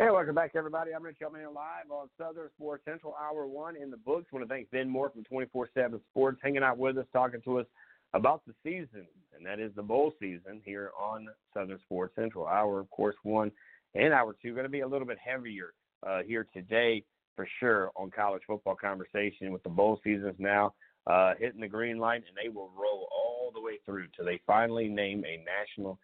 Hey, 0.01 0.09
welcome 0.11 0.35
back, 0.35 0.53
everybody. 0.55 0.95
I'm 0.95 1.03
Rich 1.03 1.19
Elman 1.23 1.43
live 1.55 1.91
on 1.91 2.09
Southern 2.17 2.49
Sports 2.57 2.87
Central, 2.87 3.15
Hour 3.21 3.47
1 3.47 3.77
in 3.77 3.91
the 3.91 3.99
books. 3.99 4.29
I 4.33 4.37
want 4.37 4.49
to 4.49 4.55
thank 4.55 4.71
Ben 4.71 4.89
Moore 4.89 5.11
from 5.11 5.25
24 5.25 5.69
7 5.75 6.01
Sports 6.11 6.41
hanging 6.43 6.63
out 6.63 6.79
with 6.79 6.97
us, 6.97 7.05
talking 7.13 7.43
to 7.43 7.59
us 7.59 7.67
about 8.15 8.41
the 8.47 8.55
season, 8.63 9.07
and 9.37 9.45
that 9.45 9.61
is 9.61 9.73
the 9.77 9.83
bowl 9.83 10.15
season 10.19 10.63
here 10.65 10.93
on 10.99 11.29
Southern 11.53 11.79
Sports 11.81 12.15
Central. 12.17 12.47
Hour, 12.47 12.81
of 12.81 12.89
course, 12.89 13.15
1 13.25 13.53
and 13.95 14.15
Hour 14.15 14.35
2 14.41 14.55
going 14.55 14.65
to 14.65 14.71
be 14.71 14.81
a 14.81 14.89
little 14.89 15.07
bit 15.07 15.19
heavier 15.23 15.75
uh, 16.03 16.21
here 16.27 16.47
today 16.55 17.05
for 17.37 17.47
sure 17.59 17.91
on 17.95 18.11
college 18.11 18.41
football 18.47 18.77
conversation 18.77 19.53
with 19.53 19.63
the 19.65 19.69
bowl 19.69 20.01
seasons 20.03 20.37
now 20.39 20.73
uh, 21.09 21.35
hitting 21.39 21.61
the 21.61 21.69
green 21.69 21.99
light, 21.99 22.23
and 22.27 22.39
they 22.43 22.49
will 22.49 22.71
roll 22.75 23.07
all 23.13 23.51
the 23.53 23.61
way 23.61 23.79
through 23.85 24.07
till 24.17 24.25
they 24.25 24.41
finally 24.47 24.89
name 24.89 25.23
a 25.27 25.45
national 25.45 25.99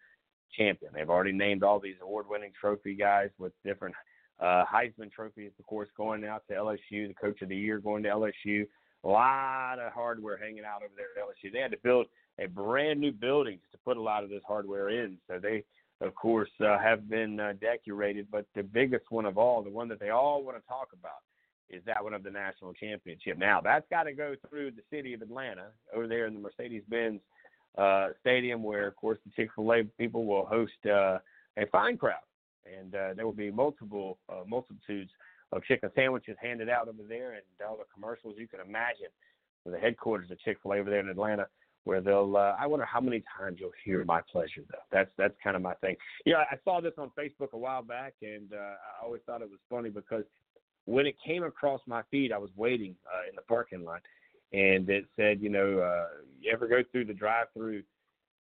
champion. 0.55 0.91
They've 0.93 1.09
already 1.09 1.31
named 1.31 1.63
all 1.63 1.79
these 1.79 1.95
award-winning 2.01 2.51
trophy 2.59 2.95
guys 2.95 3.29
with 3.37 3.53
different 3.63 3.95
uh, 4.39 4.63
Heisman 4.71 5.11
trophies, 5.11 5.51
of 5.59 5.65
course, 5.65 5.89
going 5.97 6.25
out 6.25 6.43
to 6.47 6.53
LSU. 6.53 7.07
The 7.07 7.15
Coach 7.19 7.41
of 7.41 7.49
the 7.49 7.55
Year 7.55 7.79
going 7.79 8.03
to 8.03 8.09
LSU. 8.09 8.67
A 9.03 9.07
lot 9.07 9.79
of 9.79 9.93
hardware 9.93 10.37
hanging 10.37 10.63
out 10.65 10.83
over 10.83 10.93
there 10.95 11.07
at 11.15 11.27
LSU. 11.27 11.51
They 11.51 11.59
had 11.59 11.71
to 11.71 11.77
build 11.83 12.07
a 12.39 12.47
brand 12.47 12.99
new 12.99 13.11
building 13.11 13.59
to 13.71 13.77
put 13.79 13.97
a 13.97 14.01
lot 14.01 14.23
of 14.23 14.29
this 14.29 14.41
hardware 14.47 14.89
in. 14.89 15.17
So 15.27 15.39
they, 15.39 15.63
of 16.01 16.13
course, 16.15 16.49
uh, 16.63 16.77
have 16.77 17.09
been 17.09 17.39
uh, 17.39 17.53
decorated. 17.59 18.27
But 18.31 18.45
the 18.55 18.63
biggest 18.63 19.05
one 19.09 19.25
of 19.25 19.37
all, 19.37 19.63
the 19.63 19.69
one 19.69 19.87
that 19.89 19.99
they 19.99 20.09
all 20.09 20.43
want 20.43 20.57
to 20.57 20.67
talk 20.67 20.89
about, 20.93 21.21
is 21.69 21.81
that 21.85 22.03
one 22.03 22.13
of 22.13 22.23
the 22.23 22.31
national 22.31 22.73
championship. 22.73 23.37
Now 23.37 23.59
that's 23.61 23.85
got 23.89 24.03
to 24.03 24.13
go 24.13 24.35
through 24.49 24.71
the 24.71 24.83
city 24.89 25.13
of 25.13 25.21
Atlanta 25.21 25.67
over 25.93 26.07
there 26.07 26.25
in 26.25 26.33
the 26.33 26.39
Mercedes-Benz 26.39 27.19
uh, 27.77 28.09
stadium, 28.21 28.63
where 28.63 28.87
of 28.87 28.95
course 28.95 29.19
the 29.25 29.31
Chick 29.35 29.49
Fil 29.55 29.73
A 29.73 29.83
people 29.97 30.25
will 30.25 30.45
host 30.45 30.73
uh, 30.85 31.19
a 31.57 31.65
fine 31.71 31.97
crowd, 31.97 32.15
and 32.65 32.93
uh, 32.95 33.13
there 33.15 33.25
will 33.25 33.33
be 33.33 33.51
multiple 33.51 34.17
uh, 34.29 34.43
multitudes 34.47 35.11
of 35.51 35.63
chicken 35.63 35.89
sandwiches 35.95 36.35
handed 36.41 36.69
out 36.69 36.87
over 36.87 37.03
there, 37.07 37.33
and 37.33 37.43
all 37.67 37.77
the 37.77 37.83
commercials 37.93 38.35
you 38.37 38.47
can 38.47 38.59
imagine 38.59 39.07
for 39.63 39.71
the 39.71 39.77
headquarters 39.77 40.29
of 40.31 40.39
Chick 40.39 40.57
Fil 40.61 40.73
A 40.73 40.77
over 40.79 40.89
there 40.89 40.99
in 40.99 41.09
Atlanta. 41.09 41.47
Where 41.83 42.01
they'll, 42.01 42.35
uh, 42.35 42.53
I 42.59 42.67
wonder 42.67 42.83
how 42.83 42.99
many 42.99 43.23
times 43.39 43.59
you'll 43.61 43.71
hear 43.85 44.03
"My 44.03 44.19
pleasure." 44.29 44.61
Though 44.69 44.79
that's 44.91 45.09
that's 45.17 45.35
kind 45.41 45.55
of 45.55 45.61
my 45.61 45.73
thing. 45.75 45.95
Yeah, 46.25 46.43
I 46.51 46.57
saw 46.65 46.81
this 46.81 46.91
on 46.97 47.11
Facebook 47.17 47.53
a 47.53 47.57
while 47.57 47.81
back, 47.81 48.15
and 48.21 48.51
uh, 48.51 48.57
I 48.57 49.05
always 49.05 49.21
thought 49.25 49.41
it 49.41 49.49
was 49.49 49.61
funny 49.69 49.89
because 49.89 50.25
when 50.83 51.05
it 51.05 51.15
came 51.25 51.43
across 51.43 51.79
my 51.87 52.01
feed, 52.11 52.33
I 52.33 52.37
was 52.37 52.49
waiting 52.57 52.95
uh, 53.05 53.29
in 53.29 53.35
the 53.35 53.41
parking 53.43 53.85
lot, 53.85 54.01
and 54.53 54.89
it 54.89 55.05
said, 55.15 55.41
you 55.41 55.49
know, 55.49 55.79
uh, 55.79 56.07
you 56.39 56.51
ever 56.51 56.67
go 56.67 56.81
through 56.91 57.05
the 57.05 57.13
drive-through 57.13 57.83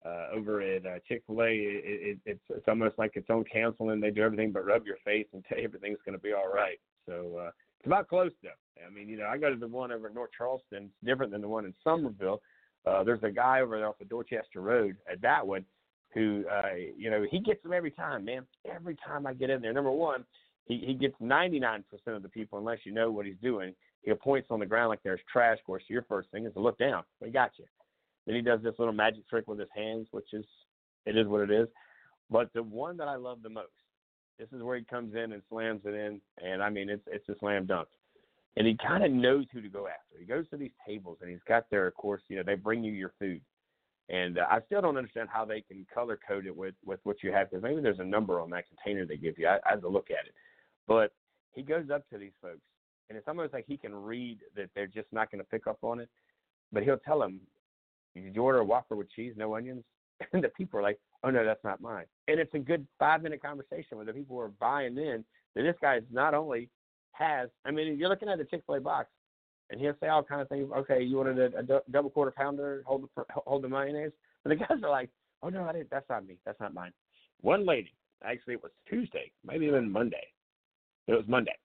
uh, 0.05 0.27
over 0.33 0.61
at 0.61 0.87
uh, 0.87 0.99
Chick 1.09 1.23
Fil 1.27 1.43
A? 1.43 1.49
It, 1.49 1.83
it, 1.85 2.19
it's 2.25 2.45
it's 2.51 2.69
almost 2.69 2.99
like 2.99 3.17
its 3.17 3.29
own 3.31 3.45
counseling. 3.45 4.01
They 4.01 4.11
do 4.11 4.23
everything 4.23 4.53
but 4.53 4.65
rub 4.65 4.87
your 4.87 4.99
face 5.05 5.27
and 5.33 5.45
tell 5.49 5.59
you 5.59 5.65
everything's 5.65 5.99
going 6.05 6.17
to 6.17 6.23
be 6.23 6.33
all 6.33 6.53
right. 6.53 6.79
So 7.07 7.39
uh, 7.47 7.51
it's 7.79 7.87
about 7.87 8.09
close 8.09 8.33
though. 8.43 8.49
I 8.87 8.91
mean, 8.91 9.09
you 9.09 9.17
know, 9.17 9.27
I 9.27 9.39
go 9.39 9.51
to 9.51 9.59
the 9.59 9.69
one 9.69 9.91
over 9.91 10.09
in 10.09 10.15
North 10.15 10.31
Charleston. 10.37 10.85
It's 10.85 11.05
different 11.05 11.33
than 11.33 11.41
the 11.41 11.49
one 11.49 11.65
in 11.65 11.75
Summerville. 11.83 12.41
Uh, 12.87 13.03
there's 13.03 13.23
a 13.23 13.31
guy 13.31 13.61
over 13.61 13.79
there 13.79 13.89
off 13.89 14.01
of 14.01 14.09
Dorchester 14.09 14.61
Road 14.61 14.97
at 15.11 15.21
that 15.23 15.45
one 15.45 15.65
who, 16.15 16.45
uh, 16.51 16.75
you 16.97 17.11
know, 17.11 17.25
he 17.31 17.41
gets 17.41 17.63
them 17.63 17.73
every 17.73 17.91
time, 17.91 18.25
man. 18.25 18.47
Every 18.73 18.97
time 19.07 19.27
I 19.27 19.35
get 19.35 19.51
in 19.51 19.61
there. 19.61 19.73
Number 19.73 19.91
one, 19.91 20.25
he, 20.67 20.83
he 20.87 20.95
gets 20.95 21.15
99% 21.21 21.83
of 22.09 22.23
the 22.23 22.29
people, 22.29 22.59
unless 22.59 22.79
you 22.85 22.93
know 22.93 23.11
what 23.11 23.27
he's 23.27 23.37
doing, 23.43 23.75
he 24.03 24.15
points 24.15 24.49
on 24.51 24.61
the 24.61 24.67
ground 24.67 24.89
like 24.89 25.03
there's 25.03 25.21
trash. 25.31 25.59
Of 25.59 25.65
course, 25.65 25.83
your 25.89 26.03
first 26.03 26.31
thing 26.31 26.47
is 26.47 26.55
to 26.55 26.61
look 26.61 26.79
down. 26.79 27.03
We 27.21 27.31
got 27.31 27.53
you. 27.59 27.65
Then 28.27 28.37
he 28.37 28.43
does 28.43 28.61
this 28.63 28.75
little 28.79 28.95
magic 28.95 29.29
trick 29.29 29.47
with 29.47 29.59
his 29.59 29.69
hands, 29.75 30.09
which 30.11 30.33
is 30.33 30.45
it 31.07 31.17
is 31.17 31.27
what 31.27 31.43
it 31.43 31.51
is. 31.51 31.69
But 32.31 32.53
the 32.53 32.63
one 32.63 32.97
that 32.97 33.09
I 33.09 33.17
love 33.17 33.43
the 33.43 33.49
most, 33.49 33.71
this 34.39 34.49
is 34.53 34.63
where 34.63 34.77
he 34.77 34.85
comes 34.85 35.15
in 35.15 35.33
and 35.33 35.43
slams 35.49 35.83
it 35.85 35.95
in, 35.95 36.21
and 36.43 36.63
I 36.63 36.71
mean 36.71 36.89
it's 36.89 37.05
it's 37.07 37.29
a 37.29 37.39
slam 37.39 37.67
dunk. 37.67 37.89
And 38.57 38.67
he 38.67 38.77
kind 38.77 39.05
of 39.05 39.11
knows 39.11 39.45
who 39.53 39.61
to 39.61 39.69
go 39.69 39.87
after. 39.87 40.19
He 40.19 40.25
goes 40.25 40.49
to 40.49 40.57
these 40.57 40.71
tables 40.87 41.19
and 41.21 41.31
he's 41.31 41.45
got 41.47 41.69
their, 41.71 41.87
of 41.87 41.95
course, 41.95 42.23
you 42.29 42.37
know, 42.37 42.43
they 42.43 42.55
bring 42.55 42.83
you 42.83 42.91
your 42.91 43.13
food. 43.19 43.43
And 44.09 44.39
uh, 44.39 44.47
I 44.51 44.61
still 44.65 44.81
don't 44.81 44.97
understand 44.97 45.29
how 45.31 45.45
they 45.45 45.61
can 45.61 45.87
color 45.93 46.19
code 46.27 46.47
it 46.47 46.57
with 46.57 46.75
with 46.85 47.01
what 47.05 47.23
you 47.23 47.33
have 47.33 47.51
because 47.51 47.63
maybe 47.63 47.81
there's 47.81 47.99
a 47.99 48.05
number 48.05 48.41
on 48.41 48.51
that 48.51 48.65
container 48.69 49.05
they 49.05 49.17
give 49.17 49.39
you. 49.39 49.47
I, 49.47 49.57
I 49.67 49.71
had 49.71 49.83
to 49.83 49.89
look 49.89 50.11
at 50.11 50.27
it, 50.27 50.35
but 50.87 51.13
he 51.53 51.63
goes 51.63 51.91
up 51.93 52.09
to 52.11 52.19
these 52.19 52.33
folks 52.41 52.61
and 53.09 53.17
it's 53.17 53.29
almost 53.29 53.53
like 53.53 53.65
he 53.67 53.77
can 53.77 53.95
read 53.95 54.39
that 54.57 54.71
they're 54.75 54.87
just 54.87 55.09
not 55.13 55.31
going 55.31 55.43
to 55.43 55.49
pick 55.49 55.67
up 55.67 55.79
on 55.83 56.01
it. 56.01 56.09
But 56.73 56.83
he'll 56.83 56.99
tell 56.99 57.21
them, 57.21 57.41
"Did 58.15 58.35
you 58.35 58.43
order 58.43 58.59
a 58.59 58.65
Whopper 58.65 58.97
with 58.97 59.11
cheese, 59.11 59.35
no 59.37 59.55
onions?" 59.55 59.85
And 60.33 60.43
the 60.43 60.49
people 60.49 60.81
are 60.81 60.83
like, 60.83 60.99
"Oh 61.23 61.31
no, 61.31 61.45
that's 61.45 61.63
not 61.63 61.81
mine." 61.81 62.07
And 62.27 62.41
it's 62.41 62.55
a 62.55 62.59
good 62.59 62.87
five 62.99 63.23
minute 63.23 63.43
conversation 63.43 63.97
where 63.97 64.07
the 64.07 64.13
people 64.13 64.41
are 64.41 64.49
buying 64.49 64.97
in 64.97 65.25
that 65.55 65.63
this 65.63 65.77
guy 65.81 65.99
is 65.99 66.05
not 66.11 66.35
only 66.35 66.69
has. 67.13 67.49
I 67.65 67.71
mean, 67.71 67.99
you're 67.99 68.09
looking 68.09 68.29
at 68.29 68.39
the 68.39 68.45
Chick 68.45 68.63
Fil 68.67 68.77
A 68.77 68.81
box, 68.81 69.09
and 69.71 69.81
he'll 69.81 69.95
say 70.01 70.09
all 70.09 70.23
kind 70.23 70.41
of 70.41 70.49
things. 70.49 70.69
Okay, 70.75 71.03
you 71.03 71.17
wanted 71.19 71.39
a, 71.39 71.59
a 71.59 71.81
double 71.91 72.11
quarter 72.11 72.31
pounder, 72.31 72.83
hold 72.87 73.09
the 73.17 73.25
hold 73.31 73.63
the 73.63 73.69
mayonnaise. 73.69 74.13
And 74.45 74.51
the 74.51 74.57
guys 74.67 74.83
are 74.83 74.91
like, 74.91 75.11
"Oh 75.43 75.49
no, 75.49 75.65
I 75.65 75.73
didn't. 75.73 75.91
That's 75.91 76.09
not 76.09 76.27
me. 76.27 76.39
That's 76.45 76.61
not 76.61 76.75
mine." 76.75 76.93
One 77.43 77.67
lady, 77.67 77.95
actually, 78.25 78.55
it 78.55 78.63
was 78.63 78.73
Tuesday, 78.89 79.31
maybe 79.45 79.67
even 79.67 79.93
Monday. 79.93 80.27
It 81.07 81.13
was 81.13 81.25
Monday 81.29 81.57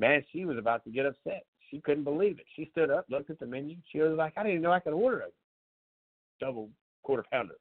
man, 0.00 0.24
she 0.32 0.44
was 0.44 0.58
about 0.58 0.82
to 0.84 0.90
get 0.90 1.06
upset. 1.06 1.44
She 1.70 1.80
couldn't 1.80 2.04
believe 2.04 2.38
it. 2.38 2.46
She 2.56 2.68
stood 2.72 2.90
up, 2.90 3.04
looked 3.08 3.30
at 3.30 3.38
the 3.38 3.46
menu. 3.46 3.76
She 3.92 4.00
was 4.00 4.16
like, 4.16 4.32
I 4.36 4.42
didn't 4.42 4.52
even 4.54 4.62
know 4.62 4.72
I 4.72 4.80
could 4.80 4.94
order 4.94 5.20
a 5.20 6.44
double 6.44 6.70
quarter 7.02 7.24
pounder. 7.30 7.54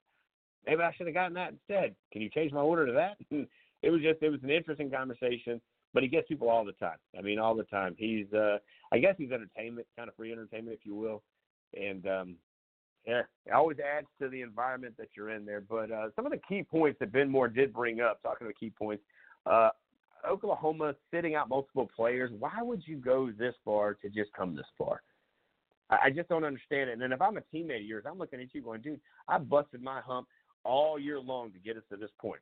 Maybe 0.65 0.81
I 0.81 0.93
should 0.93 1.07
have 1.07 1.13
gotten 1.13 1.35
that 1.35 1.51
instead. 1.51 1.95
Can 2.11 2.21
you 2.21 2.29
change 2.29 2.51
my 2.51 2.61
order 2.61 2.87
to 2.87 2.93
that? 2.93 3.17
it 3.83 3.89
was 3.89 4.01
just 4.01 4.21
it 4.21 4.29
was 4.29 4.41
an 4.43 4.49
interesting 4.49 4.89
conversation, 4.89 5.61
but 5.93 6.01
he 6.01 6.09
gets 6.09 6.27
people 6.27 6.49
all 6.49 6.65
the 6.65 6.71
time. 6.73 6.97
I 7.17 7.21
mean, 7.21 7.39
all 7.39 7.55
the 7.55 7.63
time. 7.63 7.95
He's 7.97 8.31
uh 8.33 8.57
I 8.91 8.99
guess 8.99 9.15
he's 9.17 9.31
entertainment, 9.31 9.87
kind 9.95 10.09
of 10.09 10.15
free 10.15 10.31
entertainment, 10.31 10.77
if 10.79 10.85
you 10.85 10.95
will. 10.95 11.21
And 11.79 12.07
um 12.07 12.35
yeah, 13.07 13.21
it 13.45 13.53
always 13.53 13.77
adds 13.79 14.07
to 14.21 14.29
the 14.29 14.41
environment 14.41 14.95
that 14.97 15.09
you're 15.15 15.31
in 15.31 15.45
there. 15.45 15.61
But 15.61 15.91
uh, 15.91 16.09
some 16.15 16.25
of 16.25 16.31
the 16.31 16.41
key 16.47 16.63
points 16.63 16.99
that 16.99 17.11
Ben 17.11 17.29
Moore 17.29 17.47
did 17.47 17.73
bring 17.73 18.01
up, 18.01 18.21
talking 18.21 18.45
to 18.45 18.49
the 18.49 18.53
key 18.53 18.71
points, 18.77 19.03
uh, 19.45 19.69
Oklahoma 20.27 20.95
sitting 21.13 21.35
out 21.35 21.49
multiple 21.49 21.89
players, 21.95 22.31
why 22.37 22.61
would 22.61 22.83
you 22.85 22.97
go 22.97 23.31
this 23.31 23.55
far 23.63 23.93
to 23.95 24.09
just 24.09 24.31
come 24.33 24.55
this 24.55 24.65
far? 24.77 25.01
I, 25.89 26.11
just 26.11 26.29
don't 26.29 26.43
understand 26.43 26.89
it. 26.89 26.93
And 26.93 27.01
then 27.01 27.11
if 27.11 27.21
I'm 27.21 27.37
a 27.37 27.41
teammate 27.53 27.77
of 27.77 27.85
yours, 27.85 28.05
I'm 28.07 28.19
looking 28.19 28.39
at 28.39 28.53
you 28.53 28.61
going, 28.61 28.81
dude, 28.81 28.99
I 29.27 29.39
busted 29.39 29.81
my 29.81 30.01
hump 30.01 30.27
all 30.63 30.99
year 30.99 31.19
long 31.19 31.51
to 31.51 31.59
get 31.59 31.77
us 31.77 31.83
to 31.91 31.97
this 31.97 32.11
point. 32.21 32.41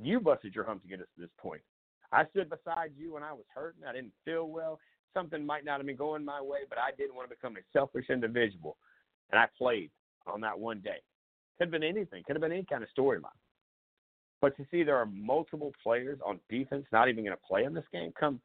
You 0.00 0.18
busted 0.18 0.54
your 0.54 0.64
hump 0.64 0.82
to 0.82 0.88
get 0.88 1.00
us 1.00 1.06
to 1.14 1.20
this 1.20 1.30
point. 1.38 1.62
I 2.10 2.24
stood 2.30 2.50
beside 2.50 2.92
you 2.96 3.14
when 3.14 3.22
I 3.22 3.32
was 3.32 3.44
hurting. 3.54 3.84
I 3.88 3.92
didn't 3.92 4.12
feel 4.24 4.48
well. 4.48 4.80
Something 5.14 5.44
might 5.44 5.64
not 5.64 5.78
have 5.78 5.86
been 5.86 5.96
going 5.96 6.24
my 6.24 6.40
way, 6.40 6.60
but 6.68 6.78
I 6.78 6.90
didn't 6.96 7.14
want 7.14 7.28
to 7.28 7.34
become 7.34 7.56
a 7.56 7.60
selfish 7.72 8.06
individual. 8.10 8.76
And 9.30 9.38
I 9.38 9.46
played 9.56 9.90
on 10.26 10.40
that 10.40 10.58
one 10.58 10.80
day. 10.80 11.00
Could 11.58 11.66
have 11.66 11.70
been 11.70 11.82
anything. 11.82 12.22
Could 12.26 12.36
have 12.36 12.40
been 12.40 12.52
any 12.52 12.64
kind 12.64 12.82
of 12.82 12.88
storyline. 12.96 13.30
But 14.40 14.56
to 14.56 14.66
see 14.70 14.82
there 14.82 14.96
are 14.96 15.06
multiple 15.06 15.72
players 15.82 16.18
on 16.24 16.38
defense 16.48 16.84
not 16.92 17.08
even 17.08 17.24
going 17.24 17.36
to 17.36 17.42
play 17.48 17.64
in 17.64 17.74
this 17.74 17.84
game 17.92 18.12
come 18.18 18.40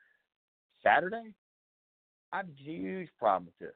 Saturday, 0.84 1.34
I 2.32 2.38
have 2.38 2.48
a 2.48 2.62
huge 2.62 3.10
problem 3.20 3.46
with 3.46 3.58
this. 3.60 3.76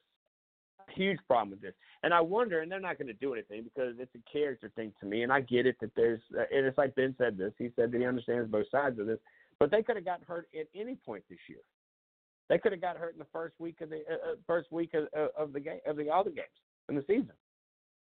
Huge 0.96 1.20
problem 1.28 1.52
with 1.52 1.62
this. 1.62 1.74
And 2.04 2.14
I 2.14 2.22
wonder, 2.22 2.62
and 2.62 2.72
they're 2.72 2.80
not 2.80 2.98
going 2.98 3.08
to 3.08 3.14
do 3.14 3.34
anything 3.34 3.64
because 3.64 3.96
it's 4.00 4.16
a 4.16 4.32
character 4.32 4.72
thing 4.76 4.94
to 5.00 5.06
me. 5.06 5.24
And 5.24 5.32
I 5.32 5.42
get 5.42 5.66
it 5.66 5.76
that 5.82 5.92
there's, 5.96 6.22
and 6.32 6.66
it's 6.66 6.78
like 6.78 6.96
Ben 6.96 7.14
said 7.18 7.38
this. 7.38 7.54
He 7.58 7.70
said 7.76 7.92
that 7.92 8.00
he 8.00 8.06
understands 8.06 8.50
both 8.50 8.66
sides 8.72 9.00
of 9.00 9.06
this. 9.06 9.20
But 9.60 9.70
they 9.70 9.84
could 9.84 9.96
have 9.96 10.06
gotten 10.06 10.26
hurt 10.26 10.48
at 10.58 10.68
any 10.76 10.96
point 10.96 11.24
this 11.30 11.40
year. 11.50 11.60
They 12.50 12.58
could 12.58 12.72
have 12.72 12.82
got 12.82 12.98
hurt 12.98 13.14
in 13.14 13.20
the 13.20 13.26
first 13.34 13.56
week 13.60 13.82
of 13.82 13.90
the 13.90 14.04
uh, 14.10 14.32
uh 14.32 14.36
first 14.46 14.72
week 14.72 14.94
of, 14.94 15.08
uh, 15.18 15.28
of 15.38 15.52
the 15.52 15.60
game 15.60 15.80
of 15.86 15.98
the 15.98 16.10
other 16.10 16.30
games 16.30 16.48
in 16.88 16.96
the 16.96 17.04
season, 17.06 17.34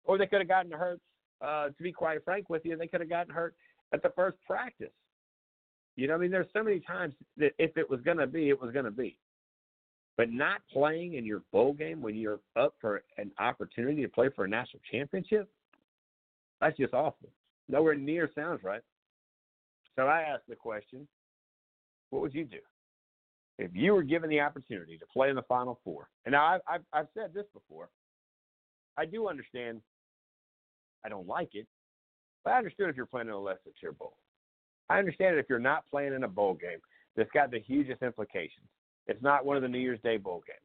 or 0.05 0.17
they 0.17 0.25
could 0.25 0.39
have 0.39 0.47
gotten 0.47 0.71
hurt. 0.71 0.99
Uh, 1.41 1.67
to 1.67 1.83
be 1.83 1.91
quite 1.91 2.23
frank 2.23 2.49
with 2.49 2.63
you, 2.63 2.77
they 2.77 2.87
could 2.87 3.01
have 3.01 3.09
gotten 3.09 3.33
hurt 3.33 3.53
at 3.93 4.01
the 4.01 4.11
first 4.15 4.37
practice. 4.45 4.91
You 5.95 6.07
know, 6.07 6.15
I 6.15 6.17
mean, 6.17 6.31
there's 6.31 6.47
so 6.53 6.63
many 6.63 6.79
times 6.79 7.13
that 7.37 7.51
if 7.59 7.77
it 7.77 7.89
was 7.89 8.01
going 8.01 8.17
to 8.17 8.27
be, 8.27 8.49
it 8.49 8.59
was 8.59 8.71
going 8.73 8.85
to 8.85 8.91
be. 8.91 9.17
But 10.17 10.31
not 10.31 10.61
playing 10.71 11.13
in 11.13 11.25
your 11.25 11.43
bowl 11.51 11.73
game 11.73 12.01
when 12.01 12.15
you're 12.15 12.39
up 12.55 12.73
for 12.81 13.03
an 13.17 13.31
opportunity 13.39 14.01
to 14.01 14.09
play 14.09 14.29
for 14.35 14.45
a 14.45 14.49
national 14.49 14.81
championship, 14.91 15.49
that's 16.59 16.77
just 16.77 16.93
awful. 16.93 17.29
Nowhere 17.69 17.95
near 17.95 18.29
sounds 18.35 18.63
right. 18.63 18.81
So 19.95 20.03
I 20.07 20.21
asked 20.21 20.47
the 20.49 20.55
question, 20.55 21.07
what 22.09 22.21
would 22.21 22.33
you 22.33 22.45
do? 22.45 22.59
If 23.59 23.71
you 23.73 23.93
were 23.93 24.03
given 24.03 24.29
the 24.29 24.39
opportunity 24.39 24.97
to 24.97 25.05
play 25.13 25.29
in 25.29 25.35
the 25.35 25.43
Final 25.43 25.79
Four, 25.83 26.09
and 26.25 26.33
now 26.33 26.45
I've, 26.45 26.61
I've, 26.67 26.81
I've 26.91 27.07
said 27.13 27.33
this 27.33 27.45
before, 27.53 27.89
I 28.97 29.05
do 29.05 29.27
understand 29.27 29.81
I 31.05 31.09
don't 31.09 31.27
like 31.27 31.49
it, 31.53 31.67
but 32.43 32.53
I 32.53 32.57
understood 32.57 32.89
if 32.89 32.95
you're 32.95 33.05
playing 33.05 33.27
in 33.27 33.33
a 33.33 33.39
lesser 33.39 33.71
tier 33.79 33.91
bowl. 33.91 34.17
I 34.89 34.99
understand 34.99 35.35
it 35.35 35.39
if 35.39 35.45
you're 35.49 35.59
not 35.59 35.85
playing 35.89 36.13
in 36.13 36.23
a 36.23 36.27
bowl 36.27 36.53
game 36.53 36.79
that's 37.15 37.31
got 37.31 37.51
the 37.51 37.59
hugest 37.59 38.01
implications. 38.01 38.67
It's 39.07 39.21
not 39.21 39.45
one 39.45 39.55
of 39.55 39.63
the 39.63 39.69
New 39.69 39.79
Year's 39.79 39.99
Day 40.01 40.17
bowl 40.17 40.43
games. 40.47 40.59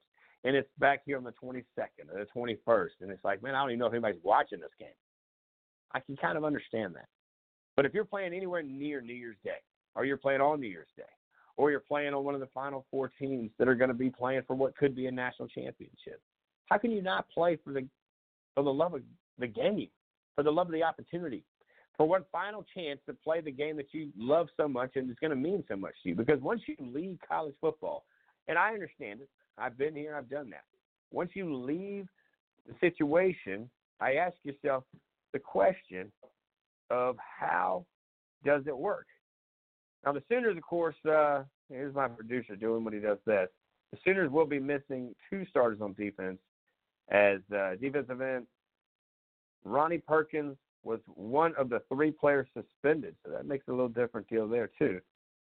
And 0.44 0.54
it's 0.56 0.68
back 0.78 1.02
here 1.04 1.16
on 1.16 1.24
the 1.24 1.34
22nd 1.42 1.64
or 2.12 2.24
the 2.24 2.26
21st. 2.36 3.00
And 3.00 3.10
it's 3.10 3.24
like, 3.24 3.42
man, 3.42 3.54
I 3.54 3.60
don't 3.60 3.70
even 3.70 3.80
know 3.80 3.86
if 3.86 3.92
anybody's 3.92 4.20
watching 4.22 4.60
this 4.60 4.70
game. 4.78 4.88
I 5.92 6.00
can 6.00 6.16
kind 6.16 6.38
of 6.38 6.44
understand 6.44 6.94
that. 6.94 7.08
But 7.76 7.86
if 7.86 7.94
you're 7.94 8.04
playing 8.04 8.34
anywhere 8.34 8.62
near 8.62 9.00
New 9.00 9.14
Year's 9.14 9.36
Day, 9.44 9.58
or 9.94 10.04
you're 10.04 10.16
playing 10.16 10.40
on 10.40 10.60
New 10.60 10.68
Year's 10.68 10.88
Day, 10.96 11.02
or 11.56 11.70
you're 11.70 11.80
playing 11.80 12.14
on 12.14 12.24
one 12.24 12.34
of 12.34 12.40
the 12.40 12.48
final 12.54 12.86
four 12.90 13.10
teams 13.18 13.50
that 13.58 13.68
are 13.68 13.74
going 13.74 13.88
to 13.88 13.94
be 13.94 14.10
playing 14.10 14.42
for 14.46 14.54
what 14.54 14.76
could 14.76 14.94
be 14.94 15.06
a 15.06 15.10
national 15.10 15.48
championship, 15.48 16.20
how 16.66 16.78
can 16.78 16.90
you 16.90 17.02
not 17.02 17.28
play 17.30 17.56
for 17.64 17.72
the 17.72 17.86
for 18.54 18.62
the 18.62 18.72
love 18.72 18.94
of 18.94 19.02
the 19.38 19.46
game, 19.46 19.88
for 20.34 20.42
the 20.42 20.50
love 20.50 20.66
of 20.66 20.72
the 20.72 20.82
opportunity, 20.82 21.44
for 21.98 22.08
one 22.08 22.24
final 22.32 22.64
chance 22.74 23.00
to 23.06 23.12
play 23.12 23.42
the 23.42 23.50
game 23.50 23.76
that 23.76 23.92
you 23.92 24.10
love 24.16 24.48
so 24.56 24.66
much 24.66 24.92
and 24.94 25.10
is 25.10 25.16
going 25.20 25.30
to 25.30 25.36
mean 25.36 25.62
so 25.68 25.76
much 25.76 25.94
to 26.02 26.08
you? 26.10 26.14
Because 26.14 26.40
once 26.40 26.62
you 26.66 26.76
leave 26.80 27.18
college 27.28 27.54
football, 27.60 28.04
and 28.48 28.56
I 28.58 28.72
understand 28.72 29.20
it. 29.20 29.28
I've 29.58 29.76
been 29.76 29.94
here, 29.94 30.16
I've 30.16 30.30
done 30.30 30.50
that. 30.50 30.64
Once 31.12 31.30
you 31.34 31.54
leave 31.54 32.06
the 32.66 32.74
situation, 32.80 33.68
I 34.00 34.14
ask 34.14 34.36
yourself 34.42 34.84
the 35.32 35.38
question 35.38 36.10
of 36.90 37.16
how 37.18 37.84
does 38.44 38.62
it 38.66 38.76
work? 38.76 39.06
Now, 40.04 40.12
the 40.12 40.22
Sooners, 40.28 40.56
of 40.56 40.62
course, 40.62 40.94
uh, 41.10 41.42
here's 41.68 41.94
my 41.94 42.08
producer 42.08 42.56
doing 42.56 42.84
what 42.84 42.94
he 42.94 43.00
does 43.00 43.18
best. 43.26 43.50
The 43.92 43.98
Sooners 44.04 44.30
will 44.30 44.46
be 44.46 44.58
missing 44.58 45.14
two 45.28 45.44
starters 45.50 45.80
on 45.80 45.94
defense 45.94 46.38
as 47.10 47.38
uh, 47.54 47.72
defensive 47.80 48.20
end 48.20 48.46
Ronnie 49.64 49.98
Perkins 49.98 50.56
was 50.82 51.00
one 51.06 51.54
of 51.56 51.68
the 51.68 51.82
three 51.92 52.10
players 52.10 52.46
suspended, 52.54 53.16
so 53.24 53.30
that 53.32 53.46
makes 53.46 53.68
a 53.68 53.70
little 53.70 53.88
different 53.88 54.28
deal 54.28 54.48
there, 54.48 54.70
too. 54.78 55.00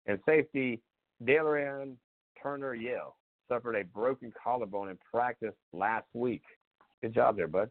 And 0.05 0.19
safety 0.25 0.81
Delarrin 1.23 1.95
Turner-Yell 2.41 3.15
suffered 3.47 3.75
a 3.75 3.83
broken 3.83 4.33
collarbone 4.41 4.89
in 4.89 4.97
practice 5.11 5.55
last 5.73 6.07
week. 6.13 6.43
Good 7.01 7.13
job 7.13 7.37
there, 7.37 7.47
bud. 7.47 7.69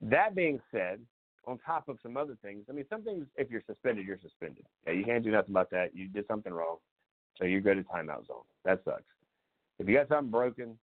That 0.00 0.34
being 0.34 0.60
said, 0.70 1.00
on 1.46 1.58
top 1.58 1.88
of 1.88 1.98
some 2.02 2.16
other 2.16 2.36
things, 2.42 2.64
I 2.68 2.72
mean, 2.72 2.84
some 2.90 3.02
things, 3.02 3.26
if 3.36 3.50
you're 3.50 3.62
suspended, 3.66 4.06
you're 4.06 4.18
suspended. 4.20 4.64
Yeah, 4.86 4.92
you 4.92 5.04
can't 5.04 5.24
do 5.24 5.30
nothing 5.30 5.50
about 5.50 5.70
that. 5.70 5.94
You 5.94 6.08
did 6.08 6.26
something 6.28 6.52
wrong, 6.52 6.76
so 7.36 7.44
you 7.44 7.60
go 7.60 7.74
to 7.74 7.82
timeout 7.82 8.26
zone. 8.26 8.42
That 8.64 8.82
sucks. 8.84 9.02
If 9.78 9.88
you 9.88 9.94
got 9.94 10.08
something 10.08 10.30
broken 10.30 10.78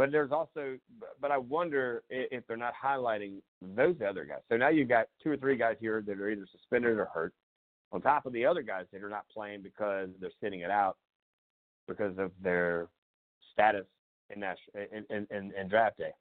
But 0.00 0.12
there's 0.12 0.32
also, 0.32 0.78
but 1.20 1.30
I 1.30 1.36
wonder 1.36 2.04
if 2.08 2.46
they're 2.46 2.56
not 2.56 2.72
highlighting 2.82 3.42
those 3.60 3.96
other 4.00 4.24
guys. 4.24 4.38
So 4.48 4.56
now 4.56 4.70
you've 4.70 4.88
got 4.88 5.08
two 5.22 5.30
or 5.30 5.36
three 5.36 5.58
guys 5.58 5.76
here 5.78 6.02
that 6.06 6.18
are 6.18 6.30
either 6.30 6.46
suspended 6.50 6.96
or 6.96 7.04
hurt, 7.04 7.34
on 7.92 8.00
top 8.00 8.24
of 8.24 8.32
the 8.32 8.46
other 8.46 8.62
guys 8.62 8.86
that 8.94 9.02
are 9.02 9.10
not 9.10 9.26
playing 9.30 9.60
because 9.60 10.08
they're 10.18 10.30
sitting 10.42 10.60
it 10.60 10.70
out 10.70 10.96
because 11.86 12.16
of 12.16 12.30
their 12.42 12.88
status 13.52 13.84
in 14.34 14.40
that 14.40 14.56
in, 14.74 15.04
in, 15.30 15.52
in, 15.54 15.68
draft 15.68 15.98
day. 15.98 16.12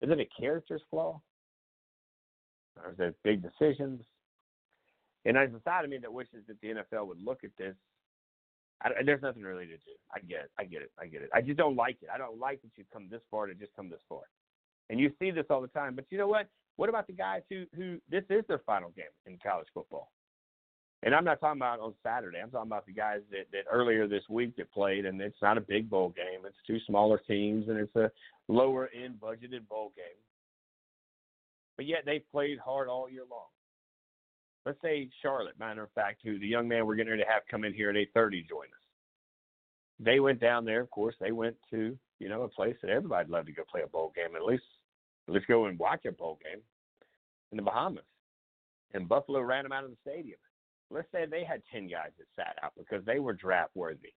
Is 0.00 0.08
it 0.10 0.18
a 0.18 0.40
character's 0.40 0.80
flaw? 0.88 1.20
Or 2.82 2.92
is 2.92 3.00
it 3.00 3.16
big 3.22 3.42
decisions? 3.42 4.00
And 5.26 5.36
there's 5.36 5.52
a 5.52 5.60
side 5.62 5.84
of 5.84 5.90
me 5.90 5.98
that 5.98 6.10
wishes 6.10 6.42
that 6.48 6.58
the 6.62 6.68
NFL 6.68 7.06
would 7.08 7.22
look 7.22 7.44
at 7.44 7.50
this 7.58 7.74
I, 8.82 8.90
there's 9.04 9.22
nothing 9.22 9.42
really 9.42 9.66
to 9.66 9.76
do. 9.76 9.94
I 10.14 10.20
get 10.20 10.40
it. 10.40 10.50
I 10.58 10.64
get 10.64 10.82
it. 10.82 10.90
I 11.00 11.06
get 11.06 11.22
it. 11.22 11.30
I 11.34 11.40
just 11.40 11.58
don't 11.58 11.76
like 11.76 11.98
it. 12.02 12.08
I 12.12 12.18
don't 12.18 12.38
like 12.38 12.60
that 12.62 12.70
you've 12.76 12.90
come 12.92 13.08
this 13.10 13.20
far 13.30 13.46
to 13.46 13.54
just 13.54 13.74
come 13.74 13.88
this 13.88 14.00
far. 14.08 14.22
And 14.90 14.98
you 14.98 15.12
see 15.18 15.30
this 15.30 15.46
all 15.50 15.60
the 15.60 15.68
time. 15.68 15.94
But 15.94 16.06
you 16.10 16.18
know 16.18 16.28
what? 16.28 16.48
What 16.76 16.88
about 16.88 17.06
the 17.06 17.12
guys 17.12 17.42
who 17.48 17.64
who 17.76 17.98
this 18.10 18.24
is 18.30 18.44
their 18.48 18.60
final 18.66 18.90
game 18.90 19.04
in 19.26 19.38
college 19.42 19.68
football? 19.72 20.10
And 21.04 21.14
I'm 21.14 21.24
not 21.24 21.40
talking 21.40 21.60
about 21.60 21.80
on 21.80 21.94
Saturday. 22.02 22.38
I'm 22.40 22.50
talking 22.50 22.68
about 22.68 22.86
the 22.86 22.92
guys 22.92 23.20
that, 23.32 23.46
that 23.52 23.64
earlier 23.70 24.06
this 24.06 24.22
week 24.30 24.56
that 24.56 24.70
played, 24.72 25.04
and 25.04 25.20
it's 25.20 25.42
not 25.42 25.58
a 25.58 25.60
big 25.60 25.90
bowl 25.90 26.10
game. 26.10 26.46
It's 26.46 26.56
two 26.64 26.78
smaller 26.86 27.20
teams, 27.26 27.68
and 27.68 27.78
it's 27.78 27.96
a 27.96 28.10
lower 28.48 28.88
end 28.94 29.16
budgeted 29.20 29.66
bowl 29.68 29.92
game. 29.96 30.20
But 31.76 31.86
yet 31.86 32.04
they 32.04 32.20
played 32.30 32.58
hard 32.58 32.88
all 32.88 33.10
year 33.10 33.24
long 33.28 33.46
let's 34.64 34.80
say 34.82 35.08
Charlotte, 35.20 35.58
matter 35.58 35.82
of 35.82 35.92
fact, 35.92 36.20
who 36.24 36.38
the 36.38 36.46
young 36.46 36.68
man 36.68 36.86
we're 36.86 36.94
getting 36.94 37.10
ready 37.10 37.24
to 37.24 37.30
have 37.30 37.42
come 37.50 37.64
in 37.64 37.74
here 37.74 37.90
at 37.90 37.96
8:30 37.96 38.48
join 38.48 38.66
us. 38.66 38.82
They 39.98 40.20
went 40.20 40.40
down 40.40 40.64
there. 40.64 40.80
Of 40.80 40.90
course, 40.90 41.14
they 41.20 41.32
went 41.32 41.56
to 41.70 41.98
you 42.18 42.28
know 42.28 42.42
a 42.42 42.48
place 42.48 42.76
that 42.82 42.90
everybody'd 42.90 43.30
love 43.30 43.46
to 43.46 43.52
go 43.52 43.64
play 43.70 43.82
a 43.82 43.86
bowl 43.86 44.12
game. 44.14 44.36
At 44.36 44.44
least, 44.44 44.64
at 45.28 45.34
least 45.34 45.46
go 45.46 45.66
and 45.66 45.78
watch 45.78 46.04
a 46.04 46.12
bowl 46.12 46.38
game 46.42 46.62
in 47.50 47.56
the 47.56 47.62
Bahamas. 47.62 48.04
And 48.94 49.08
Buffalo 49.08 49.40
ran 49.40 49.64
them 49.64 49.72
out 49.72 49.84
of 49.84 49.90
the 49.90 49.96
stadium. 50.02 50.38
Let's 50.90 51.10
say 51.10 51.24
they 51.24 51.44
had 51.44 51.62
10 51.72 51.88
guys 51.88 52.10
that 52.18 52.26
sat 52.36 52.58
out 52.62 52.72
because 52.76 53.04
they 53.06 53.18
were 53.18 53.32
draft 53.32 53.70
worthy. 53.74 54.12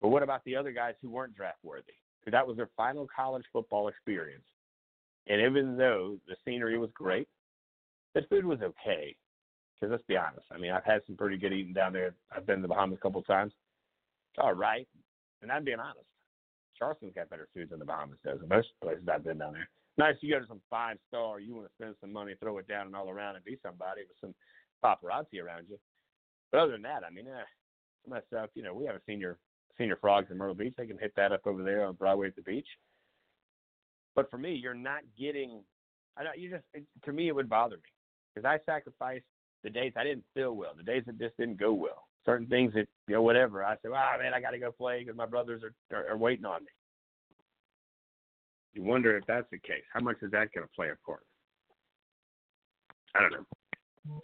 But 0.00 0.08
what 0.08 0.22
about 0.22 0.42
the 0.44 0.56
other 0.56 0.72
guys 0.72 0.94
who 1.02 1.10
weren't 1.10 1.36
draft 1.36 1.58
worthy? 1.62 1.92
That 2.30 2.46
was 2.46 2.56
their 2.56 2.70
final 2.76 3.06
college 3.14 3.44
football 3.52 3.88
experience. 3.88 4.44
And 5.26 5.40
even 5.40 5.76
though 5.76 6.18
the 6.26 6.36
scenery 6.44 6.78
was 6.78 6.90
great, 6.94 7.28
the 8.14 8.22
food 8.28 8.44
was 8.44 8.60
okay. 8.62 9.16
Because 9.80 9.92
let's 9.92 10.04
be 10.06 10.16
honest, 10.16 10.46
I 10.52 10.58
mean, 10.58 10.72
I've 10.72 10.84
had 10.84 11.00
some 11.06 11.16
pretty 11.16 11.38
good 11.38 11.54
eating 11.54 11.72
down 11.72 11.94
there. 11.94 12.14
I've 12.34 12.46
been 12.46 12.56
to 12.56 12.62
the 12.62 12.68
Bahamas 12.68 12.98
a 12.98 13.02
couple 13.02 13.20
of 13.20 13.26
times. 13.26 13.52
It's 14.32 14.42
all 14.42 14.52
right, 14.52 14.86
and 15.40 15.50
I'm 15.50 15.64
being 15.64 15.80
honest. 15.80 16.06
Charleston's 16.78 17.14
got 17.14 17.30
better 17.30 17.48
food 17.54 17.70
than 17.70 17.78
the 17.78 17.84
Bahamas 17.84 18.18
does. 18.24 18.38
Most 18.48 18.68
places 18.82 19.04
I've 19.10 19.24
been 19.24 19.38
down 19.38 19.54
there. 19.54 19.68
Nice, 19.98 20.16
you 20.20 20.32
go 20.32 20.40
to 20.40 20.46
some 20.46 20.60
five 20.68 20.98
star. 21.08 21.40
You 21.40 21.54
want 21.54 21.66
to 21.66 21.72
spend 21.74 21.94
some 22.00 22.12
money, 22.12 22.34
throw 22.40 22.58
it 22.58 22.68
down 22.68 22.86
and 22.86 22.96
all 22.96 23.10
around, 23.10 23.36
and 23.36 23.44
be 23.44 23.58
somebody 23.62 24.02
with 24.02 24.16
some 24.20 24.34
paparazzi 24.84 25.42
around 25.42 25.66
you. 25.68 25.78
But 26.52 26.60
other 26.60 26.72
than 26.72 26.82
that, 26.82 27.02
I 27.06 27.10
mean, 27.10 27.26
eh, 27.26 27.44
some 28.04 28.16
of 28.16 28.22
stuff. 28.28 28.50
You 28.54 28.62
know, 28.62 28.74
we 28.74 28.86
have 28.86 28.96
a 28.96 29.00
senior 29.06 29.38
Señor 29.78 30.00
Frogs 30.00 30.30
in 30.30 30.36
Myrtle 30.36 30.54
Beach. 30.54 30.74
They 30.76 30.86
can 30.86 30.98
hit 30.98 31.12
that 31.16 31.32
up 31.32 31.46
over 31.46 31.62
there 31.62 31.84
on 31.84 31.94
Broadway 31.94 32.28
at 32.28 32.36
the 32.36 32.42
beach. 32.42 32.68
But 34.14 34.30
for 34.30 34.38
me, 34.38 34.54
you're 34.54 34.74
not 34.74 35.00
getting. 35.18 35.62
I 36.18 36.24
know 36.24 36.30
you 36.36 36.50
just. 36.50 36.64
It, 36.74 36.84
to 37.04 37.12
me, 37.12 37.28
it 37.28 37.34
would 37.34 37.48
bother 37.48 37.76
me 37.76 37.82
because 38.34 38.46
I 38.46 38.58
sacrificed 38.70 39.24
the 39.62 39.70
days 39.70 39.92
I 39.96 40.04
didn't 40.04 40.24
feel 40.34 40.54
well, 40.56 40.72
the 40.76 40.82
days 40.82 41.02
that 41.06 41.18
just 41.18 41.36
didn't 41.36 41.58
go 41.58 41.72
well. 41.72 42.06
Certain 42.24 42.46
things 42.46 42.72
that 42.74 42.86
you 43.08 43.14
know, 43.14 43.22
whatever. 43.22 43.64
I 43.64 43.76
said, 43.82 43.92
"Ah, 43.94 44.12
oh, 44.14 44.18
man, 44.22 44.34
I 44.34 44.40
got 44.40 44.50
to 44.50 44.58
go 44.58 44.72
play 44.72 45.00
because 45.00 45.16
my 45.16 45.26
brothers 45.26 45.62
are, 45.62 45.96
are 45.96 46.10
are 46.10 46.16
waiting 46.16 46.44
on 46.44 46.62
me." 46.62 46.70
You 48.74 48.82
wonder 48.82 49.16
if 49.16 49.24
that's 49.26 49.48
the 49.50 49.58
case. 49.58 49.82
How 49.92 50.00
much 50.00 50.16
is 50.22 50.30
that 50.30 50.52
going 50.52 50.66
to 50.66 50.72
play 50.76 50.88
a 50.90 51.06
part? 51.06 51.24
I 53.14 53.20
don't 53.20 53.32
know. 53.32 54.20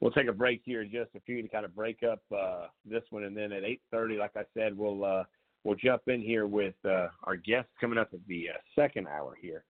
We'll 0.00 0.12
take 0.12 0.28
a 0.28 0.32
break 0.32 0.62
here 0.64 0.82
in 0.82 0.90
just 0.90 1.10
a 1.14 1.20
few 1.20 1.40
to 1.42 1.48
kind 1.48 1.64
of 1.64 1.76
break 1.76 2.02
up 2.02 2.20
uh, 2.36 2.66
this 2.84 3.04
one, 3.10 3.24
and 3.24 3.36
then 3.36 3.52
at 3.52 3.62
8:30, 3.92 4.18
like 4.18 4.36
I 4.36 4.42
said, 4.54 4.76
we'll 4.76 5.04
uh, 5.04 5.24
we'll 5.64 5.76
jump 5.76 6.02
in 6.08 6.20
here 6.20 6.46
with 6.46 6.74
uh, 6.84 7.08
our 7.24 7.36
guests 7.36 7.70
coming 7.80 7.98
up 7.98 8.08
at 8.12 8.20
the 8.26 8.50
uh, 8.50 8.58
second 8.74 9.06
hour 9.06 9.36
here. 9.40 9.64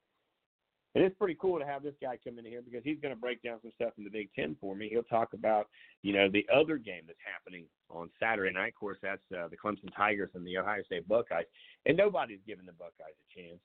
And 0.95 1.03
it's 1.03 1.17
pretty 1.17 1.37
cool 1.41 1.59
to 1.59 1.65
have 1.65 1.83
this 1.83 1.95
guy 2.03 2.19
come 2.23 2.39
in 2.39 2.45
here 2.45 2.61
because 2.61 2.85
he's 2.85 3.01
going 3.01 3.15
to 3.15 3.21
break 3.21 3.43
down 3.43 3.59
some 3.63 3.73
stuff 3.75 3.93
in 3.97 4.05
the 4.05 4.11
Big 4.11 4.29
Ten 4.35 4.57
for 4.61 4.75
me. 4.75 4.91
He'll 4.91 5.03
talk 5.05 5.33
about, 5.33 5.69
you 6.03 6.13
know, 6.13 6.29
the 6.31 6.47
other 6.55 6.77
game 6.77 7.03
that's 7.07 7.19
happening 7.25 7.65
on 7.89 8.11
Saturday 8.21 8.53
night. 8.53 8.69
Of 8.69 8.75
course, 8.75 8.99
that's 9.03 9.23
uh, 9.35 9.49
the 9.49 9.57
Clemson 9.57 9.95
Tigers 9.97 10.31
and 10.35 10.47
the 10.47 10.59
Ohio 10.59 10.83
State 10.83 11.09
Buckeyes. 11.09 11.47
And 11.87 11.97
nobody's 11.97 12.41
giving 12.47 12.67
the 12.67 12.73
Buckeyes 12.73 13.17
a 13.17 13.41
chance. 13.41 13.61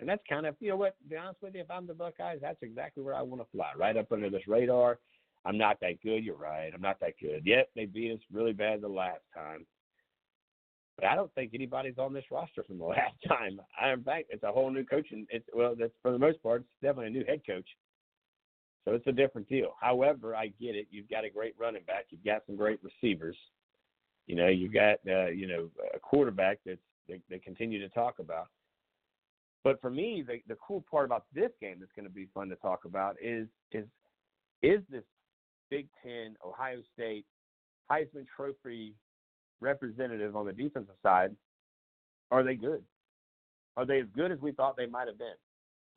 And 0.00 0.08
that's 0.08 0.22
kind 0.28 0.46
of, 0.46 0.56
you 0.58 0.70
know 0.70 0.76
what, 0.76 0.96
to 0.98 1.08
be 1.08 1.16
honest 1.16 1.40
with 1.40 1.54
you, 1.54 1.60
if 1.60 1.70
I'm 1.70 1.86
the 1.86 1.94
Buckeyes, 1.94 2.40
that's 2.42 2.62
exactly 2.62 3.04
where 3.04 3.14
I 3.14 3.22
want 3.22 3.42
to 3.42 3.48
fly, 3.52 3.70
right 3.76 3.96
up 3.96 4.10
under 4.10 4.30
this 4.30 4.48
radar. 4.48 4.98
I'm 5.44 5.58
not 5.58 5.78
that 5.80 6.02
good. 6.02 6.24
You're 6.24 6.36
right. 6.36 6.72
I'm 6.74 6.80
not 6.80 6.98
that 7.00 7.14
good. 7.20 7.42
Yet 7.44 7.68
they 7.76 7.86
beat 7.86 8.12
us 8.12 8.20
really 8.32 8.52
bad 8.52 8.80
the 8.80 8.88
last 8.88 9.22
time. 9.34 9.66
I 11.02 11.14
don't 11.14 11.32
think 11.34 11.52
anybody's 11.54 11.98
on 11.98 12.12
this 12.12 12.24
roster 12.30 12.62
from 12.64 12.78
the 12.78 12.84
last 12.96 13.14
time. 13.28 13.60
I, 13.80 13.92
in 13.92 14.02
fact, 14.02 14.26
it's 14.30 14.42
a 14.42 14.52
whole 14.52 14.70
new 14.70 14.84
coaching. 14.84 15.26
It's 15.30 15.46
well, 15.54 15.74
that's 15.78 15.92
for 16.02 16.12
the 16.12 16.18
most 16.18 16.42
part, 16.42 16.62
it's 16.62 16.82
definitely 16.82 17.08
a 17.08 17.10
new 17.10 17.24
head 17.24 17.42
coach. 17.46 17.66
So 18.84 18.92
it's 18.94 19.06
a 19.06 19.12
different 19.12 19.48
deal. 19.48 19.74
However, 19.80 20.34
I 20.34 20.48
get 20.60 20.74
it. 20.74 20.88
You've 20.90 21.08
got 21.08 21.24
a 21.24 21.30
great 21.30 21.54
running 21.58 21.84
back. 21.86 22.06
You've 22.10 22.24
got 22.24 22.42
some 22.46 22.56
great 22.56 22.80
receivers. 22.82 23.36
You 24.26 24.36
know, 24.36 24.48
you've 24.48 24.74
got 24.74 24.98
uh, 25.08 25.28
you 25.28 25.46
know 25.46 25.68
a 25.94 26.00
quarterback 26.00 26.58
that's 26.66 26.80
they, 27.08 27.20
they 27.30 27.38
continue 27.38 27.80
to 27.80 27.88
talk 27.90 28.18
about. 28.18 28.48
But 29.64 29.80
for 29.80 29.90
me, 29.90 30.24
the 30.26 30.42
the 30.48 30.58
cool 30.66 30.84
part 30.90 31.06
about 31.06 31.26
this 31.34 31.50
game 31.60 31.76
that's 31.78 31.92
going 31.94 32.08
to 32.08 32.12
be 32.12 32.28
fun 32.34 32.48
to 32.48 32.56
talk 32.56 32.84
about 32.84 33.16
is 33.22 33.46
is 33.70 33.86
is 34.62 34.80
this 34.90 35.04
Big 35.70 35.88
Ten, 36.02 36.36
Ohio 36.44 36.80
State, 36.94 37.24
Heisman 37.90 38.26
Trophy 38.34 38.94
representative 39.62 40.36
on 40.36 40.46
the 40.46 40.52
defensive 40.52 40.94
side, 41.02 41.34
are 42.30 42.42
they 42.42 42.54
good? 42.54 42.82
Are 43.76 43.86
they 43.86 44.00
as 44.00 44.06
good 44.14 44.32
as 44.32 44.40
we 44.40 44.52
thought 44.52 44.76
they 44.76 44.86
might 44.86 45.08
have 45.08 45.18
been? 45.18 45.34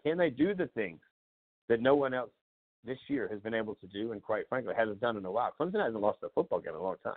Can 0.03 0.17
they 0.17 0.29
do 0.29 0.53
the 0.53 0.67
things 0.67 0.99
that 1.67 1.81
no 1.81 1.95
one 1.95 2.13
else 2.13 2.29
this 2.85 2.99
year 3.07 3.27
has 3.31 3.41
been 3.41 3.53
able 3.53 3.75
to 3.75 3.87
do, 3.87 4.11
and 4.11 4.21
quite 4.21 4.47
frankly 4.47 4.73
hasn't 4.77 5.01
done 5.01 5.17
in 5.17 5.25
a 5.25 5.31
while? 5.31 5.53
Clemson 5.59 5.83
hasn't 5.83 6.01
lost 6.01 6.19
a 6.23 6.29
football 6.29 6.59
game 6.59 6.73
in 6.73 6.79
a 6.79 6.83
long 6.83 6.95
time. 7.03 7.15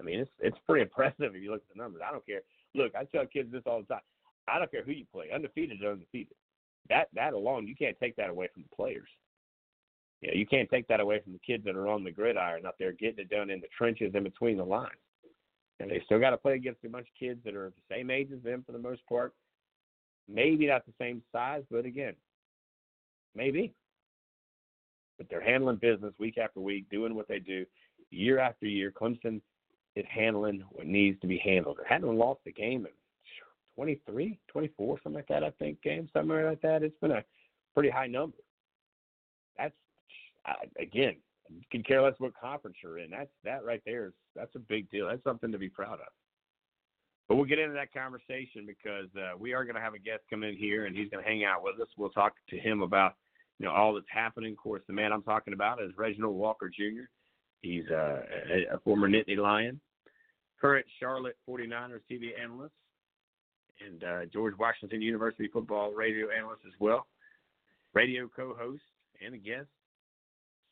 I 0.00 0.02
mean, 0.02 0.18
it's 0.18 0.30
it's 0.40 0.56
pretty 0.66 0.82
impressive 0.88 1.34
if 1.34 1.42
you 1.42 1.52
look 1.52 1.62
at 1.68 1.76
the 1.76 1.82
numbers. 1.82 2.02
I 2.06 2.10
don't 2.10 2.26
care. 2.26 2.40
Look, 2.74 2.94
I 2.94 3.04
tell 3.04 3.26
kids 3.26 3.52
this 3.52 3.62
all 3.66 3.80
the 3.80 3.86
time. 3.86 4.02
I 4.48 4.58
don't 4.58 4.70
care 4.70 4.82
who 4.82 4.92
you 4.92 5.04
play, 5.12 5.26
undefeated 5.32 5.82
or 5.84 5.92
undefeated. 5.92 6.34
That 6.88 7.08
that 7.14 7.34
alone, 7.34 7.68
you 7.68 7.76
can't 7.76 7.98
take 8.00 8.16
that 8.16 8.30
away 8.30 8.48
from 8.52 8.64
the 8.64 8.74
players. 8.74 9.08
You 10.20 10.28
know, 10.28 10.34
you 10.34 10.46
can't 10.46 10.70
take 10.70 10.88
that 10.88 11.00
away 11.00 11.20
from 11.20 11.32
the 11.32 11.38
kids 11.40 11.64
that 11.64 11.76
are 11.76 11.88
on 11.88 12.04
the 12.04 12.10
gridiron 12.10 12.64
out 12.64 12.76
there 12.78 12.92
getting 12.92 13.18
it 13.18 13.30
done 13.30 13.50
in 13.50 13.60
the 13.60 13.66
trenches 13.76 14.14
in 14.14 14.22
between 14.22 14.56
the 14.56 14.64
lines. 14.64 14.92
And 15.82 15.90
they 15.90 16.00
still 16.04 16.20
got 16.20 16.30
to 16.30 16.36
play 16.36 16.54
against 16.54 16.84
a 16.84 16.88
bunch 16.88 17.08
of 17.08 17.18
kids 17.18 17.40
that 17.44 17.56
are 17.56 17.70
the 17.70 17.94
same 17.94 18.08
age 18.08 18.28
as 18.32 18.40
them 18.44 18.62
for 18.64 18.70
the 18.70 18.78
most 18.78 19.04
part. 19.08 19.34
Maybe 20.28 20.68
not 20.68 20.86
the 20.86 20.92
same 20.96 21.22
size, 21.32 21.64
but 21.72 21.84
again, 21.84 22.14
maybe. 23.34 23.74
But 25.18 25.26
they're 25.28 25.42
handling 25.42 25.76
business 25.76 26.14
week 26.20 26.38
after 26.38 26.60
week, 26.60 26.88
doing 26.88 27.16
what 27.16 27.26
they 27.26 27.40
do 27.40 27.66
year 28.10 28.38
after 28.38 28.66
year. 28.66 28.92
Clemson 28.92 29.40
is 29.96 30.04
handling 30.08 30.62
what 30.70 30.86
needs 30.86 31.20
to 31.20 31.26
be 31.26 31.38
handled. 31.38 31.78
They 31.78 31.88
haven't 31.92 32.16
lost 32.16 32.40
a 32.46 32.52
game 32.52 32.86
in 32.86 32.92
23, 33.74 34.38
24, 34.46 35.00
something 35.02 35.16
like 35.16 35.26
that, 35.28 35.42
I 35.42 35.50
think, 35.58 35.82
game, 35.82 36.08
somewhere 36.12 36.48
like 36.48 36.62
that. 36.62 36.84
It's 36.84 36.98
been 37.00 37.10
a 37.10 37.24
pretty 37.74 37.90
high 37.90 38.06
number. 38.06 38.36
That's, 39.58 39.74
again, 40.78 41.16
can 41.70 41.82
care 41.82 42.02
less 42.02 42.14
what 42.18 42.32
conference 42.38 42.76
you're 42.82 42.98
in. 42.98 43.10
That's 43.10 43.30
that 43.44 43.64
right 43.64 43.82
there 43.84 44.06
is 44.06 44.12
that's 44.34 44.54
a 44.54 44.60
big 44.60 44.90
deal. 44.90 45.08
That's 45.08 45.24
something 45.24 45.52
to 45.52 45.58
be 45.58 45.68
proud 45.68 45.94
of. 45.94 46.12
But 47.28 47.36
we'll 47.36 47.46
get 47.46 47.58
into 47.58 47.74
that 47.74 47.92
conversation 47.92 48.66
because 48.66 49.08
uh, 49.16 49.36
we 49.38 49.54
are 49.54 49.64
going 49.64 49.76
to 49.76 49.80
have 49.80 49.94
a 49.94 49.98
guest 49.98 50.22
come 50.28 50.42
in 50.42 50.56
here 50.56 50.86
and 50.86 50.96
he's 50.96 51.08
going 51.08 51.22
to 51.22 51.28
hang 51.28 51.44
out 51.44 51.62
with 51.62 51.80
us. 51.80 51.88
We'll 51.96 52.10
talk 52.10 52.34
to 52.50 52.58
him 52.58 52.82
about 52.82 53.14
you 53.58 53.66
know 53.66 53.72
all 53.72 53.94
that's 53.94 54.06
happening. 54.10 54.52
Of 54.52 54.58
course, 54.58 54.82
the 54.86 54.92
man 54.92 55.12
I'm 55.12 55.22
talking 55.22 55.54
about 55.54 55.82
is 55.82 55.90
Reginald 55.96 56.36
Walker 56.36 56.68
Jr. 56.68 57.04
He's 57.60 57.84
uh, 57.90 58.20
a, 58.50 58.74
a 58.74 58.78
former 58.80 59.08
Nittany 59.08 59.38
Lion, 59.38 59.80
current 60.60 60.84
Charlotte 60.98 61.36
49ers 61.48 62.00
TV 62.10 62.30
analyst, 62.40 62.74
and 63.86 64.04
uh, 64.04 64.24
George 64.32 64.54
Washington 64.58 65.00
University 65.00 65.48
football 65.48 65.92
radio 65.92 66.26
analyst 66.36 66.62
as 66.66 66.72
well, 66.80 67.06
radio 67.94 68.28
co-host 68.34 68.82
and 69.24 69.34
a 69.34 69.38
guest. 69.38 69.68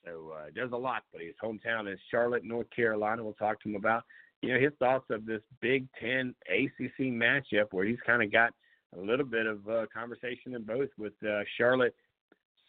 So 0.04 0.32
uh, 0.36 0.50
does 0.54 0.72
a 0.72 0.76
lot, 0.76 1.02
but 1.12 1.20
his 1.20 1.34
hometown 1.42 1.92
is 1.92 1.98
Charlotte, 2.10 2.44
North 2.44 2.68
Carolina. 2.74 3.22
We'll 3.22 3.34
talk 3.34 3.60
to 3.62 3.68
him 3.68 3.76
about 3.76 4.04
you 4.42 4.52
know 4.52 4.60
his 4.60 4.72
thoughts 4.78 5.06
of 5.10 5.26
this 5.26 5.42
Big 5.60 5.86
Ten 6.00 6.34
ACC 6.48 7.06
matchup, 7.12 7.72
where 7.72 7.84
he's 7.84 7.98
kind 8.06 8.22
of 8.22 8.32
got 8.32 8.52
a 8.96 9.00
little 9.00 9.26
bit 9.26 9.46
of 9.46 9.68
uh, 9.68 9.86
conversation 9.92 10.54
in 10.54 10.62
both, 10.62 10.88
with 10.98 11.12
uh, 11.28 11.40
Charlotte 11.58 11.94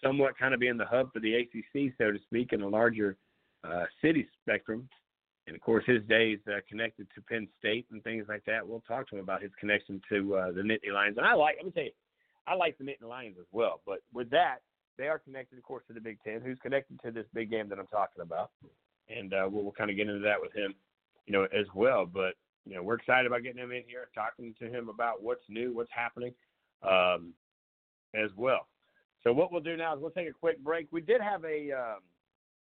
somewhat 0.04 0.38
kind 0.38 0.54
of 0.54 0.60
being 0.60 0.78
the 0.78 0.86
hub 0.86 1.14
for 1.14 1.20
the 1.20 1.36
ACC, 1.36 1.94
so 1.98 2.12
to 2.12 2.20
speak, 2.26 2.54
in 2.54 2.62
a 2.62 2.68
larger 2.68 3.18
uh, 3.64 3.86
city 4.04 4.28
spectrum. 4.42 4.88
And 5.48 5.56
of 5.56 5.62
course, 5.62 5.84
his 5.86 6.04
days 6.08 6.40
uh, 6.48 6.60
connected 6.70 7.08
to 7.16 7.22
Penn 7.22 7.48
State 7.60 7.86
and 7.92 8.04
things 8.04 8.26
like 8.28 8.44
that. 8.46 8.68
We'll 8.68 8.84
talk 8.88 9.10
to 9.10 9.16
him 9.16 9.24
about 9.24 9.42
his 9.42 9.52
connection 9.60 10.02
to 10.10 10.36
uh, 10.36 10.52
the 10.52 10.62
Nittany 10.62 10.94
Lions. 10.94 11.18
And 11.18 11.26
I 11.26 11.34
like, 11.34 11.56
let 11.58 11.66
me 11.66 11.72
tell 11.72 11.84
you, 11.84 11.92
I 12.48 12.56
like 12.56 12.78
the 12.78 12.84
Nittany 12.84 13.08
Lions 13.08 13.36
as 13.40 13.48
well. 13.52 13.82
But 13.86 14.00
with 14.14 14.30
that, 14.32 14.60
they 15.02 15.08
are 15.08 15.18
connected, 15.18 15.58
of 15.58 15.64
course, 15.64 15.84
to 15.88 15.94
the 15.94 16.00
Big 16.00 16.20
Ten, 16.24 16.42
who's 16.42 16.60
connected 16.62 17.00
to 17.04 17.12
this 17.12 17.26
big 17.34 17.50
game 17.50 17.68
that 17.70 17.80
I'm 17.80 17.88
talking 17.88 18.22
about. 18.22 18.52
And 19.10 19.34
uh, 19.34 19.50
we'll, 19.50 19.64
we'll 19.64 19.72
kind 19.72 19.90
of 19.90 19.98
get 19.98 20.08
into 20.08 20.22
that 20.22 20.40
with 20.40 20.54
him, 20.54 20.76
you 21.26 21.34
know, 21.34 21.44
as 21.46 21.66
well. 21.74 22.06
But 22.06 22.36
you 22.66 22.76
know, 22.76 22.84
we're 22.84 22.96
excited 22.96 23.26
about 23.26 23.42
getting 23.42 23.62
him 23.62 23.72
in 23.72 23.82
here, 23.88 24.10
talking 24.14 24.54
to 24.60 24.70
him 24.70 24.90
about 24.90 25.24
what's 25.24 25.42
new, 25.50 25.74
what's 25.74 25.90
happening, 25.92 26.34
um, 26.88 27.34
as 28.14 28.30
well. 28.38 28.68
So 29.24 29.34
what 29.34 29.52
we'll 29.52 29.62
do 29.62 29.76
now 29.76 29.96
is 29.96 30.02
we'll 30.02 30.12
take 30.12 30.30
a 30.30 30.34
quick 30.34 30.64
break. 30.64 30.88
We 30.92 31.02
did 31.02 31.20
have 31.20 31.44
a, 31.46 31.72
um, 31.72 32.00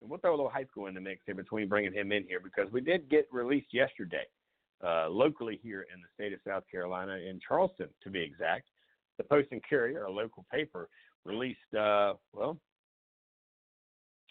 we'll 0.03 0.19
throw 0.19 0.33
a 0.33 0.37
little 0.37 0.51
high 0.51 0.65
school 0.65 0.87
in 0.87 0.95
the 0.95 1.01
mix 1.01 1.23
here 1.25 1.35
between 1.35 1.69
bringing 1.69 1.93
him 1.93 2.13
in 2.13 2.25
here 2.25 2.41
because 2.41 2.71
we 2.71 2.83
did 2.83 3.09
get 3.09 3.27
released 3.33 3.73
yesterday, 3.73 4.25
uh, 4.85 5.09
locally 5.09 5.59
here 5.63 5.87
in 5.93 6.01
the 6.03 6.09
state 6.15 6.35
of 6.35 6.41
South 6.47 6.65
Carolina, 6.71 7.15
in 7.15 7.41
Charleston 7.47 7.89
to 8.03 8.11
be 8.11 8.21
exact. 8.21 8.69
The 9.17 9.25
Post 9.25 9.49
and 9.53 9.63
Courier, 9.65 10.05
a 10.05 10.13
local 10.13 10.45
paper, 10.53 10.91
released, 11.27 11.74
uh, 11.78 12.15
well, 12.32 12.57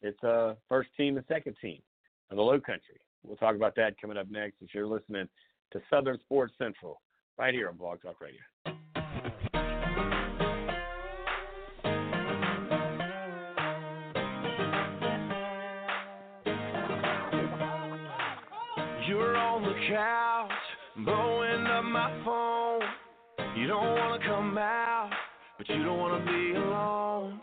it's 0.01 0.23
uh, 0.23 0.55
first 0.69 0.89
team 0.97 1.17
and 1.17 1.26
second 1.27 1.55
team 1.61 1.81
of 2.31 2.38
the 2.38 2.43
Low 2.43 2.59
Country. 2.59 2.99
We'll 3.23 3.38
talk 3.38 3.55
about 3.55 3.76
that 3.76 3.99
coming 3.99 4.17
up 4.17 4.30
next 4.30 4.55
if 4.61 4.73
you're 4.73 4.88
listening 4.88 5.27
to 5.72 5.81
Southern 5.89 6.19
Sports 6.22 6.53
Central 6.57 7.01
right 7.38 7.53
here 7.53 7.69
on 7.69 7.77
Blog 7.77 8.01
Talk 8.01 8.22
Radio. 8.22 8.39
You're 19.07 19.38
on 19.38 19.63
the 19.63 19.76
couch, 19.89 20.51
blowing 21.05 21.65
up 21.65 21.84
my 21.84 22.23
phone. 22.23 22.81
You 23.57 23.67
don't 23.67 23.95
wanna 23.95 24.23
come 24.26 24.57
out, 24.57 24.84
but 25.67 25.75
you 25.75 25.83
don't 25.83 25.99
wanna 25.99 26.25
be 26.25 26.53
alone. 26.55 27.39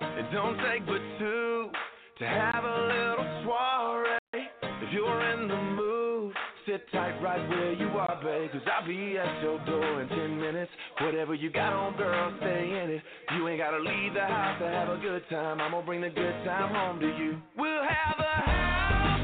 It 0.00 0.30
don't 0.32 0.56
take 0.58 0.86
but 0.86 1.00
two 1.18 1.70
to 2.18 2.26
have 2.26 2.64
a 2.64 2.80
little 2.86 3.44
soiree. 3.44 4.48
If 4.62 4.92
you're 4.92 5.30
in 5.32 5.48
the 5.48 5.56
mood, 5.56 6.34
sit 6.66 6.84
tight 6.92 7.20
right 7.22 7.48
where 7.48 7.72
you 7.72 7.86
are, 7.88 8.20
babe. 8.22 8.50
Cause 8.52 8.60
I'll 8.66 8.86
be 8.86 9.18
at 9.18 9.42
your 9.42 9.58
door 9.66 10.02
in 10.02 10.08
10 10.08 10.40
minutes. 10.40 10.70
Whatever 11.00 11.34
you 11.34 11.50
got 11.50 11.72
on, 11.72 11.96
girl, 11.96 12.34
stay 12.38 12.80
in 12.82 12.90
it. 12.90 13.02
You 13.34 13.48
ain't 13.48 13.58
gotta 13.58 13.78
leave 13.78 14.14
the 14.14 14.20
house 14.20 14.60
to 14.60 14.66
have 14.68 14.88
a 14.88 14.98
good 14.98 15.22
time. 15.30 15.60
I'm 15.60 15.72
gonna 15.72 15.86
bring 15.86 16.00
the 16.00 16.10
good 16.10 16.44
time 16.44 16.74
home 16.74 17.00
to 17.00 17.06
you. 17.06 17.38
We'll 17.56 17.82
have 17.82 18.18
a 18.18 18.50
house 18.50 19.15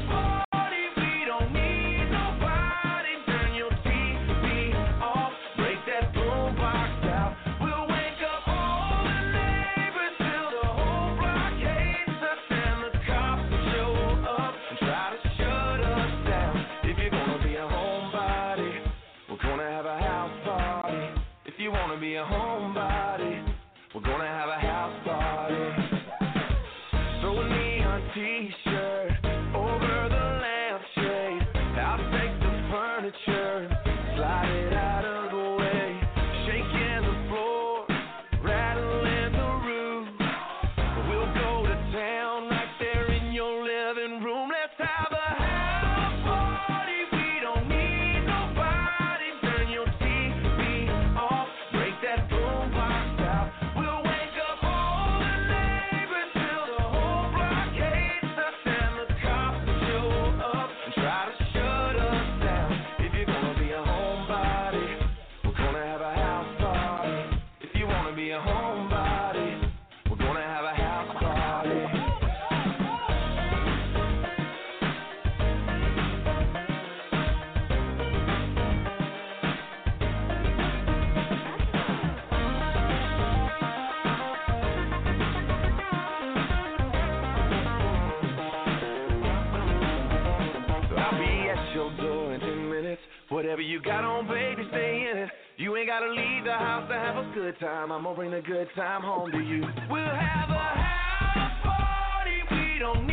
Whatever 93.53 93.69
you 93.69 93.81
got 93.83 94.03
on, 94.03 94.27
baby, 94.27 94.63
stay 94.71 95.07
in 95.11 95.17
it. 95.19 95.29
You 95.57 95.77
ain't 95.77 95.85
gotta 95.85 96.09
leave 96.09 96.43
the 96.43 96.53
house 96.53 96.89
to 96.89 96.95
have 96.95 97.17
a 97.17 97.31
good 97.35 97.53
time. 97.59 97.91
I'm 97.91 98.01
gonna 98.01 98.15
bring 98.15 98.31
the 98.31 98.41
good 98.41 98.67
time 98.75 99.03
home 99.03 99.31
to 99.31 99.37
you. 99.37 99.61
We'll 99.91 100.03
have 100.03 100.49
a 100.49 100.53
house 100.57 101.61
party. 101.61 102.41
We 102.49 102.79
don't 102.79 103.05
need 103.05 103.12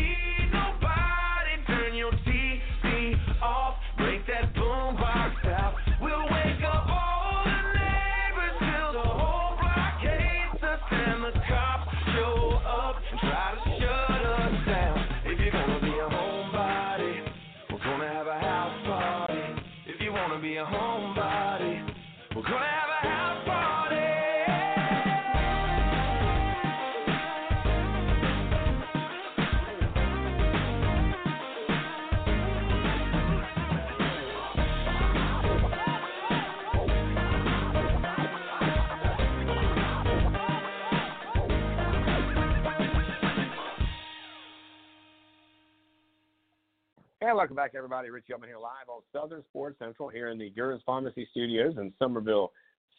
And 47.31 47.36
welcome 47.36 47.55
back, 47.55 47.74
everybody. 47.77 48.11
Rich 48.11 48.24
Yeoman 48.27 48.48
here 48.48 48.59
live 48.59 48.89
on 48.89 49.02
Southern 49.12 49.44
Sports 49.51 49.78
Central 49.78 50.09
here 50.09 50.31
in 50.31 50.39
the 50.39 50.51
Gurus 50.51 50.82
Pharmacy 50.85 51.28
Studios 51.31 51.74
in 51.77 51.93
Summerville, 51.97 52.51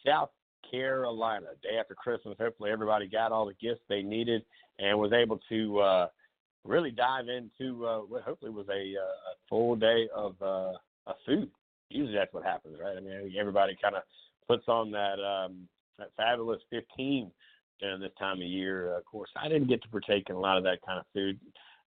South 0.06 0.30
Carolina. 0.70 1.48
Day 1.62 1.76
after 1.78 1.94
Christmas, 1.94 2.38
hopefully 2.40 2.70
everybody 2.70 3.06
got 3.06 3.30
all 3.30 3.44
the 3.44 3.52
gifts 3.60 3.82
they 3.90 4.00
needed 4.00 4.42
and 4.78 4.98
was 4.98 5.12
able 5.12 5.38
to 5.50 5.80
uh, 5.80 6.06
really 6.64 6.90
dive 6.90 7.26
into 7.28 7.86
uh, 7.86 7.98
what 7.98 8.22
hopefully 8.22 8.50
was 8.50 8.64
a, 8.70 8.94
uh, 8.98 9.02
a 9.02 9.34
full 9.50 9.76
day 9.76 10.08
of 10.16 10.34
uh, 10.40 10.72
of 11.06 11.16
food. 11.26 11.50
Usually 11.90 12.16
that's 12.16 12.32
what 12.32 12.42
happens, 12.42 12.78
right? 12.82 12.96
I 12.96 13.00
mean, 13.00 13.34
everybody 13.38 13.76
kind 13.82 13.96
of 13.96 14.02
puts 14.48 14.66
on 14.66 14.90
that 14.92 15.20
um, 15.22 15.68
that 15.98 16.08
fabulous 16.16 16.62
15 16.70 17.30
during 17.80 18.00
this 18.00 18.12
time 18.18 18.38
of 18.38 18.48
year. 18.48 18.96
of 18.96 19.04
course, 19.04 19.28
I 19.36 19.50
didn't 19.50 19.68
get 19.68 19.82
to 19.82 19.90
partake 19.90 20.30
in 20.30 20.36
a 20.36 20.40
lot 20.40 20.56
of 20.56 20.64
that 20.64 20.78
kind 20.86 20.98
of 20.98 21.04
food, 21.12 21.38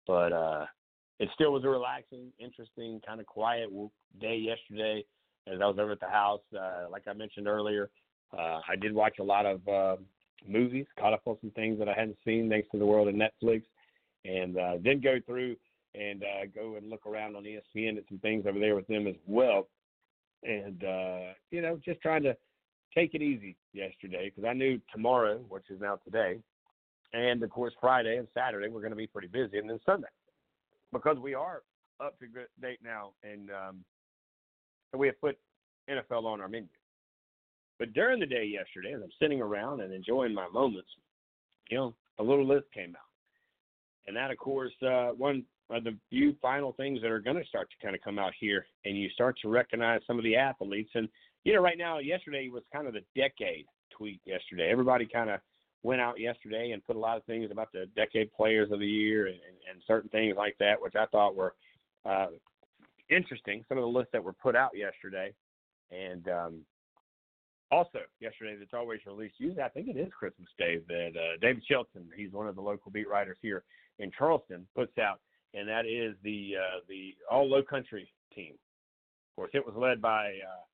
but 0.06 0.32
uh, 0.32 0.64
it 1.20 1.28
still 1.34 1.52
was 1.52 1.64
a 1.64 1.68
relaxing, 1.68 2.32
interesting, 2.38 3.00
kind 3.06 3.20
of 3.20 3.26
quiet 3.26 3.68
day 4.20 4.36
yesterday 4.36 5.04
as 5.46 5.60
I 5.60 5.66
was 5.66 5.76
over 5.78 5.92
at 5.92 6.00
the 6.00 6.08
house. 6.08 6.40
Uh, 6.58 6.86
like 6.90 7.02
I 7.06 7.12
mentioned 7.12 7.46
earlier, 7.46 7.90
uh, 8.36 8.60
I 8.66 8.74
did 8.80 8.94
watch 8.94 9.18
a 9.20 9.22
lot 9.22 9.44
of 9.44 9.68
uh, 9.68 9.96
movies, 10.48 10.86
caught 10.98 11.12
up 11.12 11.20
on 11.26 11.36
some 11.42 11.50
things 11.50 11.78
that 11.78 11.90
I 11.90 11.92
hadn't 11.92 12.16
seen 12.24 12.48
thanks 12.48 12.68
to 12.72 12.78
the 12.78 12.86
world 12.86 13.06
of 13.06 13.14
Netflix, 13.14 13.64
and 14.24 14.56
uh, 14.56 14.76
then 14.82 15.00
go 15.00 15.18
through 15.26 15.56
and 15.94 16.22
uh, 16.22 16.46
go 16.54 16.76
and 16.76 16.88
look 16.88 17.04
around 17.04 17.36
on 17.36 17.44
ESPN 17.44 17.98
at 17.98 18.04
some 18.08 18.18
things 18.20 18.46
over 18.48 18.58
there 18.58 18.74
with 18.74 18.86
them 18.86 19.06
as 19.06 19.16
well. 19.26 19.68
And 20.42 20.82
uh, 20.82 21.34
you 21.50 21.60
know, 21.60 21.78
just 21.84 22.00
trying 22.00 22.22
to 22.22 22.34
take 22.94 23.14
it 23.14 23.20
easy 23.20 23.56
yesterday 23.74 24.32
because 24.34 24.48
I 24.48 24.54
knew 24.54 24.80
tomorrow, 24.90 25.38
which 25.50 25.64
is 25.68 25.82
now 25.82 25.96
today, 25.96 26.38
and 27.12 27.42
of 27.42 27.50
course 27.50 27.74
Friday 27.78 28.16
and 28.16 28.28
Saturday 28.32 28.68
we're 28.68 28.80
going 28.80 28.92
to 28.92 28.96
be 28.96 29.06
pretty 29.06 29.28
busy, 29.28 29.58
and 29.58 29.68
then 29.68 29.80
Sunday 29.84 30.08
because 30.92 31.18
we 31.18 31.34
are 31.34 31.62
up 32.00 32.18
to 32.18 32.26
date 32.60 32.78
now, 32.82 33.10
and 33.22 33.50
um, 33.50 33.84
we 34.96 35.06
have 35.06 35.20
put 35.20 35.38
NFL 35.88 36.24
on 36.24 36.40
our 36.40 36.48
menu. 36.48 36.68
But 37.78 37.92
during 37.94 38.20
the 38.20 38.26
day 38.26 38.44
yesterday, 38.44 38.94
as 38.94 39.02
I'm 39.02 39.10
sitting 39.20 39.40
around 39.40 39.80
and 39.80 39.92
enjoying 39.92 40.34
my 40.34 40.48
moments, 40.48 40.88
you 41.70 41.78
know, 41.78 41.94
a 42.18 42.22
little 42.22 42.46
list 42.46 42.66
came 42.74 42.90
out, 42.90 43.10
and 44.06 44.16
that, 44.16 44.30
of 44.30 44.38
course, 44.38 44.72
uh, 44.82 45.10
one 45.16 45.44
of 45.70 45.84
the 45.84 45.96
few 46.10 46.34
final 46.42 46.72
things 46.72 47.00
that 47.00 47.10
are 47.10 47.20
going 47.20 47.36
to 47.36 47.48
start 47.48 47.70
to 47.70 47.84
kind 47.84 47.94
of 47.94 48.02
come 48.02 48.18
out 48.18 48.32
here, 48.38 48.66
and 48.84 48.96
you 48.96 49.08
start 49.10 49.36
to 49.42 49.48
recognize 49.48 50.00
some 50.06 50.18
of 50.18 50.24
the 50.24 50.36
athletes. 50.36 50.90
And 50.94 51.08
you 51.44 51.54
know, 51.54 51.60
right 51.60 51.78
now, 51.78 51.98
yesterday 51.98 52.48
was 52.48 52.62
kind 52.72 52.86
of 52.86 52.94
the 52.94 53.04
decade 53.16 53.66
tweet. 53.90 54.20
Yesterday, 54.24 54.68
everybody 54.70 55.06
kind 55.06 55.30
of 55.30 55.40
went 55.82 56.00
out 56.00 56.20
yesterday 56.20 56.72
and 56.72 56.84
put 56.84 56.96
a 56.96 56.98
lot 56.98 57.16
of 57.16 57.24
things 57.24 57.50
about 57.50 57.72
the 57.72 57.86
decade 57.96 58.32
players 58.32 58.70
of 58.70 58.80
the 58.80 58.86
year 58.86 59.26
and, 59.26 59.36
and 59.70 59.82
certain 59.86 60.10
things 60.10 60.34
like 60.36 60.56
that, 60.60 60.80
which 60.80 60.94
I 60.94 61.06
thought 61.06 61.34
were 61.34 61.54
uh, 62.04 62.28
interesting. 63.08 63.64
Some 63.68 63.78
of 63.78 63.82
the 63.82 63.88
lists 63.88 64.10
that 64.12 64.22
were 64.22 64.32
put 64.32 64.54
out 64.54 64.70
yesterday, 64.74 65.32
and 65.90 66.28
um, 66.28 66.60
also 67.70 68.00
yesterday 68.20 68.56
that's 68.58 68.74
always 68.74 69.00
released. 69.06 69.34
Usually, 69.38 69.62
I 69.62 69.68
think 69.68 69.88
it 69.88 69.96
is 69.96 70.08
Christmas 70.16 70.48
Day 70.58 70.80
that 70.88 71.12
uh, 71.16 71.38
David 71.40 71.62
Shelton, 71.66 72.08
he's 72.14 72.32
one 72.32 72.46
of 72.46 72.56
the 72.56 72.62
local 72.62 72.90
beat 72.90 73.08
writers 73.08 73.38
here 73.40 73.64
in 73.98 74.10
Charleston, 74.16 74.66
puts 74.74 74.96
out, 74.98 75.20
and 75.54 75.68
that 75.68 75.86
is 75.86 76.14
the 76.22 76.54
uh, 76.58 76.80
the 76.88 77.14
All 77.30 77.48
Low 77.48 77.62
Country 77.62 78.12
team. 78.34 78.52
Of 78.52 79.36
course, 79.36 79.50
it 79.54 79.64
was 79.64 79.74
led 79.76 80.02
by 80.02 80.26
uh, 80.26 80.64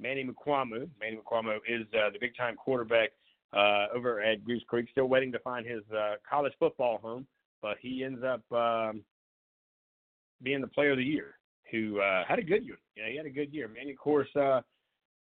Manny 0.00 0.24
Mukuamu. 0.24 0.88
Manny 1.00 1.18
Mukuamu 1.18 1.56
is 1.68 1.86
uh, 1.94 2.10
the 2.10 2.18
big 2.20 2.36
time 2.36 2.56
quarterback 2.56 3.10
uh, 3.54 3.86
over 3.94 4.20
at 4.20 4.44
Goose 4.44 4.62
Creek. 4.66 4.88
Still 4.90 5.06
waiting 5.06 5.32
to 5.32 5.38
find 5.40 5.66
his 5.66 5.82
uh, 5.96 6.14
college 6.28 6.52
football 6.58 6.98
home, 6.98 7.26
but 7.62 7.76
he 7.80 8.04
ends 8.04 8.22
up 8.24 8.42
um, 8.52 9.02
being 10.42 10.60
the 10.60 10.66
player 10.66 10.92
of 10.92 10.98
the 10.98 11.04
year. 11.04 11.36
Who 11.70 12.00
uh, 12.00 12.24
had 12.28 12.38
a 12.38 12.42
good 12.42 12.64
year? 12.64 12.78
Yeah, 12.96 13.08
he 13.10 13.16
had 13.16 13.26
a 13.26 13.30
good 13.30 13.52
year. 13.52 13.68
Manny, 13.68 13.92
of 13.92 13.98
course, 13.98 14.28
uh, 14.36 14.60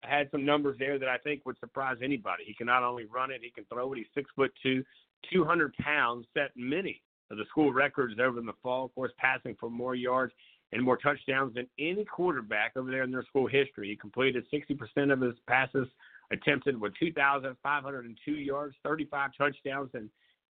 had 0.02 0.30
some 0.30 0.44
numbers 0.44 0.76
there 0.78 0.98
that 0.98 1.08
I 1.08 1.18
think 1.18 1.44
would 1.44 1.58
surprise 1.58 1.96
anybody. 2.02 2.44
He 2.46 2.54
can 2.54 2.66
not 2.66 2.82
only 2.82 3.04
run 3.04 3.30
it, 3.30 3.40
he 3.42 3.50
can 3.50 3.64
throw 3.64 3.92
it. 3.92 3.98
He's 3.98 4.06
six 4.14 4.30
foot 4.36 4.52
two, 4.62 4.84
200 5.32 5.74
pounds, 5.78 6.26
set 6.34 6.50
many 6.56 7.02
of 7.30 7.38
the 7.38 7.44
school 7.50 7.72
records 7.72 8.14
over 8.20 8.38
in 8.38 8.46
the 8.46 8.52
fall. 8.62 8.86
Of 8.86 8.94
course, 8.94 9.12
passing 9.18 9.56
for 9.58 9.68
more 9.68 9.94
yards 9.94 10.32
and 10.72 10.82
more 10.82 10.96
touchdowns 10.96 11.54
than 11.54 11.66
any 11.78 12.04
quarterback 12.04 12.76
over 12.76 12.90
there 12.90 13.02
in 13.02 13.10
their 13.10 13.24
school 13.24 13.46
history. 13.46 13.88
He 13.88 13.96
completed 13.96 14.44
60% 14.52 15.12
of 15.12 15.20
his 15.20 15.34
passes 15.46 15.88
attempted 16.30 16.78
with 16.80 16.92
2,502 16.98 18.30
yards, 18.32 18.74
35 18.82 19.30
touchdowns, 19.36 19.90
and 19.94 20.10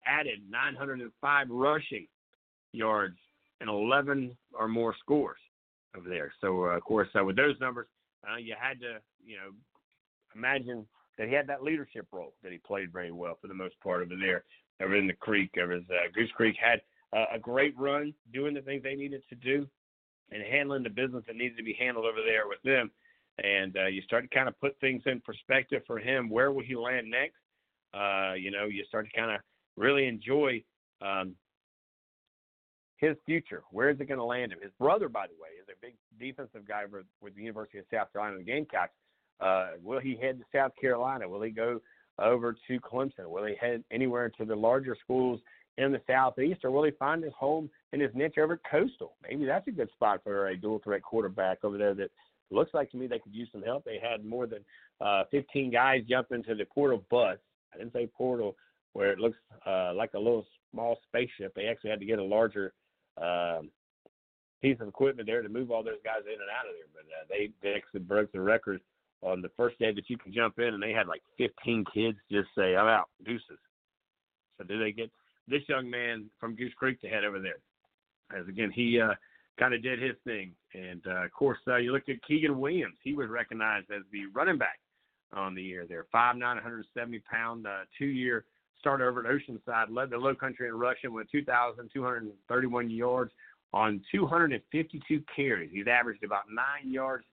added 0.07 0.41
905 0.51 1.47
rushing 1.51 2.07
yards 2.73 3.17
and 3.61 3.71
11 3.71 4.37
or 4.59 4.69
more 4.69 4.95
scores 5.01 5.39
over 5.97 6.09
there. 6.09 6.33
So, 6.41 6.67
uh, 6.67 6.77
of 6.77 6.83
course, 6.83 7.09
uh, 7.19 7.25
with 7.25 7.37
those 7.37 7.59
numbers, 7.61 7.87
uh, 8.29 8.37
you 8.37 8.55
had 8.59 8.81
to, 8.81 8.99
you 9.25 9.37
know, 9.37 9.51
imagine 10.35 10.87
that 11.19 11.29
he 11.29 11.35
had 11.35 11.47
that 11.47 11.63
leadership 11.63 12.07
role 12.13 12.35
that 12.43 12.53
he 12.53 12.59
played 12.59 12.93
very 12.93 13.13
well 13.13 13.39
for 13.41 13.49
the 13.49 13.55
most 13.55 13.79
part 13.81 14.03
over 14.03 14.15
there, 14.19 14.45
over 14.81 14.97
in 14.97 15.07
the 15.07 15.13
creek. 15.13 15.51
Over 15.63 15.75
his, 15.75 15.85
uh, 15.91 16.09
Goose 16.15 16.31
Creek 16.35 16.57
had 16.61 16.81
a 17.13 17.39
great 17.39 17.79
run 17.79 18.15
doing 18.33 18.55
the 18.55 18.63
things 18.63 18.83
they 18.83 18.95
needed 18.95 19.23
to 19.29 19.35
do 19.35 19.69
and 20.31 20.43
handling 20.43 20.83
the 20.83 20.89
business 20.89 21.23
that 21.27 21.37
needed 21.37 21.59
to 21.59 21.63
be 21.63 21.77
handled 21.79 22.07
over 22.07 22.21
there 22.25 22.49
with 22.49 22.63
them 22.65 22.91
and 23.43 23.77
uh, 23.77 23.87
you 23.87 24.03
start 24.03 24.23
to 24.23 24.35
kind 24.35 24.49
of 24.49 24.59
put 24.61 24.79
things 24.81 25.03
in 25.07 25.21
perspective 25.21 25.83
for 25.87 25.99
him. 25.99 26.31
Where 26.31 26.53
will 26.53 26.63
he 26.63 26.77
land 26.77 27.11
next? 27.11 27.37
Uh, 27.93 28.35
you 28.35 28.51
know, 28.51 28.67
you 28.67 28.85
start 28.89 29.07
to 29.11 29.19
kind 29.19 29.33
of 29.33 29.41
really 29.77 30.07
enjoy 30.07 30.63
um, 31.03 31.35
his 32.97 33.17
future. 33.27 33.63
Where 33.71 33.91
is 33.91 34.01
it 34.01 34.07
going 34.07 34.19
to 34.19 34.25
land 34.25 34.53
him? 34.53 34.61
His 34.63 34.71
brother, 34.79 35.09
by 35.09 35.27
the 35.27 35.35
way, 35.35 35.49
is 35.61 35.69
a 35.69 35.79
big 35.85 35.95
defensive 36.19 36.67
guy 36.67 36.85
with, 36.91 37.05
with 37.21 37.35
the 37.35 37.43
University 37.43 37.79
of 37.79 37.85
South 37.93 38.13
Carolina, 38.13 38.39
the 38.39 38.45
Gamecocks. 38.45 38.93
Uh, 39.41 39.71
will 39.83 39.99
he 39.99 40.17
head 40.17 40.39
to 40.39 40.45
South 40.57 40.73
Carolina? 40.81 41.29
Will 41.29 41.43
he 41.43 41.51
go 41.51 41.81
over 42.19 42.57
to 42.69 42.81
Clemson? 42.81 43.27
Will 43.27 43.45
he 43.45 43.55
head 43.61 43.83
anywhere 43.91 44.31
to 44.39 44.45
the 44.45 44.55
larger 44.55 44.97
schools 45.03 45.41
in 45.79 45.91
the 45.91 46.01
southeast, 46.07 46.61
or 46.65 46.71
will 46.71 46.85
he 46.85 46.91
find 46.93 47.25
his 47.25 47.33
home 47.37 47.69
in 47.93 48.01
his 48.01 48.11
niche 48.15 48.39
over 48.39 48.55
at 48.55 48.71
Coastal? 48.71 49.15
Maybe 49.23 49.47
that's 49.47 49.67
a 49.67 49.73
good 49.73 49.91
spot 49.91 50.21
for 50.23 50.49
a 50.49 50.57
dual 50.57 50.81
threat 50.85 51.03
quarterback 51.03 51.65
over 51.65 51.79
there 51.79 51.95
that 51.95 52.11
looks 52.53 52.75
like 52.75 52.91
to 52.91 52.97
me 52.97 53.07
they 53.07 53.19
could 53.19 53.35
use 53.35 53.49
some 53.53 53.63
help. 53.63 53.85
They 53.85 53.99
had 54.03 54.25
more 54.25 54.47
than 54.47 54.61
uh, 55.01 55.25
15 55.31 55.71
guys 55.71 56.03
jump 56.09 56.29
into 56.33 56.55
the 56.55 56.65
portal 56.65 57.05
bus. 57.11 57.39
I 57.73 57.79
didn't 57.79 57.93
say 57.93 58.07
portal 58.07 58.57
where 58.93 59.13
it 59.13 59.19
looks 59.19 59.39
uh, 59.67 59.93
like 59.95 60.15
a 60.15 60.19
little 60.19 60.47
small 60.71 60.99
spaceship. 61.09 61.55
They 61.55 61.67
actually 61.67 61.91
had 61.91 62.01
to 62.01 62.07
get 62.07 62.19
a 62.19 62.25
larger 62.25 62.73
um, 63.21 63.71
piece 64.61 64.77
of 64.81 64.89
equipment 64.89 65.27
there 65.27 65.43
to 65.43 65.49
move 65.49 65.71
all 65.71 65.83
those 65.83 66.03
guys 66.05 66.23
in 66.27 66.33
and 66.33 66.51
out 66.51 66.69
of 66.69 66.75
there. 66.75 66.89
But 66.93 67.05
uh, 67.11 67.25
they, 67.29 67.51
they 67.63 67.75
actually 67.75 68.01
broke 68.01 68.33
the 68.33 68.41
record 68.41 68.81
on 69.23 69.41
the 69.41 69.51
first 69.57 69.79
day 69.79 69.93
that 69.93 70.11
you 70.11 70.19
can 70.19 70.33
jump 70.33 70.59
in, 70.59 70.75
and 70.75 70.83
they 70.83 70.93
had 70.93 71.07
like 71.07 71.23
15 71.39 71.85
kids 71.95 72.19
just 72.31 72.49
say, 72.57 72.77
"I'm 72.77 72.89
out, 72.89 73.09
deuces." 73.25 73.59
So 74.59 74.65
did 74.65 74.81
they 74.81 74.93
get 74.93 75.11
this 75.49 75.63
young 75.69 75.89
man 75.89 76.27
from 76.39 76.55
Goose 76.55 76.75
Creek 76.77 77.01
to 77.01 77.09
head 77.09 77.25
over 77.25 77.41
there? 77.41 77.59
As 78.37 78.47
again, 78.49 78.71
he 78.75 79.01
uh, 79.01 79.15
kind 79.59 79.75
of 79.75 79.83
did 79.83 80.01
his 80.01 80.17
thing. 80.25 80.53
And 80.75 81.03
uh, 81.07 81.25
of 81.25 81.33
course, 81.33 81.59
uh, 81.69 81.77
you 81.77 81.93
look 81.93 82.09
at 82.09 82.23
Keegan 82.27 82.59
Williams. 82.59 82.97
He 83.03 83.15
was 83.15 83.29
recognized 83.29 83.91
as 83.91 84.03
the 84.13 84.27
running 84.35 84.59
back 84.59 84.79
on 85.35 85.55
the 85.55 85.63
year 85.63 85.87
there. 85.89 86.07
5'9", 86.15 86.41
170 86.41 87.19
pound, 87.21 87.67
uh, 87.67 87.81
two 87.99 88.07
year 88.07 88.45
starter 88.79 89.09
over 89.09 89.21
at 89.21 89.33
Oceanside, 89.33 89.87
led 89.91 90.11
the 90.11 90.17
low 90.17 90.35
country 90.35 90.69
in 90.69 90.75
rushing 90.75 91.13
with 91.13 91.31
2,231 91.31 92.91
yards 92.91 93.31
on 93.73 94.03
252 94.11 95.23
carries. 95.35 95.71
He's 95.73 95.87
averaged 95.87 96.25
about 96.25 96.45
nine 96.51 96.93
yards 96.93 97.25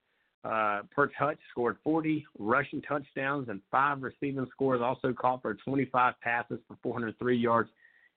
uh, 0.44 0.82
per 0.96 1.08
touch, 1.20 1.38
scored 1.52 1.78
40 1.84 2.26
rushing 2.38 2.82
touchdowns 2.82 3.50
and 3.50 3.62
five 3.72 4.02
receiving 4.02 4.48
scores. 4.52 4.82
Also 4.82 5.12
caught 5.12 5.42
for 5.42 5.56
25 5.56 6.14
passes 6.22 6.60
for 6.68 6.78
403 6.82 7.38
yards 7.38 7.70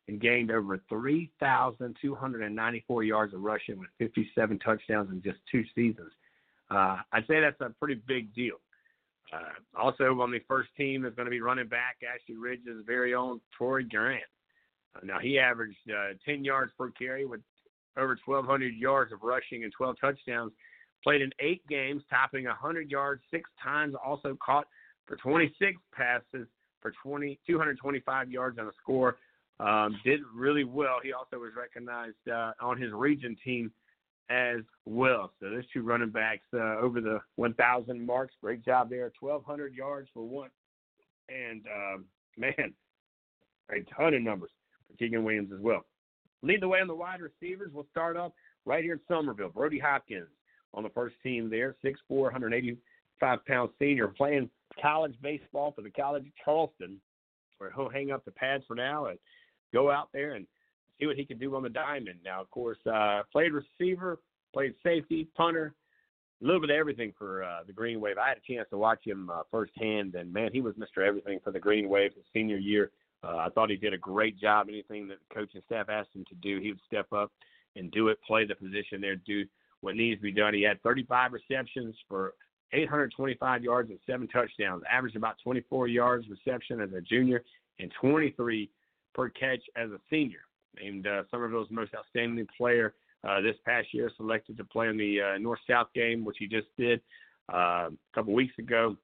and 0.09 0.21
gained 0.21 0.51
over 0.51 0.81
3,294 0.89 3.05
yards 3.05 3.35
of 3.35 3.41
rushing 3.41 3.79
with 3.79 3.91
57 3.99 4.59
touchdowns 4.59 5.11
in 5.11 5.23
just 5.23 5.39
two 5.51 5.65
seasons. 5.75 6.11
Uh, 6.71 6.99
I'd 7.13 7.27
say 7.29 7.41
that's 7.41 7.61
a 7.61 7.71
pretty 7.79 8.01
big 8.07 8.33
deal. 8.35 8.57
Uh, 9.33 9.53
also 9.79 10.21
on 10.21 10.31
the 10.31 10.41
first 10.49 10.69
team 10.77 11.07
is 11.07 11.15
going 11.15 11.27
to 11.27 11.31
be 11.31 11.41
running 11.41 11.69
back 11.69 11.97
Ashley 12.03 12.37
Ridge's 12.37 12.85
very 12.87 13.15
own 13.15 13.41
Troy 13.57 13.83
Grant. 13.83 14.23
Uh, 14.95 15.01
now 15.05 15.19
he 15.19 15.39
averaged 15.39 15.79
uh, 15.91 16.13
10 16.27 16.45
yards 16.45 16.71
per 16.77 16.91
carry 16.91 17.25
with 17.25 17.41
over 17.97 18.19
1,200 18.25 18.75
yards 18.75 19.13
of 19.13 19.23
rushing 19.23 19.65
and 19.65 19.73
12 19.73 19.97
touchdowns. 20.01 20.53
Played 21.03 21.23
in 21.23 21.31
eight 21.41 21.67
games, 21.69 22.03
topping 22.11 22.45
100 22.45 22.91
yards 22.91 23.23
six 23.31 23.49
times. 23.63 23.95
Also 24.05 24.37
caught 24.45 24.67
for 25.07 25.17
26 25.17 25.81
passes 25.95 26.47
for 26.81 26.93
20, 27.03 27.39
225 27.47 28.31
yards 28.31 28.59
on 28.59 28.67
a 28.67 28.73
score 28.81 29.17
um, 29.63 30.01
did 30.05 30.21
really 30.35 30.65
well. 30.65 30.97
He 31.03 31.13
also 31.13 31.39
was 31.39 31.53
recognized 31.57 32.17
uh, 32.31 32.53
on 32.61 32.81
his 32.81 32.93
region 32.93 33.37
team 33.45 33.71
as 34.29 34.61
well. 34.87 35.33
So 35.41 35.51
those 35.51 35.65
two 35.73 35.83
running 35.83 36.11
backs 36.11 36.47
uh, 36.55 36.79
over 36.79 37.01
the 37.01 37.21
1,000 37.37 38.05
marks. 38.05 38.35
Great 38.41 38.65
job 38.65 38.91
there. 38.91 39.13
1,200 39.21 39.75
yards 39.75 40.09
for 40.13 40.25
one. 40.25 40.51
And, 41.29 41.63
um, 41.67 42.05
man, 42.37 42.73
a 43.71 43.95
ton 43.95 44.15
of 44.15 44.23
numbers 44.23 44.51
for 44.89 44.97
Keegan 44.97 45.23
Williams 45.23 45.53
as 45.55 45.61
well. 45.61 45.85
Lead 46.43 46.61
the 46.61 46.69
way 46.69 46.81
on 46.81 46.89
the 46.89 46.95
wide 46.95 47.21
receivers. 47.21 47.71
We'll 47.73 47.87
start 47.91 48.17
up 48.17 48.35
right 48.65 48.83
here 48.83 48.95
in 48.95 49.01
Summerville. 49.07 49.51
Brody 49.51 49.79
Hopkins 49.79 50.27
on 50.75 50.83
the 50.83 50.91
first 50.91 51.15
team 51.23 51.49
there, 51.49 51.77
6'4", 51.85 51.95
185 52.09 53.47
pound 53.47 53.71
senior, 53.79 54.09
playing 54.09 54.51
college 54.81 55.15
baseball 55.23 55.73
for 55.73 55.83
the 55.83 55.91
College 55.91 56.27
of 56.27 56.33
Charleston, 56.45 57.01
where 57.59 57.71
he'll 57.77 57.89
hang 57.89 58.11
up 58.11 58.25
the 58.25 58.33
pads 58.33 58.65
for 58.67 58.75
now 58.75 59.07
and 59.07 59.19
go 59.73 59.91
out 59.91 60.09
there 60.13 60.35
and 60.35 60.47
see 60.99 61.07
what 61.07 61.17
he 61.17 61.25
can 61.25 61.39
do 61.39 61.55
on 61.57 61.63
the 61.63 61.69
diamond. 61.69 62.19
Now, 62.25 62.41
of 62.41 62.51
course, 62.51 62.79
uh, 62.87 63.23
played 63.31 63.53
receiver, 63.53 64.21
played 64.53 64.75
safety, 64.83 65.29
punter, 65.37 65.75
a 66.43 66.45
little 66.45 66.61
bit 66.61 66.71
of 66.71 66.77
everything 66.77 67.13
for 67.17 67.45
uh, 67.45 67.61
the 67.67 67.73
Green 67.73 68.01
Wave. 68.01 68.19
I 68.19 68.29
had 68.29 68.39
a 68.39 68.53
chance 68.53 68.69
to 68.71 68.79
watch 68.79 69.01
him 69.05 69.31
uh, 69.31 69.43
firsthand, 69.51 70.15
and 70.15 70.33
man, 70.33 70.51
he 70.53 70.61
was 70.61 70.75
Mr. 70.75 71.07
Everything 71.07 71.39
for 71.43 71.53
the 71.53 71.61
Green 71.61 71.89
Wave 71.89 72.13
his 72.15 72.25
senior 72.33 72.57
year. 72.57 72.91
Uh, 73.25 73.37
I 73.37 73.49
thought 73.51 73.71
he 73.71 73.77
did 73.77 73.95
a 73.95 73.99
great 73.99 74.39
job. 74.39 74.67
Anything 74.69 75.07
that 75.09 75.19
the 75.29 75.35
coaching 75.35 75.63
staff 75.67 75.89
asked 75.89 76.15
him 76.15 76.25
to 76.29 76.35
do, 76.37 76.59
he 76.61 76.71
would 76.71 76.81
step 76.87 77.13
up 77.13 77.31
and 77.77 77.91
do 77.93 78.09
it, 78.09 78.19
play 78.27 78.45
the 78.45 78.57
position 78.57 79.01
there, 79.01 79.17
do 79.17 79.45
what 79.81 79.95
needs 79.95 80.19
to 80.19 80.23
be 80.23 80.33
done. 80.33 80.55
He 80.55 80.63
had 80.63 80.83
35 80.83 81.33
receptions 81.33 81.95
for 82.09 82.35
825 82.73 83.63
yards 83.63 83.91
and 83.91 83.99
seven 84.07 84.27
touchdowns, 84.29 84.83
averaged 84.91 85.17
about 85.17 85.37
24 85.45 85.89
yards 85.89 86.27
reception 86.29 86.81
as 86.81 86.93
a 86.93 87.01
junior 87.01 87.45
and 87.79 87.93
23 88.01 88.69
per 89.15 89.29
catch 89.29 89.61
as 89.77 89.91
a 89.91 89.99
senior. 90.11 90.41
Named 90.81 91.07
uh, 91.07 91.23
Summerville's 91.31 91.69
most 91.71 91.93
outstanding 91.95 92.47
player 92.57 92.95
uh, 93.29 93.41
this 93.41 93.57
past 93.65 93.89
year, 93.93 94.11
selected 94.17 94.57
to 94.57 94.65
play 94.65 94.89
in 94.89 94.97
the 94.97 95.21
uh, 95.21 95.39
North 95.39 95.61
South 95.69 95.89
game, 95.95 96.25
which 96.25 96.37
he 96.39 96.47
just 96.47 96.67
did 96.79 97.01
uh, 97.53 97.89
a 97.89 98.15
couple 98.15 98.33
weeks 98.33 98.55
ago, 98.59 98.97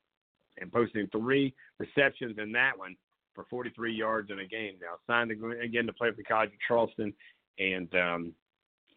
and 0.60 0.72
posting 0.72 1.08
three 1.12 1.54
receptions 1.78 2.36
in 2.38 2.52
that 2.52 2.76
one 2.76 2.96
for 3.34 3.44
43 3.50 3.92
yards 3.92 4.30
in 4.30 4.40
a 4.40 4.46
game. 4.46 4.74
Now 4.80 4.96
signed 5.06 5.30
again 5.30 5.86
to 5.86 5.92
play 5.92 6.10
for 6.10 6.16
the 6.16 6.24
College 6.24 6.50
of 6.50 6.58
Charleston, 6.66 7.12
and 7.58 7.94
um, 7.94 8.32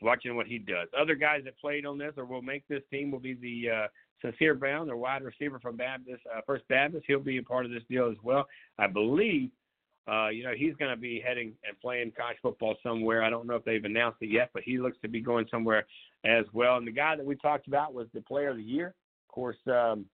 watching 0.02 0.36
what 0.36 0.48
he 0.48 0.58
does. 0.58 0.88
Other 1.00 1.16
guys 1.16 1.42
that 1.46 1.60
played 1.60 1.86
on 1.86 1.98
this 1.98 2.14
or 2.18 2.26
will 2.26 2.42
make 2.42 2.68
this 2.68 2.82
team 2.90 3.12
will 3.12 3.20
be 3.20 3.34
the 3.36 3.70
uh, 3.70 3.88
Sincere 4.22 4.56
Brown, 4.56 4.88
their 4.88 4.98
wide 4.98 5.24
receiver 5.24 5.60
from 5.60 5.78
Baptist, 5.78 6.22
uh, 6.36 6.42
First 6.46 6.68
Baptist. 6.68 7.06
He'll 7.08 7.20
be 7.20 7.38
a 7.38 7.44
part 7.44 7.66
of 7.66 7.72
this 7.72 7.84
deal 7.90 8.10
as 8.10 8.18
well. 8.24 8.48
I 8.78 8.88
believe, 8.88 9.50
uh, 10.08 10.30
you 10.30 10.44
know, 10.44 10.54
he's 10.56 10.76
going 10.76 10.92
to 10.92 10.98
be 11.00 11.22
heading 11.26 11.54
and 11.68 11.80
playing 11.80 12.12
college 12.18 12.38
football 12.42 12.76
somewhere. 12.82 13.24
I 13.24 13.30
don't 13.30 13.48
know 13.48 13.56
if 13.56 13.66
they've 13.66 13.84
announced 13.84 14.18
it 14.22 14.32
yet, 14.32 14.50
but 14.54 14.64
he 14.64 14.78
looks 14.78 14.98
to 15.02 15.08
be 15.08 15.22
going 15.22 15.46
somewhere 15.52 15.86
as 16.26 16.46
well. 16.54 16.78
And 16.78 16.88
the 16.88 16.92
guy 16.92 17.16
that 17.16 17.26
we 17.26 17.36
talked 17.36 17.68
about 17.68 17.94
was 17.94 18.08
the 18.14 18.22
player 18.22 18.50
of 18.50 18.58
the 18.58 18.64
year. 18.64 18.88
Of 19.30 19.34
course, 19.34 19.58
um, 19.68 20.06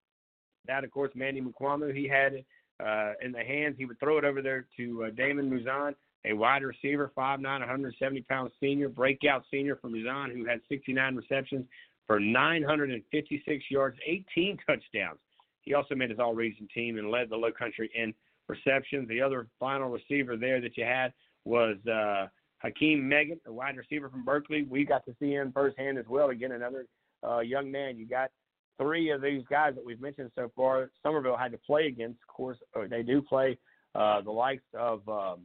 that, 0.68 0.84
of 0.84 0.92
course, 0.92 1.12
Manny 1.16 1.42
Mukuamu. 1.42 1.96
He 1.96 2.08
had 2.08 2.34
it 2.34 2.46
uh, 2.84 3.14
in 3.24 3.32
the 3.32 3.44
hands. 3.44 3.76
He 3.78 3.86
would 3.86 4.00
throw 4.00 4.18
it 4.18 4.26
over 4.26 4.42
there 4.42 4.68
to 4.78 5.06
uh, 5.06 5.10
Damon 5.12 5.50
Muzan 5.50 5.96
a 6.26 6.34
wide 6.34 6.64
receiver, 6.64 7.12
5'9", 7.18 7.42
170 7.44 8.22
pound 8.24 8.52
senior, 8.60 8.90
breakout 8.90 9.44
senior 9.52 9.76
from 9.78 9.94
Muzan, 9.94 10.34
who 10.34 10.46
had 10.46 10.60
69 10.70 11.16
receptions 11.16 11.66
for 12.06 12.20
956 12.20 13.64
yards, 13.70 13.98
18 14.06 14.58
touchdowns. 14.66 15.20
He 15.62 15.74
also 15.74 15.96
made 15.96 16.10
his 16.10 16.20
all 16.20 16.34
region 16.34 16.68
team 16.74 16.98
and 16.98 17.12
led 17.12 17.30
the 17.30 17.36
low 17.36 17.52
country 17.52 17.92
in 17.94 18.14
receptions. 18.48 19.08
The 19.08 19.22
other 19.22 19.48
final 19.60 19.90
receiver 19.90 20.38
there 20.38 20.62
that 20.62 20.78
you 20.78 20.84
had 20.84 21.14
was 21.46 21.78
uh, 21.88 22.28
Hakeem 22.60 23.08
Megan, 23.08 23.40
a 23.46 23.52
wide 23.52 23.78
receiver 23.78 24.10
from 24.10 24.26
Berkeley. 24.26 24.64
We 24.64 24.86
got 24.86 25.06
to 25.06 25.16
see 25.20 25.32
him 25.32 25.52
firsthand 25.52 25.98
as 25.98 26.06
well. 26.08 26.30
Again, 26.30 26.52
another 26.54 26.86
uh, 27.28 27.40
young 27.40 27.72
man. 27.72 27.98
You 27.98 28.08
got 28.08 28.32
three 28.80 29.10
of 29.12 29.22
these 29.22 29.44
guys 29.50 29.76
that 29.76 29.86
we've 29.86 30.02
mentioned 30.02 30.32
so 30.36 30.52
far. 30.56 30.92
Summerville 31.04 31.38
had 31.38 31.52
to 31.52 31.58
play 31.58 31.88
against. 31.88 32.20
Of 32.28 32.34
course, 32.34 32.58
they 32.90 33.04
do 33.04 33.22
play 33.22 33.58
uh, 33.96 34.22
the 34.22 34.32
likes 34.32 34.64
of 34.74 35.08
um, 35.08 35.42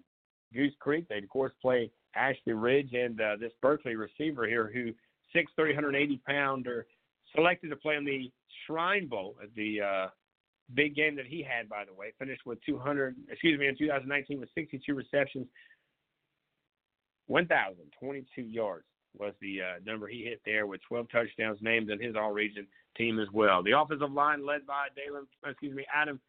Goose 0.52 0.74
Creek. 0.80 1.06
They 1.08 1.18
of 1.18 1.28
course 1.28 1.52
play 1.60 1.90
Ashley 2.14 2.52
Ridge 2.52 2.92
and 2.92 3.20
uh, 3.20 3.36
this 3.40 3.52
Berkeley 3.60 3.96
receiver 3.96 4.46
here, 4.46 4.70
who 4.72 4.92
six 5.32 5.50
380 5.56 6.20
pounder, 6.26 6.86
selected 7.34 7.70
to 7.70 7.76
play 7.76 7.96
in 7.96 8.04
the 8.04 8.30
Shrine 8.66 9.08
Bowl 9.08 9.36
at 9.42 9.48
the 9.54 9.80
uh, 9.80 10.08
big 10.74 10.94
game 10.94 11.16
that 11.16 11.26
he 11.26 11.42
had, 11.42 11.68
by 11.68 11.84
the 11.84 11.92
way. 11.92 12.12
Finished 12.18 12.42
with 12.46 12.58
200, 12.64 13.16
excuse 13.30 13.58
me, 13.58 13.66
in 13.66 13.76
2019 13.76 14.40
with 14.40 14.48
62 14.54 14.94
receptions, 14.94 15.46
1,022 17.26 18.42
yards 18.42 18.84
was 19.18 19.34
the 19.40 19.60
uh, 19.60 19.80
number 19.84 20.08
he 20.08 20.22
hit 20.22 20.40
there 20.44 20.66
with 20.66 20.80
12 20.88 21.06
touchdowns 21.10 21.58
named 21.60 21.90
in 21.90 22.00
his 22.00 22.16
all-region 22.16 22.66
team 22.96 23.20
as 23.20 23.28
well. 23.32 23.62
The 23.62 23.78
offensive 23.78 24.12
line 24.12 24.44
led 24.44 24.66
by 24.66 24.88
Dalen, 24.96 25.26
excuse 25.46 25.74
me, 25.74 25.84
Adam 25.94 26.20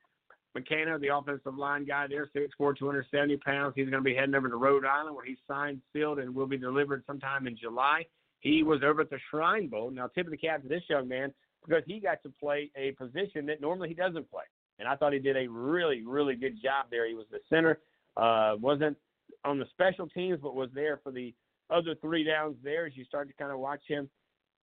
McKenna, 0.55 0.99
the 0.99 1.15
offensive 1.15 1.55
line 1.55 1.85
guy 1.85 2.07
there, 2.07 2.29
6'4", 2.35 2.77
270 2.77 3.37
pounds. 3.37 3.73
He's 3.75 3.89
going 3.89 4.03
to 4.03 4.09
be 4.09 4.15
heading 4.15 4.35
over 4.35 4.49
to 4.49 4.55
Rhode 4.55 4.85
Island 4.85 5.15
where 5.15 5.25
he's 5.25 5.37
signed, 5.47 5.81
sealed, 5.93 6.19
and 6.19 6.35
will 6.35 6.45
be 6.45 6.57
delivered 6.57 7.03
sometime 7.07 7.47
in 7.47 7.57
July. 7.57 8.05
He 8.39 8.61
was 8.61 8.81
over 8.83 9.01
at 9.01 9.09
the 9.09 9.19
Shrine 9.31 9.67
Bowl. 9.67 9.89
Now, 9.89 10.07
tip 10.07 10.27
of 10.27 10.31
the 10.31 10.37
cap 10.37 10.61
to 10.61 10.67
this 10.67 10.83
young 10.89 11.07
man 11.07 11.33
because 11.65 11.83
he 11.85 11.99
got 11.99 12.21
to 12.23 12.29
play 12.39 12.71
a 12.75 12.91
position 12.91 13.45
that 13.47 13.61
normally 13.61 13.89
he 13.89 13.95
doesn't 13.95 14.29
play. 14.29 14.43
And 14.79 14.87
I 14.87 14.95
thought 14.95 15.13
he 15.13 15.19
did 15.19 15.37
a 15.37 15.47
really, 15.47 16.03
really 16.05 16.35
good 16.35 16.61
job 16.61 16.87
there. 16.89 17.07
He 17.07 17.13
was 17.13 17.25
the 17.31 17.39
center, 17.49 17.79
uh, 18.17 18.55
wasn't 18.59 18.97
on 19.45 19.59
the 19.59 19.65
special 19.71 20.07
teams, 20.07 20.39
but 20.41 20.55
was 20.55 20.69
there 20.73 20.99
for 21.03 21.11
the 21.11 21.33
other 21.69 21.95
three 22.01 22.23
downs 22.23 22.55
there. 22.63 22.85
As 22.85 22.95
you 22.95 23.05
start 23.05 23.27
to 23.27 23.33
kind 23.35 23.51
of 23.51 23.59
watch 23.59 23.81
him, 23.87 24.09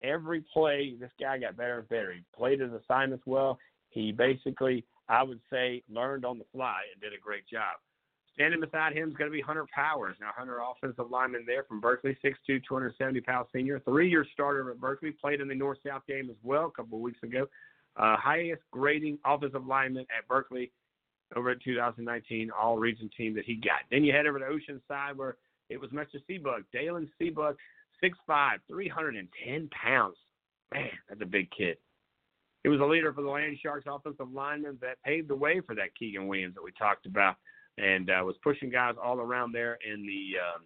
every 0.02 0.42
play, 0.52 0.94
this 0.98 1.10
guy 1.20 1.38
got 1.38 1.56
better 1.56 1.80
and 1.80 1.88
better. 1.88 2.12
He 2.12 2.22
played 2.34 2.60
his 2.60 2.72
assignments 2.72 3.24
well. 3.26 3.58
He 3.90 4.12
basically, 4.12 4.84
I 5.08 5.22
would 5.22 5.40
say, 5.50 5.82
learned 5.90 6.24
on 6.24 6.38
the 6.38 6.44
fly 6.52 6.80
and 6.92 7.00
did 7.00 7.12
a 7.12 7.20
great 7.20 7.46
job. 7.46 7.76
Standing 8.38 8.60
beside 8.60 8.92
him 8.92 9.08
is 9.08 9.16
going 9.16 9.28
to 9.28 9.36
be 9.36 9.40
Hunter 9.40 9.66
Powers. 9.74 10.14
Now, 10.20 10.30
Hunter, 10.36 10.60
offensive 10.60 11.10
lineman 11.10 11.42
there 11.44 11.64
from 11.64 11.80
Berkeley, 11.80 12.16
6'2", 12.24 12.62
270 12.68 13.20
pound 13.22 13.48
senior, 13.52 13.80
three-year 13.80 14.24
starter 14.32 14.70
at 14.70 14.80
Berkeley, 14.80 15.10
played 15.10 15.40
in 15.40 15.48
the 15.48 15.56
North 15.56 15.78
South 15.84 16.02
game 16.06 16.30
as 16.30 16.36
well 16.44 16.66
a 16.66 16.70
couple 16.70 16.98
of 16.98 17.02
weeks 17.02 17.20
ago. 17.24 17.48
Uh, 17.96 18.16
highest 18.16 18.62
grading 18.70 19.18
offensive 19.26 19.66
lineman 19.66 20.06
at 20.16 20.28
Berkeley 20.28 20.70
over 21.34 21.50
at 21.50 21.60
2019 21.64 22.52
All 22.56 22.78
Region 22.78 23.10
team 23.16 23.34
that 23.34 23.44
he 23.44 23.56
got. 23.56 23.80
Then 23.90 24.04
you 24.04 24.12
head 24.12 24.26
over 24.26 24.38
to 24.38 24.44
Oceanside 24.44 25.16
where 25.16 25.36
it 25.68 25.80
was 25.80 25.90
Mr. 25.90 26.22
Seabug, 26.30 26.62
Dalen 26.72 27.10
Seabug, 27.20 27.56
6'5", 28.04 28.58
310 28.68 29.68
pounds. 29.70 30.16
Man, 30.72 30.90
that's 31.08 31.22
a 31.22 31.26
big 31.26 31.50
kid. 31.50 31.76
He 32.62 32.68
was 32.68 32.78
a 32.78 32.84
leader 32.84 33.12
for 33.12 33.22
the 33.22 33.28
Land 33.30 33.58
Sharks 33.60 33.86
offensive 33.88 34.30
lineman 34.32 34.78
that 34.80 35.02
paved 35.04 35.26
the 35.26 35.34
way 35.34 35.60
for 35.60 35.74
that 35.74 35.96
Keegan 35.98 36.28
Williams 36.28 36.54
that 36.54 36.62
we 36.62 36.70
talked 36.78 37.04
about 37.04 37.34
and 37.78 38.10
uh, 38.10 38.22
was 38.24 38.36
pushing 38.42 38.70
guys 38.70 38.94
all 39.02 39.20
around 39.20 39.52
there 39.52 39.78
in 39.86 40.02
the 40.02 40.38
um, 40.38 40.62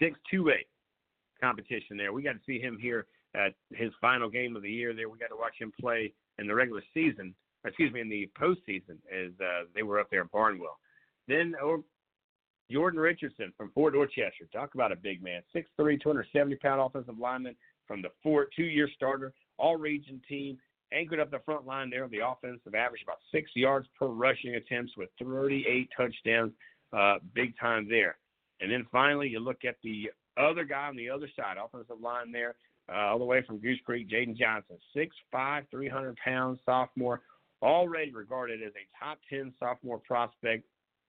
six 0.00 0.18
two 0.30 0.50
eight 0.50 0.68
competition. 1.40 1.96
There, 1.96 2.12
we 2.12 2.22
got 2.22 2.32
to 2.32 2.40
see 2.46 2.58
him 2.58 2.78
here 2.80 3.06
at 3.34 3.54
his 3.74 3.92
final 4.00 4.30
game 4.30 4.56
of 4.56 4.62
the 4.62 4.70
year. 4.70 4.94
There, 4.94 5.08
we 5.08 5.18
got 5.18 5.28
to 5.28 5.36
watch 5.36 5.54
him 5.58 5.72
play 5.78 6.12
in 6.38 6.46
the 6.46 6.54
regular 6.54 6.82
season. 6.94 7.34
Excuse 7.64 7.92
me, 7.92 8.00
in 8.00 8.08
the 8.08 8.30
postseason 8.40 8.98
as 9.12 9.32
uh, 9.40 9.64
they 9.74 9.82
were 9.82 9.98
up 9.98 10.08
there 10.10 10.22
at 10.22 10.30
Barnwell. 10.30 10.78
Then 11.26 11.54
oh, 11.60 11.82
Jordan 12.70 13.00
Richardson 13.00 13.52
from 13.56 13.70
Fort 13.72 13.94
Dorchester. 13.94 14.46
Talk 14.52 14.74
about 14.74 14.92
a 14.92 14.96
big 14.96 15.22
man, 15.22 15.42
6'3", 15.54 16.00
270 16.00 16.56
pound 16.56 16.80
offensive 16.80 17.18
lineman 17.18 17.56
from 17.86 18.02
the 18.02 18.08
Fort, 18.22 18.50
two 18.54 18.64
year 18.64 18.88
starter, 18.94 19.32
all 19.58 19.76
region 19.76 20.20
team 20.28 20.58
anchored 20.92 21.20
up 21.20 21.30
the 21.30 21.40
front 21.44 21.66
line 21.66 21.90
there. 21.90 22.08
The 22.08 22.26
offensive 22.26 22.74
average 22.74 23.02
about 23.02 23.18
six 23.32 23.50
yards 23.54 23.88
per 23.98 24.06
rushing 24.06 24.54
attempts 24.54 24.92
with 24.96 25.08
38 25.20 25.88
touchdowns, 25.96 26.52
uh, 26.92 27.16
big 27.34 27.54
time 27.58 27.88
there. 27.88 28.16
And 28.60 28.70
then 28.70 28.86
finally, 28.90 29.28
you 29.28 29.40
look 29.40 29.64
at 29.64 29.76
the 29.82 30.10
other 30.36 30.64
guy 30.64 30.88
on 30.88 30.96
the 30.96 31.10
other 31.10 31.28
side, 31.36 31.56
offensive 31.62 32.00
line 32.00 32.32
there, 32.32 32.54
uh, 32.88 33.08
all 33.08 33.18
the 33.18 33.24
way 33.24 33.42
from 33.46 33.58
Goose 33.58 33.80
Creek, 33.84 34.08
Jaden 34.08 34.36
Johnson, 34.36 34.76
6'5", 34.94 35.64
300 35.70 36.16
pounds, 36.16 36.60
sophomore, 36.64 37.22
already 37.62 38.12
regarded 38.12 38.62
as 38.62 38.72
a 38.72 39.04
top 39.04 39.18
10 39.28 39.52
sophomore 39.58 39.98
prospect 39.98 40.64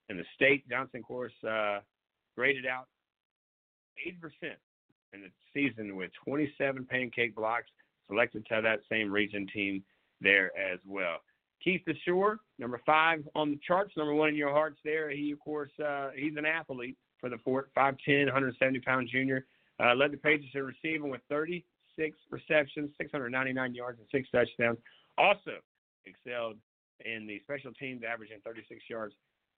in 0.10 0.18
the 0.18 0.24
state. 0.36 0.68
Johnson, 0.70 1.00
of 1.00 1.06
course, 1.06 1.34
uh, 1.48 1.80
graded 2.36 2.66
out 2.66 2.88
80% 4.06 4.56
in 5.14 5.22
the 5.22 5.30
season 5.54 5.96
with 5.96 6.12
27 6.26 6.86
pancake 6.86 7.36
blocks, 7.36 7.68
selected 8.08 8.46
to 8.48 8.62
that 8.64 8.80
same 8.90 9.12
region 9.12 9.48
team 9.54 9.84
there 10.22 10.52
as 10.58 10.80
well. 10.86 11.18
Keith 11.64 11.82
DeShore, 11.88 12.38
number 12.60 12.80
five 12.86 13.24
on 13.36 13.52
the 13.52 13.60
charts, 13.68 13.94
number 13.98 14.14
one 14.14 14.30
in 14.30 14.36
your 14.36 14.52
hearts 14.52 14.80
there. 14.84 15.10
He, 15.10 15.32
of 15.32 15.40
course, 15.40 15.72
uh, 15.84 16.10
he's 16.16 16.36
an 16.38 16.46
athlete 16.46 16.98
for 17.20 17.30
the 17.30 17.38
Fort, 17.40 17.70
5'10", 17.76 18.26
170 18.26 18.80
pound 18.82 19.10
junior. 19.12 19.46
Uh, 19.80 19.94
led 19.96 20.12
the 20.12 20.18
pages 20.18 20.50
in 20.54 20.64
receiving 20.64 21.10
with 21.10 21.22
36 21.30 22.18
receptions, 22.32 22.90
699 22.98 23.76
yards, 23.76 24.00
and 24.00 24.08
six 24.12 24.30
touchdowns. 24.32 24.78
Also 25.18 25.58
excelled 26.06 26.58
in 27.06 27.28
the 27.28 27.40
special 27.44 27.72
teams, 27.74 28.02
averaging 28.08 28.38
36 28.44 28.82
yards 28.90 29.14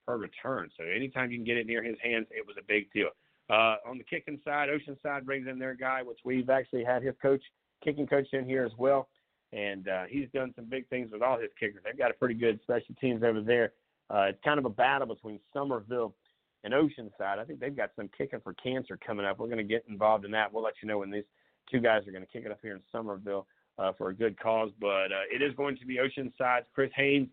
per 0.05 0.17
return. 0.17 0.69
So 0.77 0.83
anytime 0.83 1.31
you 1.31 1.37
can 1.37 1.45
get 1.45 1.57
it 1.57 1.67
near 1.67 1.83
his 1.83 1.95
hands, 2.03 2.27
it 2.31 2.45
was 2.45 2.55
a 2.59 2.63
big 2.67 2.91
deal. 2.91 3.09
Uh, 3.49 3.75
on 3.87 3.97
the 3.97 4.03
kicking 4.03 4.39
side, 4.45 4.69
Oceanside 4.69 5.25
brings 5.25 5.47
in 5.47 5.57
their 5.57 5.73
guy, 5.73 6.03
which 6.03 6.19
we've 6.23 6.49
actually 6.49 6.83
had 6.83 7.01
his 7.01 7.15
coach 7.21 7.41
kicking 7.83 8.07
coach 8.07 8.27
in 8.33 8.45
here 8.45 8.65
as 8.65 8.71
well, 8.77 9.09
and 9.53 9.87
uh, 9.87 10.03
he's 10.09 10.27
done 10.33 10.53
some 10.55 10.65
big 10.65 10.87
things 10.89 11.11
with 11.11 11.21
all 11.21 11.39
his 11.39 11.49
kickers. 11.59 11.81
They've 11.83 11.97
got 11.97 12.11
a 12.11 12.15
pretty 12.15 12.35
good 12.35 12.59
special 12.63 12.95
teams 12.99 13.23
over 13.23 13.41
there. 13.41 13.73
Uh, 14.09 14.23
it's 14.29 14.39
kind 14.43 14.59
of 14.59 14.65
a 14.65 14.69
battle 14.69 15.07
between 15.07 15.39
Summerville 15.53 16.15
and 16.63 16.73
Oceanside. 16.73 17.39
I 17.39 17.45
think 17.45 17.59
they've 17.59 17.75
got 17.75 17.91
some 17.95 18.09
kicking 18.17 18.39
for 18.43 18.53
cancer 18.53 18.97
coming 18.97 19.25
up. 19.25 19.39
We're 19.39 19.47
going 19.47 19.57
to 19.57 19.63
get 19.63 19.85
involved 19.87 20.25
in 20.25 20.31
that. 20.31 20.51
We'll 20.51 20.63
let 20.63 20.73
you 20.81 20.87
know 20.87 20.99
when 20.99 21.11
these 21.11 21.23
two 21.71 21.79
guys 21.79 22.07
are 22.07 22.11
going 22.11 22.25
to 22.25 22.31
kick 22.31 22.43
it 22.45 22.51
up 22.51 22.59
here 22.61 22.73
in 22.73 22.81
Summerville 22.91 23.47
uh, 23.77 23.91
for 23.97 24.09
a 24.09 24.13
good 24.13 24.39
cause. 24.39 24.71
But 24.79 25.11
uh, 25.11 25.25
it 25.33 25.41
is 25.41 25.53
going 25.55 25.77
to 25.77 25.85
be 25.85 25.97
Oceanside's 25.97 26.65
Chris 26.73 26.91
Haynes 26.95 27.29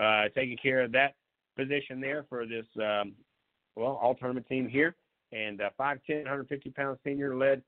uh, 0.00 0.24
taking 0.34 0.56
care 0.56 0.82
of 0.82 0.92
that 0.92 1.14
position 1.56 2.00
there 2.00 2.24
for 2.28 2.46
this, 2.46 2.66
um, 2.76 3.12
well, 3.76 3.98
all 4.02 4.14
tournament 4.14 4.46
team 4.48 4.68
here. 4.68 4.94
And 5.32 5.60
uh, 5.60 5.70
5'10, 5.78 6.24
150 6.24 6.70
pound 6.70 6.98
senior 7.04 7.36
led 7.36 7.62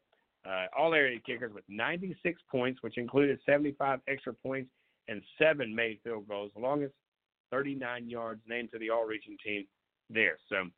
uh, 0.47 0.67
all 0.77 0.95
area 0.95 1.19
kickers 1.25 1.53
with 1.55 1.65
96 1.69 2.41
points, 2.51 2.83
which 2.83 2.99
included 2.99 3.39
75 3.47 4.01
extra 4.09 4.33
points 4.33 4.71
and 5.09 5.23
seven 5.39 5.75
made 5.75 5.99
field 6.03 6.29
goals, 6.29 6.51
longest 6.57 6.95
39 7.51 8.09
yards, 8.09 8.41
named 8.49 8.71
to 8.73 8.79
the 8.79 8.91
all 8.91 9.05
region 9.05 9.37
team 9.45 9.67
there. 10.11 10.39
So 10.49 10.69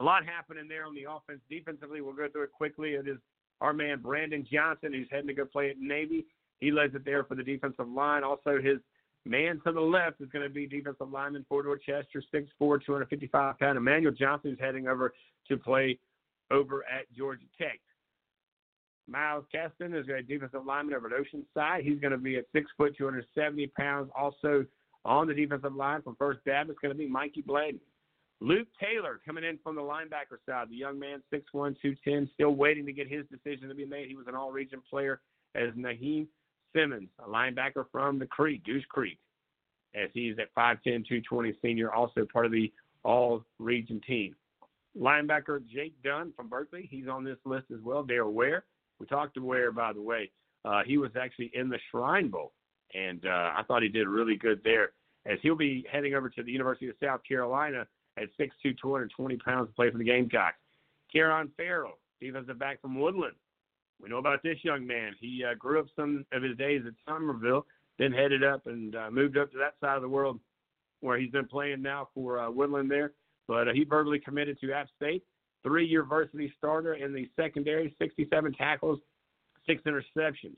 a 0.00 0.04
lot 0.04 0.24
happening 0.24 0.68
there 0.68 0.86
on 0.86 0.94
the 0.94 1.04
offense. 1.10 1.40
Defensively, 1.48 2.00
we'll 2.00 2.14
go 2.14 2.28
through 2.28 2.44
it 2.44 2.52
quickly. 2.52 2.90
It 2.90 3.06
is 3.06 3.18
our 3.60 3.72
man 3.72 4.00
Brandon 4.00 4.46
Johnson, 4.50 4.92
who's 4.92 5.08
heading 5.10 5.28
to 5.28 5.34
go 5.34 5.44
play 5.44 5.70
at 5.70 5.78
Navy. 5.78 6.24
He 6.60 6.70
leads 6.70 6.94
it 6.94 7.04
there 7.04 7.24
for 7.24 7.34
the 7.34 7.42
defensive 7.42 7.88
line. 7.88 8.24
Also, 8.24 8.60
his 8.60 8.78
man 9.24 9.60
to 9.64 9.72
the 9.72 9.80
left 9.80 10.20
is 10.20 10.28
going 10.30 10.46
to 10.46 10.52
be 10.52 10.66
defensive 10.66 11.10
lineman 11.10 11.46
for 11.48 11.62
Dorchester, 11.62 12.22
6'4", 12.32 12.48
255 12.58 13.58
pound. 13.58 13.78
Emmanuel 13.78 14.12
Johnson 14.12 14.52
is 14.52 14.58
heading 14.60 14.88
over 14.88 15.12
to 15.48 15.56
play 15.56 15.98
over 16.50 16.84
at 16.84 17.10
Georgia 17.16 17.44
Tech. 17.58 17.80
Miles 19.08 19.44
Keston 19.52 19.94
is 19.94 20.06
a 20.08 20.22
defensive 20.22 20.64
lineman 20.64 20.94
over 20.94 21.08
at 21.08 21.12
Oceanside. 21.12 21.82
He's 21.82 22.00
going 22.00 22.12
to 22.12 22.18
be 22.18 22.36
at 22.36 22.46
six 22.52 22.70
foot, 22.76 22.96
270 22.96 23.66
pounds. 23.68 24.10
Also 24.16 24.64
on 25.04 25.26
the 25.26 25.34
defensive 25.34 25.74
line 25.74 26.02
from 26.02 26.16
First 26.16 26.40
Baptist, 26.44 26.80
going 26.80 26.94
to 26.94 26.98
be 26.98 27.08
Mikey 27.08 27.42
Bladen. 27.42 27.80
Luke 28.40 28.68
Taylor 28.80 29.20
coming 29.24 29.44
in 29.44 29.58
from 29.62 29.76
the 29.76 29.82
linebacker 29.82 30.38
side. 30.46 30.68
The 30.70 30.76
young 30.76 30.98
man, 30.98 31.22
6'1", 31.32 31.42
210, 31.52 32.30
still 32.34 32.54
waiting 32.54 32.84
to 32.86 32.92
get 32.92 33.10
his 33.10 33.24
decision 33.30 33.68
to 33.68 33.74
be 33.74 33.86
made. 33.86 34.08
He 34.08 34.16
was 34.16 34.26
an 34.26 34.34
all-region 34.34 34.82
player 34.88 35.20
as 35.54 35.70
Naheem 35.74 36.26
Simmons, 36.74 37.08
a 37.24 37.28
linebacker 37.28 37.84
from 37.92 38.18
the 38.18 38.26
Creek, 38.26 38.64
Goose 38.64 38.84
Creek, 38.88 39.18
as 39.94 40.10
he's 40.12 40.36
at 40.38 40.54
5'10", 40.54 40.82
220 40.82 41.54
senior, 41.62 41.92
also 41.92 42.26
part 42.30 42.46
of 42.46 42.52
the 42.52 42.72
all-region 43.04 44.00
team. 44.06 44.34
Linebacker 44.98 45.64
Jake 45.66 45.94
Dunn 46.02 46.32
from 46.36 46.48
Berkeley, 46.48 46.88
he's 46.90 47.08
on 47.08 47.24
this 47.24 47.38
list 47.44 47.66
as 47.72 47.80
well. 47.82 48.02
Dale 48.02 48.30
Ware, 48.30 48.64
we 49.04 49.16
talked 49.16 49.34
to 49.34 49.44
Ware, 49.44 49.70
by 49.70 49.92
the 49.92 50.00
way. 50.00 50.30
Uh, 50.64 50.82
he 50.86 50.96
was 50.96 51.10
actually 51.20 51.50
in 51.54 51.68
the 51.68 51.78
Shrine 51.90 52.28
Bowl, 52.28 52.52
and 52.94 53.24
uh, 53.26 53.52
I 53.54 53.62
thought 53.68 53.82
he 53.82 53.88
did 53.88 54.08
really 54.08 54.36
good 54.36 54.60
there. 54.64 54.92
As 55.26 55.38
he'll 55.42 55.56
be 55.56 55.86
heading 55.90 56.14
over 56.14 56.30
to 56.30 56.42
the 56.42 56.50
University 56.50 56.88
of 56.88 56.96
South 57.02 57.20
Carolina 57.26 57.86
at 58.16 58.28
6'2", 58.40 58.78
220 58.80 59.36
pounds 59.38 59.68
to 59.68 59.74
play 59.74 59.90
for 59.90 59.98
the 59.98 60.04
Gamecocks. 60.04 60.56
Kieran 61.14 61.50
Farrell, 61.56 61.98
defensive 62.20 62.58
back 62.58 62.80
from 62.80 62.98
Woodland. 62.98 63.34
We 64.00 64.08
know 64.08 64.18
about 64.18 64.42
this 64.42 64.56
young 64.62 64.86
man. 64.86 65.12
He 65.20 65.44
uh, 65.44 65.54
grew 65.54 65.80
up 65.80 65.86
some 65.94 66.24
of 66.32 66.42
his 66.42 66.56
days 66.56 66.82
at 66.86 66.94
Summerville, 67.06 67.66
then 67.98 68.12
headed 68.12 68.42
up 68.42 68.66
and 68.66 68.96
uh, 68.96 69.10
moved 69.10 69.36
up 69.36 69.52
to 69.52 69.58
that 69.58 69.74
side 69.80 69.96
of 69.96 70.02
the 70.02 70.08
world 70.08 70.40
where 71.00 71.18
he's 71.18 71.30
been 71.30 71.46
playing 71.46 71.82
now 71.82 72.08
for 72.14 72.38
uh, 72.38 72.50
Woodland 72.50 72.90
there. 72.90 73.12
But 73.46 73.68
uh, 73.68 73.72
he 73.74 73.84
verbally 73.84 74.18
committed 74.18 74.58
to 74.60 74.72
App 74.72 74.88
State 74.96 75.22
three-year 75.64 76.04
varsity 76.04 76.52
starter 76.56 76.94
in 76.94 77.12
the 77.12 77.28
secondary, 77.34 77.94
67 77.98 78.52
tackles, 78.54 79.00
six 79.66 79.82
interceptions. 79.84 80.56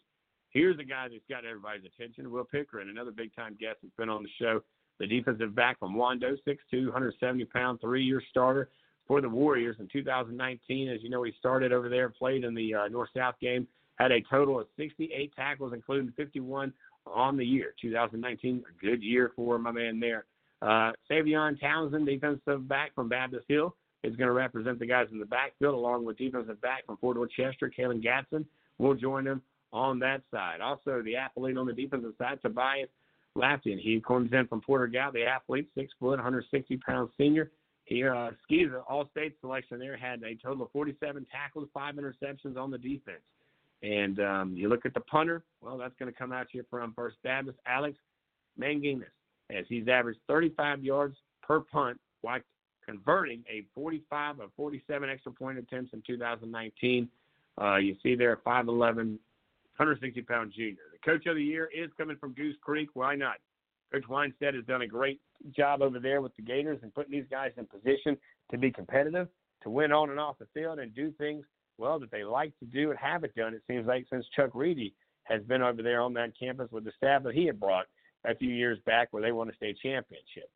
Here's 0.51 0.79
a 0.79 0.85
guy 0.85 1.09
that's 1.09 1.23
got 1.29 1.45
everybody's 1.45 1.85
attention, 1.85 2.31
Will 2.31 2.45
Pickering, 2.45 2.89
another 2.89 3.11
big-time 3.11 3.57
guest 3.59 3.79
that's 3.83 3.95
been 3.97 4.09
on 4.09 4.23
the 4.23 4.29
show. 4.41 4.61
The 4.99 5.07
defensive 5.07 5.55
back 5.55 5.79
from 5.79 5.95
Wando, 5.95 6.37
6'2", 6.47 6.89
170-pound, 6.89 7.81
three-year 7.81 8.23
starter 8.31 8.71
for 9.07 9.21
the 9.21 9.29
Warriors 9.29 9.77
in 9.79 9.89
2019. 9.93 10.89
As 10.89 11.03
you 11.03 11.11
know, 11.11 11.23
he 11.23 11.33
started 11.39 11.73
over 11.73 11.89
there, 11.89 12.09
played 12.09 12.45
in 12.45 12.55
the 12.55 12.75
uh, 12.75 12.89
North-South 12.89 13.35
game, 13.41 13.69
had 13.97 14.11
a 14.11 14.21
total 14.31 14.61
of 14.61 14.67
68 14.77 15.33
tackles, 15.37 15.73
including 15.75 16.13
51 16.17 16.73
on 17.07 17.37
the 17.37 17.45
year. 17.45 17.75
2019, 17.81 18.65
a 18.69 18.85
good 18.85 19.03
year 19.03 19.33
for 19.37 19.59
my 19.59 19.71
man 19.71 20.01
there. 20.01 20.25
Uh, 20.63 20.93
Savion 21.11 21.61
Townsend, 21.61 22.07
defensive 22.07 22.67
back 22.67 22.95
from 22.95 23.09
Baptist 23.09 23.45
Hill, 23.49 23.77
is 24.07 24.17
going 24.17 24.29
to 24.29 24.33
represent 24.33 24.79
the 24.79 24.87
guys 24.87 25.09
in 25.11 25.19
the 25.19 25.27
backfield, 25.27 25.75
along 25.75 26.05
with 26.05 26.17
defensive 26.17 26.61
back 26.61 26.87
from 26.87 26.97
Fort 26.99 27.17
Dorchester, 27.17 27.71
Kalen 27.77 28.05
Gatson, 28.05 28.45
will 28.79 28.95
join 28.95 29.25
them 29.25 29.43
on 29.73 29.99
that 29.99 30.23
side. 30.31 30.61
Also, 30.61 31.03
the 31.03 31.17
athlete 31.17 31.57
on 31.57 31.67
the 31.67 31.73
defensive 31.73 32.13
side, 32.19 32.39
Tobias 32.41 32.89
Lafton. 33.37 33.79
He 33.79 34.01
comes 34.07 34.33
in 34.33 34.47
from 34.47 34.61
Porter-Gaud, 34.61 35.13
the 35.13 35.25
athlete, 35.25 35.69
six 35.75 35.93
foot, 35.99 36.17
160 36.17 36.77
pound 36.79 37.11
senior. 37.19 37.51
He 37.85 38.05
uh, 38.05 38.31
skis 38.43 38.69
an 38.69 38.83
all-state 38.89 39.37
selection 39.41 39.79
there, 39.79 39.97
had 39.97 40.23
a 40.23 40.35
total 40.37 40.65
of 40.65 40.73
47 40.73 41.27
tackles, 41.31 41.69
five 41.73 41.95
interceptions 41.95 42.57
on 42.57 42.71
the 42.71 42.79
defense. 42.79 43.23
And 43.83 44.19
um, 44.21 44.55
you 44.57 44.69
look 44.69 44.87
at 44.87 44.95
the 44.95 45.01
punter, 45.01 45.45
well, 45.61 45.79
that's 45.79 45.95
going 45.99 46.11
to 46.11 46.19
come 46.19 46.33
out 46.33 46.47
here 46.51 46.65
from 46.71 46.95
First 46.95 47.17
Baptist, 47.23 47.59
Alex 47.67 47.97
Manginus, 48.59 49.05
as 49.57 49.67
he's 49.69 49.87
averaged 49.87 50.19
35 50.27 50.83
yards 50.83 51.17
per 51.43 51.61
punt 51.61 52.01
converting 52.87 53.43
a 53.51 53.65
45 53.75 54.41
of 54.41 54.51
47 54.57 55.11
extra 55.11 55.33
point 55.33 55.59
attempts 55.59 55.93
in 55.93 56.03
2019. 56.07 57.09
Uh, 57.61 57.77
you 57.77 57.97
see 58.03 58.15
there, 58.15 58.37
5'11, 58.47 58.67
160 58.67 60.23
pound 60.23 60.53
junior. 60.55 60.77
The 60.93 61.11
coach 61.11 61.27
of 61.27 61.37
the 61.37 61.43
year 61.43 61.69
is 61.75 61.91
coming 61.99 62.17
from 62.17 62.33
Goose 62.33 62.57
Creek. 62.63 62.91
Why 62.95 63.15
not? 63.15 63.37
Coach 63.93 64.09
Weinstead 64.09 64.55
has 64.55 64.65
done 64.65 64.83
a 64.83 64.87
great 64.87 65.21
job 65.57 65.83
over 65.83 65.99
there 65.99 66.21
with 66.21 66.35
the 66.37 66.43
Gators 66.43 66.79
and 66.83 66.95
putting 66.95 67.13
these 67.13 67.29
guys 67.31 67.53
in 67.57 67.67
position 67.67 68.17
to 68.51 68.59
be 68.59 68.71
competitive, 68.71 69.29
to 69.63 69.71
win 69.71 69.93
on 69.93 70.11
and 70.11 70.21
off 70.21 70.39
the 70.39 70.47
field, 70.55 70.79
and 70.79 70.95
do 70.95 71.13
things 71.13 71.45
well 71.79 71.99
that 71.99 72.11
they 72.11 72.25
like 72.25 72.59
to 72.59 72.65
do 72.67 72.91
and 72.91 72.99
have 72.99 73.25
it 73.25 73.35
done. 73.35 73.55
It 73.55 73.63
seems 73.69 73.87
like 73.87 74.07
since 74.11 74.25
Chuck 74.35 74.51
Reedy 74.55 74.95
has 75.25 75.43
been 75.43 75.63
over 75.63 75.83
there 75.83 76.01
on 76.01 76.15
that 76.15 76.39
campus 76.39 76.71
with 76.71 76.85
the 76.85 76.93
staff 76.97 77.23
that 77.25 77.35
he 77.35 77.47
had 77.47 77.61
brought 77.61 77.87
a 78.25 78.35
few 78.35 78.51
years 78.51 78.79
back, 78.87 79.09
where 79.13 79.23
they 79.23 79.33
won 79.33 79.49
a 79.49 79.55
state 79.55 79.79
championship. 79.83 80.51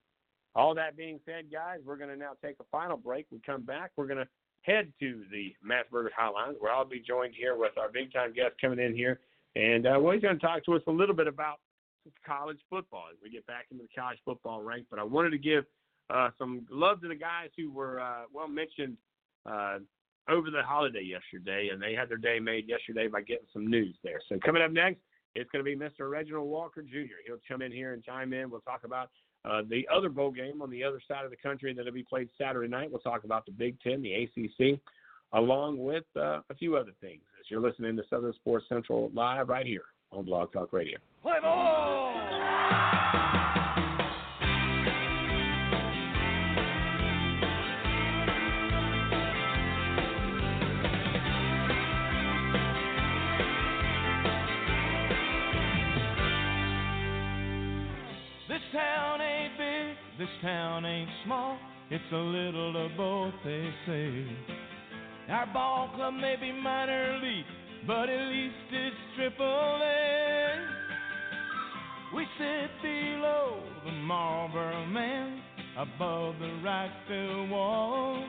All 0.54 0.74
that 0.74 0.96
being 0.96 1.20
said, 1.24 1.50
guys, 1.52 1.78
we're 1.84 1.96
going 1.96 2.10
to 2.10 2.16
now 2.16 2.32
take 2.44 2.56
a 2.60 2.64
final 2.72 2.96
break. 2.96 3.26
We 3.30 3.40
come 3.44 3.62
back. 3.62 3.92
We're 3.96 4.06
going 4.06 4.18
to 4.18 4.28
head 4.62 4.92
to 5.00 5.22
the 5.30 5.54
Burger 5.90 6.10
Hotline, 6.18 6.54
where 6.58 6.72
I'll 6.72 6.84
be 6.84 7.00
joined 7.00 7.34
here 7.36 7.56
with 7.56 7.78
our 7.78 7.88
big 7.88 8.12
time 8.12 8.32
guest 8.32 8.54
coming 8.60 8.78
in 8.78 8.94
here. 8.94 9.20
And 9.56 9.86
uh, 9.86 9.98
well, 10.00 10.12
he's 10.12 10.22
going 10.22 10.38
to 10.38 10.46
talk 10.46 10.64
to 10.64 10.74
us 10.74 10.82
a 10.86 10.92
little 10.92 11.14
bit 11.14 11.26
about 11.26 11.58
college 12.26 12.58
football 12.68 13.04
as 13.10 13.18
we 13.22 13.30
get 13.30 13.46
back 13.46 13.66
into 13.70 13.84
the 13.84 14.00
college 14.00 14.18
football 14.24 14.62
rank. 14.62 14.86
But 14.90 14.98
I 14.98 15.04
wanted 15.04 15.30
to 15.30 15.38
give 15.38 15.64
uh, 16.08 16.30
some 16.38 16.66
love 16.70 17.00
to 17.02 17.08
the 17.08 17.14
guys 17.14 17.50
who 17.56 17.70
were 17.70 18.00
uh, 18.00 18.22
well 18.32 18.48
mentioned 18.48 18.96
uh, 19.46 19.78
over 20.28 20.50
the 20.50 20.62
holiday 20.62 21.02
yesterday, 21.02 21.70
and 21.72 21.80
they 21.80 21.94
had 21.94 22.08
their 22.08 22.16
day 22.16 22.38
made 22.38 22.68
yesterday 22.68 23.08
by 23.08 23.20
getting 23.20 23.46
some 23.52 23.66
news 23.66 23.96
there. 24.02 24.20
So 24.28 24.38
coming 24.44 24.62
up 24.62 24.70
next, 24.70 25.00
it's 25.34 25.50
going 25.50 25.64
to 25.64 25.68
be 25.68 25.76
Mr. 25.76 26.10
Reginald 26.10 26.48
Walker 26.48 26.82
Jr. 26.82 27.22
He'll 27.26 27.38
come 27.48 27.62
in 27.62 27.72
here 27.72 27.92
and 27.92 28.04
chime 28.04 28.32
in. 28.32 28.50
We'll 28.50 28.60
talk 28.60 28.82
about 28.84 29.10
uh, 29.44 29.62
the 29.68 29.86
other 29.94 30.08
bowl 30.08 30.30
game 30.30 30.60
on 30.62 30.70
the 30.70 30.84
other 30.84 31.00
side 31.08 31.24
of 31.24 31.30
the 31.30 31.36
country 31.36 31.72
that'll 31.72 31.92
be 31.92 32.02
played 32.02 32.28
Saturday 32.36 32.68
night. 32.68 32.90
We'll 32.90 33.00
talk 33.00 33.24
about 33.24 33.46
the 33.46 33.52
Big 33.52 33.80
Ten, 33.80 34.02
the 34.02 34.14
ACC, 34.14 34.78
along 35.32 35.78
with 35.78 36.04
uh, 36.16 36.40
a 36.50 36.54
few 36.58 36.76
other 36.76 36.92
things 37.00 37.22
as 37.38 37.50
you're 37.50 37.60
listening 37.60 37.96
to 37.96 38.02
Southern 38.10 38.34
Sports 38.34 38.66
Central 38.68 39.10
live 39.14 39.48
right 39.48 39.66
here 39.66 39.84
on 40.12 40.24
Blog 40.24 40.52
Talk 40.52 40.72
Radio. 40.72 40.98
Play 41.22 41.38
ball! 41.40 42.99
Town 60.42 60.84
ain't 60.84 61.10
small, 61.24 61.58
it's 61.90 62.04
a 62.12 62.16
little 62.16 62.86
of 62.86 62.96
both, 62.96 63.34
they 63.44 63.68
say. 63.86 64.26
Our 65.28 65.46
ball 65.52 65.90
club 65.94 66.14
may 66.14 66.36
be 66.40 66.52
minor 66.52 67.18
league, 67.22 67.44
but 67.86 68.08
at 68.08 68.28
least 68.28 68.54
it's 68.72 68.96
triple 69.16 69.80
A. 69.82 70.80
We 72.14 72.26
sit 72.38 72.70
below 72.82 73.62
the 73.84 73.92
Marlboro 73.92 74.86
man, 74.86 75.40
above 75.78 76.34
the 76.40 76.60
right 76.64 76.90
field 77.06 77.50
wall. 77.50 78.24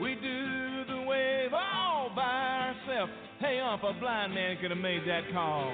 We 0.00 0.14
do 0.14 0.84
the 0.88 1.04
wave 1.06 1.52
all 1.52 2.10
by 2.14 2.74
ourselves. 2.88 3.12
Hey, 3.38 3.60
ump, 3.60 3.82
a 3.84 3.92
blind 4.00 4.34
man 4.34 4.56
could 4.60 4.70
have 4.70 4.80
made 4.80 5.02
that 5.06 5.22
call. 5.32 5.72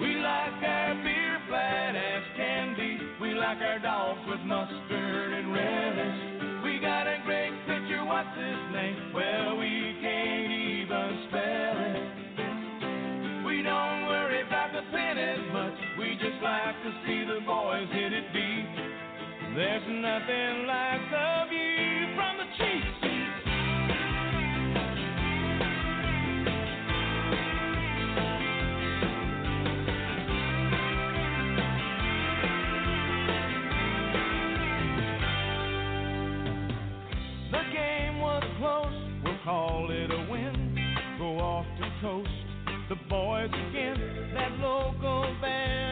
We 0.00 0.14
like 0.14 0.62
our 0.62 0.94
beer 1.02 1.38
flat 1.48 1.96
as 1.96 2.22
candy. 2.36 2.98
We 3.20 3.34
like 3.34 3.58
our 3.58 3.80
dogs 3.80 4.20
with 4.28 4.38
mustard 4.46 5.32
and 5.34 5.52
relish. 5.52 6.62
We 6.62 6.78
got 6.78 7.06
a 7.08 7.18
great 7.26 7.50
pitcher, 7.66 8.04
what's 8.06 8.30
his 8.38 8.62
name? 8.70 9.12
Well, 9.12 9.58
we 9.58 9.98
can't 10.00 10.52
even 10.54 11.08
spell 11.26 11.76
it. 11.82 13.44
We 13.44 13.62
don't 13.62 14.06
worry 14.06 14.46
about 14.46 14.70
the 14.72 14.86
pennies 14.94 15.50
much. 15.52 15.78
We 15.98 16.14
just 16.14 16.42
like 16.42 16.78
to 16.86 16.90
see 17.02 17.24
the 17.26 17.40
boys 17.44 17.88
hit 17.90 18.12
it 18.12 18.30
deep. 18.32 18.70
There's 19.56 19.82
nothing 19.82 20.66
like 20.66 21.02
the 21.10 21.50
view 21.50 22.14
from 22.14 22.38
the 22.38 22.46
cheap 22.54 23.07
boys 43.08 43.50
again. 43.70 44.30
That 44.34 44.52
local 44.60 45.34
band 45.40 45.87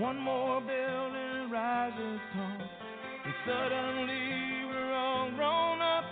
one 0.00 0.18
more 0.18 0.62
building 0.62 1.50
rises 1.52 2.20
tall. 2.32 2.56
And 2.56 3.34
suddenly 3.44 4.64
we're 4.72 4.94
all 4.94 5.30
grown 5.36 5.82
up. 5.82 6.04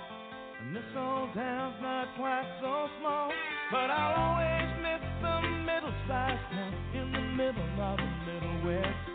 And 0.61 0.77
this 0.77 0.85
old 0.95 1.33
town's 1.33 1.81
not 1.81 2.09
quite 2.19 2.45
so 2.61 2.89
small. 3.01 3.33
But 3.73 3.89
I'll 3.89 4.13
always 4.13 4.69
miss 4.85 5.01
the 5.25 5.41
middle-sized 5.65 6.45
town 6.53 6.75
in 7.01 7.13
the 7.17 7.25
middle 7.33 7.81
of 7.81 7.97
the 7.97 8.13
Middle 8.29 8.59
West. 8.69 9.09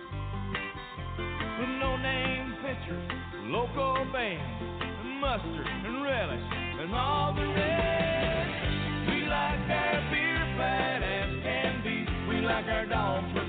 With 1.21 1.73
no 1.77 1.95
name 1.97 2.57
pictures, 2.65 3.09
local 3.53 3.93
bands, 4.09 4.57
and 4.81 5.21
mustard 5.21 5.67
and 5.85 6.01
relish, 6.01 6.45
and 6.81 6.95
all 6.95 7.31
the 7.35 7.45
rest. 7.45 8.49
We 9.05 9.21
like 9.29 9.69
our 9.69 10.01
beer 10.09 10.41
flat 10.57 11.03
as 11.05 11.29
can 11.45 11.83
be. 11.85 12.09
We 12.27 12.41
like 12.41 12.65
our 12.65 12.87
dogs 12.87 13.42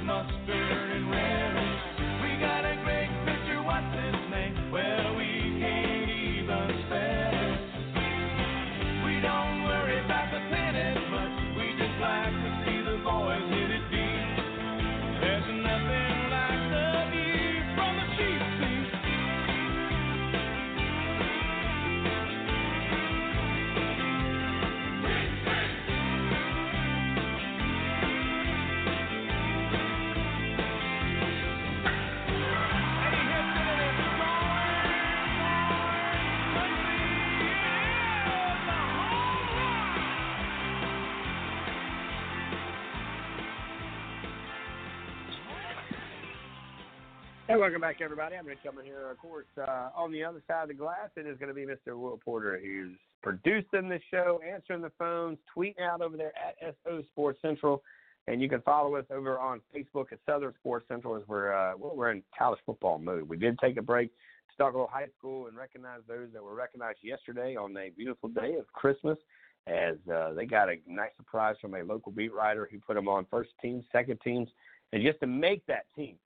Hey, 47.54 47.60
welcome 47.60 47.82
back, 47.82 48.00
everybody. 48.00 48.34
I'm 48.34 48.48
Rich 48.48 48.58
Tillman 48.64 48.84
here. 48.84 49.08
Of 49.12 49.18
course, 49.18 49.46
uh, 49.56 49.90
on 49.94 50.10
the 50.10 50.24
other 50.24 50.42
side 50.48 50.62
of 50.62 50.68
the 50.70 50.74
glass, 50.74 51.10
it 51.14 51.24
is 51.24 51.38
going 51.38 51.50
to 51.50 51.54
be 51.54 51.64
Mr. 51.64 51.96
Will 51.96 52.16
Porter, 52.16 52.60
who's 52.60 52.98
producing 53.22 53.88
the 53.88 54.00
show, 54.10 54.40
answering 54.44 54.82
the 54.82 54.90
phones, 54.98 55.38
tweeting 55.56 55.80
out 55.80 56.00
over 56.00 56.16
there 56.16 56.32
at 56.36 56.74
SO 56.82 57.04
Sports 57.12 57.38
Central. 57.40 57.80
And 58.26 58.42
you 58.42 58.48
can 58.48 58.60
follow 58.62 58.96
us 58.96 59.04
over 59.08 59.38
on 59.38 59.60
Facebook 59.72 60.06
at 60.10 60.18
Southern 60.26 60.52
Sports 60.54 60.86
Central 60.88 61.14
as 61.14 61.22
we're, 61.28 61.52
uh, 61.52 61.76
well, 61.78 61.94
we're 61.94 62.10
in 62.10 62.24
college 62.36 62.58
football 62.66 62.98
mode. 62.98 63.28
We 63.28 63.36
did 63.36 63.56
take 63.60 63.76
a 63.76 63.82
break 63.82 64.10
to 64.50 64.56
talk 64.56 64.74
about 64.74 64.90
high 64.90 65.06
school 65.16 65.46
and 65.46 65.56
recognize 65.56 66.00
those 66.08 66.30
that 66.32 66.42
were 66.42 66.56
recognized 66.56 66.98
yesterday 67.04 67.54
on 67.54 67.76
a 67.76 67.90
beautiful 67.90 68.30
day 68.30 68.56
of 68.58 68.66
Christmas 68.72 69.16
as 69.68 69.94
uh, 70.12 70.32
they 70.32 70.44
got 70.44 70.70
a 70.70 70.78
nice 70.88 71.12
surprise 71.16 71.54
from 71.60 71.76
a 71.76 71.84
local 71.84 72.10
beat 72.10 72.34
writer 72.34 72.68
who 72.68 72.80
put 72.80 72.94
them 72.94 73.06
on 73.06 73.28
first 73.30 73.50
teams, 73.62 73.84
second 73.92 74.20
teams. 74.24 74.48
And 74.92 75.04
just 75.04 75.20
to 75.20 75.28
make 75.28 75.64
that 75.66 75.86
team, 75.94 76.16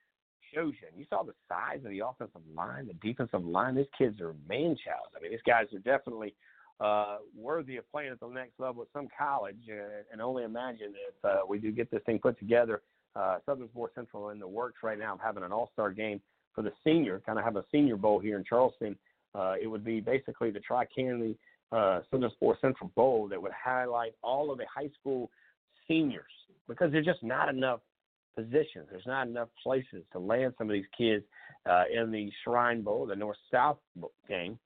shows 0.55 0.75
you. 0.81 0.89
And 0.91 0.99
you 0.99 1.07
saw 1.09 1.23
the 1.23 1.35
size 1.49 1.85
of 1.85 1.91
the 1.91 2.01
offensive 2.01 2.41
line, 2.55 2.87
the 2.89 2.95
defensive 2.95 3.45
line. 3.45 3.75
These 3.75 3.87
kids 3.97 4.21
are 4.21 4.35
man 4.49 4.77
child. 4.85 5.09
I 5.17 5.21
mean, 5.21 5.31
these 5.31 5.41
guys 5.47 5.67
are 5.73 5.79
definitely 5.79 6.35
uh, 6.81 7.19
worthy 7.37 7.77
of 7.77 7.91
playing 7.91 8.13
at 8.13 8.21
the 8.21 8.29
next 8.29 8.59
level 8.59 8.83
at 8.83 8.89
some 8.93 9.09
college. 9.17 9.59
Uh, 9.71 10.03
and 10.13 10.21
only 10.21 10.45
imagine 10.45 10.95
if 11.09 11.25
uh, 11.25 11.41
we 11.49 11.59
do 11.59 11.71
get 11.73 11.91
this 11.91 12.03
thing 12.07 12.19
put 12.19 12.39
together. 12.39 12.83
Uh, 13.17 13.39
Southern 13.47 13.69
Sports 13.71 13.95
Central 13.95 14.31
in 14.31 14.39
the 14.39 14.47
works 14.47 14.79
right 14.83 14.99
now 14.99 15.15
of 15.15 15.21
having 15.21 15.43
an 15.43 15.53
All 15.53 15.71
Star 15.73 15.91
game 15.91 16.21
for 16.55 16.63
the 16.63 16.73
senior, 16.85 17.21
kind 17.25 17.39
of 17.39 17.45
have 17.45 17.57
a 17.57 17.65
senior 17.73 17.97
bowl 17.97 18.19
here 18.19 18.37
in 18.37 18.45
Charleston. 18.45 18.97
Uh, 19.35 19.55
it 19.61 19.67
would 19.67 19.85
be 19.85 20.01
basically 20.01 20.51
the 20.51 20.61
Tri 20.61 20.87
County 20.87 21.37
uh, 21.73 22.01
Southern 22.11 22.31
Sports 22.33 22.61
Central 22.61 22.91
Bowl 22.95 23.29
that 23.29 23.41
would 23.41 23.53
highlight 23.53 24.15
all 24.23 24.51
of 24.51 24.59
the 24.59 24.65
high 24.73 24.91
school 25.01 25.31
seniors 25.87 26.25
because 26.67 26.93
there's 26.93 27.05
just 27.05 27.23
not 27.23 27.49
enough 27.49 27.81
positions. 28.39 28.87
There's 28.91 29.07
not 29.07 29.27
enough 29.27 29.49
places 29.63 30.05
to 30.13 30.19
land 30.19 30.55
some 30.57 30.69
of 30.69 30.75
these 30.75 30.85
kids 30.97 31.25
uh, 31.69 31.85
in 31.93 32.13
the 32.13 32.31
Shrine 32.45 32.83
Bowl, 32.83 33.07
the 33.07 33.17
North 33.17 33.39
South 33.51 33.79
game. 34.29 34.59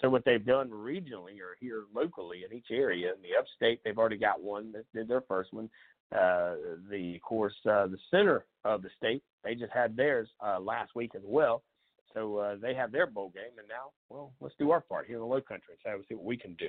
So 0.00 0.08
what 0.08 0.24
they've 0.24 0.44
done 0.44 0.70
regionally 0.70 1.40
or 1.40 1.56
here 1.60 1.84
locally 1.94 2.38
in 2.48 2.56
each 2.56 2.70
area, 2.70 3.08
in 3.08 3.22
the 3.22 3.38
upstate, 3.38 3.80
they've 3.84 3.98
already 3.98 4.16
got 4.16 4.42
one 4.42 4.72
that 4.72 4.84
did 4.94 5.08
their 5.08 5.22
first 5.22 5.52
one. 5.52 5.68
Uh, 6.12 6.54
the 6.90 7.16
of 7.16 7.22
course 7.22 7.54
uh, 7.66 7.86
the 7.86 7.98
center 8.10 8.44
of 8.64 8.82
the 8.82 8.90
state, 8.96 9.22
they 9.42 9.54
just 9.54 9.72
had 9.72 9.96
theirs 9.96 10.28
uh, 10.44 10.58
last 10.60 10.94
week 10.94 11.12
as 11.14 11.22
well. 11.24 11.62
So 12.12 12.38
uh, 12.38 12.56
they 12.60 12.74
have 12.74 12.92
their 12.92 13.06
bowl 13.06 13.30
game, 13.34 13.58
and 13.58 13.66
now, 13.68 13.90
well, 14.08 14.32
let's 14.40 14.54
do 14.58 14.70
our 14.70 14.80
part 14.80 15.06
here 15.06 15.16
in 15.16 15.20
the 15.20 15.26
Low 15.26 15.40
Country 15.40 15.74
and 15.84 16.04
see 16.08 16.14
what 16.14 16.24
we 16.24 16.36
can 16.36 16.54
do. 16.54 16.68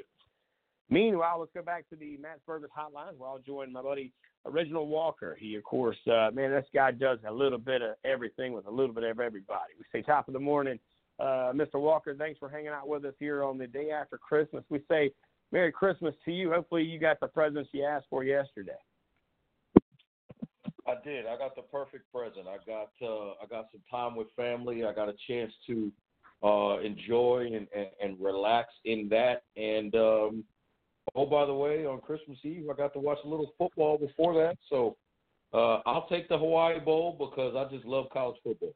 Meanwhile, 0.90 1.40
let's 1.40 1.52
go 1.54 1.64
back 1.64 1.90
to 1.90 1.96
the 1.96 2.18
Matt 2.18 2.46
Burgers 2.46 2.70
hotline 2.78 3.18
where 3.18 3.30
I'll 3.30 3.40
join 3.40 3.72
my 3.72 3.82
buddy 3.82 4.12
Reginald 4.46 4.90
Walker. 4.90 5.36
He, 5.40 5.56
of 5.56 5.64
course, 5.64 5.98
uh, 6.08 6.30
man, 6.34 6.52
this 6.52 6.66
guy 6.74 6.92
does 6.92 7.20
a 7.28 7.32
little 7.32 7.58
bit 7.58 7.82
of 7.82 7.96
everything 8.06 8.54
with 8.54 8.68
a 8.68 8.72
little 8.72 8.94
bit 8.94 9.04
of 9.04 9.20
everybody. 9.20 9.74
We 9.78 9.86
say 9.92 10.04
top 10.04 10.28
of 10.28 10.34
the 10.34 10.40
morning, 10.40 10.80
uh, 11.20 11.52
Mr. 11.54 11.76
Walker. 11.76 12.16
Thanks 12.16 12.38
for 12.38 12.50
hanging 12.50 12.68
out 12.68 12.88
with 12.88 13.06
us 13.06 13.16
here 13.20 13.44
on 13.44 13.58
the 13.58 13.68
day 13.68 13.90
after 13.90 14.18
Christmas. 14.18 14.64
We 14.70 14.82
say 14.90 15.12
Merry 15.52 15.72
Christmas 15.72 16.14
to 16.26 16.32
you. 16.32 16.52
Hopefully, 16.52 16.84
you 16.84 17.00
got 17.00 17.20
the 17.20 17.28
presents 17.28 17.70
you 17.74 17.84
asked 17.84 18.06
for 18.10 18.24
yesterday. 18.24 18.74
I 20.88 20.94
did. 21.04 21.26
I 21.26 21.36
got 21.38 21.56
the 21.56 21.64
perfect 21.64 22.12
present. 22.14 22.46
I 22.48 22.58
got 22.64 22.92
uh, 23.02 23.32
I 23.42 23.48
got 23.50 23.70
some 23.72 23.82
time 23.90 24.16
with 24.16 24.28
family. 24.36 24.86
I 24.86 24.94
got 24.94 25.10
a 25.10 25.16
chance 25.28 25.52
to 25.66 25.92
uh, 26.44 26.80
enjoy 26.80 27.48
and, 27.48 27.68
and, 27.76 27.88
and 28.04 28.20
relax 28.24 28.70
in 28.86 29.10
that. 29.10 29.44
And 29.58 29.96
um, 29.96 30.44
oh, 31.14 31.26
by 31.26 31.46
the 31.46 31.54
way, 31.54 31.86
on 31.86 32.02
Christmas 32.02 32.38
Eve, 32.44 32.68
I 32.72 32.76
got 32.76 32.94
to 32.94 33.00
watch 33.00 33.20
a 33.24 33.28
little 33.28 33.52
football 33.58 33.98
before 33.98 34.34
that. 34.36 34.58
So 34.70 34.96
uh, 35.54 35.82
I'll 35.86 36.08
take 36.08 36.28
the 36.30 36.38
Hawaii 36.38 36.80
Bowl 36.80 37.16
because 37.20 37.56
I 37.56 37.72
just 37.74 37.86
love 37.86 38.08
college 38.12 38.38
football. 38.44 38.74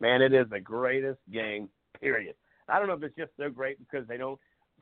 Man, 0.00 0.22
it 0.22 0.32
is 0.32 0.46
the 0.50 0.60
greatest 0.60 1.18
game. 1.32 1.68
Period. 2.00 2.34
I 2.68 2.78
don't 2.78 2.88
know 2.88 2.94
if 2.94 3.02
it's 3.02 3.16
just 3.16 3.32
so 3.36 3.50
great 3.50 3.78
because 3.78 4.06
they 4.08 4.16
don't 4.16 4.38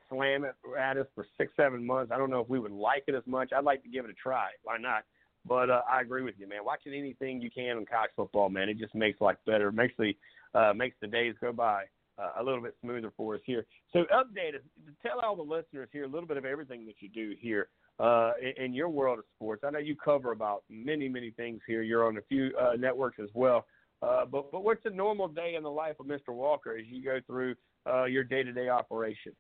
slam 0.09 0.45
it 0.45 0.55
at 0.79 0.97
us 0.97 1.07
for 1.15 1.27
six, 1.37 1.53
seven 1.57 1.85
months. 1.85 2.13
I 2.13 2.19
don't 2.19 2.31
know 2.31 2.41
if 2.41 2.49
we 2.49 2.59
would 2.59 2.73
like 2.73 3.05
it 3.09 3.15
as 3.15 3.25
much. 3.27 3.53
I'd 3.53 3.65
like 3.65 3.83
to 3.83 3.89
give 3.89 4.05
it 4.05 4.11
a 4.11 4.15
try. 4.15 4.51
Why 4.63 4.77
not? 4.79 5.05
But 5.47 5.71
uh, 5.71 5.83
I 5.91 6.03
agree 6.03 6.23
with 6.23 6.35
you, 6.39 6.49
man. 6.49 6.65
Watching 6.65 6.93
anything 6.93 7.41
you 7.41 7.51
can 7.51 7.79
on 7.79 7.87
college 7.87 8.11
football, 8.15 8.51
man, 8.51 8.69
it 8.69 8.79
just 8.79 8.95
makes 8.95 9.21
life 9.21 9.39
better. 9.47 9.69
It 9.69 9.75
makes 9.75 9.95
the 9.99 10.13
uh, 10.55 10.73
makes 10.75 10.97
the 11.01 11.07
days 11.07 11.35
go 11.41 11.53
by 11.53 11.85
uh, 12.19 12.41
a 12.41 12.43
little 12.43 12.63
bit 12.63 12.75
smoother 12.81 13.13
for 13.17 13.35
us 13.35 13.41
here. 13.45 13.67
So 13.93 14.01
update 14.13 14.55
us, 14.55 14.63
tell 15.03 15.21
all 15.21 15.37
the 15.37 15.43
listeners 15.43 15.89
here 15.93 16.05
a 16.05 16.09
little 16.09 16.27
bit 16.27 16.37
of 16.37 16.45
everything 16.45 16.87
that 16.87 16.97
you 17.01 17.09
do 17.09 17.35
here 17.39 17.69
uh, 18.01 18.33
in, 18.41 18.65
in 18.65 18.75
your 18.75 18.89
world 18.89 19.19
of 19.19 19.25
sports. 19.37 19.63
I 19.67 19.71
know 19.71 19.79
you 19.79 19.97
cover 19.97 20.33
about 20.33 20.65
many, 20.69 21.09
many 21.09 21.31
things 21.31 21.61
here. 21.67 21.83
You're 21.83 22.07
on 22.07 22.17
a 22.17 22.23
few 22.29 22.53
uh, 22.61 22.77
networks 22.79 23.19
as 23.23 23.31
well. 23.35 23.67
Uh, 24.01 24.25
but 24.25 24.53
but 24.53 24.63
what's 24.63 24.85
a 24.85 24.91
normal 24.91 25.27
day 25.27 25.55
in 25.57 25.63
the 25.65 25.71
life 25.71 25.97
of 25.99 26.07
Mr. 26.07 26.29
Walker 26.29 26.77
as 26.77 26.87
you 26.87 27.03
go 27.03 27.19
through 27.27 27.57
uh, 27.87 28.05
your 28.05 28.23
day-to-day 28.23 28.69
operations? 28.69 29.35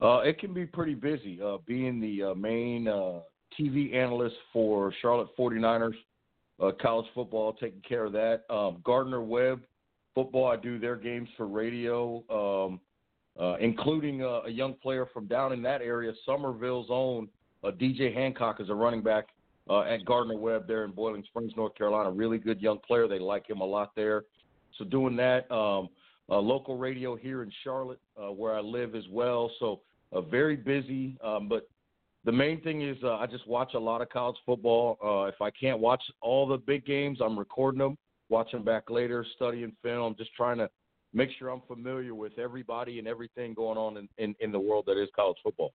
Uh, 0.00 0.18
it 0.18 0.38
can 0.38 0.54
be 0.54 0.64
pretty 0.64 0.94
busy. 0.94 1.40
Being 1.66 2.00
the 2.00 2.34
main 2.36 2.84
TV 3.58 3.94
analyst 3.94 4.36
for 4.52 4.92
Charlotte 5.02 5.28
49ers, 5.38 5.94
uh, 6.60 6.70
college 6.80 7.06
football, 7.14 7.52
taking 7.54 7.82
care 7.86 8.04
of 8.04 8.12
that. 8.12 8.42
Um, 8.48 8.80
Gardner 8.84 9.22
Webb 9.22 9.62
football, 10.14 10.46
I 10.46 10.56
do 10.56 10.78
their 10.78 10.96
games 10.96 11.28
for 11.36 11.46
radio, 11.46 12.24
um, 12.30 12.80
uh, 13.38 13.56
including 13.56 14.22
uh, 14.22 14.42
a 14.46 14.50
young 14.50 14.74
player 14.74 15.06
from 15.12 15.26
down 15.26 15.52
in 15.52 15.62
that 15.62 15.82
area, 15.82 16.12
Summerville's 16.26 16.88
own 16.90 17.28
uh, 17.62 17.70
DJ 17.70 18.14
Hancock 18.14 18.60
is 18.60 18.70
a 18.70 18.74
running 18.74 19.02
back 19.02 19.28
uh, 19.68 19.82
at 19.82 20.04
Gardner 20.04 20.36
Webb 20.36 20.66
there 20.66 20.84
in 20.84 20.92
Boiling 20.92 21.24
Springs, 21.24 21.52
North 21.56 21.74
Carolina. 21.74 22.10
Really 22.10 22.38
good 22.38 22.60
young 22.60 22.78
player. 22.78 23.06
They 23.06 23.18
like 23.18 23.48
him 23.48 23.60
a 23.60 23.64
lot 23.64 23.92
there. 23.94 24.24
So 24.78 24.84
doing 24.84 25.16
that, 25.16 25.50
um, 25.50 25.88
uh, 26.30 26.38
local 26.38 26.78
radio 26.78 27.16
here 27.16 27.42
in 27.42 27.52
Charlotte, 27.64 28.00
uh, 28.16 28.32
where 28.32 28.54
I 28.54 28.60
live 28.60 28.94
as 28.94 29.04
well. 29.10 29.50
So 29.58 29.80
uh, 30.12 30.22
very 30.22 30.56
busy. 30.56 31.16
Um, 31.22 31.48
but 31.48 31.68
the 32.24 32.32
main 32.32 32.60
thing 32.62 32.82
is 32.82 32.96
uh, 33.02 33.16
I 33.16 33.26
just 33.26 33.46
watch 33.46 33.74
a 33.74 33.78
lot 33.78 34.00
of 34.00 34.08
college 34.08 34.36
football. 34.46 34.96
Uh, 35.04 35.28
if 35.28 35.40
I 35.40 35.50
can't 35.50 35.78
watch 35.78 36.02
all 36.20 36.46
the 36.46 36.58
big 36.58 36.86
games, 36.86 37.18
I'm 37.20 37.38
recording 37.38 37.78
them, 37.78 37.98
watching 38.30 38.64
back 38.64 38.88
later, 38.88 39.26
studying 39.36 39.72
film, 39.82 40.14
just 40.16 40.32
trying 40.34 40.58
to 40.58 40.70
make 41.12 41.28
sure 41.38 41.50
I'm 41.50 41.62
familiar 41.66 42.14
with 42.14 42.38
everybody 42.38 42.98
and 42.98 43.06
everything 43.06 43.52
going 43.52 43.76
on 43.76 43.96
in, 43.96 44.08
in, 44.18 44.34
in 44.40 44.52
the 44.52 44.60
world 44.60 44.84
that 44.86 45.00
is 45.00 45.08
college 45.14 45.36
football. 45.42 45.72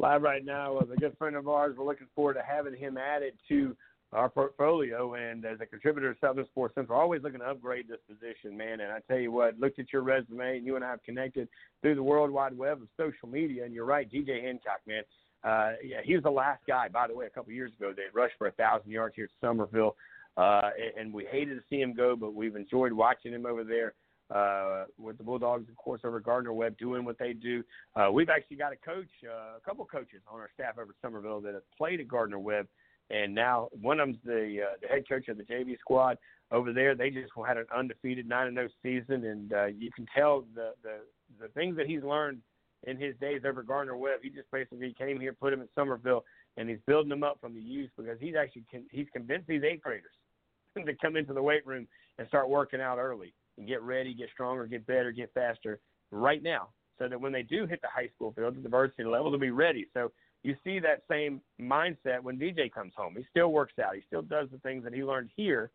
Live 0.00 0.22
right 0.22 0.44
now 0.44 0.78
with 0.78 0.92
a 0.92 0.96
good 0.96 1.16
friend 1.16 1.34
of 1.36 1.48
ours. 1.48 1.74
We're 1.76 1.86
looking 1.86 2.06
forward 2.14 2.34
to 2.34 2.42
having 2.42 2.74
him 2.74 2.98
added 2.98 3.32
to 3.48 3.76
our 4.12 4.28
portfolio 4.28 5.14
and 5.14 5.44
as 5.44 5.58
a 5.60 5.66
contributor 5.66 6.14
to 6.14 6.20
Southern 6.20 6.46
Sports 6.46 6.74
Central, 6.74 6.98
always 6.98 7.22
looking 7.22 7.40
to 7.40 7.46
upgrade 7.46 7.86
this 7.88 7.98
position, 8.08 8.56
man. 8.56 8.80
And 8.80 8.92
I 8.92 9.00
tell 9.08 9.18
you 9.18 9.32
what, 9.32 9.58
looked 9.58 9.78
at 9.78 9.92
your 9.92 10.02
resume, 10.02 10.56
and 10.56 10.66
you 10.66 10.76
and 10.76 10.84
I 10.84 10.90
have 10.90 11.02
connected 11.02 11.48
through 11.82 11.96
the 11.96 12.02
world 12.02 12.30
wide 12.30 12.56
web 12.56 12.80
of 12.80 12.88
social 12.96 13.28
media. 13.28 13.64
And 13.64 13.74
you're 13.74 13.84
right, 13.84 14.10
DJ 14.10 14.42
Hancock, 14.42 14.80
man. 14.86 15.02
Uh, 15.44 15.72
yeah, 15.84 15.98
he 16.02 16.14
was 16.14 16.22
the 16.22 16.30
last 16.30 16.62
guy, 16.66 16.88
by 16.88 17.06
the 17.06 17.14
way, 17.14 17.26
a 17.26 17.30
couple 17.30 17.52
years 17.52 17.72
ago 17.78 17.92
that 17.94 18.18
rushed 18.18 18.34
for 18.38 18.46
a 18.46 18.52
thousand 18.52 18.90
yards 18.90 19.14
here 19.14 19.26
at 19.26 19.46
Summerville. 19.46 19.94
Uh, 20.38 20.70
and 20.96 21.12
we 21.12 21.26
hated 21.30 21.56
to 21.56 21.62
see 21.68 21.80
him 21.80 21.92
go, 21.92 22.14
but 22.14 22.34
we've 22.34 22.56
enjoyed 22.56 22.92
watching 22.92 23.32
him 23.32 23.44
over 23.44 23.64
there 23.64 23.94
uh, 24.34 24.84
with 24.96 25.18
the 25.18 25.24
Bulldogs, 25.24 25.68
of 25.68 25.76
course, 25.76 26.02
over 26.04 26.20
Gardner 26.20 26.52
Webb 26.52 26.78
doing 26.78 27.04
what 27.04 27.18
they 27.18 27.32
do. 27.32 27.64
Uh, 27.96 28.08
we've 28.12 28.28
actually 28.28 28.56
got 28.56 28.72
a 28.72 28.76
coach, 28.76 29.08
uh, 29.24 29.56
a 29.56 29.60
couple 29.64 29.84
coaches 29.84 30.20
on 30.30 30.38
our 30.38 30.50
staff 30.54 30.78
over 30.78 30.90
at 30.90 30.96
Summerville 31.02 31.40
that 31.40 31.54
have 31.54 31.62
played 31.76 32.00
at 32.00 32.08
Gardner 32.08 32.38
Webb 32.38 32.68
and 33.10 33.34
now 33.34 33.68
one 33.80 34.00
of 34.00 34.08
them's 34.08 34.18
the 34.24 34.60
uh, 34.62 34.76
the 34.82 34.88
head 34.88 35.08
coach 35.08 35.28
of 35.28 35.36
the 35.36 35.42
JV 35.44 35.78
squad 35.78 36.18
over 36.50 36.72
there. 36.72 36.94
They 36.94 37.10
just 37.10 37.32
had 37.46 37.56
an 37.56 37.66
undefeated 37.74 38.28
nine 38.28 38.48
and 38.48 38.56
zero 38.56 38.68
season, 38.82 39.24
and 39.24 39.52
uh, 39.52 39.66
you 39.66 39.90
can 39.90 40.06
tell 40.14 40.44
the 40.54 40.72
the 40.82 40.98
the 41.40 41.48
things 41.48 41.76
that 41.76 41.86
he's 41.86 42.02
learned 42.02 42.40
in 42.84 42.96
his 42.96 43.14
days 43.20 43.42
over 43.46 43.62
Gardner 43.62 43.96
Webb. 43.96 44.20
He 44.22 44.30
just 44.30 44.50
basically 44.50 44.94
came 44.96 45.20
here, 45.20 45.32
put 45.32 45.52
him 45.52 45.60
in 45.60 45.68
Summerville, 45.74 46.24
and 46.56 46.68
he's 46.68 46.78
building 46.86 47.08
them 47.08 47.22
up 47.22 47.38
from 47.40 47.54
the 47.54 47.60
youth 47.60 47.90
because 47.96 48.18
he's 48.20 48.34
actually 48.34 48.64
he's 48.90 49.08
convinced 49.12 49.48
these 49.48 49.62
eighth 49.62 49.82
graders 49.82 50.12
to 50.86 50.94
come 51.00 51.16
into 51.16 51.32
the 51.32 51.42
weight 51.42 51.66
room 51.66 51.86
and 52.18 52.28
start 52.28 52.48
working 52.48 52.80
out 52.80 52.98
early 52.98 53.34
and 53.56 53.66
get 53.66 53.82
ready, 53.82 54.14
get 54.14 54.28
stronger, 54.32 54.66
get 54.66 54.86
better, 54.86 55.12
get 55.12 55.32
faster 55.34 55.80
right 56.10 56.42
now, 56.42 56.68
so 56.98 57.08
that 57.08 57.20
when 57.20 57.32
they 57.32 57.42
do 57.42 57.66
hit 57.66 57.80
the 57.82 57.88
high 57.88 58.08
school 58.14 58.32
field, 58.32 58.56
the 58.62 58.68
varsity 58.68 59.04
level, 59.04 59.30
to 59.32 59.38
be 59.38 59.50
ready. 59.50 59.86
So 59.94 60.12
you 60.42 60.56
see 60.64 60.78
that 60.80 61.02
same 61.10 61.40
mindset 61.60 62.22
when 62.22 62.38
DJ 62.38 62.72
comes 62.72 62.92
home. 62.96 63.14
He 63.16 63.24
still 63.30 63.52
works 63.52 63.74
out. 63.84 63.94
He 63.94 64.02
still 64.06 64.22
does 64.22 64.48
the 64.50 64.58
things 64.58 64.84
that 64.84 64.94
he 64.94 65.02
learned 65.02 65.30
here, 65.36 65.70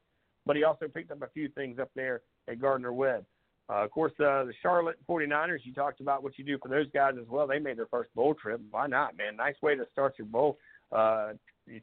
but 0.45 0.55
he 0.55 0.63
also 0.63 0.87
picked 0.87 1.11
up 1.11 1.21
a 1.21 1.29
few 1.33 1.49
things 1.49 1.79
up 1.79 1.89
there 1.95 2.21
at 2.47 2.59
Gardner 2.59 2.93
Webb. 2.93 3.25
Uh, 3.69 3.85
of 3.85 3.91
course, 3.91 4.11
uh, 4.19 4.43
the 4.43 4.53
Charlotte 4.61 4.97
49ers, 5.09 5.59
you 5.63 5.73
talked 5.73 6.01
about 6.01 6.21
what 6.21 6.37
you 6.37 6.43
do 6.43 6.57
for 6.61 6.67
those 6.67 6.89
guys 6.93 7.13
as 7.19 7.27
well. 7.29 7.47
They 7.47 7.59
made 7.59 7.77
their 7.77 7.87
first 7.87 8.13
bowl 8.13 8.33
trip. 8.33 8.59
Why 8.71 8.87
not, 8.87 9.17
man? 9.17 9.37
Nice 9.37 9.55
way 9.61 9.75
to 9.75 9.85
start 9.91 10.15
your 10.17 10.27
bowl 10.27 10.57
uh, 10.91 11.33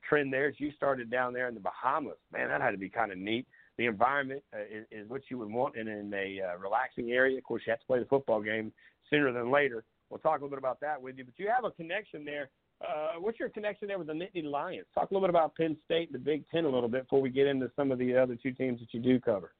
trend 0.08 0.32
there. 0.32 0.48
As 0.48 0.54
you 0.58 0.72
started 0.72 1.10
down 1.10 1.32
there 1.32 1.48
in 1.48 1.54
the 1.54 1.60
Bahamas, 1.60 2.16
man, 2.32 2.48
that 2.48 2.60
had 2.60 2.72
to 2.72 2.78
be 2.78 2.88
kind 2.88 3.12
of 3.12 3.18
neat. 3.18 3.46
The 3.78 3.86
environment 3.86 4.42
uh, 4.54 4.60
is, 4.60 4.86
is 4.90 5.08
what 5.08 5.22
you 5.28 5.38
would 5.38 5.50
want 5.50 5.76
in, 5.76 5.88
in 5.88 6.12
a 6.12 6.40
uh, 6.40 6.58
relaxing 6.58 7.12
area. 7.12 7.38
Of 7.38 7.44
course, 7.44 7.62
you 7.66 7.70
have 7.70 7.80
to 7.80 7.86
play 7.86 7.98
the 7.98 8.04
football 8.04 8.42
game 8.42 8.72
sooner 9.08 9.32
than 9.32 9.50
later. 9.50 9.84
We'll 10.10 10.18
talk 10.18 10.40
a 10.40 10.44
little 10.44 10.50
bit 10.50 10.58
about 10.58 10.80
that 10.80 11.00
with 11.00 11.16
you, 11.16 11.24
but 11.24 11.34
you 11.36 11.48
have 11.48 11.64
a 11.64 11.70
connection 11.70 12.24
there 12.24 12.50
uh, 12.80 13.12
what's 13.18 13.38
your 13.38 13.48
connection 13.48 13.88
there 13.88 13.98
with 13.98 14.06
the 14.06 14.12
Nittany 14.12 14.44
Lions? 14.44 14.86
Talk 14.94 15.10
a 15.10 15.14
little 15.14 15.26
bit 15.26 15.30
about 15.30 15.54
Penn 15.54 15.76
State 15.84 16.08
and 16.08 16.14
the 16.14 16.24
Big 16.24 16.44
Ten 16.50 16.64
a 16.64 16.68
little 16.68 16.88
bit 16.88 17.02
before 17.02 17.20
we 17.20 17.30
get 17.30 17.46
into 17.46 17.70
some 17.76 17.92
of 17.92 17.98
the 17.98 18.16
other 18.16 18.36
two 18.42 18.52
teams 18.52 18.80
that 18.80 18.92
you 18.92 19.00
do 19.00 19.20
cover. 19.20 19.52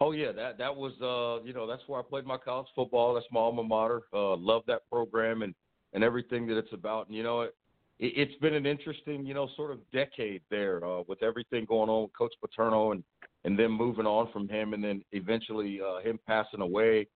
Oh 0.00 0.12
yeah, 0.12 0.30
that 0.32 0.58
that 0.58 0.74
was 0.74 0.92
uh 1.00 1.44
you 1.44 1.52
know 1.52 1.66
that's 1.66 1.82
where 1.86 1.98
I 1.98 2.02
played 2.02 2.24
my 2.24 2.36
college 2.36 2.68
football. 2.74 3.14
That's 3.14 3.26
my 3.32 3.40
alma 3.40 3.62
mater. 3.62 4.02
Uh, 4.12 4.36
love 4.36 4.62
that 4.66 4.88
program 4.90 5.42
and 5.42 5.54
and 5.94 6.04
everything 6.04 6.46
that 6.48 6.58
it's 6.58 6.72
about. 6.72 7.08
And 7.08 7.16
you 7.16 7.22
know 7.22 7.42
it, 7.42 7.54
it 8.00 8.12
it's 8.16 8.40
been 8.40 8.54
an 8.54 8.66
interesting 8.66 9.24
you 9.24 9.34
know 9.34 9.48
sort 9.56 9.70
of 9.70 9.78
decade 9.92 10.42
there 10.50 10.84
uh, 10.84 11.02
with 11.06 11.22
everything 11.22 11.64
going 11.66 11.88
on 11.88 12.02
with 12.02 12.16
Coach 12.18 12.34
Paterno 12.40 12.92
and 12.92 13.04
and 13.44 13.58
then 13.58 13.70
moving 13.70 14.06
on 14.06 14.30
from 14.32 14.48
him 14.48 14.74
and 14.74 14.82
then 14.82 15.02
eventually 15.12 15.80
uh, 15.80 16.00
him 16.00 16.18
passing 16.26 16.60
away 16.60 17.06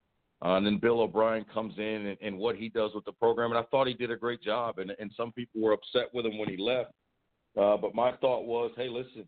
uh, 0.45 0.57
and 0.57 0.67
then 0.67 0.79
Bill 0.79 1.01
O'Brien 1.01 1.45
comes 1.53 1.75
in 1.79 2.07
and, 2.07 2.19
and 2.21 2.37
what 2.37 2.57
he 2.57 2.69
does 2.69 2.91
with 2.95 3.05
the 3.07 3.13
program. 3.13 3.51
And 3.51 3.59
I 3.59 3.63
thought 3.71 3.87
he 3.87 3.95
did 3.95 4.11
a 4.11 4.17
great 4.17 4.43
job. 4.43 4.79
And, 4.79 4.93
and 4.99 5.11
some 5.17 5.33
people 5.33 5.63
were 5.63 5.73
upset 5.73 6.13
with 6.13 6.27
him 6.27 6.39
when 6.39 6.51
he 6.51 6.59
left. 6.59 6.93
Uh, 7.59 7.77
but 7.79 7.95
my 7.95 8.13
thought 8.17 8.45
was, 8.45 8.73
hey, 8.77 8.89
listen, 8.89 9.27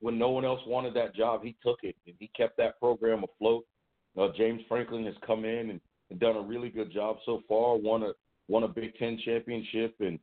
when 0.00 0.18
no 0.18 0.30
one 0.30 0.44
else 0.44 0.60
wanted 0.66 0.94
that 0.94 1.14
job, 1.14 1.42
he 1.42 1.56
took 1.62 1.80
it 1.82 1.96
and 2.06 2.14
he 2.18 2.30
kept 2.36 2.56
that 2.56 2.78
program 2.78 3.24
afloat. 3.24 3.64
Uh, 4.18 4.28
James 4.36 4.62
Franklin 4.68 5.04
has 5.04 5.14
come 5.26 5.44
in 5.44 5.70
and, 5.70 5.80
and 6.10 6.20
done 6.20 6.36
a 6.36 6.40
really 6.40 6.70
good 6.70 6.92
job 6.92 7.16
so 7.26 7.42
far. 7.48 7.76
Won 7.76 8.02
a 8.02 8.12
won 8.46 8.62
a 8.62 8.68
Big 8.68 8.94
Ten 8.96 9.18
championship 9.24 9.96
and 10.00 10.18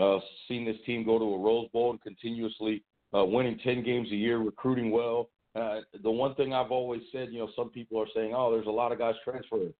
uh, 0.00 0.18
seen 0.48 0.64
this 0.64 0.76
team 0.86 1.04
go 1.04 1.18
to 1.18 1.24
a 1.24 1.38
Rose 1.38 1.68
Bowl 1.72 1.90
and 1.90 2.02
continuously 2.02 2.82
uh, 3.16 3.24
winning 3.24 3.58
ten 3.62 3.82
games 3.82 4.08
a 4.10 4.16
year, 4.16 4.38
recruiting 4.38 4.90
well. 4.90 5.28
Uh, 5.54 5.80
the 6.02 6.10
one 6.10 6.34
thing 6.34 6.52
I've 6.52 6.72
always 6.72 7.02
said, 7.12 7.28
you 7.30 7.38
know, 7.38 7.48
some 7.54 7.70
people 7.70 8.00
are 8.00 8.08
saying, 8.14 8.32
oh, 8.36 8.50
there's 8.50 8.66
a 8.66 8.70
lot 8.70 8.90
of 8.90 8.98
guys 8.98 9.14
transferring 9.22 9.72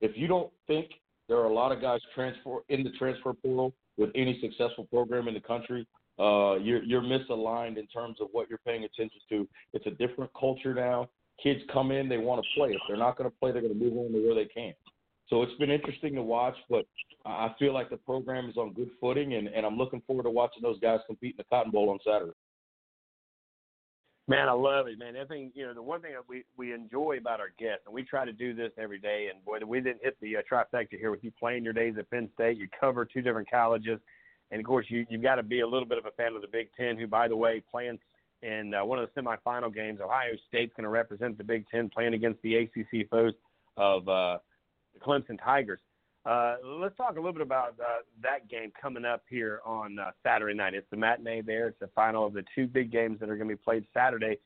if 0.00 0.12
you 0.16 0.26
don't 0.26 0.50
think 0.66 0.90
there 1.28 1.38
are 1.38 1.44
a 1.44 1.52
lot 1.52 1.72
of 1.72 1.80
guys 1.80 2.00
transfer 2.14 2.58
in 2.68 2.82
the 2.84 2.90
transfer 2.90 3.32
portal 3.32 3.72
with 3.96 4.10
any 4.14 4.38
successful 4.40 4.84
program 4.84 5.28
in 5.28 5.34
the 5.34 5.40
country, 5.40 5.86
uh, 6.18 6.54
you're 6.56 6.82
you're 6.82 7.02
misaligned 7.02 7.78
in 7.78 7.86
terms 7.86 8.18
of 8.20 8.28
what 8.32 8.48
you're 8.48 8.60
paying 8.66 8.84
attention 8.84 9.20
to. 9.28 9.48
It's 9.72 9.86
a 9.86 9.90
different 9.90 10.30
culture 10.38 10.74
now. 10.74 11.08
Kids 11.42 11.60
come 11.72 11.92
in, 11.92 12.08
they 12.08 12.18
want 12.18 12.42
to 12.42 12.48
play. 12.58 12.70
If 12.70 12.80
they're 12.88 12.96
not 12.96 13.16
going 13.16 13.30
to 13.30 13.36
play, 13.36 13.52
they're 13.52 13.62
going 13.62 13.78
to 13.78 13.78
move 13.78 13.96
on 13.96 14.12
to 14.12 14.26
where 14.26 14.34
they 14.34 14.46
can. 14.46 14.72
So 15.28 15.42
it's 15.42 15.54
been 15.58 15.70
interesting 15.70 16.14
to 16.14 16.22
watch, 16.22 16.56
but 16.70 16.86
I 17.26 17.54
feel 17.58 17.74
like 17.74 17.90
the 17.90 17.98
program 17.98 18.48
is 18.48 18.56
on 18.56 18.72
good 18.72 18.90
footing, 19.00 19.34
and, 19.34 19.48
and 19.48 19.66
I'm 19.66 19.76
looking 19.76 20.02
forward 20.06 20.22
to 20.22 20.30
watching 20.30 20.62
those 20.62 20.80
guys 20.80 21.00
compete 21.06 21.32
in 21.32 21.36
the 21.38 21.44
Cotton 21.44 21.70
Bowl 21.70 21.90
on 21.90 21.98
Saturday. 22.04 22.32
Man, 24.26 24.46
I 24.46 24.52
love 24.52 24.88
it, 24.88 24.98
man. 24.98 25.16
I 25.16 25.24
think 25.24 25.52
you 25.54 25.66
know 25.66 25.72
the 25.72 25.82
one 25.82 26.02
thing 26.02 26.12
that 26.12 26.28
we 26.28 26.44
we 26.58 26.74
enjoy 26.74 27.16
about 27.18 27.40
our 27.40 27.48
guests, 27.58 27.84
and 27.86 27.94
we 27.94 28.02
try 28.02 28.26
to 28.26 28.32
do 28.32 28.54
this 28.54 28.70
every 28.76 28.98
day. 28.98 29.28
And 29.32 29.42
boy, 29.42 29.58
we 29.66 29.80
didn't 29.80 30.02
hit 30.02 30.18
the 30.20 30.36
uh, 30.36 30.40
trifecta 30.50 30.98
here 30.98 31.10
with 31.10 31.24
you 31.24 31.32
playing 31.38 31.64
your 31.64 31.72
days 31.72 31.94
at 31.98 32.10
Penn 32.10 32.28
State. 32.34 32.58
You 32.58 32.68
cover 32.78 33.06
two 33.06 33.22
different 33.22 33.50
colleges, 33.50 33.98
and 34.50 34.60
of 34.60 34.66
course 34.66 34.84
you 34.90 35.06
you've 35.08 35.22
got 35.22 35.36
to 35.36 35.42
be 35.42 35.60
a 35.60 35.66
little 35.66 35.88
bit 35.88 35.96
of 35.96 36.04
a 36.04 36.10
fan 36.10 36.34
of 36.34 36.42
the 36.42 36.48
Big 36.48 36.68
Ten, 36.78 36.98
who 36.98 37.06
by 37.06 37.26
the 37.26 37.36
way 37.36 37.62
playing 37.70 37.98
in 38.42 38.74
uh, 38.74 38.84
one 38.84 38.98
of 38.98 39.08
the 39.08 39.20
semifinal 39.20 39.74
games. 39.74 39.98
Ohio 40.02 40.32
State's 40.46 40.74
going 40.76 40.84
to 40.84 40.90
represent 40.90 41.38
the 41.38 41.44
Big 41.44 41.64
Ten, 41.70 41.88
playing 41.88 42.12
against 42.12 42.40
the 42.42 42.56
ACC 42.56 43.08
foes 43.10 43.32
of 43.78 44.06
uh, 44.10 44.36
the 44.98 45.04
Clemson 45.04 45.38
Tigers. 45.42 45.80
Uh, 46.26 46.56
let's 46.62 46.96
talk 46.96 47.12
a 47.12 47.14
little 47.14 47.32
bit 47.32 47.42
about 47.42 47.74
uh, 47.80 48.02
that 48.22 48.48
game 48.50 48.70
coming 48.80 49.04
up 49.04 49.22
here 49.30 49.60
on 49.64 49.98
uh, 49.98 50.10
Saturday 50.22 50.54
night. 50.54 50.74
It's 50.74 50.86
the 50.90 50.96
matinee 50.96 51.40
there. 51.40 51.68
It's 51.68 51.80
the 51.80 51.88
final 51.94 52.26
of 52.26 52.34
the 52.34 52.44
two 52.54 52.66
big 52.66 52.92
games 52.92 53.20
that 53.20 53.30
are 53.30 53.36
going 53.36 53.48
to 53.48 53.56
be 53.56 53.62
played 53.62 53.86
Saturday. 53.94 54.38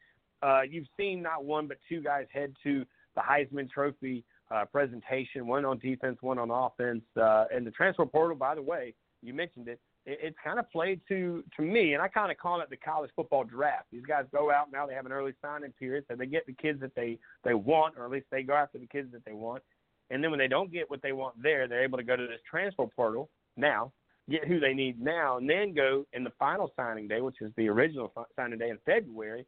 Uh, 0.43 0.63
you've 0.69 0.87
seen 0.97 1.23
not 1.23 1.45
one 1.45 1.67
but 1.67 1.79
two 1.89 2.01
guys 2.01 2.27
head 2.33 2.55
to 2.63 2.85
the 3.15 3.21
Heisman 3.21 3.71
Trophy 3.71 4.25
uh, 4.51 4.65
presentation, 4.67 5.47
one 5.47 5.65
on 5.65 5.79
defense, 5.79 6.19
one 6.21 6.39
on 6.39 6.51
offense. 6.51 7.03
Uh, 7.21 7.47
and 7.53 7.67
the 7.67 7.71
transfer 7.71 8.07
portal, 8.07 8.37
by 8.37 8.55
the 8.55 8.63
way, 8.63 8.95
you 9.23 9.33
mentioned 9.33 9.67
it. 9.69 9.81
it 10.05 10.19
it's 10.23 10.37
kind 10.45 10.59
of 10.59 10.71
played 10.71 11.01
to 11.09 11.43
to 11.57 11.63
me, 11.63 11.95
and 11.95 12.03
I 12.03 12.09
kind 12.09 12.31
of 12.31 12.39
call 12.39 12.61
it 12.61 12.71
the 12.71 12.77
college 12.77 13.11
football 13.17 13.45
draft. 13.45 13.87
These 13.91 14.05
guys 14.07 14.25
go 14.33 14.51
out 14.51 14.71
now; 14.73 14.87
they 14.87 14.95
have 14.95 15.07
an 15.07 15.13
early 15.13 15.33
signing 15.41 15.73
period, 15.73 16.05
so 16.09 16.17
they 16.17 16.27
get 16.27 16.47
the 16.47 16.55
kids 16.55 16.81
that 16.81 16.95
they 16.95 17.19
they 17.45 17.55
want, 17.55 17.95
or 17.97 18.05
at 18.05 18.11
least 18.11 18.27
they 18.31 18.43
go 18.43 18.55
after 18.55 18.79
the 18.79 18.87
kids 18.87 19.11
that 19.13 19.25
they 19.25 19.33
want 19.33 19.63
and 20.11 20.23
then 20.23 20.31
when 20.31 20.39
they 20.39 20.49
don't 20.49 20.73
get 20.73 20.91
what 20.91 21.03
they 21.03 21.13
want 21.13 21.41
there, 21.43 21.67
they're 21.69 21.85
able 21.85 21.99
to 21.99 22.05
go 22.05 22.17
to 22.17 22.27
this 22.27 22.41
transfer 22.49 22.87
portal 22.87 23.29
now, 23.57 23.93
get 24.31 24.47
who 24.47 24.61
they 24.61 24.75
need 24.75 25.01
now, 25.01 25.39
and 25.39 25.49
then 25.49 25.75
go 25.75 26.07
in 26.13 26.25
the 26.25 26.33
final 26.39 26.71
signing 26.77 27.09
day, 27.09 27.21
which 27.21 27.41
is 27.41 27.53
the 27.57 27.69
original 27.69 28.13
signing 28.37 28.59
day 28.59 28.71
in 28.71 28.79
February. 28.85 29.47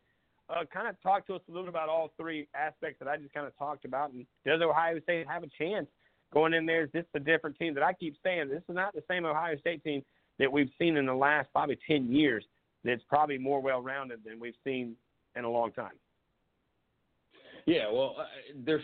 Uh, 0.50 0.64
kind 0.72 0.88
of 0.88 1.00
talk 1.02 1.26
to 1.26 1.34
us 1.34 1.40
a 1.48 1.50
little 1.50 1.64
bit 1.64 1.70
about 1.70 1.88
all 1.88 2.10
three 2.18 2.46
aspects 2.54 2.98
that 2.98 3.08
I 3.08 3.16
just 3.16 3.32
kind 3.32 3.46
of 3.46 3.56
talked 3.56 3.84
about. 3.84 4.12
And 4.12 4.26
does 4.44 4.60
Ohio 4.60 5.00
State 5.00 5.26
have 5.26 5.42
a 5.42 5.48
chance 5.58 5.86
going 6.34 6.52
in 6.52 6.66
there? 6.66 6.84
Is 6.84 6.90
this 6.92 7.06
a 7.14 7.20
different 7.20 7.58
team 7.58 7.72
that 7.74 7.82
I 7.82 7.94
keep 7.94 8.14
saying? 8.22 8.48
This 8.50 8.62
is 8.68 8.74
not 8.74 8.94
the 8.94 9.02
same 9.08 9.24
Ohio 9.24 9.56
State 9.58 9.82
team 9.82 10.02
that 10.38 10.52
we've 10.52 10.70
seen 10.78 10.96
in 10.96 11.06
the 11.06 11.14
last 11.14 11.48
probably 11.52 11.78
10 11.88 12.12
years 12.12 12.44
that's 12.84 13.02
probably 13.08 13.38
more 13.38 13.60
well 13.60 13.80
rounded 13.80 14.20
than 14.24 14.38
we've 14.38 14.54
seen 14.64 14.96
in 15.36 15.44
a 15.44 15.50
long 15.50 15.72
time. 15.72 15.92
Yeah, 17.66 17.90
well, 17.90 18.16
uh, 18.18 18.24
there's 18.66 18.82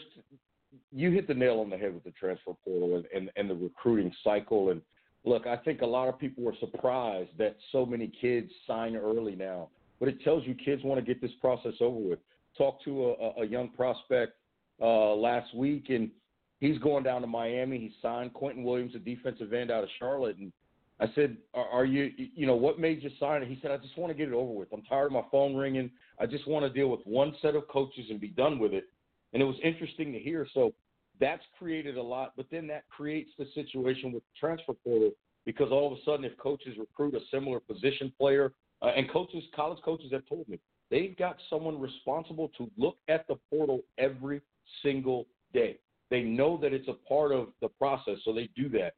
you 0.92 1.10
hit 1.10 1.26
the 1.26 1.34
nail 1.34 1.60
on 1.60 1.70
the 1.70 1.76
head 1.76 1.94
with 1.94 2.04
the 2.04 2.12
transfer 2.12 2.52
portal 2.64 2.96
and, 2.96 3.04
and, 3.14 3.30
and 3.36 3.50
the 3.50 3.54
recruiting 3.54 4.12
cycle. 4.22 4.70
And 4.70 4.80
look, 5.24 5.46
I 5.46 5.56
think 5.56 5.82
a 5.82 5.86
lot 5.86 6.08
of 6.08 6.18
people 6.18 6.44
were 6.44 6.54
surprised 6.60 7.30
that 7.38 7.56
so 7.72 7.84
many 7.84 8.12
kids 8.20 8.50
sign 8.66 8.96
early 8.96 9.34
now, 9.34 9.68
but 9.98 10.08
it 10.08 10.22
tells 10.22 10.44
you 10.46 10.54
kids 10.54 10.82
want 10.84 10.98
to 11.00 11.06
get 11.06 11.20
this 11.20 11.32
process 11.40 11.74
over 11.80 11.98
with. 11.98 12.18
Talked 12.58 12.84
to 12.84 13.10
a, 13.10 13.42
a 13.42 13.46
young 13.46 13.68
prospect 13.70 14.32
uh, 14.80 15.14
last 15.14 15.54
week, 15.54 15.86
and 15.88 16.10
he's 16.58 16.78
going 16.78 17.04
down 17.04 17.20
to 17.20 17.26
Miami. 17.26 17.78
He 17.78 17.92
signed 18.02 18.32
Quentin 18.32 18.64
Williams, 18.64 18.94
a 18.94 18.98
defensive 18.98 19.52
end 19.52 19.70
out 19.70 19.84
of 19.84 19.90
Charlotte, 19.98 20.36
and 20.36 20.52
I 20.98 21.06
said, 21.14 21.36
are, 21.54 21.66
"Are 21.68 21.84
you, 21.84 22.10
you 22.16 22.46
know, 22.46 22.56
what 22.56 22.78
made 22.78 23.02
you 23.02 23.10
sign 23.18 23.42
it?" 23.42 23.48
He 23.48 23.58
said, 23.62 23.70
"I 23.70 23.78
just 23.78 23.96
want 23.96 24.10
to 24.10 24.18
get 24.18 24.28
it 24.28 24.34
over 24.34 24.52
with. 24.52 24.68
I'm 24.72 24.82
tired 24.82 25.06
of 25.06 25.12
my 25.12 25.22
phone 25.30 25.54
ringing. 25.56 25.90
I 26.18 26.26
just 26.26 26.46
want 26.46 26.64
to 26.64 26.70
deal 26.70 26.88
with 26.88 27.00
one 27.04 27.34
set 27.40 27.54
of 27.54 27.66
coaches 27.68 28.06
and 28.10 28.20
be 28.20 28.28
done 28.28 28.58
with 28.58 28.74
it." 28.74 28.84
And 29.32 29.42
it 29.42 29.46
was 29.46 29.56
interesting 29.62 30.12
to 30.12 30.18
hear. 30.18 30.46
So 30.52 30.72
that's 31.20 31.42
created 31.58 31.96
a 31.96 32.02
lot, 32.02 32.32
but 32.36 32.46
then 32.50 32.66
that 32.68 32.88
creates 32.88 33.30
the 33.38 33.46
situation 33.54 34.12
with 34.12 34.22
the 34.22 34.38
transfer 34.38 34.72
portal 34.72 35.10
because 35.46 35.70
all 35.70 35.92
of 35.92 35.98
a 35.98 36.02
sudden, 36.04 36.24
if 36.24 36.36
coaches 36.38 36.76
recruit 36.78 37.14
a 37.14 37.20
similar 37.30 37.60
position 37.60 38.12
player, 38.18 38.52
uh, 38.82 38.92
and 38.96 39.10
coaches, 39.10 39.44
college 39.54 39.78
coaches 39.84 40.10
have 40.12 40.26
told 40.26 40.48
me 40.48 40.58
they've 40.90 41.16
got 41.16 41.36
someone 41.48 41.78
responsible 41.78 42.50
to 42.56 42.70
look 42.76 42.96
at 43.08 43.26
the 43.28 43.36
portal 43.50 43.80
every 43.98 44.40
single 44.82 45.26
day. 45.52 45.78
They 46.10 46.22
know 46.22 46.58
that 46.62 46.72
it's 46.72 46.88
a 46.88 46.94
part 47.08 47.32
of 47.32 47.48
the 47.60 47.68
process, 47.68 48.16
so 48.24 48.32
they 48.32 48.48
do 48.56 48.68
that. 48.70 48.94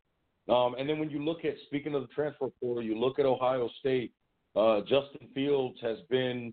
Um, 0.52 0.74
and 0.78 0.88
then 0.88 0.98
when 0.98 1.10
you 1.10 1.22
look 1.22 1.44
at, 1.44 1.54
speaking 1.66 1.94
of 1.94 2.02
the 2.02 2.08
transfer 2.08 2.48
portal, 2.60 2.82
you 2.82 2.98
look 2.98 3.18
at 3.18 3.26
Ohio 3.26 3.68
State, 3.80 4.12
uh, 4.56 4.80
Justin 4.80 5.28
Fields 5.34 5.78
has 5.82 5.98
been 6.10 6.52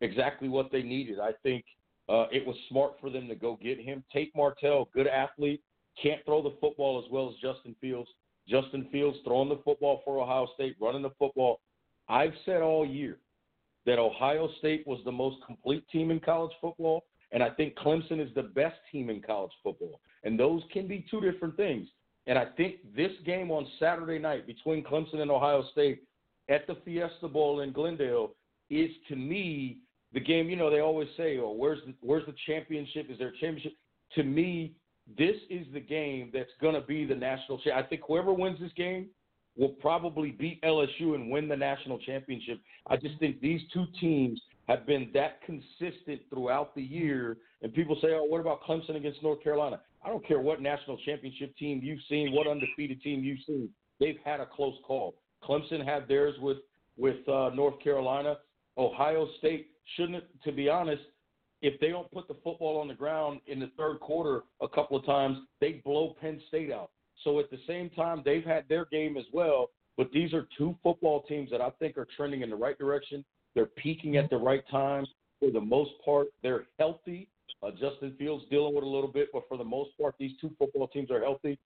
exactly 0.00 0.48
what 0.48 0.70
they 0.72 0.82
needed. 0.82 1.18
I 1.18 1.32
think 1.42 1.64
uh, 2.10 2.26
it 2.32 2.44
was 2.44 2.56
smart 2.68 2.94
for 3.00 3.08
them 3.08 3.28
to 3.28 3.34
go 3.34 3.58
get 3.62 3.80
him. 3.80 4.02
Tate 4.12 4.34
Martell, 4.34 4.88
good 4.92 5.06
athlete, 5.06 5.62
can't 6.02 6.24
throw 6.24 6.42
the 6.42 6.56
football 6.60 7.02
as 7.04 7.10
well 7.10 7.28
as 7.28 7.36
Justin 7.36 7.76
Fields. 7.80 8.08
Justin 8.48 8.88
Fields 8.90 9.18
throwing 9.24 9.48
the 9.48 9.60
football 9.64 10.02
for 10.04 10.20
Ohio 10.20 10.48
State, 10.54 10.76
running 10.80 11.02
the 11.02 11.12
football. 11.18 11.60
I've 12.08 12.32
said 12.44 12.62
all 12.62 12.84
year 12.84 13.18
that 13.86 13.98
Ohio 13.98 14.48
State 14.58 14.84
was 14.86 14.98
the 15.04 15.12
most 15.12 15.36
complete 15.46 15.88
team 15.88 16.10
in 16.10 16.18
college 16.18 16.52
football, 16.60 17.04
and 17.30 17.42
I 17.42 17.50
think 17.50 17.76
Clemson 17.76 18.20
is 18.20 18.34
the 18.34 18.42
best 18.42 18.76
team 18.90 19.08
in 19.08 19.22
college 19.22 19.52
football. 19.62 20.00
And 20.24 20.38
those 20.38 20.62
can 20.72 20.88
be 20.88 21.06
two 21.08 21.20
different 21.20 21.56
things. 21.56 21.88
And 22.26 22.36
I 22.36 22.46
think 22.56 22.76
this 22.94 23.12
game 23.24 23.50
on 23.50 23.66
Saturday 23.78 24.18
night 24.18 24.46
between 24.46 24.82
Clemson 24.82 25.20
and 25.20 25.30
Ohio 25.30 25.64
State 25.70 26.02
at 26.48 26.66
the 26.66 26.76
Fiesta 26.84 27.28
Bowl 27.28 27.60
in 27.60 27.72
Glendale 27.72 28.34
is 28.68 28.90
to 29.08 29.16
me 29.16 29.78
the 30.12 30.20
game. 30.20 30.48
You 30.48 30.56
know, 30.56 30.70
they 30.70 30.80
always 30.80 31.08
say, 31.16 31.38
"Oh, 31.38 31.52
where's 31.52 31.78
the 31.86 31.94
where's 32.00 32.26
the 32.26 32.34
championship? 32.46 33.06
Is 33.10 33.18
there 33.18 33.28
a 33.28 33.38
championship?" 33.38 33.72
To 34.16 34.22
me, 34.22 34.74
this 35.18 35.36
is 35.48 35.66
the 35.72 35.80
game 35.80 36.30
that's 36.32 36.50
going 36.60 36.74
to 36.74 36.80
be 36.80 37.04
the 37.04 37.14
national. 37.14 37.58
Cha- 37.58 37.76
I 37.76 37.82
think 37.82 38.02
whoever 38.06 38.32
wins 38.32 38.58
this 38.60 38.72
game 38.76 39.08
will 39.56 39.70
probably 39.80 40.30
beat 40.30 40.62
LSU 40.62 41.14
and 41.14 41.30
win 41.30 41.48
the 41.48 41.56
national 41.56 41.98
championship. 41.98 42.60
I 42.86 42.96
just 42.96 43.18
think 43.18 43.40
these 43.40 43.60
two 43.72 43.84
teams 44.00 44.40
have 44.68 44.86
been 44.86 45.10
that 45.14 45.40
consistent 45.42 46.20
throughout 46.30 46.74
the 46.74 46.82
year. 46.82 47.38
And 47.62 47.74
people 47.74 47.96
say, 48.00 48.08
"Oh, 48.12 48.24
what 48.24 48.40
about 48.40 48.62
Clemson 48.62 48.96
against 48.96 49.22
North 49.22 49.42
Carolina?" 49.42 49.80
I 50.02 50.08
don't 50.08 50.26
care 50.26 50.40
what 50.40 50.62
national 50.62 50.96
championship 50.98 51.54
team 51.56 51.80
you've 51.82 52.00
seen, 52.08 52.32
what 52.32 52.46
undefeated 52.46 53.02
team 53.02 53.22
you've 53.22 53.40
seen. 53.46 53.68
They've 53.98 54.18
had 54.24 54.40
a 54.40 54.46
close 54.46 54.76
call. 54.86 55.16
Clemson 55.42 55.84
had 55.84 56.08
theirs 56.08 56.34
with 56.40 56.58
with 56.96 57.26
uh, 57.28 57.50
North 57.54 57.80
Carolina. 57.80 58.36
Ohio 58.78 59.28
State 59.38 59.69
shouldn't, 59.96 60.24
to 60.44 60.52
be 60.52 60.68
honest, 60.68 61.02
if 61.62 61.78
they 61.80 61.88
don't 61.88 62.10
put 62.10 62.28
the 62.28 62.36
football 62.42 62.78
on 62.80 62.88
the 62.88 62.94
ground 62.94 63.40
in 63.46 63.60
the 63.60 63.70
third 63.76 64.00
quarter 64.00 64.42
a 64.62 64.68
couple 64.68 64.96
of 64.96 65.04
times, 65.04 65.38
they 65.60 65.82
blow 65.84 66.16
Penn 66.20 66.40
State 66.48 66.72
out. 66.72 66.90
So 67.22 67.38
at 67.38 67.50
the 67.50 67.58
same 67.66 67.90
time, 67.90 68.22
they've 68.24 68.44
had 68.44 68.64
their 68.68 68.86
game 68.86 69.16
as 69.16 69.26
well. 69.32 69.70
But 69.96 70.10
these 70.12 70.32
are 70.32 70.48
two 70.56 70.74
football 70.82 71.22
teams 71.22 71.50
that 71.50 71.60
I 71.60 71.70
think 71.78 71.98
are 71.98 72.08
trending 72.16 72.40
in 72.40 72.48
the 72.48 72.56
right 72.56 72.78
direction. 72.78 73.24
They're 73.54 73.66
peaking 73.66 74.16
at 74.16 74.30
the 74.30 74.38
right 74.38 74.64
time. 74.70 75.04
For 75.38 75.50
the 75.50 75.60
most 75.60 75.92
part, 76.04 76.28
they're 76.42 76.64
healthy 76.78 77.28
uh, 77.62 77.70
Justin 77.72 78.14
Fields 78.18 78.44
dealing 78.50 78.74
with 78.74 78.84
a 78.84 78.88
little 78.88 79.10
bit, 79.10 79.28
but 79.32 79.42
for 79.48 79.58
the 79.58 79.64
most 79.64 79.90
part, 79.98 80.14
these 80.18 80.32
two 80.40 80.50
football 80.58 80.88
teams 80.88 81.10
are 81.10 81.20
healthy. 81.20 81.58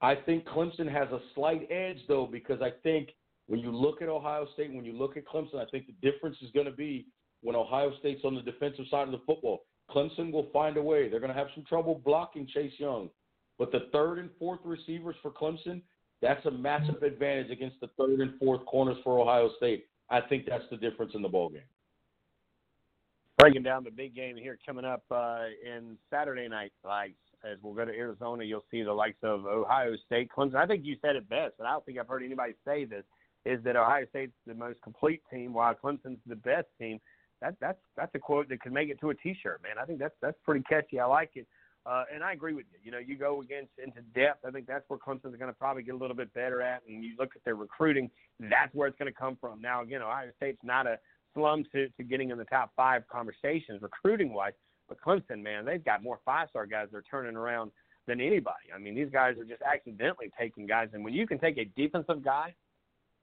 I 0.00 0.14
think 0.14 0.46
Clemson 0.46 0.90
has 0.90 1.08
a 1.12 1.20
slight 1.34 1.68
edge, 1.70 1.98
though, 2.08 2.26
because 2.30 2.60
I 2.62 2.70
think 2.82 3.10
when 3.46 3.60
you 3.60 3.70
look 3.70 4.02
at 4.02 4.08
Ohio 4.08 4.46
State, 4.54 4.72
when 4.72 4.84
you 4.84 4.92
look 4.92 5.16
at 5.16 5.26
Clemson, 5.26 5.56
I 5.56 5.66
think 5.70 5.86
the 5.86 6.10
difference 6.10 6.36
is 6.42 6.50
going 6.52 6.66
to 6.66 6.72
be 6.72 7.06
when 7.44 7.54
Ohio 7.54 7.92
State's 8.00 8.24
on 8.24 8.34
the 8.34 8.42
defensive 8.42 8.86
side 8.90 9.06
of 9.06 9.12
the 9.12 9.20
football. 9.26 9.64
Clemson 9.90 10.32
will 10.32 10.48
find 10.52 10.76
a 10.76 10.82
way. 10.82 11.08
They're 11.08 11.20
going 11.20 11.32
to 11.32 11.38
have 11.38 11.48
some 11.54 11.64
trouble 11.64 12.00
blocking 12.04 12.48
Chase 12.52 12.72
Young. 12.78 13.10
But 13.58 13.70
the 13.70 13.86
third 13.92 14.18
and 14.18 14.30
fourth 14.38 14.60
receivers 14.64 15.14
for 15.22 15.30
Clemson, 15.30 15.82
that's 16.20 16.44
a 16.46 16.50
massive 16.50 17.02
advantage 17.02 17.50
against 17.50 17.78
the 17.80 17.88
third 17.98 18.20
and 18.20 18.38
fourth 18.38 18.64
corners 18.66 18.96
for 19.04 19.20
Ohio 19.20 19.50
State. 19.58 19.86
I 20.10 20.20
think 20.22 20.46
that's 20.46 20.64
the 20.70 20.76
difference 20.76 21.12
in 21.14 21.22
the 21.22 21.28
ball 21.28 21.50
game 21.50 21.62
breaking 23.44 23.62
down 23.62 23.84
the 23.84 23.90
big 23.90 24.14
game 24.14 24.36
here 24.36 24.58
coming 24.64 24.86
up 24.86 25.02
uh, 25.10 25.44
in 25.64 25.98
Saturday 26.10 26.48
night 26.48 26.72
lights. 26.82 27.18
As 27.44 27.58
we'll 27.62 27.74
go 27.74 27.84
to 27.84 27.92
Arizona, 27.92 28.42
you'll 28.42 28.64
see 28.70 28.82
the 28.82 28.92
likes 28.92 29.18
of 29.22 29.44
Ohio 29.44 29.94
State, 30.06 30.30
Clemson. 30.34 30.54
I 30.54 30.66
think 30.66 30.82
you 30.82 30.96
said 31.02 31.14
it 31.14 31.28
best, 31.28 31.52
and 31.58 31.68
I 31.68 31.72
don't 31.72 31.84
think 31.84 31.98
I've 31.98 32.08
heard 32.08 32.22
anybody 32.22 32.54
say 32.64 32.86
this: 32.86 33.04
is 33.44 33.62
that 33.64 33.76
Ohio 33.76 34.06
State's 34.08 34.32
the 34.46 34.54
most 34.54 34.80
complete 34.82 35.20
team, 35.30 35.52
while 35.52 35.74
Clemson's 35.74 36.20
the 36.26 36.36
best 36.36 36.68
team. 36.80 36.98
That 37.40 37.56
that's 37.60 37.78
that's 37.96 38.14
a 38.14 38.18
quote 38.18 38.48
that 38.48 38.60
could 38.60 38.72
make 38.72 38.88
it 38.88 39.00
to 39.00 39.10
a 39.10 39.14
T-shirt, 39.14 39.62
man. 39.62 39.72
I 39.80 39.84
think 39.84 39.98
that's 39.98 40.14
that's 40.20 40.36
pretty 40.44 40.64
catchy. 40.68 41.00
I 41.00 41.06
like 41.06 41.30
it. 41.34 41.46
Uh, 41.86 42.04
and 42.12 42.24
I 42.24 42.32
agree 42.32 42.54
with 42.54 42.64
you. 42.72 42.78
You 42.82 42.90
know, 42.92 42.98
you 42.98 43.18
go 43.18 43.42
against 43.42 43.72
into 43.82 44.00
depth. 44.18 44.44
I 44.46 44.50
think 44.50 44.66
that's 44.66 44.84
where 44.88 44.98
Clemson's 44.98 45.36
going 45.36 45.52
to 45.52 45.52
probably 45.52 45.82
get 45.82 45.94
a 45.94 45.98
little 45.98 46.16
bit 46.16 46.32
better 46.32 46.62
at. 46.62 46.82
And 46.88 47.04
you 47.04 47.12
look 47.18 47.30
at 47.36 47.44
their 47.44 47.56
recruiting, 47.56 48.10
that's 48.40 48.74
where 48.74 48.88
it's 48.88 48.96
going 48.96 49.12
to 49.12 49.18
come 49.18 49.36
from. 49.38 49.60
Now, 49.60 49.82
again, 49.82 50.00
Ohio 50.00 50.30
State's 50.36 50.60
not 50.62 50.86
a 50.86 50.98
slum 51.34 51.64
to, 51.72 51.88
to 51.90 52.02
getting 52.02 52.30
in 52.30 52.38
the 52.38 52.44
top 52.44 52.70
five 52.74 53.02
conversations 53.08 53.82
recruiting 53.82 54.32
wise. 54.32 54.54
But 54.88 54.98
Clemson, 55.06 55.42
man, 55.42 55.66
they've 55.66 55.84
got 55.84 56.02
more 56.02 56.20
five 56.24 56.48
star 56.48 56.64
guys 56.64 56.88
they're 56.90 57.02
turning 57.02 57.36
around 57.36 57.70
than 58.06 58.20
anybody. 58.20 58.72
I 58.74 58.78
mean, 58.78 58.94
these 58.94 59.10
guys 59.12 59.36
are 59.38 59.44
just 59.44 59.62
accidentally 59.62 60.30
taking 60.38 60.66
guys. 60.66 60.88
And 60.94 61.04
when 61.04 61.12
you 61.12 61.26
can 61.26 61.38
take 61.38 61.58
a 61.58 61.64
defensive 61.76 62.24
guy, 62.24 62.54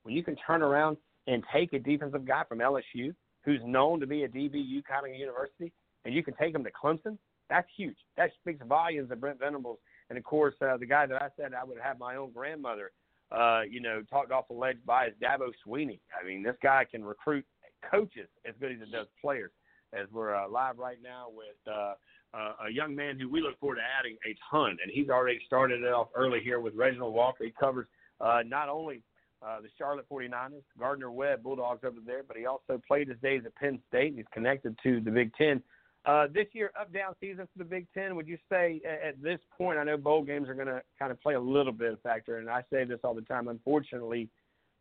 when 0.03 0.15
you 0.15 0.23
can 0.23 0.35
turn 0.35 0.61
around 0.61 0.97
and 1.27 1.43
take 1.53 1.73
a 1.73 1.79
defensive 1.79 2.25
guy 2.25 2.43
from 2.47 2.59
LSU 2.59 3.13
who's 3.43 3.61
known 3.63 3.99
to 3.99 4.07
be 4.07 4.23
a 4.23 4.29
DBU 4.29 4.83
kind 4.85 5.05
of 5.05 5.13
university, 5.13 5.71
and 6.05 6.13
you 6.13 6.23
can 6.23 6.33
take 6.35 6.53
him 6.53 6.63
to 6.63 6.71
Clemson, 6.71 7.17
that's 7.51 7.67
huge. 7.75 7.97
That 8.15 8.31
speaks 8.39 8.65
volumes 8.65 9.11
of 9.11 9.19
Brent 9.19 9.39
Venables. 9.39 9.77
And 10.09 10.17
of 10.17 10.23
course, 10.23 10.55
uh, 10.61 10.77
the 10.77 10.85
guy 10.85 11.05
that 11.05 11.21
I 11.21 11.27
said 11.35 11.53
I 11.53 11.65
would 11.65 11.77
have 11.83 11.99
my 11.99 12.15
own 12.15 12.31
grandmother, 12.31 12.91
uh, 13.29 13.61
you 13.69 13.81
know, 13.81 14.01
talked 14.09 14.31
off 14.31 14.47
the 14.47 14.53
ledge 14.53 14.77
by 14.85 15.07
is 15.07 15.13
Dabo 15.21 15.51
Swinney. 15.67 15.99
I 16.19 16.25
mean, 16.25 16.43
this 16.43 16.55
guy 16.63 16.85
can 16.89 17.03
recruit 17.03 17.45
coaches 17.89 18.29
as 18.47 18.55
good 18.59 18.71
as 18.71 18.81
it 18.81 18.91
does 18.91 19.07
players. 19.21 19.51
As 19.93 20.07
we're 20.13 20.33
uh, 20.33 20.47
live 20.47 20.77
right 20.77 20.99
now 21.03 21.25
with 21.29 21.57
uh, 21.67 21.93
uh, 22.33 22.67
a 22.67 22.71
young 22.71 22.95
man 22.95 23.19
who 23.19 23.29
we 23.29 23.41
look 23.41 23.59
forward 23.59 23.75
to 23.75 23.81
adding 23.99 24.15
a 24.25 24.33
ton, 24.49 24.77
and 24.81 24.89
he's 24.89 25.09
already 25.09 25.39
started 25.45 25.81
it 25.83 25.91
off 25.91 26.07
early 26.15 26.39
here 26.41 26.61
with 26.61 26.73
Reginald 26.75 27.13
Walker. 27.13 27.43
He 27.43 27.51
covers 27.59 27.87
uh, 28.21 28.39
not 28.45 28.69
only 28.69 29.03
uh, 29.45 29.61
the 29.61 29.69
Charlotte 29.77 30.05
49ers, 30.11 30.63
Gardner 30.77 31.11
Webb 31.11 31.43
Bulldogs 31.43 31.83
over 31.83 31.97
there, 32.05 32.21
but 32.27 32.37
he 32.37 32.45
also 32.45 32.81
played 32.87 33.07
his 33.07 33.17
days 33.23 33.41
at 33.45 33.55
Penn 33.55 33.79
State, 33.87 34.09
and 34.09 34.17
he's 34.17 34.25
connected 34.33 34.77
to 34.83 35.01
the 35.01 35.11
Big 35.11 35.33
Ten. 35.35 35.61
Uh, 36.05 36.25
this 36.33 36.47
year, 36.53 36.71
up 36.79 36.91
down 36.91 37.13
season 37.19 37.47
for 37.51 37.59
the 37.63 37.69
Big 37.69 37.87
Ten. 37.93 38.15
Would 38.15 38.27
you 38.27 38.37
say 38.49 38.81
at 38.85 39.21
this 39.21 39.39
point? 39.57 39.77
I 39.77 39.83
know 39.83 39.97
bowl 39.97 40.23
games 40.23 40.49
are 40.49 40.55
going 40.55 40.67
to 40.67 40.81
kind 40.97 41.11
of 41.11 41.21
play 41.21 41.35
a 41.35 41.39
little 41.39 41.73
bit 41.73 41.93
of 41.93 42.01
factor, 42.01 42.37
and 42.37 42.49
I 42.49 42.63
say 42.71 42.83
this 42.85 42.99
all 43.03 43.13
the 43.13 43.21
time. 43.21 43.47
Unfortunately, 43.47 44.29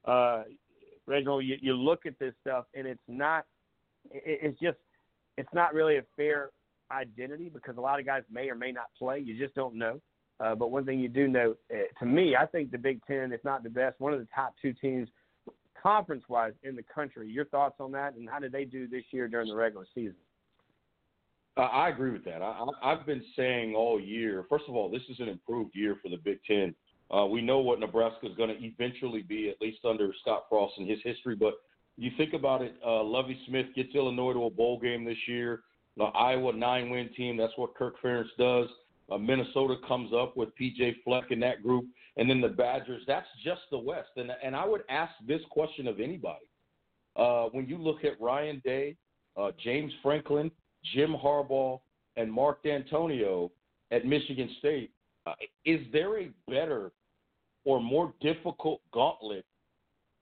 uh, 0.06 0.44
Reginald, 1.06 1.44
you, 1.44 1.56
you 1.60 1.74
look 1.74 2.06
at 2.06 2.18
this 2.18 2.34
stuff 2.40 2.66
and 2.74 2.86
it's 2.86 3.00
not, 3.08 3.44
it, 4.10 4.40
it's 4.42 4.60
just, 4.60 4.78
it's 5.36 5.52
not 5.52 5.74
really 5.74 5.96
a 5.96 6.04
fair 6.16 6.50
identity 6.90 7.50
because 7.52 7.76
a 7.76 7.80
lot 7.80 8.00
of 8.00 8.06
guys 8.06 8.22
may 8.30 8.48
or 8.48 8.54
may 8.54 8.72
not 8.72 8.86
play. 8.98 9.18
You 9.18 9.36
just 9.38 9.54
don't 9.54 9.74
know. 9.74 10.00
Uh, 10.40 10.54
but 10.54 10.70
one 10.70 10.86
thing 10.86 10.98
you 10.98 11.08
do 11.08 11.28
know, 11.28 11.54
uh, 11.72 11.76
to 11.98 12.06
me, 12.06 12.34
I 12.34 12.46
think 12.46 12.70
the 12.70 12.78
Big 12.78 13.00
Ten, 13.06 13.32
if 13.32 13.44
not 13.44 13.62
the 13.62 13.68
best, 13.70 14.00
one 14.00 14.14
of 14.14 14.20
the 14.20 14.28
top 14.34 14.54
two 14.60 14.72
teams 14.72 15.08
conference 15.80 16.24
wise 16.28 16.52
in 16.62 16.76
the 16.76 16.82
country. 16.82 17.30
Your 17.30 17.44
thoughts 17.46 17.76
on 17.78 17.92
that, 17.92 18.14
and 18.14 18.28
how 18.28 18.38
did 18.38 18.52
they 18.52 18.64
do 18.64 18.88
this 18.88 19.04
year 19.10 19.28
during 19.28 19.48
the 19.48 19.54
regular 19.54 19.86
season? 19.94 20.16
Uh, 21.56 21.62
I 21.62 21.88
agree 21.88 22.10
with 22.10 22.24
that. 22.24 22.42
I, 22.42 22.64
I've 22.82 23.04
been 23.04 23.22
saying 23.36 23.74
all 23.74 24.00
year. 24.00 24.44
First 24.48 24.64
of 24.68 24.76
all, 24.76 24.90
this 24.90 25.02
is 25.10 25.20
an 25.20 25.28
improved 25.28 25.74
year 25.74 25.96
for 26.02 26.08
the 26.08 26.16
Big 26.16 26.38
Ten. 26.46 26.74
Uh, 27.14 27.26
we 27.26 27.42
know 27.42 27.58
what 27.58 27.80
Nebraska 27.80 28.26
is 28.30 28.36
going 28.36 28.50
to 28.50 28.64
eventually 28.64 29.22
be, 29.22 29.50
at 29.50 29.60
least 29.60 29.80
under 29.84 30.12
Scott 30.22 30.44
Frost 30.48 30.74
and 30.78 30.88
his 30.88 31.00
history. 31.04 31.34
But 31.34 31.54
you 31.96 32.10
think 32.16 32.34
about 32.34 32.62
it, 32.62 32.74
uh, 32.86 33.02
Lovie 33.02 33.38
Smith 33.46 33.66
gets 33.74 33.94
Illinois 33.94 34.32
to 34.32 34.44
a 34.44 34.50
bowl 34.50 34.78
game 34.78 35.04
this 35.04 35.18
year. 35.26 35.62
The 35.96 36.04
Iowa 36.04 36.52
nine-win 36.52 37.10
team, 37.16 37.36
that's 37.36 37.52
what 37.56 37.74
Kirk 37.74 37.94
Ferentz 38.02 38.28
does. 38.38 38.68
Uh, 39.10 39.18
Minnesota 39.18 39.74
comes 39.86 40.12
up 40.12 40.36
with 40.36 40.50
PJ 40.60 40.96
Fleck 41.04 41.30
in 41.30 41.40
that 41.40 41.62
group, 41.62 41.84
and 42.16 42.30
then 42.30 42.40
the 42.40 42.48
Badgers. 42.48 43.02
That's 43.06 43.26
just 43.44 43.62
the 43.70 43.78
West. 43.78 44.10
And 44.16 44.30
and 44.42 44.54
I 44.54 44.66
would 44.66 44.82
ask 44.88 45.12
this 45.26 45.40
question 45.50 45.86
of 45.88 46.00
anybody: 46.00 46.46
uh, 47.16 47.44
when 47.52 47.66
you 47.66 47.78
look 47.78 48.04
at 48.04 48.20
Ryan 48.20 48.60
Day, 48.64 48.96
uh, 49.36 49.50
James 49.62 49.92
Franklin, 50.02 50.50
Jim 50.94 51.14
Harbaugh, 51.14 51.80
and 52.16 52.32
Mark 52.32 52.62
Dantonio, 52.62 53.50
at 53.90 54.04
Michigan 54.04 54.48
State. 54.58 54.90
Uh, 55.26 55.34
is 55.64 55.80
there 55.92 56.20
a 56.20 56.30
better 56.48 56.92
or 57.64 57.80
more 57.80 58.14
difficult 58.20 58.80
gauntlet 58.92 59.44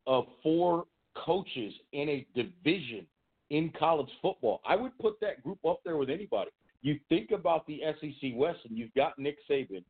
of 0.07 0.27
four 0.43 0.85
coaches 1.15 1.73
in 1.93 2.09
a 2.09 2.27
division 2.35 3.07
in 3.51 3.71
college 3.79 4.09
football? 4.21 4.61
I 4.67 4.77
would 4.77 4.97
put 4.99 5.21
that 5.21 5.43
group 5.43 5.59
up 5.67 5.81
there 5.85 5.97
with 5.97 6.11
anybody. 6.11 6.51
You 6.83 6.99
think 7.09 7.31
about 7.33 7.67
the 7.67 7.81
SEC 8.01 8.33
West, 8.35 8.61
and 8.69 8.77
you've 8.77 8.95
got 8.95 9.19
Nick 9.19 9.37
Saban, 9.51 9.85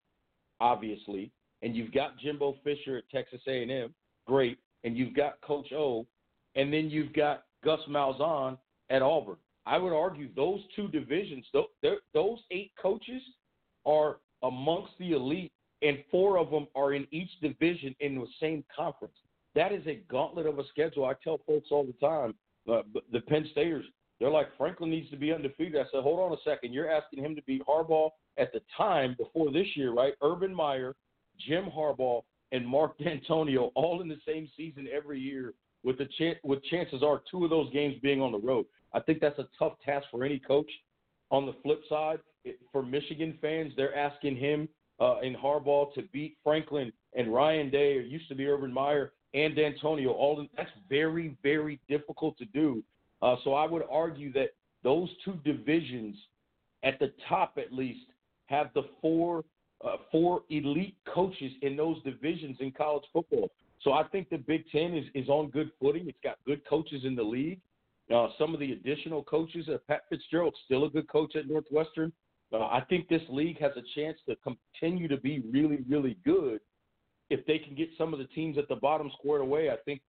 obviously, 0.60 1.31
and 1.62 1.77
you've 1.77 1.93
got 1.93 2.19
Jimbo 2.19 2.56
Fisher 2.65 2.98
at 2.98 3.10
Texas 3.10 3.40
A&M, 3.47 3.94
great, 4.27 4.59
and 4.85 4.97
you've 4.97 5.15
got 5.15 5.40
Coach 5.43 5.73
O, 5.73 6.06
and 6.55 6.73
then 6.73 6.89
you've 6.89 7.12
got 7.12 7.44
Gus 7.65 7.81
Malzahn 7.89 8.56
at 8.90 9.02
Auburn. 9.02 9.36
I 9.66 9.77
would 9.77 9.93
argue 9.93 10.28
those 10.35 10.60
two 10.74 10.89
divisions, 10.89 11.44
those 12.15 12.39
eight 12.51 12.73
coaches 12.81 13.23
are 13.85 14.16
amongst 14.43 14.93
the 14.98 15.12
elite, 15.12 15.52
and 15.82 15.98
four 16.10 16.39
of 16.39 16.51
them 16.51 16.66
are 16.74 16.94
in 16.94 17.06
each 17.10 17.31
division 17.43 17.94
in 18.01 18.15
the 18.15 18.27
same 18.40 18.65
conference. 18.74 19.15
That 19.55 19.73
is 19.73 19.86
a 19.86 19.97
gauntlet 20.10 20.47
of 20.47 20.59
a 20.59 20.66
schedule. 20.69 21.05
I 21.05 21.15
tell 21.23 21.40
folks 21.47 21.69
all 21.70 21.85
the 21.85 22.06
time, 22.06 22.35
uh, 22.70 22.82
the 23.12 23.20
Penn 23.20 23.47
Staters, 23.52 23.85
they're 24.19 24.31
like, 24.31 24.49
Franklin 24.57 24.90
needs 24.90 25.11
to 25.11 25.16
be 25.16 25.32
undefeated. 25.32 25.77
I 25.77 25.85
said, 25.93 26.03
hold 26.03 26.20
on 26.20 26.32
a 26.32 26.40
second. 26.45 26.73
You're 26.73 26.90
asking 26.90 27.24
him 27.24 27.36
to 27.36 27.43
beat 27.43 27.62
Harbaugh 27.66 28.11
at 28.36 28.53
the 28.53 28.61
time 28.77 29.15
before 29.19 29.53
this 29.53 29.66
year, 29.77 29.93
right? 29.93 30.15
Urban 30.23 30.55
Meyer, 30.55 30.97
Jim 31.47 31.66
Harbaugh, 31.66 32.23
and 32.53 32.66
Mark 32.66 32.99
Dantonio 33.01 33.70
all 33.74 34.01
in 34.01 34.09
the 34.09 34.19
same 34.27 34.49
season 34.57 34.89
every 34.93 35.20
year 35.20 35.55
with 35.85 35.99
the 35.99 36.07
ch- 36.07 36.39
with 36.43 36.62
chances 36.65 37.03
are 37.03 37.23
two 37.31 37.45
of 37.45 37.51
those 37.51 37.70
games 37.73 37.97
being 38.03 38.20
on 38.20 38.32
the 38.32 38.39
road. 38.39 38.66
I 38.93 39.01
think 39.01 39.20
that's 39.20 39.39
a 39.39 39.49
tough 39.59 39.74
task 39.85 40.07
for 40.11 40.24
any 40.24 40.39
coach. 40.39 40.70
On 41.31 41.47
the 41.47 41.55
flip 41.62 41.81
side, 41.89 42.19
it, 42.45 42.59
for 42.73 42.82
Michigan 42.82 43.39
fans, 43.40 43.73
they're 43.77 43.97
asking 43.97 44.36
him 44.36 44.69
uh, 45.01 45.19
and 45.19 45.36
Harbaugh 45.36 45.93
to 45.95 46.03
beat 46.12 46.36
Franklin 46.43 46.93
and 47.15 47.32
Ryan 47.32 47.70
Day, 47.70 47.97
or 47.97 48.01
used 48.01 48.28
to 48.28 48.35
be 48.35 48.47
Urban 48.47 48.73
Meyer 48.73 49.12
and 49.35 49.55
Dantonio. 49.55 50.09
All 50.09 50.40
in, 50.40 50.49
that's 50.57 50.70
very, 50.89 51.36
very 51.43 51.81
difficult 51.89 52.36
to 52.39 52.45
do. 52.47 52.82
Uh, 53.23 53.36
so 53.45 53.55
I 53.55 53.66
would 53.66 53.82
argue 53.90 54.32
that 54.32 54.51
those 54.82 55.09
two 55.24 55.39
divisions, 55.45 56.16
at 56.85 56.99
the 56.99 57.12
top 57.28 57.59
at 57.59 57.73
least, 57.73 58.07
have 58.47 58.70
the 58.74 58.82
four 59.01 59.45
uh, 59.85 59.97
four 60.11 60.43
elite 60.51 60.97
coaches 61.15 61.53
in 61.62 61.77
those 61.77 62.03
divisions 62.03 62.57
in 62.61 62.73
college 62.73 63.05
football. 63.12 63.49
So 63.82 63.93
I 63.93 64.03
think 64.09 64.28
the 64.28 64.39
Big 64.39 64.65
Ten 64.73 64.97
is, 64.97 65.05
is 65.15 65.28
on 65.28 65.51
good 65.51 65.70
footing. 65.81 66.09
It's 66.09 66.19
got 66.24 66.36
good 66.47 66.62
coaches 66.69 67.03
in 67.05 67.15
the 67.15 67.23
league. 67.23 67.61
Uh, 68.12 68.28
some 68.39 68.55
of 68.55 68.61
the 68.61 68.73
additional 68.73 69.23
coaches, 69.23 69.69
uh, 69.69 69.77
Pat 69.86 70.03
Fitzgerald, 70.09 70.57
still 70.65 70.85
a 70.85 70.90
good 70.90 71.09
coach 71.09 71.36
at 71.36 71.49
Northwestern. 71.49 72.12
Uh, 72.53 72.61
I 72.61 72.82
think 72.89 73.09
this 73.09 73.23
league 73.28 73.61
has 73.61 73.73
a 73.77 73.82
chance 73.95 74.19
to 74.28 74.36
continue 74.36 75.07
to 75.09 75.19
be 75.19 75.45
really, 75.53 75.85
really 75.89 76.16
good 76.24 76.61
if 77.31 77.45
they 77.47 77.59
can 77.59 77.74
get 77.77 77.90
some 77.99 78.12
of 78.12 78.19
the 78.19 78.24
teams 78.27 78.57
at 78.57 78.69
the 78.69 78.77
bottom 78.77 79.11
squared 79.19 79.43
away. 79.43 79.70
I 79.70 79.77
think 79.85 80.01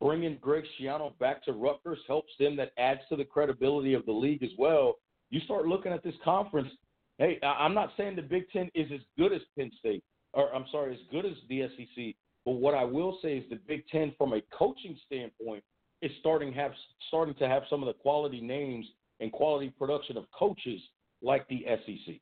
bringing 0.00 0.38
Greg 0.40 0.64
Schiano 0.78 1.16
back 1.18 1.44
to 1.44 1.52
Rutgers 1.52 1.98
helps 2.06 2.32
them. 2.38 2.56
That 2.56 2.72
adds 2.78 3.00
to 3.08 3.16
the 3.16 3.24
credibility 3.24 3.94
of 3.94 4.06
the 4.06 4.12
league 4.12 4.42
as 4.42 4.50
well. 4.58 4.96
You 5.30 5.40
start 5.40 5.66
looking 5.66 5.92
at 5.92 6.02
this 6.02 6.14
conference. 6.24 6.68
Hey, 7.18 7.38
I'm 7.42 7.74
not 7.74 7.92
saying 7.96 8.16
the 8.16 8.22
Big 8.22 8.48
Ten 8.50 8.70
is 8.74 8.90
as 8.92 9.00
good 9.18 9.32
as 9.32 9.40
Penn 9.56 9.70
State, 9.78 10.04
or 10.32 10.54
I'm 10.54 10.66
sorry, 10.70 10.94
as 10.94 11.00
good 11.10 11.26
as 11.26 11.32
the 11.48 11.68
SEC. 11.76 12.14
But 12.44 12.52
what 12.52 12.74
I 12.74 12.84
will 12.84 13.18
say 13.20 13.36
is 13.38 13.44
the 13.50 13.58
Big 13.66 13.86
Ten, 13.88 14.14
from 14.16 14.32
a 14.32 14.40
coaching 14.56 14.96
standpoint, 15.04 15.64
is 16.00 16.12
starting 16.20 16.52
have 16.52 16.72
starting 17.08 17.34
to 17.34 17.48
have 17.48 17.64
some 17.68 17.82
of 17.82 17.88
the 17.88 17.92
quality 17.94 18.40
names 18.40 18.86
and 19.20 19.32
quality 19.32 19.70
production 19.76 20.16
of 20.16 20.24
coaches 20.30 20.80
like 21.22 21.46
the 21.48 21.64
SEC. 21.66 22.14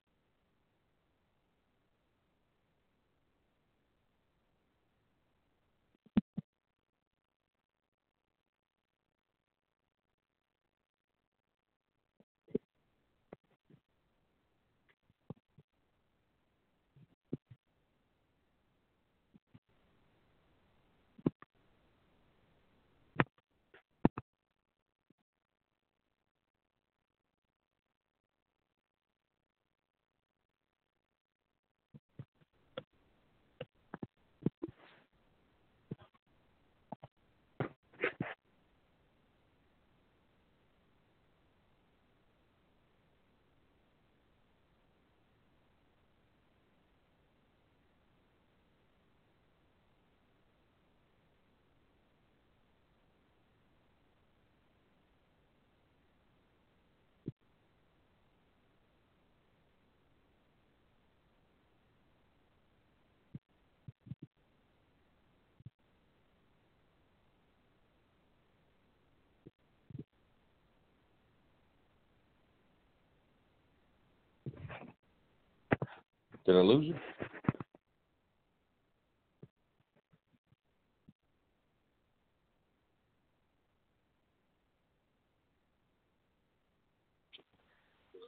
Did 76.47 76.55
I 76.55 76.61
lose 76.61 76.87
you? 76.87 76.95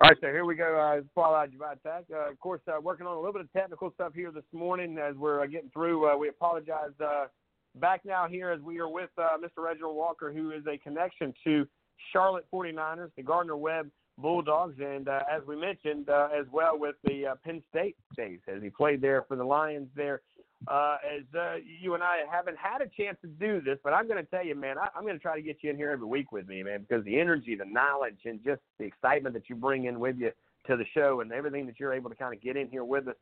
All 0.01 0.09
right, 0.09 0.17
so 0.21 0.29
here 0.29 0.45
we 0.45 0.55
go. 0.55 0.79
Uh, 0.79 1.03
Paul 1.15 1.33
Javatek. 1.47 2.05
Uh, 2.13 2.31
of 2.31 2.39
course, 2.41 2.61
uh, 2.69 2.81
working 2.81 3.07
on 3.07 3.17
a 3.17 3.19
little 3.19 3.33
bit 3.33 3.43
of 3.43 3.53
technical 3.53 3.93
stuff 3.95 4.13
here 4.15 4.31
this 4.33 4.45
morning 4.53 4.97
as 4.99 5.15
we're 5.17 5.43
uh, 5.43 5.47
getting 5.47 5.71
through. 5.71 6.09
Uh, 6.09 6.17
we 6.17 6.29
apologize. 6.29 6.91
Uh, 7.01 7.27
back 7.77 8.05
now 8.05 8.27
here 8.29 8.51
as 8.51 8.61
we 8.61 8.79
are 8.79 8.89
with 8.89 9.11
uh, 9.19 9.37
Mr. 9.43 9.65
Reginald 9.65 9.97
Walker, 9.97 10.33
who 10.33 10.51
is 10.53 10.63
a 10.67 10.79
connection 10.79 11.35
to 11.45 11.67
Charlotte 12.13 12.47
49ers, 12.53 13.11
the 13.17 13.23
Gardner 13.23 13.57
Webb 13.57 13.91
Bulldogs, 14.19 14.75
and 14.81 15.09
uh, 15.09 15.21
as 15.31 15.43
we 15.47 15.57
mentioned 15.57 16.09
uh, 16.09 16.29
as 16.39 16.47
well 16.51 16.79
with 16.79 16.97
the 17.05 17.29
uh, 17.29 17.35
Penn 17.45 17.63
State 17.71 17.97
days, 18.17 18.41
as 18.49 18.63
he 18.63 18.69
played 18.69 19.01
there 19.01 19.25
for 19.29 19.37
the 19.37 19.45
Lions 19.45 19.89
there. 19.95 20.21
Uh, 20.67 20.97
as 21.17 21.23
uh, 21.39 21.55
you 21.81 21.95
and 21.95 22.03
I 22.03 22.25
haven't 22.29 22.57
had 22.59 22.81
a 22.81 22.89
chance 22.89 23.17
to 23.23 23.29
do 23.29 23.61
this, 23.61 23.79
but 23.85 23.93
I'm 23.93 24.09
going 24.09 24.23
to 24.23 24.29
tell 24.29 24.45
you, 24.45 24.57
man, 24.57 24.77
I, 24.77 24.89
I'm 24.97 25.05
going 25.05 25.15
to 25.15 25.23
try 25.23 25.37
to 25.37 25.43
get 25.43 25.59
you 25.63 25.71
in 25.71 25.77
here 25.77 25.91
every 25.91 26.07
week 26.07 26.33
with 26.33 26.49
me, 26.49 26.65
man, 26.65 26.81
because 26.81 27.05
the 27.05 27.19
energy, 27.21 27.55
the 27.55 27.65
knowledge, 27.65 28.19
and 28.25 28.41
just 28.45 28.61
the 28.77 28.85
excitement 28.85 29.35
that 29.35 29.49
you 29.49 29.55
bring 29.55 29.85
in 29.85 30.01
with 30.01 30.17
you 30.19 30.33
to 30.67 30.77
the 30.77 30.85
show, 30.95 31.21
and 31.21 31.31
everything 31.31 31.65
that 31.67 31.79
you're 31.79 31.95
able 31.95 32.11
to 32.11 32.17
kind 32.17 32.35
of 32.35 32.43
get 32.43 32.57
in 32.57 32.69
here 32.69 32.83
with 32.83 33.07
us, 33.07 33.15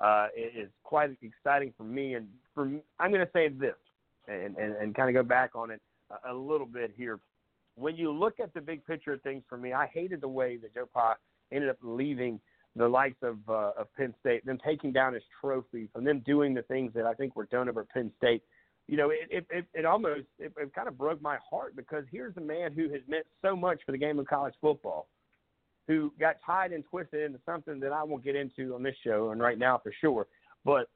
uh, 0.00 0.26
is 0.36 0.68
quite 0.82 1.10
exciting 1.22 1.72
for 1.78 1.84
me. 1.84 2.12
And 2.14 2.28
for 2.54 2.64
I'm 3.00 3.10
going 3.10 3.24
to 3.24 3.32
say 3.32 3.48
this, 3.48 3.74
and, 4.28 4.56
and, 4.58 4.76
and 4.76 4.94
kind 4.94 5.08
of 5.08 5.14
go 5.14 5.26
back 5.26 5.52
on 5.54 5.70
it 5.70 5.80
a 6.28 6.34
little 6.34 6.66
bit 6.66 6.92
here 6.94 7.18
when 7.76 7.96
you 7.96 8.12
look 8.12 8.40
at 8.40 8.52
the 8.54 8.60
big 8.60 8.84
picture 8.84 9.14
of 9.14 9.22
things 9.22 9.42
for 9.48 9.56
me, 9.56 9.72
I 9.72 9.86
hated 9.86 10.20
the 10.20 10.28
way 10.28 10.56
that 10.58 10.74
Joe 10.74 10.88
Pa 10.92 11.16
ended 11.50 11.70
up 11.70 11.78
leaving 11.82 12.40
the 12.76 12.88
likes 12.88 13.22
of 13.22 13.38
uh, 13.48 13.72
of 13.78 13.92
Penn 13.96 14.14
State, 14.20 14.46
them 14.46 14.58
taking 14.64 14.92
down 14.92 15.14
his 15.14 15.22
trophy, 15.40 15.88
from 15.92 16.04
them 16.04 16.22
doing 16.24 16.54
the 16.54 16.62
things 16.62 16.92
that 16.94 17.06
I 17.06 17.14
think 17.14 17.36
were 17.36 17.46
done 17.46 17.68
over 17.68 17.84
Penn 17.84 18.10
State. 18.16 18.42
You 18.88 18.96
know, 18.96 19.10
it 19.10 19.28
it, 19.30 19.46
it, 19.50 19.66
it 19.74 19.84
almost 19.84 20.26
it, 20.38 20.52
it 20.56 20.74
kind 20.74 20.88
of 20.88 20.96
broke 20.96 21.20
my 21.20 21.38
heart 21.48 21.76
because 21.76 22.04
here's 22.10 22.36
a 22.36 22.40
man 22.40 22.72
who 22.72 22.90
has 22.90 23.02
meant 23.08 23.26
so 23.42 23.54
much 23.54 23.80
for 23.84 23.92
the 23.92 23.98
game 23.98 24.18
of 24.18 24.26
college 24.26 24.54
football, 24.60 25.08
who 25.86 26.12
got 26.18 26.36
tied 26.44 26.72
and 26.72 26.84
twisted 26.84 27.22
into 27.22 27.38
something 27.44 27.78
that 27.80 27.92
I 27.92 28.02
won't 28.02 28.24
get 28.24 28.36
into 28.36 28.74
on 28.74 28.82
this 28.82 28.96
show 29.04 29.30
and 29.30 29.40
right 29.40 29.58
now 29.58 29.78
for 29.82 29.92
sure, 30.00 30.26
but 30.64 30.88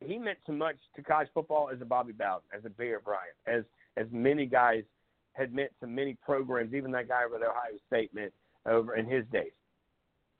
he 0.00 0.18
meant 0.18 0.38
so 0.46 0.52
much 0.52 0.76
to 0.96 1.02
college 1.02 1.28
football 1.34 1.68
as 1.72 1.80
a 1.82 1.84
Bobby 1.84 2.12
Bowden, 2.12 2.42
as 2.56 2.64
a 2.64 2.70
Bear 2.70 3.00
Bryant, 3.00 3.36
as 3.46 3.64
as 3.96 4.06
many 4.10 4.46
guys 4.46 4.84
had 5.32 5.54
meant 5.54 5.70
to 5.80 5.86
many 5.86 6.16
programs, 6.24 6.74
even 6.74 6.90
that 6.92 7.08
guy 7.08 7.24
over 7.24 7.36
at 7.36 7.42
Ohio 7.42 7.78
State 7.86 8.14
meant 8.14 8.32
over 8.66 8.96
in 8.96 9.06
his 9.06 9.24
days. 9.32 9.52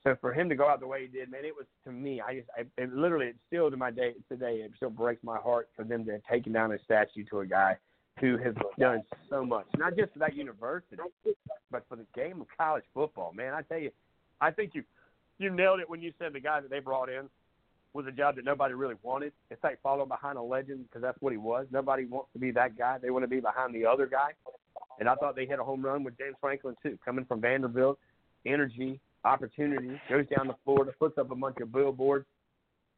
So 0.02 0.16
for 0.20 0.32
him 0.32 0.48
to 0.48 0.54
go 0.54 0.66
out 0.66 0.80
the 0.80 0.86
way 0.86 1.02
he 1.02 1.08
did, 1.08 1.30
man, 1.30 1.44
it 1.44 1.54
was 1.54 1.66
to 1.84 1.92
me. 1.92 2.20
I 2.20 2.36
just, 2.36 2.48
I, 2.56 2.62
it 2.82 2.92
literally, 2.94 3.26
it's 3.26 3.38
still 3.48 3.70
to 3.70 3.76
my 3.76 3.90
day 3.90 4.14
today. 4.30 4.56
It 4.64 4.72
still 4.76 4.90
breaks 4.90 5.22
my 5.22 5.36
heart 5.36 5.68
for 5.76 5.84
them 5.84 6.04
to 6.06 6.12
have 6.12 6.22
taken 6.30 6.52
down 6.52 6.72
a 6.72 6.78
statue 6.84 7.24
to 7.30 7.40
a 7.40 7.46
guy 7.46 7.76
who 8.18 8.36
has 8.38 8.54
done 8.78 9.02
so 9.28 9.44
much, 9.44 9.66
not 9.76 9.96
just 9.96 10.12
for 10.12 10.18
that 10.18 10.34
university, 10.34 10.96
but 11.70 11.84
for 11.88 11.96
the 11.96 12.06
game 12.14 12.40
of 12.40 12.46
college 12.56 12.84
football. 12.92 13.32
Man, 13.34 13.54
I 13.54 13.62
tell 13.62 13.78
you, 13.78 13.90
I 14.40 14.50
think 14.50 14.72
you, 14.74 14.84
you 15.38 15.50
nailed 15.50 15.80
it 15.80 15.88
when 15.88 16.02
you 16.02 16.12
said 16.18 16.32
the 16.32 16.40
guy 16.40 16.60
that 16.60 16.70
they 16.70 16.80
brought 16.80 17.08
in 17.08 17.28
was 17.92 18.06
a 18.06 18.12
job 18.12 18.36
that 18.36 18.44
nobody 18.44 18.74
really 18.74 18.96
wanted. 19.02 19.32
It's 19.50 19.62
like 19.64 19.80
following 19.82 20.08
behind 20.08 20.38
a 20.38 20.42
legend 20.42 20.86
because 20.88 21.02
that's 21.02 21.20
what 21.20 21.32
he 21.32 21.38
was. 21.38 21.66
Nobody 21.70 22.04
wants 22.04 22.30
to 22.34 22.38
be 22.38 22.50
that 22.52 22.78
guy. 22.78 22.98
They 22.98 23.10
want 23.10 23.24
to 23.24 23.28
be 23.28 23.40
behind 23.40 23.74
the 23.74 23.86
other 23.86 24.06
guy. 24.06 24.30
And 25.00 25.08
I 25.08 25.14
thought 25.14 25.34
they 25.34 25.46
hit 25.46 25.58
a 25.58 25.64
home 25.64 25.82
run 25.82 26.04
with 26.04 26.16
James 26.18 26.36
Franklin 26.40 26.76
too, 26.82 26.98
coming 27.04 27.24
from 27.24 27.40
Vanderbilt, 27.40 27.98
energy, 28.46 29.00
opportunity, 29.24 30.00
goes 30.08 30.26
down 30.34 30.46
to 30.46 30.56
Florida, 30.64 30.92
puts 30.98 31.18
up 31.18 31.30
a 31.30 31.34
bunch 31.34 31.56
of 31.60 31.72
billboards. 31.72 32.26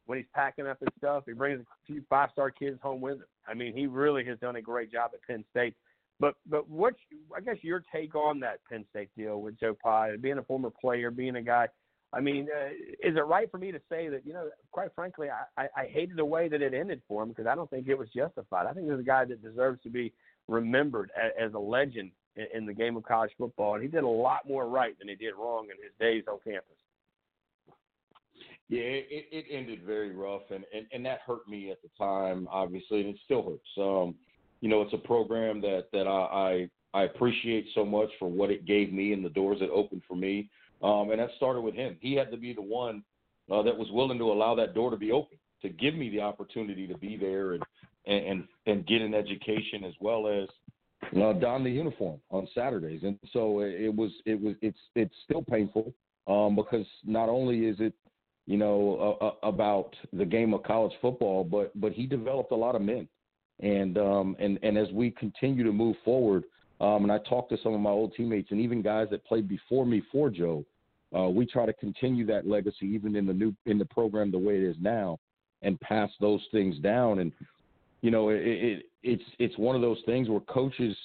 When 0.07 0.19
he's 0.19 0.27
packing 0.35 0.66
up 0.66 0.81
his 0.81 0.89
stuff, 0.99 1.23
he 1.27 1.33
brings 1.33 1.61
a 1.61 1.65
few 1.87 2.03
five-star 2.11 2.51
kids 2.51 2.79
home 2.83 3.01
with 3.01 3.19
him. 3.19 3.24
I 3.47 3.55
mean, 3.55 3.74
he 3.74 3.87
really 3.87 4.24
has 4.24 4.39
done 4.41 4.57
a 4.57 4.62
great 4.62 4.91
job 4.93 5.12
at 5.15 5.23
Penn 5.27 5.45
State. 5.51 5.74
But 6.19 6.35
but 6.49 6.69
what's 6.69 6.99
I 7.35 7.41
guess 7.41 7.57
your 7.62 7.83
take 7.93 8.15
on 8.15 8.41
that 8.41 8.59
Penn 8.69 8.85
State 8.91 9.11
deal 9.16 9.41
with 9.41 9.59
Joe 9.59 9.77
Pa, 9.81 10.09
being 10.20 10.39
a 10.39 10.43
former 10.43 10.70
player, 10.70 11.11
being 11.11 11.37
a 11.37 11.43
guy 11.43 11.69
I 12.15 12.20
mean, 12.20 12.49
uh, 12.55 12.69
is 13.03 13.16
it 13.16 13.27
right 13.27 13.51
for 13.51 13.59
me 13.59 13.73
to 13.73 13.81
say 13.89 14.09
that 14.09 14.27
you 14.27 14.35
know, 14.35 14.49
quite 14.70 14.91
frankly, 14.95 15.29
I, 15.31 15.62
I, 15.62 15.69
I 15.83 15.87
hated 15.87 16.16
the 16.16 16.24
way 16.24 16.49
that 16.49 16.61
it 16.61 16.74
ended 16.74 17.01
for 17.09 17.23
him 17.23 17.31
because 17.31 17.47
I 17.47 17.55
don't 17.55 17.70
think 17.70 17.89
it 17.89 17.99
was 17.99 18.09
justified. 18.15 18.66
I 18.66 18.73
think 18.73 18.87
there's 18.87 19.01
a 19.01 19.05
guy 19.05 19.24
that 19.24 19.43
deserves 19.43 19.83
to 19.83 19.91
be 19.91 20.12
remembered 20.48 21.10
as, 21.40 21.55
a 21.55 21.59
legend 21.59 22.10
in, 22.36 22.47
in 22.55 22.66
the 22.66 22.73
game 22.73 22.97
of 22.97 23.05
college 23.05 23.32
football, 23.39 23.74
and 23.74 23.82
he 23.82 23.89
did 23.89 24.05
a 24.05 24.09
lot 24.09 24.48
more 24.48 24.66
right 24.66 24.98
than 24.98 25.09
he 25.09 25.14
did 25.14 25.35
wrong 25.39 25.64
in 25.64 25.82
his 25.82 25.93
days 26.01 26.24
on 26.28 26.39
campus. 26.44 26.77
Yeah, 28.69 28.81
it, 28.81 29.27
it 29.31 29.44
ended 29.51 29.82
very 29.85 30.14
rough, 30.14 30.51
and, 30.51 30.64
and 30.74 30.86
and 30.93 31.05
that 31.05 31.20
hurt 31.27 31.47
me 31.47 31.70
at 31.70 31.82
the 31.82 31.90
time, 31.98 32.48
obviously, 32.51 33.01
and 33.01 33.10
it 33.10 33.16
still 33.24 33.43
hurts. 33.43 33.69
Um, 33.77 34.14
you 34.62 34.69
know, 34.70 34.81
it's 34.81 34.94
a 34.94 34.98
program 35.06 35.60
that 35.60 35.89
that 35.93 36.06
I, 36.06 36.69
I 36.94 37.01
I 37.01 37.05
appreciate 37.05 37.66
so 37.74 37.85
much 37.85 38.09
for 38.19 38.28
what 38.28 38.51
it 38.51 38.66
gave 38.66 38.93
me 38.93 39.12
and 39.12 39.24
the 39.24 39.31
doors 39.31 39.59
it 39.60 39.70
opened 39.70 40.02
for 40.06 40.14
me. 40.14 40.51
Um, 40.82 41.10
and 41.10 41.20
that 41.20 41.31
started 41.36 41.60
with 41.62 41.74
him. 41.74 41.97
He 42.01 42.14
had 42.14 42.31
to 42.31 42.36
be 42.36 42.52
the 42.52 42.62
one 42.62 43.02
uh, 43.51 43.62
that 43.62 43.77
was 43.77 43.89
willing 43.93 44.19
to 44.19 44.31
allow 44.31 44.55
that 44.56 44.74
door 44.74 44.90
to 44.90 44.97
be 44.97 45.12
open, 45.12 45.39
to 45.62 45.69
give 45.69 45.94
me 45.94 46.10
the 46.10 46.20
opportunity 46.20 46.86
to 46.86 46.97
be 46.98 47.16
there 47.16 47.52
and 47.52 47.62
and 48.07 48.45
and 48.66 48.87
get 48.87 49.01
an 49.01 49.15
education 49.15 49.85
as 49.85 49.95
well 50.01 50.27
as 50.29 50.49
don 51.12 51.65
the 51.65 51.70
uniform 51.70 52.20
on 52.31 52.49
Saturdays. 52.55 53.03
And 53.03 53.19
so 53.33 53.61
it 53.61 53.95
was 53.95 54.11
it 54.27 54.41
was 54.41 54.55
it's 54.62 54.79
it's 54.95 55.15
still 55.24 55.43
painful 55.43 55.93
um, 56.27 56.57
because 56.57 56.87
not 57.05 57.29
only 57.29 57.66
is 57.66 57.77
it 57.81 57.95
you 58.47 58.57
know 58.57 59.37
about 59.43 59.95
the 60.12 60.24
game 60.24 60.55
of 60.55 60.62
college 60.62 60.93
football, 61.01 61.45
but 61.45 61.79
but 61.81 61.93
he 61.93 62.07
developed 62.07 62.53
a 62.53 62.57
lot 62.57 62.74
of 62.74 62.83
men. 62.83 63.09
And 63.61 63.99
um, 63.99 64.37
and 64.41 64.59
and 64.62 64.77
as 64.77 64.89
we 64.93 65.11
continue 65.11 65.65
to 65.65 65.73
move 65.73 65.97
forward, 66.05 66.45
um, 66.81 67.05
and 67.05 67.12
I 67.12 67.19
talked 67.19 67.51
to 67.51 67.59
some 67.62 67.74
of 67.74 67.81
my 67.81 67.91
old 67.91 68.15
teammates 68.16 68.51
and 68.51 68.61
even 68.61 68.83
guys 68.83 69.09
that 69.11 69.24
played 69.24 69.49
before 69.49 69.87
me 69.87 70.03
for 70.11 70.31
Joe, 70.31 70.65
uh, 71.16 71.29
we 71.29 71.47
try 71.47 71.66
to 71.66 71.73
continue 71.74 72.27
that 72.27 72.47
legacy 72.47 72.87
even 72.87 73.15
in 73.15 73.27
the 73.27 73.33
new 73.33 73.55
in 73.66 73.79
the 73.79 73.85
program 73.85 74.31
the 74.31 74.39
way 74.39 74.57
it 74.57 74.65
is 74.65 74.77
now, 74.81 75.19
and 75.62 75.79
pass 75.81 76.11
those 76.20 76.41
things 76.51 76.79
down. 76.79 77.20
And 77.20 77.33
you 78.03 78.11
know, 78.11 78.29
it, 78.29 78.43
it 78.43 78.87
it's 79.03 79.23
it's 79.39 79.57
one 79.59 79.74
of 79.74 79.83
those 79.83 79.99
things 80.05 80.29
where 80.29 80.41
coaches. 80.41 80.97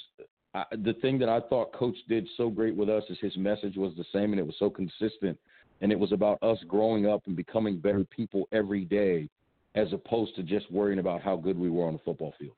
I, 0.53 0.63
the 0.71 0.93
thing 1.01 1.19
that 1.19 1.29
I 1.29 1.39
thought 1.41 1.73
Coach 1.73 1.95
did 2.07 2.27
so 2.35 2.49
great 2.49 2.75
with 2.75 2.89
us 2.89 3.03
is 3.09 3.17
his 3.21 3.35
message 3.37 3.75
was 3.75 3.93
the 3.95 4.05
same 4.13 4.31
and 4.31 4.39
it 4.39 4.45
was 4.45 4.55
so 4.57 4.69
consistent, 4.69 5.37
and 5.81 5.91
it 5.91 5.99
was 5.99 6.11
about 6.11 6.41
us 6.41 6.57
growing 6.67 7.05
up 7.05 7.21
and 7.27 7.35
becoming 7.35 7.77
better 7.77 8.03
people 8.05 8.47
every 8.51 8.85
day, 8.85 9.29
as 9.75 9.91
opposed 9.93 10.35
to 10.35 10.43
just 10.43 10.71
worrying 10.71 10.99
about 10.99 11.21
how 11.21 11.35
good 11.35 11.57
we 11.57 11.69
were 11.69 11.85
on 11.85 11.93
the 11.93 11.99
football 11.99 12.33
field 12.39 12.55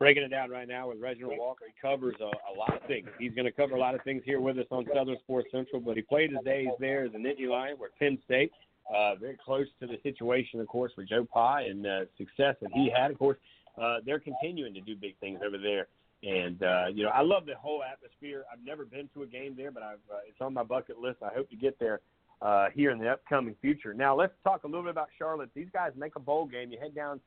breaking 0.00 0.22
it 0.22 0.30
down 0.30 0.50
right 0.50 0.66
now 0.66 0.88
with 0.88 0.98
Reginald 0.98 1.34
Walker. 1.38 1.66
He 1.66 1.74
covers 1.80 2.16
a, 2.20 2.24
a 2.24 2.54
lot 2.58 2.74
of 2.74 2.82
things. 2.88 3.06
He's 3.18 3.34
going 3.34 3.44
to 3.44 3.52
cover 3.52 3.76
a 3.76 3.78
lot 3.78 3.94
of 3.94 4.02
things 4.02 4.22
here 4.24 4.40
with 4.40 4.58
us 4.58 4.64
on 4.70 4.86
Southern 4.92 5.18
Sports 5.18 5.48
Central, 5.52 5.80
but 5.80 5.94
he 5.94 6.02
played 6.02 6.30
his 6.30 6.40
days 6.42 6.68
there 6.80 7.04
as 7.04 7.10
a 7.14 7.18
Nittany 7.18 7.48
Lion, 7.48 7.76
where 7.76 7.90
Penn 7.98 8.18
State, 8.24 8.50
uh, 8.94 9.14
very 9.16 9.38
close 9.44 9.66
to 9.80 9.86
the 9.86 9.98
situation, 10.02 10.60
of 10.60 10.66
course, 10.66 10.92
for 10.94 11.04
Joe 11.04 11.26
Pa 11.30 11.58
and 11.58 11.86
uh, 11.86 12.00
success 12.18 12.56
that 12.60 12.70
he 12.74 12.90
had. 12.94 13.10
Of 13.10 13.18
course, 13.18 13.38
uh, 13.80 13.98
they're 14.04 14.20
continuing 14.20 14.74
to 14.74 14.80
do 14.80 14.96
big 14.96 15.16
things 15.18 15.40
over 15.46 15.58
there. 15.58 15.86
And 16.22 16.62
uh, 16.62 16.86
you 16.92 17.04
know, 17.04 17.10
I 17.10 17.22
love 17.22 17.46
the 17.46 17.54
whole 17.54 17.82
atmosphere. 17.82 18.44
I've 18.52 18.64
never 18.64 18.84
been 18.84 19.08
to 19.14 19.22
a 19.22 19.26
game 19.26 19.54
there, 19.56 19.70
but 19.70 19.82
I've, 19.82 19.98
uh, 20.12 20.18
it's 20.28 20.40
on 20.40 20.52
my 20.52 20.62
bucket 20.62 20.98
list. 20.98 21.18
I 21.22 21.32
hope 21.34 21.48
to 21.50 21.56
get 21.56 21.78
there 21.78 22.00
uh, 22.42 22.66
here 22.74 22.90
in 22.90 22.98
the 22.98 23.08
upcoming 23.08 23.54
future. 23.60 23.94
Now, 23.94 24.14
let's 24.16 24.34
talk 24.44 24.64
a 24.64 24.66
little 24.66 24.82
bit 24.82 24.90
about 24.90 25.08
Charlotte. 25.18 25.50
These 25.54 25.68
guys 25.72 25.92
make 25.96 26.16
a 26.16 26.20
bowl 26.20 26.46
game. 26.46 26.70
You 26.70 26.78
head 26.78 26.94
down 26.94 27.20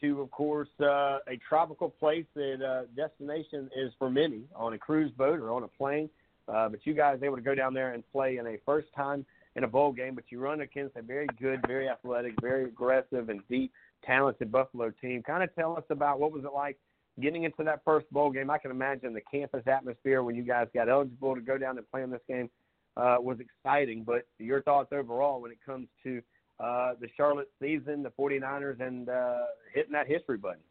to, 0.00 0.22
of 0.22 0.30
course, 0.30 0.68
uh, 0.80 1.18
a 1.26 1.38
tropical 1.48 1.90
place 1.90 2.24
that 2.34 2.64
uh, 2.64 2.82
destination 2.96 3.68
is 3.76 3.92
for 3.98 4.10
many 4.10 4.42
on 4.54 4.72
a 4.72 4.78
cruise 4.78 5.12
boat 5.16 5.40
or 5.40 5.50
on 5.50 5.64
a 5.64 5.68
plane. 5.68 6.08
Uh, 6.48 6.68
but 6.68 6.80
you 6.84 6.94
guys 6.94 7.18
able 7.22 7.36
to 7.36 7.42
go 7.42 7.54
down 7.54 7.74
there 7.74 7.92
and 7.92 8.02
play 8.10 8.38
in 8.38 8.46
a 8.46 8.56
first 8.64 8.88
time 8.96 9.26
in 9.58 9.64
a 9.64 9.68
bowl 9.68 9.92
game, 9.92 10.14
but 10.14 10.24
you 10.30 10.38
run 10.38 10.60
against 10.60 10.96
a 10.96 11.02
very 11.02 11.26
good, 11.40 11.60
very 11.66 11.88
athletic, 11.88 12.32
very 12.40 12.64
aggressive, 12.64 13.28
and 13.28 13.40
deep, 13.50 13.72
talented 14.06 14.50
Buffalo 14.50 14.90
team. 15.02 15.22
Kind 15.22 15.42
of 15.42 15.54
tell 15.54 15.76
us 15.76 15.82
about 15.90 16.20
what 16.20 16.32
was 16.32 16.44
it 16.44 16.52
like 16.54 16.78
getting 17.20 17.42
into 17.42 17.64
that 17.64 17.82
first 17.84 18.10
bowl 18.12 18.30
game. 18.30 18.50
I 18.50 18.58
can 18.58 18.70
imagine 18.70 19.12
the 19.12 19.20
campus 19.20 19.64
atmosphere 19.66 20.22
when 20.22 20.36
you 20.36 20.44
guys 20.44 20.68
got 20.72 20.88
eligible 20.88 21.34
to 21.34 21.40
go 21.40 21.58
down 21.58 21.76
and 21.76 21.90
play 21.90 22.02
in 22.02 22.10
this 22.10 22.20
game 22.28 22.48
uh, 22.96 23.16
was 23.18 23.38
exciting. 23.40 24.04
But 24.04 24.28
your 24.38 24.62
thoughts 24.62 24.90
overall 24.92 25.42
when 25.42 25.50
it 25.50 25.58
comes 25.66 25.88
to 26.04 26.22
uh, 26.60 26.92
the 27.00 27.08
Charlotte 27.16 27.50
season, 27.60 28.04
the 28.04 28.12
49ers, 28.18 28.80
and 28.80 29.08
uh, 29.08 29.38
hitting 29.74 29.92
that 29.92 30.06
history 30.06 30.38
button? 30.38 30.62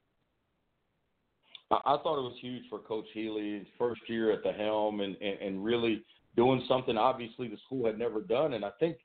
I, 1.70 1.98
thought 2.02 2.18
it 2.18 2.24
was 2.24 2.38
huge 2.40 2.64
for 2.70 2.80
Coach 2.80 3.08
Healy, 3.14 3.68
first 3.78 4.00
year 4.08 4.32
at 4.32 4.42
the 4.42 4.54
helm, 4.54 5.02
and, 5.02 5.18
and, 5.18 5.38
and 5.42 5.66
really 5.66 6.02
doing 6.38 6.64
something 6.68 6.96
obviously 6.98 7.50
the 7.50 7.58
school 7.66 7.86
had 7.86 8.00
never 8.00 8.22
done. 8.22 8.54
And 8.54 8.64
I 8.64 8.70
think, 8.80 8.98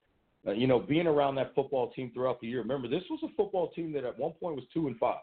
uh, 0.47 0.53
you 0.53 0.67
know, 0.67 0.79
being 0.79 1.07
around 1.07 1.35
that 1.37 1.55
football 1.55 1.91
team 1.91 2.13
throughout 2.15 2.41
the 2.41 2.47
year. 2.47 2.61
Remember, 2.61 2.87
this 2.87 3.03
was 3.11 3.21
a 3.25 3.35
football 3.37 3.71
team 3.71 3.93
that 3.95 4.05
at 4.05 4.19
one 4.19 4.33
point 4.33 4.55
was 4.55 4.65
two 4.73 4.87
and 4.87 4.97
five. 4.99 5.23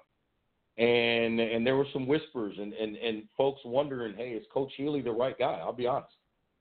And 0.77 1.39
and 1.39 1.65
there 1.65 1.75
were 1.75 1.87
some 1.93 2.07
whispers 2.07 2.55
and, 2.57 2.73
and, 2.73 2.95
and 2.97 3.23
folks 3.37 3.61
wondering, 3.63 4.15
hey, 4.15 4.31
is 4.31 4.45
Coach 4.53 4.71
Healy 4.75 5.01
the 5.01 5.11
right 5.11 5.37
guy? 5.37 5.59
I'll 5.61 5.73
be 5.73 5.87
honest. 5.87 6.13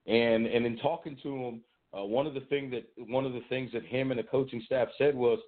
And 0.06 0.46
and 0.46 0.66
in 0.66 0.76
talking 0.78 1.16
to 1.22 1.36
him, 1.36 1.60
uh, 1.96 2.04
one 2.04 2.26
of 2.26 2.34
the 2.34 2.40
thing 2.40 2.70
that 2.70 2.84
one 3.08 3.24
of 3.24 3.32
the 3.32 3.42
things 3.48 3.70
that 3.72 3.84
him 3.84 4.10
and 4.10 4.18
the 4.18 4.24
coaching 4.24 4.62
staff 4.66 4.88
said 4.98 5.14
was, 5.14 5.38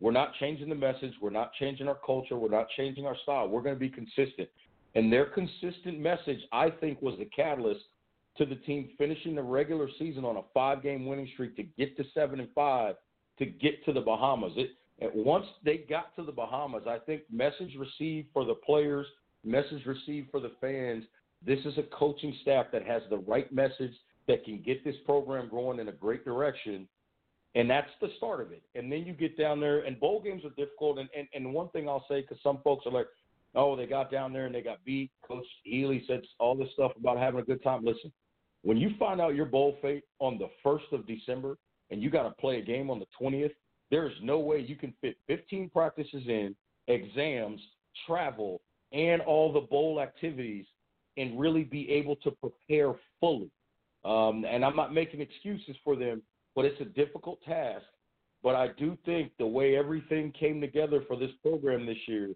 we're 0.00 0.12
not 0.12 0.34
changing 0.40 0.68
the 0.68 0.74
message, 0.74 1.12
we're 1.20 1.30
not 1.30 1.52
changing 1.54 1.88
our 1.88 1.98
culture, 2.06 2.36
we're 2.36 2.48
not 2.48 2.68
changing 2.76 3.06
our 3.06 3.16
style. 3.22 3.48
We're 3.48 3.62
going 3.62 3.74
to 3.74 3.80
be 3.80 3.90
consistent. 3.90 4.48
And 4.94 5.12
their 5.12 5.26
consistent 5.26 5.98
message, 5.98 6.40
I 6.52 6.70
think, 6.70 7.02
was 7.02 7.14
the 7.18 7.24
catalyst 7.24 7.80
to 8.38 8.46
the 8.46 8.56
team 8.56 8.90
finishing 8.96 9.34
the 9.34 9.42
regular 9.42 9.88
season 9.98 10.24
on 10.24 10.36
a 10.36 10.42
five-game 10.54 11.06
winning 11.06 11.28
streak 11.34 11.56
to 11.56 11.62
get 11.62 11.96
to 11.96 12.04
seven 12.14 12.40
and 12.40 12.48
five 12.54 12.94
to 13.38 13.46
get 13.46 13.84
to 13.84 13.92
the 13.92 14.00
Bahamas. 14.00 14.52
It 14.56 14.70
once 15.14 15.46
they 15.64 15.78
got 15.78 16.14
to 16.16 16.22
the 16.22 16.32
Bahamas, 16.32 16.84
I 16.86 16.98
think 16.98 17.22
message 17.30 17.74
received 17.78 18.28
for 18.32 18.44
the 18.44 18.54
players, 18.54 19.06
message 19.44 19.84
received 19.84 20.30
for 20.30 20.38
the 20.40 20.52
fans. 20.60 21.04
This 21.44 21.58
is 21.64 21.76
a 21.76 21.82
coaching 21.94 22.36
staff 22.42 22.66
that 22.72 22.86
has 22.86 23.02
the 23.10 23.18
right 23.18 23.52
message 23.52 23.94
that 24.28 24.44
can 24.44 24.62
get 24.62 24.84
this 24.84 24.94
program 25.04 25.48
growing 25.48 25.80
in 25.80 25.88
a 25.88 25.92
great 25.92 26.24
direction. 26.24 26.86
And 27.54 27.68
that's 27.68 27.90
the 28.00 28.08
start 28.16 28.40
of 28.40 28.52
it. 28.52 28.62
And 28.76 28.90
then 28.90 29.04
you 29.04 29.12
get 29.12 29.36
down 29.36 29.60
there, 29.60 29.80
and 29.80 29.98
bowl 29.98 30.22
games 30.22 30.44
are 30.44 30.50
difficult. 30.50 30.98
And, 30.98 31.08
and, 31.16 31.26
and 31.34 31.52
one 31.52 31.68
thing 31.70 31.88
I'll 31.88 32.06
say, 32.08 32.20
because 32.20 32.38
some 32.42 32.60
folks 32.62 32.86
are 32.86 32.92
like, 32.92 33.08
oh, 33.54 33.76
they 33.76 33.86
got 33.86 34.10
down 34.10 34.32
there 34.32 34.46
and 34.46 34.54
they 34.54 34.62
got 34.62 34.84
beat. 34.84 35.10
Coach 35.26 35.44
Healy 35.64 36.04
said 36.06 36.22
all 36.38 36.54
this 36.54 36.68
stuff 36.72 36.92
about 36.96 37.18
having 37.18 37.40
a 37.40 37.44
good 37.44 37.62
time. 37.62 37.84
Listen, 37.84 38.12
when 38.62 38.76
you 38.76 38.90
find 38.98 39.20
out 39.20 39.34
your 39.34 39.46
bowl 39.46 39.76
fate 39.82 40.04
on 40.20 40.38
the 40.38 40.48
1st 40.64 40.92
of 40.92 41.06
December 41.06 41.58
and 41.90 42.02
you 42.02 42.10
got 42.10 42.22
to 42.22 42.30
play 42.30 42.58
a 42.58 42.62
game 42.62 42.90
on 42.90 42.98
the 42.98 43.06
20th, 43.20 43.52
there 43.90 44.06
is 44.06 44.14
no 44.22 44.38
way 44.38 44.60
you 44.60 44.76
can 44.76 44.94
fit 45.00 45.16
15 45.26 45.68
practices 45.70 46.22
in, 46.26 46.54
exams, 46.88 47.60
travel, 48.06 48.62
and 48.92 49.20
all 49.22 49.52
the 49.52 49.60
bowl 49.60 50.00
activities 50.00 50.64
and 51.16 51.38
really 51.38 51.64
be 51.64 51.90
able 51.90 52.16
to 52.16 52.30
prepare 52.30 52.94
fully. 53.20 53.50
Um, 54.04 54.44
and 54.48 54.64
I'm 54.64 54.76
not 54.76 54.94
making 54.94 55.20
excuses 55.20 55.76
for 55.84 55.96
them, 55.96 56.22
but 56.54 56.64
it's 56.64 56.80
a 56.80 56.86
difficult 56.86 57.42
task. 57.42 57.84
But 58.42 58.54
I 58.54 58.68
do 58.78 58.96
think 59.04 59.32
the 59.38 59.46
way 59.46 59.76
everything 59.76 60.32
came 60.32 60.60
together 60.60 61.02
for 61.06 61.16
this 61.16 61.30
program 61.42 61.86
this 61.86 61.98
year, 62.08 62.30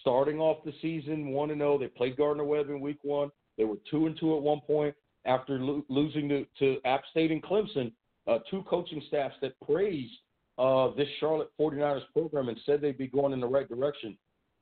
starting 0.00 0.38
off 0.38 0.64
the 0.64 0.74
season 0.82 1.28
one 1.28 1.50
and 1.50 1.60
zero, 1.60 1.74
oh, 1.74 1.78
they 1.78 1.86
played 1.86 2.16
Gardner 2.16 2.44
Webb 2.44 2.68
in 2.68 2.80
week 2.80 2.98
one. 3.02 3.30
They 3.56 3.64
were 3.64 3.78
two 3.90 4.06
and 4.06 4.18
two 4.18 4.36
at 4.36 4.42
one 4.42 4.60
point 4.60 4.94
after 5.24 5.58
lo- 5.58 5.84
losing 5.88 6.28
to, 6.28 6.46
to 6.58 6.78
App 6.84 7.02
State 7.10 7.30
and 7.30 7.42
Clemson. 7.42 7.92
Uh, 8.26 8.38
two 8.50 8.62
coaching 8.68 9.02
staffs 9.08 9.34
that 9.40 9.58
praised 9.60 10.12
uh, 10.58 10.88
this 10.96 11.08
Charlotte 11.18 11.50
49ers 11.58 12.02
program 12.12 12.48
and 12.48 12.58
said 12.66 12.80
they'd 12.80 12.98
be 12.98 13.06
going 13.06 13.32
in 13.32 13.40
the 13.40 13.46
right 13.46 13.68
direction. 13.68 14.16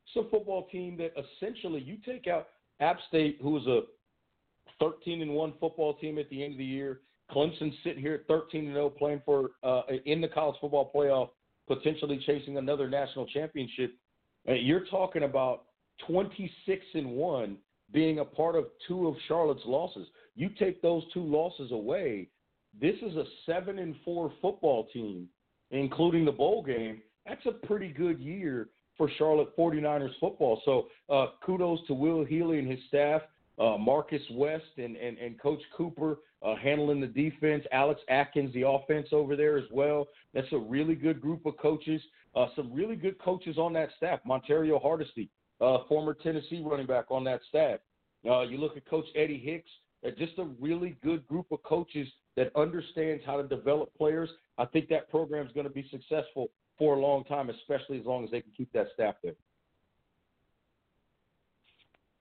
It's 0.06 0.26
a 0.26 0.30
football 0.30 0.68
team 0.70 0.97
that 0.98 1.12
essentially 1.18 1.82
you 1.82 1.98
take 2.06 2.26
out 2.26 2.48
App 2.80 2.98
State, 3.09 3.39
who 3.43 3.51
was 3.51 3.66
a 3.66 3.80
13 4.78 5.22
and 5.22 5.32
one 5.32 5.55
football 5.60 5.94
team 5.94 6.18
at 6.18 6.30
the 6.30 6.43
end 6.43 6.52
of 6.52 6.59
the 6.59 6.64
year. 6.64 7.01
Clemson 7.30 7.72
sitting 7.85 8.01
here 8.01 8.14
at 8.14 8.26
13 8.26 8.66
and 8.66 8.74
0, 8.74 8.90
playing 8.90 9.20
for 9.24 9.51
uh, 9.62 9.82
in 10.06 10.20
the 10.20 10.28
college 10.28 10.56
football 10.60 10.90
playoff, 10.94 11.28
potentially 11.66 12.22
chasing 12.24 12.56
another 12.56 12.89
national 12.89 13.26
championship. 13.26 13.94
Uh, 14.48 14.55
you're 14.55 14.86
talking 14.86 15.24
about 15.24 15.64
26 16.06 16.86
and 16.94 17.06
one 17.06 17.59
being 17.93 18.20
a 18.20 18.24
part 18.24 18.55
of 18.55 18.66
two 18.86 19.09
of 19.09 19.14
Charlotte's 19.26 19.62
losses. 19.66 20.06
You 20.39 20.48
take 20.51 20.81
those 20.81 21.02
two 21.12 21.24
losses 21.24 21.73
away, 21.73 22.28
this 22.81 22.94
is 23.02 23.16
a 23.16 23.24
seven 23.44 23.81
and 23.81 23.97
four 24.05 24.32
football 24.40 24.86
team, 24.93 25.28
including 25.73 26.24
the 26.24 26.31
bowl 26.31 26.62
game. 26.62 27.02
That's 27.27 27.44
a 27.47 27.66
pretty 27.66 27.89
good 27.89 28.20
year 28.20 28.69
for 28.97 29.10
Charlotte 29.19 29.56
49ers 29.56 30.12
football. 30.20 30.62
So 30.65 30.86
uh, 31.12 31.32
kudos 31.44 31.81
to 31.89 31.94
Will 31.94 32.24
Healy 32.24 32.60
and 32.60 32.70
his 32.70 32.78
staff, 32.86 33.23
uh, 33.59 33.77
Marcus 33.78 34.23
West 34.31 34.62
and, 34.77 34.94
and, 34.94 35.19
and 35.19 35.40
Coach 35.40 35.59
Cooper 35.77 36.19
uh, 36.47 36.55
handling 36.55 37.01
the 37.01 37.09
defense, 37.09 37.65
Alex 37.73 38.01
Atkins, 38.09 38.55
the 38.55 38.65
offense 38.65 39.09
over 39.10 39.35
there 39.35 39.59
as 39.59 39.65
well. 39.73 40.06
That's 40.35 40.52
a 40.52 40.59
really 40.59 40.94
good 40.94 41.20
group 41.20 41.47
of 41.47 41.56
coaches. 41.56 42.01
Uh, 42.36 42.47
some 42.55 42.73
really 42.73 42.94
good 42.94 43.19
coaches 43.19 43.59
on 43.59 43.73
that 43.73 43.89
staff. 43.97 44.20
Montario 44.24 44.81
Hardesty, 44.81 45.31
uh, 45.60 45.78
former 45.89 46.15
Tennessee 46.15 46.62
running 46.65 46.86
back 46.86 47.06
on 47.10 47.24
that 47.24 47.40
staff. 47.48 47.81
Uh, 48.24 48.43
you 48.43 48.56
look 48.59 48.77
at 48.77 48.86
Coach 48.89 49.06
Eddie 49.16 49.43
Hicks, 49.44 49.70
uh, 50.07 50.11
just 50.16 50.39
a 50.39 50.45
really 50.61 50.97
good 51.03 51.27
group 51.27 51.47
of 51.51 51.62
coaches 51.62 52.09
that 52.37 52.55
understands 52.55 53.23
how 53.27 53.41
to 53.41 53.49
develop 53.49 53.93
players. 53.97 54.31
I 54.59 54.65
think 54.65 54.89
that 54.89 55.11
program 55.11 55.47
is 55.47 55.53
going 55.53 55.66
to 55.66 55.73
be 55.73 55.89
successful 55.91 56.49
for 56.79 56.97
a 56.97 57.01
long 57.01 57.25
time, 57.25 57.51
especially 57.51 57.99
as 57.99 58.07
long 58.07 58.25
as 58.25 58.31
they 58.31 58.41
can 58.41 58.53
keep 58.57 58.73
that 58.73 58.87
staff 58.95 59.16
there. 59.23 59.35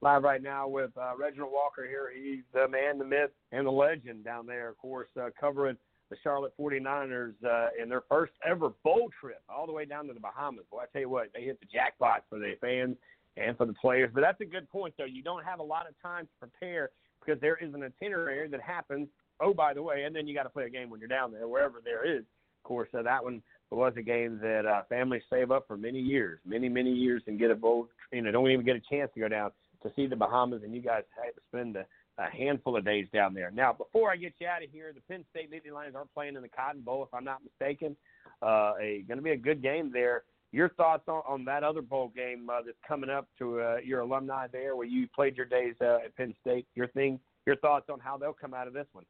Live 0.01 0.23
right 0.23 0.43
now 0.43 0.67
with 0.67 0.91
uh, 0.95 1.13
Reginald 1.19 1.51
Walker 1.51 1.87
here. 1.87 2.11
He's 2.15 2.43
the 2.53 2.67
man, 2.67 2.99
the 2.99 3.05
myth, 3.05 3.31
and 3.51 3.65
the 3.65 3.71
legend 3.71 4.23
down 4.23 4.45
there, 4.45 4.69
of 4.69 4.77
course, 4.77 5.07
uh, 5.19 5.29
covering 5.39 5.75
the 6.09 6.17
Charlotte 6.23 6.53
49ers 6.59 7.33
uh, 7.45 7.67
in 7.81 7.89
their 7.89 8.03
first 8.07 8.33
ever 8.47 8.69
bowl 8.83 9.09
trip 9.19 9.41
all 9.49 9.65
the 9.65 9.73
way 9.73 9.85
down 9.85 10.07
to 10.07 10.13
the 10.13 10.19
Bahamas. 10.19 10.65
Boy, 10.71 10.81
I 10.81 10.85
tell 10.93 11.01
you 11.01 11.09
what, 11.09 11.29
they 11.33 11.43
hit 11.43 11.59
the 11.59 11.65
jackpot 11.65 12.23
for 12.29 12.39
the 12.39 12.53
fans 12.61 12.95
and 13.37 13.57
for 13.57 13.65
the 13.65 13.73
players. 13.73 14.11
But 14.13 14.21
that's 14.21 14.39
a 14.41 14.45
good 14.45 14.69
point, 14.69 14.93
though. 14.97 15.05
You 15.05 15.23
don't 15.23 15.43
have 15.43 15.59
a 15.59 15.63
lot 15.63 15.87
of 15.87 15.95
time 16.01 16.25
to 16.25 16.47
prepare 16.47 16.91
because 17.27 17.41
there 17.41 17.57
is 17.57 17.73
an 17.73 17.83
itinerary 17.83 18.47
that 18.47 18.61
happens. 18.61 19.07
Oh, 19.39 19.53
by 19.53 19.73
the 19.73 19.83
way, 19.83 20.03
and 20.03 20.15
then 20.15 20.27
you 20.27 20.33
got 20.33 20.43
to 20.43 20.49
play 20.49 20.65
a 20.65 20.69
game 20.69 20.89
when 20.89 20.99
you're 20.99 21.09
down 21.09 21.31
there, 21.31 21.47
wherever 21.47 21.81
there 21.83 22.05
is. 22.05 22.21
Of 22.21 22.63
course, 22.63 22.89
uh, 22.97 23.03
that 23.03 23.23
one 23.23 23.41
was 23.69 23.93
a 23.97 24.01
game 24.01 24.39
that 24.41 24.65
uh, 24.65 24.83
families 24.89 25.21
save 25.29 25.51
up 25.51 25.67
for 25.67 25.77
many 25.77 25.99
years, 25.99 26.39
many, 26.45 26.69
many 26.69 26.91
years, 26.91 27.21
and 27.27 27.37
get 27.37 27.51
a 27.51 27.55
bowl. 27.55 27.89
You 28.11 28.21
know, 28.21 28.31
don't 28.31 28.49
even 28.49 28.65
get 28.65 28.77
a 28.77 28.81
chance 28.89 29.11
to 29.13 29.19
go 29.19 29.27
down 29.27 29.51
to 29.83 29.91
see 29.95 30.07
the 30.07 30.15
Bahamas, 30.15 30.63
and 30.63 30.73
you 30.73 30.81
guys 30.81 31.03
spend 31.49 31.75
a, 31.75 31.85
a 32.17 32.29
handful 32.29 32.75
of 32.77 32.85
days 32.85 33.07
down 33.13 33.33
there. 33.33 33.51
Now, 33.51 33.73
before 33.73 34.11
I 34.11 34.15
get 34.15 34.33
you 34.39 34.47
out 34.47 34.63
of 34.63 34.71
here, 34.71 34.91
the 34.93 35.01
Penn 35.01 35.23
State 35.29 35.51
Nittany 35.51 35.73
Lions 35.73 35.95
are 35.95 36.05
playing 36.13 36.35
in 36.35 36.41
the 36.41 36.49
Cotton 36.49 36.81
Bowl, 36.81 37.03
if 37.03 37.13
I'm 37.13 37.25
not 37.25 37.41
mistaken. 37.43 37.95
Uh, 38.41 38.73
a 38.81 39.03
going 39.07 39.17
to 39.17 39.23
be 39.23 39.31
a 39.31 39.37
good 39.37 39.61
game 39.61 39.91
there. 39.93 40.23
Your 40.51 40.69
thoughts 40.69 41.03
on, 41.07 41.21
on 41.27 41.45
that 41.45 41.63
other 41.63 41.81
bowl 41.81 42.11
game 42.15 42.49
uh, 42.49 42.61
that's 42.65 42.77
coming 42.87 43.09
up 43.09 43.27
to 43.39 43.59
uh, 43.59 43.77
your 43.83 44.01
alumni 44.01 44.47
there, 44.51 44.75
where 44.75 44.87
you 44.87 45.07
played 45.13 45.35
your 45.35 45.45
days 45.45 45.75
uh, 45.81 45.97
at 46.05 46.15
Penn 46.15 46.33
State? 46.41 46.65
Your 46.75 46.87
thing, 46.87 47.19
your 47.45 47.57
thoughts 47.57 47.89
on 47.91 47.99
how 47.99 48.17
they'll 48.17 48.33
come 48.33 48.53
out 48.53 48.67
of 48.67 48.73
this 48.73 48.87
one? 48.93 49.05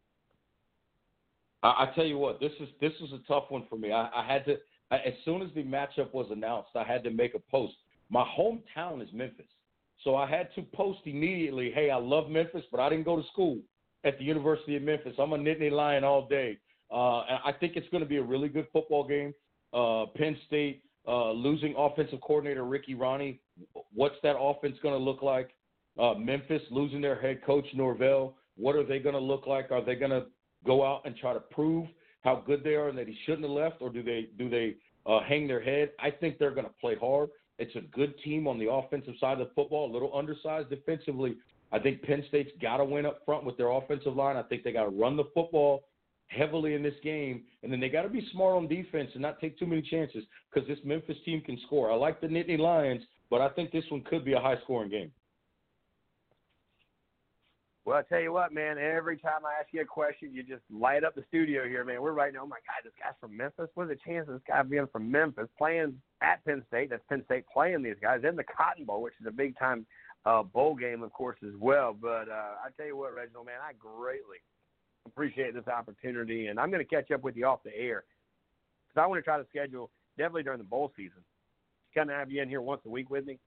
I, 1.63 1.67
I 1.67 1.91
tell 1.95 2.05
you 2.05 2.17
what, 2.17 2.39
this 2.39 2.51
is 2.59 2.69
this 2.81 2.93
was 2.99 3.11
a 3.13 3.27
tough 3.27 3.45
one 3.49 3.65
for 3.69 3.77
me. 3.77 3.91
I, 3.91 4.09
I 4.15 4.25
had 4.25 4.45
to 4.45 4.57
I, 4.91 4.97
as 4.97 5.13
soon 5.25 5.41
as 5.41 5.49
the 5.53 5.63
matchup 5.63 6.13
was 6.13 6.27
announced, 6.31 6.69
I 6.75 6.83
had 6.83 7.03
to 7.03 7.11
make 7.11 7.35
a 7.35 7.39
post. 7.51 7.75
My 8.09 8.25
hometown 8.37 9.01
is 9.01 9.09
Memphis. 9.13 9.45
So 10.03 10.15
I 10.15 10.29
had 10.29 10.53
to 10.55 10.61
post 10.61 10.99
immediately, 11.05 11.71
hey, 11.73 11.89
I 11.89 11.97
love 11.97 12.29
Memphis, 12.29 12.63
but 12.71 12.79
I 12.79 12.89
didn't 12.89 13.05
go 13.05 13.17
to 13.17 13.27
school 13.31 13.57
at 14.03 14.17
the 14.17 14.23
University 14.23 14.75
of 14.77 14.83
Memphis. 14.83 15.13
I'm 15.19 15.33
a 15.33 15.37
Nittany 15.37 15.71
Lion 15.71 16.03
all 16.03 16.27
day. 16.27 16.57
Uh, 16.91 17.19
I 17.45 17.53
think 17.59 17.75
it's 17.75 17.89
going 17.89 18.03
to 18.03 18.07
be 18.09 18.17
a 18.17 18.23
really 18.23 18.47
good 18.47 18.67
football 18.71 19.05
game. 19.05 19.33
Uh, 19.73 20.05
Penn 20.15 20.37
State 20.47 20.83
uh, 21.07 21.31
losing 21.31 21.73
offensive 21.77 22.19
coordinator 22.21 22.65
Ricky 22.65 22.95
Rahne. 22.95 23.39
What's 23.93 24.15
that 24.23 24.35
offense 24.37 24.77
going 24.83 24.93
to 24.97 25.03
look 25.03 25.21
like? 25.21 25.51
Uh, 25.97 26.13
Memphis 26.13 26.61
losing 26.69 27.01
their 27.01 27.19
head 27.19 27.43
coach 27.45 27.65
Norvell. 27.73 28.35
What 28.55 28.75
are 28.75 28.83
they 28.83 28.99
going 28.99 29.15
to 29.15 29.21
look 29.21 29.47
like? 29.47 29.71
Are 29.71 29.83
they 29.83 29.95
going 29.95 30.11
to 30.11 30.25
go 30.65 30.85
out 30.85 31.01
and 31.05 31.15
try 31.15 31.33
to 31.33 31.39
prove 31.39 31.87
how 32.21 32.43
good 32.45 32.63
they 32.63 32.75
are 32.75 32.89
and 32.89 32.97
that 32.97 33.07
he 33.07 33.17
shouldn't 33.25 33.43
have 33.43 33.51
left, 33.51 33.77
or 33.81 33.89
do 33.89 34.03
they 34.03 34.29
do 34.37 34.49
they 34.49 34.75
uh, 35.05 35.21
hang 35.23 35.47
their 35.47 35.61
head? 35.61 35.91
I 35.99 36.11
think 36.11 36.37
they're 36.37 36.51
going 36.51 36.65
to 36.65 36.73
play 36.81 36.95
hard. 36.99 37.29
It's 37.59 37.75
a 37.75 37.81
good 37.95 38.13
team 38.23 38.47
on 38.47 38.59
the 38.59 38.69
offensive 38.69 39.15
side 39.19 39.39
of 39.39 39.47
the 39.47 39.53
football, 39.55 39.89
a 39.89 39.93
little 39.93 40.15
undersized 40.15 40.69
defensively. 40.69 41.37
I 41.71 41.79
think 41.79 42.01
Penn 42.03 42.23
State's 42.27 42.51
got 42.61 42.77
to 42.77 42.85
win 42.85 43.05
up 43.05 43.21
front 43.25 43.43
with 43.43 43.57
their 43.57 43.71
offensive 43.71 44.15
line. 44.15 44.37
I 44.37 44.43
think 44.43 44.63
they 44.63 44.71
got 44.71 44.83
to 44.83 44.89
run 44.89 45.17
the 45.17 45.25
football 45.33 45.85
heavily 46.27 46.73
in 46.73 46.83
this 46.83 46.95
game, 47.03 47.43
and 47.63 47.71
then 47.71 47.79
they 47.79 47.89
got 47.89 48.03
to 48.03 48.09
be 48.09 48.27
smart 48.31 48.55
on 48.55 48.67
defense 48.67 49.09
and 49.13 49.21
not 49.21 49.39
take 49.39 49.57
too 49.57 49.65
many 49.65 49.81
chances 49.81 50.23
because 50.53 50.67
this 50.67 50.79
Memphis 50.83 51.17
team 51.25 51.41
can 51.41 51.57
score. 51.65 51.91
I 51.91 51.95
like 51.95 52.21
the 52.21 52.27
Nittany 52.27 52.59
Lions, 52.59 53.03
but 53.29 53.41
I 53.41 53.49
think 53.49 53.71
this 53.71 53.85
one 53.89 54.01
could 54.01 54.25
be 54.25 54.33
a 54.33 54.39
high-scoring 54.39 54.89
game. 54.89 55.11
Well, 57.85 57.97
I 57.97 58.01
tell 58.01 58.19
you 58.19 58.33
what, 58.33 58.53
man. 58.53 58.77
Every 58.77 59.17
time 59.17 59.45
I 59.45 59.61
ask 59.61 59.69
you 59.71 59.79
a 59.79 59.85
question, 59.85 60.33
you 60.33 60.43
just 60.43 60.63
light 60.69 61.05
up 61.05 61.15
the 61.15 61.23
studio 61.29 61.65
here, 61.65 61.85
man. 61.85 62.01
We're 62.01 62.11
right 62.11 62.33
now. 62.33 62.41
Oh 62.43 62.47
my 62.47 62.57
God, 62.57 62.83
this 62.83 62.91
guy's 63.01 63.13
from 63.21 63.37
Memphis. 63.37 63.69
What 63.75 63.83
are 63.83 63.87
the 63.87 63.95
chances 64.05 64.33
this 64.33 64.41
guy 64.45 64.61
being 64.63 64.87
from 64.91 65.09
Memphis 65.09 65.47
playing 65.57 65.97
at 66.21 66.43
Penn 66.43 66.63
State? 66.67 66.89
That's 66.89 67.01
Penn 67.07 67.23
State 67.23 67.45
playing 67.47 67.83
these 67.83 67.95
guys 68.01 68.23
in 68.27 68.35
the 68.35 68.43
Cotton 68.43 68.83
Bowl, 68.83 69.01
which 69.01 69.13
is 69.21 69.25
a 69.25 69.31
big 69.31 69.57
time 69.57 69.85
uh, 70.25 70.43
bowl 70.43 70.75
game, 70.75 71.01
of 71.01 71.13
course, 71.13 71.37
as 71.47 71.53
well. 71.61 71.95
But 71.99 72.27
uh, 72.27 72.59
I 72.59 72.71
tell 72.75 72.87
you 72.87 72.97
what, 72.97 73.15
Reginald, 73.15 73.45
man, 73.45 73.61
I 73.63 73.71
greatly 73.79 74.43
appreciate 75.07 75.53
this 75.53 75.67
opportunity, 75.67 76.47
and 76.47 76.59
I'm 76.59 76.69
going 76.71 76.85
to 76.85 76.95
catch 76.95 77.11
up 77.11 77.23
with 77.23 77.35
you 77.35 77.45
off 77.45 77.63
the 77.63 77.75
air 77.75 78.03
because 78.87 79.03
I 79.03 79.07
want 79.07 79.19
to 79.19 79.23
try 79.23 79.37
to 79.37 79.45
schedule 79.49 79.89
definitely 80.17 80.43
during 80.43 80.59
the 80.59 80.65
bowl 80.65 80.91
season. 80.95 81.23
Kind 81.95 82.09
of 82.09 82.17
have 82.17 82.31
you 82.31 82.41
in 82.41 82.49
here 82.49 82.61
once 82.61 82.81
a 82.85 82.89
week 82.89 83.09
with 83.09 83.25
me, 83.25 83.39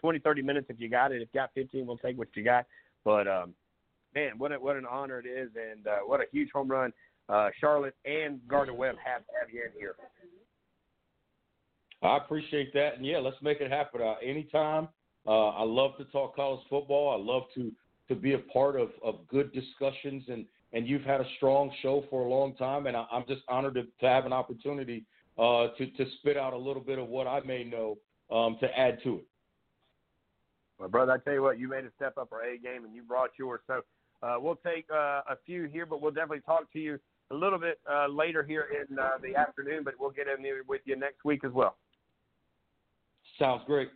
20, 0.00 0.18
30 0.18 0.42
minutes 0.42 0.66
if 0.68 0.80
you 0.80 0.88
got 0.88 1.12
it. 1.12 1.22
If 1.22 1.28
you 1.32 1.40
got 1.40 1.50
15, 1.54 1.86
we'll 1.86 1.98
take 1.98 2.18
what 2.18 2.28
you 2.34 2.42
got. 2.42 2.66
But 3.04 3.28
um, 3.28 3.54
man, 4.14 4.32
what 4.38 4.52
a, 4.52 4.58
what 4.58 4.76
an 4.76 4.86
honor 4.90 5.20
it 5.20 5.26
is, 5.26 5.50
and 5.54 5.86
uh, 5.86 5.98
what 6.04 6.20
a 6.20 6.24
huge 6.32 6.50
home 6.52 6.68
run 6.68 6.92
uh, 7.28 7.50
Charlotte 7.60 7.94
and 8.04 8.40
Gardner 8.48 8.74
Webb 8.74 8.96
have 9.04 9.22
to 9.22 9.32
have 9.40 9.52
you 9.52 9.62
in 9.64 9.78
here. 9.78 9.96
I 12.02 12.18
appreciate 12.18 12.74
that, 12.74 12.96
and 12.96 13.06
yeah, 13.06 13.18
let's 13.18 13.40
make 13.40 13.60
it 13.60 13.70
happen 13.70 14.02
uh, 14.02 14.14
anytime. 14.22 14.88
Uh, 15.26 15.48
I 15.48 15.62
love 15.62 15.96
to 15.96 16.04
talk 16.06 16.36
college 16.36 16.60
football. 16.68 17.10
I 17.12 17.24
love 17.32 17.44
to 17.54 17.72
to 18.06 18.14
be 18.14 18.34
a 18.34 18.38
part 18.38 18.78
of, 18.78 18.90
of 19.02 19.26
good 19.28 19.50
discussions, 19.54 20.24
and 20.28 20.44
and 20.74 20.88
you've 20.88 21.02
had 21.04 21.20
a 21.20 21.26
strong 21.36 21.70
show 21.80 22.04
for 22.10 22.26
a 22.26 22.28
long 22.28 22.54
time, 22.56 22.86
and 22.86 22.96
I, 22.96 23.06
am 23.12 23.24
just 23.26 23.42
honored 23.48 23.74
to, 23.74 23.84
to 23.84 24.06
have 24.06 24.26
an 24.26 24.32
opportunity 24.32 25.04
uh, 25.38 25.68
to 25.78 25.86
to 25.86 26.04
spit 26.18 26.36
out 26.36 26.52
a 26.52 26.58
little 26.58 26.82
bit 26.82 26.98
of 26.98 27.08
what 27.08 27.26
I 27.26 27.40
may 27.40 27.64
know 27.64 27.96
um, 28.30 28.58
to 28.60 28.78
add 28.78 28.98
to 29.04 29.16
it. 29.16 29.26
Well, 30.78 30.88
brother, 30.88 31.12
I 31.12 31.18
tell 31.18 31.32
you 31.32 31.42
what, 31.42 31.58
you 31.58 31.68
made 31.68 31.84
a 31.84 31.90
step 31.96 32.18
up 32.18 32.32
our 32.32 32.42
A 32.42 32.58
game, 32.58 32.84
and 32.84 32.94
you 32.94 33.02
brought 33.02 33.30
yours. 33.38 33.60
So 33.66 33.82
uh, 34.22 34.36
we'll 34.38 34.58
take 34.66 34.86
uh, 34.92 35.22
a 35.28 35.36
few 35.46 35.64
here, 35.64 35.86
but 35.86 36.02
we'll 36.02 36.10
definitely 36.10 36.40
talk 36.40 36.70
to 36.72 36.80
you 36.80 36.98
a 37.30 37.34
little 37.34 37.58
bit 37.58 37.78
uh, 37.90 38.08
later 38.08 38.42
here 38.42 38.66
in 38.70 38.98
uh, 38.98 39.10
the 39.22 39.36
afternoon. 39.38 39.82
But 39.84 39.94
we'll 39.98 40.10
get 40.10 40.26
in 40.26 40.42
there 40.42 40.62
with 40.68 40.80
you 40.84 40.96
next 40.96 41.24
week 41.24 41.44
as 41.44 41.52
well. 41.52 41.76
Sounds 43.38 43.62
great. 43.66 43.88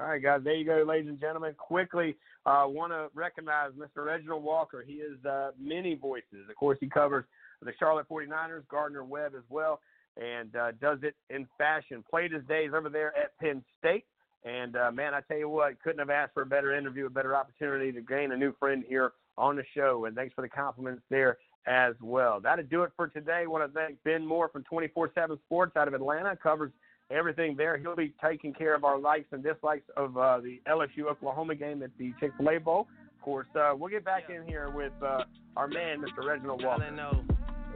All 0.00 0.06
right, 0.06 0.20
guys. 0.20 0.40
There 0.42 0.54
you 0.54 0.64
go, 0.64 0.84
ladies 0.86 1.08
and 1.08 1.20
gentlemen. 1.20 1.54
Quickly, 1.56 2.16
uh, 2.46 2.64
want 2.66 2.92
to 2.92 3.06
recognize 3.14 3.70
Mr. 3.78 4.04
Reginald 4.04 4.42
Walker. 4.42 4.84
He 4.84 4.94
is 4.94 5.24
uh, 5.24 5.52
many 5.60 5.94
voices. 5.94 6.48
Of 6.50 6.56
course, 6.56 6.78
he 6.80 6.88
covers 6.88 7.24
the 7.62 7.72
Charlotte 7.78 8.08
49ers, 8.08 8.66
Gardner 8.68 9.04
Webb 9.04 9.34
as 9.36 9.44
well, 9.48 9.80
and 10.16 10.54
uh, 10.56 10.72
does 10.80 10.98
it 11.02 11.14
in 11.30 11.46
fashion. 11.56 12.04
Played 12.10 12.32
his 12.32 12.42
days 12.48 12.72
over 12.74 12.88
there 12.88 13.16
at 13.16 13.38
Penn 13.38 13.62
State. 13.78 14.04
And 14.44 14.76
uh, 14.76 14.90
man, 14.90 15.14
I 15.14 15.20
tell 15.20 15.38
you 15.38 15.48
what, 15.48 15.80
couldn't 15.82 16.00
have 16.00 16.10
asked 16.10 16.34
for 16.34 16.42
a 16.42 16.46
better 16.46 16.76
interview, 16.76 17.06
a 17.06 17.10
better 17.10 17.36
opportunity 17.36 17.92
to 17.92 18.00
gain 18.00 18.32
a 18.32 18.36
new 18.36 18.52
friend 18.58 18.84
here 18.86 19.12
on 19.38 19.54
the 19.54 19.64
show. 19.76 20.06
And 20.06 20.16
thanks 20.16 20.34
for 20.34 20.42
the 20.42 20.48
compliments 20.48 21.02
there 21.08 21.38
as 21.66 21.94
well. 22.02 22.40
That'll 22.40 22.64
do 22.64 22.82
it 22.82 22.90
for 22.96 23.06
today. 23.06 23.42
I 23.44 23.46
want 23.46 23.64
to 23.64 23.78
thank 23.78 23.96
Ben 24.04 24.26
Moore 24.26 24.48
from 24.48 24.64
24/7 24.64 25.38
Sports 25.44 25.76
out 25.76 25.88
of 25.88 25.94
Atlanta. 25.94 26.36
Covers 26.36 26.72
everything 27.14 27.56
there. 27.56 27.76
He'll 27.78 27.96
be 27.96 28.12
taking 28.22 28.52
care 28.52 28.74
of 28.74 28.84
our 28.84 28.98
likes 28.98 29.26
and 29.32 29.42
dislikes 29.42 29.88
of 29.96 30.16
uh, 30.16 30.40
the 30.40 30.60
LSU 30.68 31.10
Oklahoma 31.10 31.54
game 31.54 31.82
at 31.82 31.90
the 31.98 32.12
Chick 32.20 32.32
Fil 32.38 32.50
A 32.50 32.58
Bowl. 32.58 32.88
Of 33.18 33.24
course, 33.24 33.46
uh, 33.56 33.72
we'll 33.76 33.90
get 33.90 34.04
back 34.04 34.24
in 34.28 34.46
here 34.46 34.70
with 34.70 34.92
uh, 35.02 35.24
our 35.56 35.68
man, 35.68 36.02
Mr. 36.02 36.26
Reginald 36.26 36.62
Walker. 36.62 36.84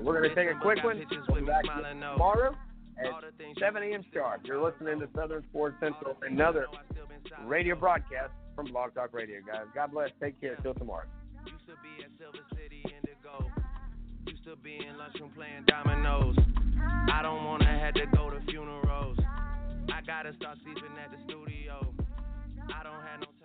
We're 0.03 0.19
going 0.21 0.29
to 0.29 0.35
take 0.35 0.55
a 0.55 0.61
quick 0.61 0.85
one. 0.85 1.03
We'll 1.29 1.41
be 1.41 1.47
back 1.47 1.65
tomorrow 1.65 2.55
at 2.99 3.07
7 3.59 3.83
a.m. 3.83 4.05
sharp. 4.13 4.43
You're 4.45 4.63
listening 4.63 5.01
to 5.01 5.09
Southern 5.15 5.43
Sports 5.51 5.77
Central, 5.81 6.17
another 6.23 6.67
radio 7.45 7.75
broadcast 7.75 8.33
from 8.55 8.67
Blog 8.67 8.95
Talk 8.95 9.13
Radio, 9.13 9.39
guys. 9.47 9.67
God 9.75 9.93
bless. 9.93 10.11
Take 10.21 10.41
care. 10.41 10.57
Till 10.63 10.75
tomorrow. 10.75 11.07
Used 11.47 11.67
to 11.67 11.75
be 11.83 12.05
at 12.05 12.11
Silver 12.19 12.45
City 12.53 12.83
Indigo. 12.85 13.51
Used 14.27 14.45
to 14.45 14.57
be 14.57 14.81
in 14.87 14.99
lunchroom 14.99 15.31
playing 15.35 15.65
dominoes. 15.67 16.37
I 17.11 17.23
don't 17.23 17.45
wanna 17.45 17.67
have 17.67 17.95
to 17.95 18.07
go 18.15 18.31
to 18.31 18.41
funerals. 18.51 19.19
I 19.91 20.01
gotta 20.03 20.33
start 20.35 20.59
sleeping 20.63 20.97
at 21.03 21.11
the 21.11 21.19
studio. 21.25 21.95
I 22.75 22.83
don't 22.83 23.03
have 23.03 23.21
no 23.21 23.38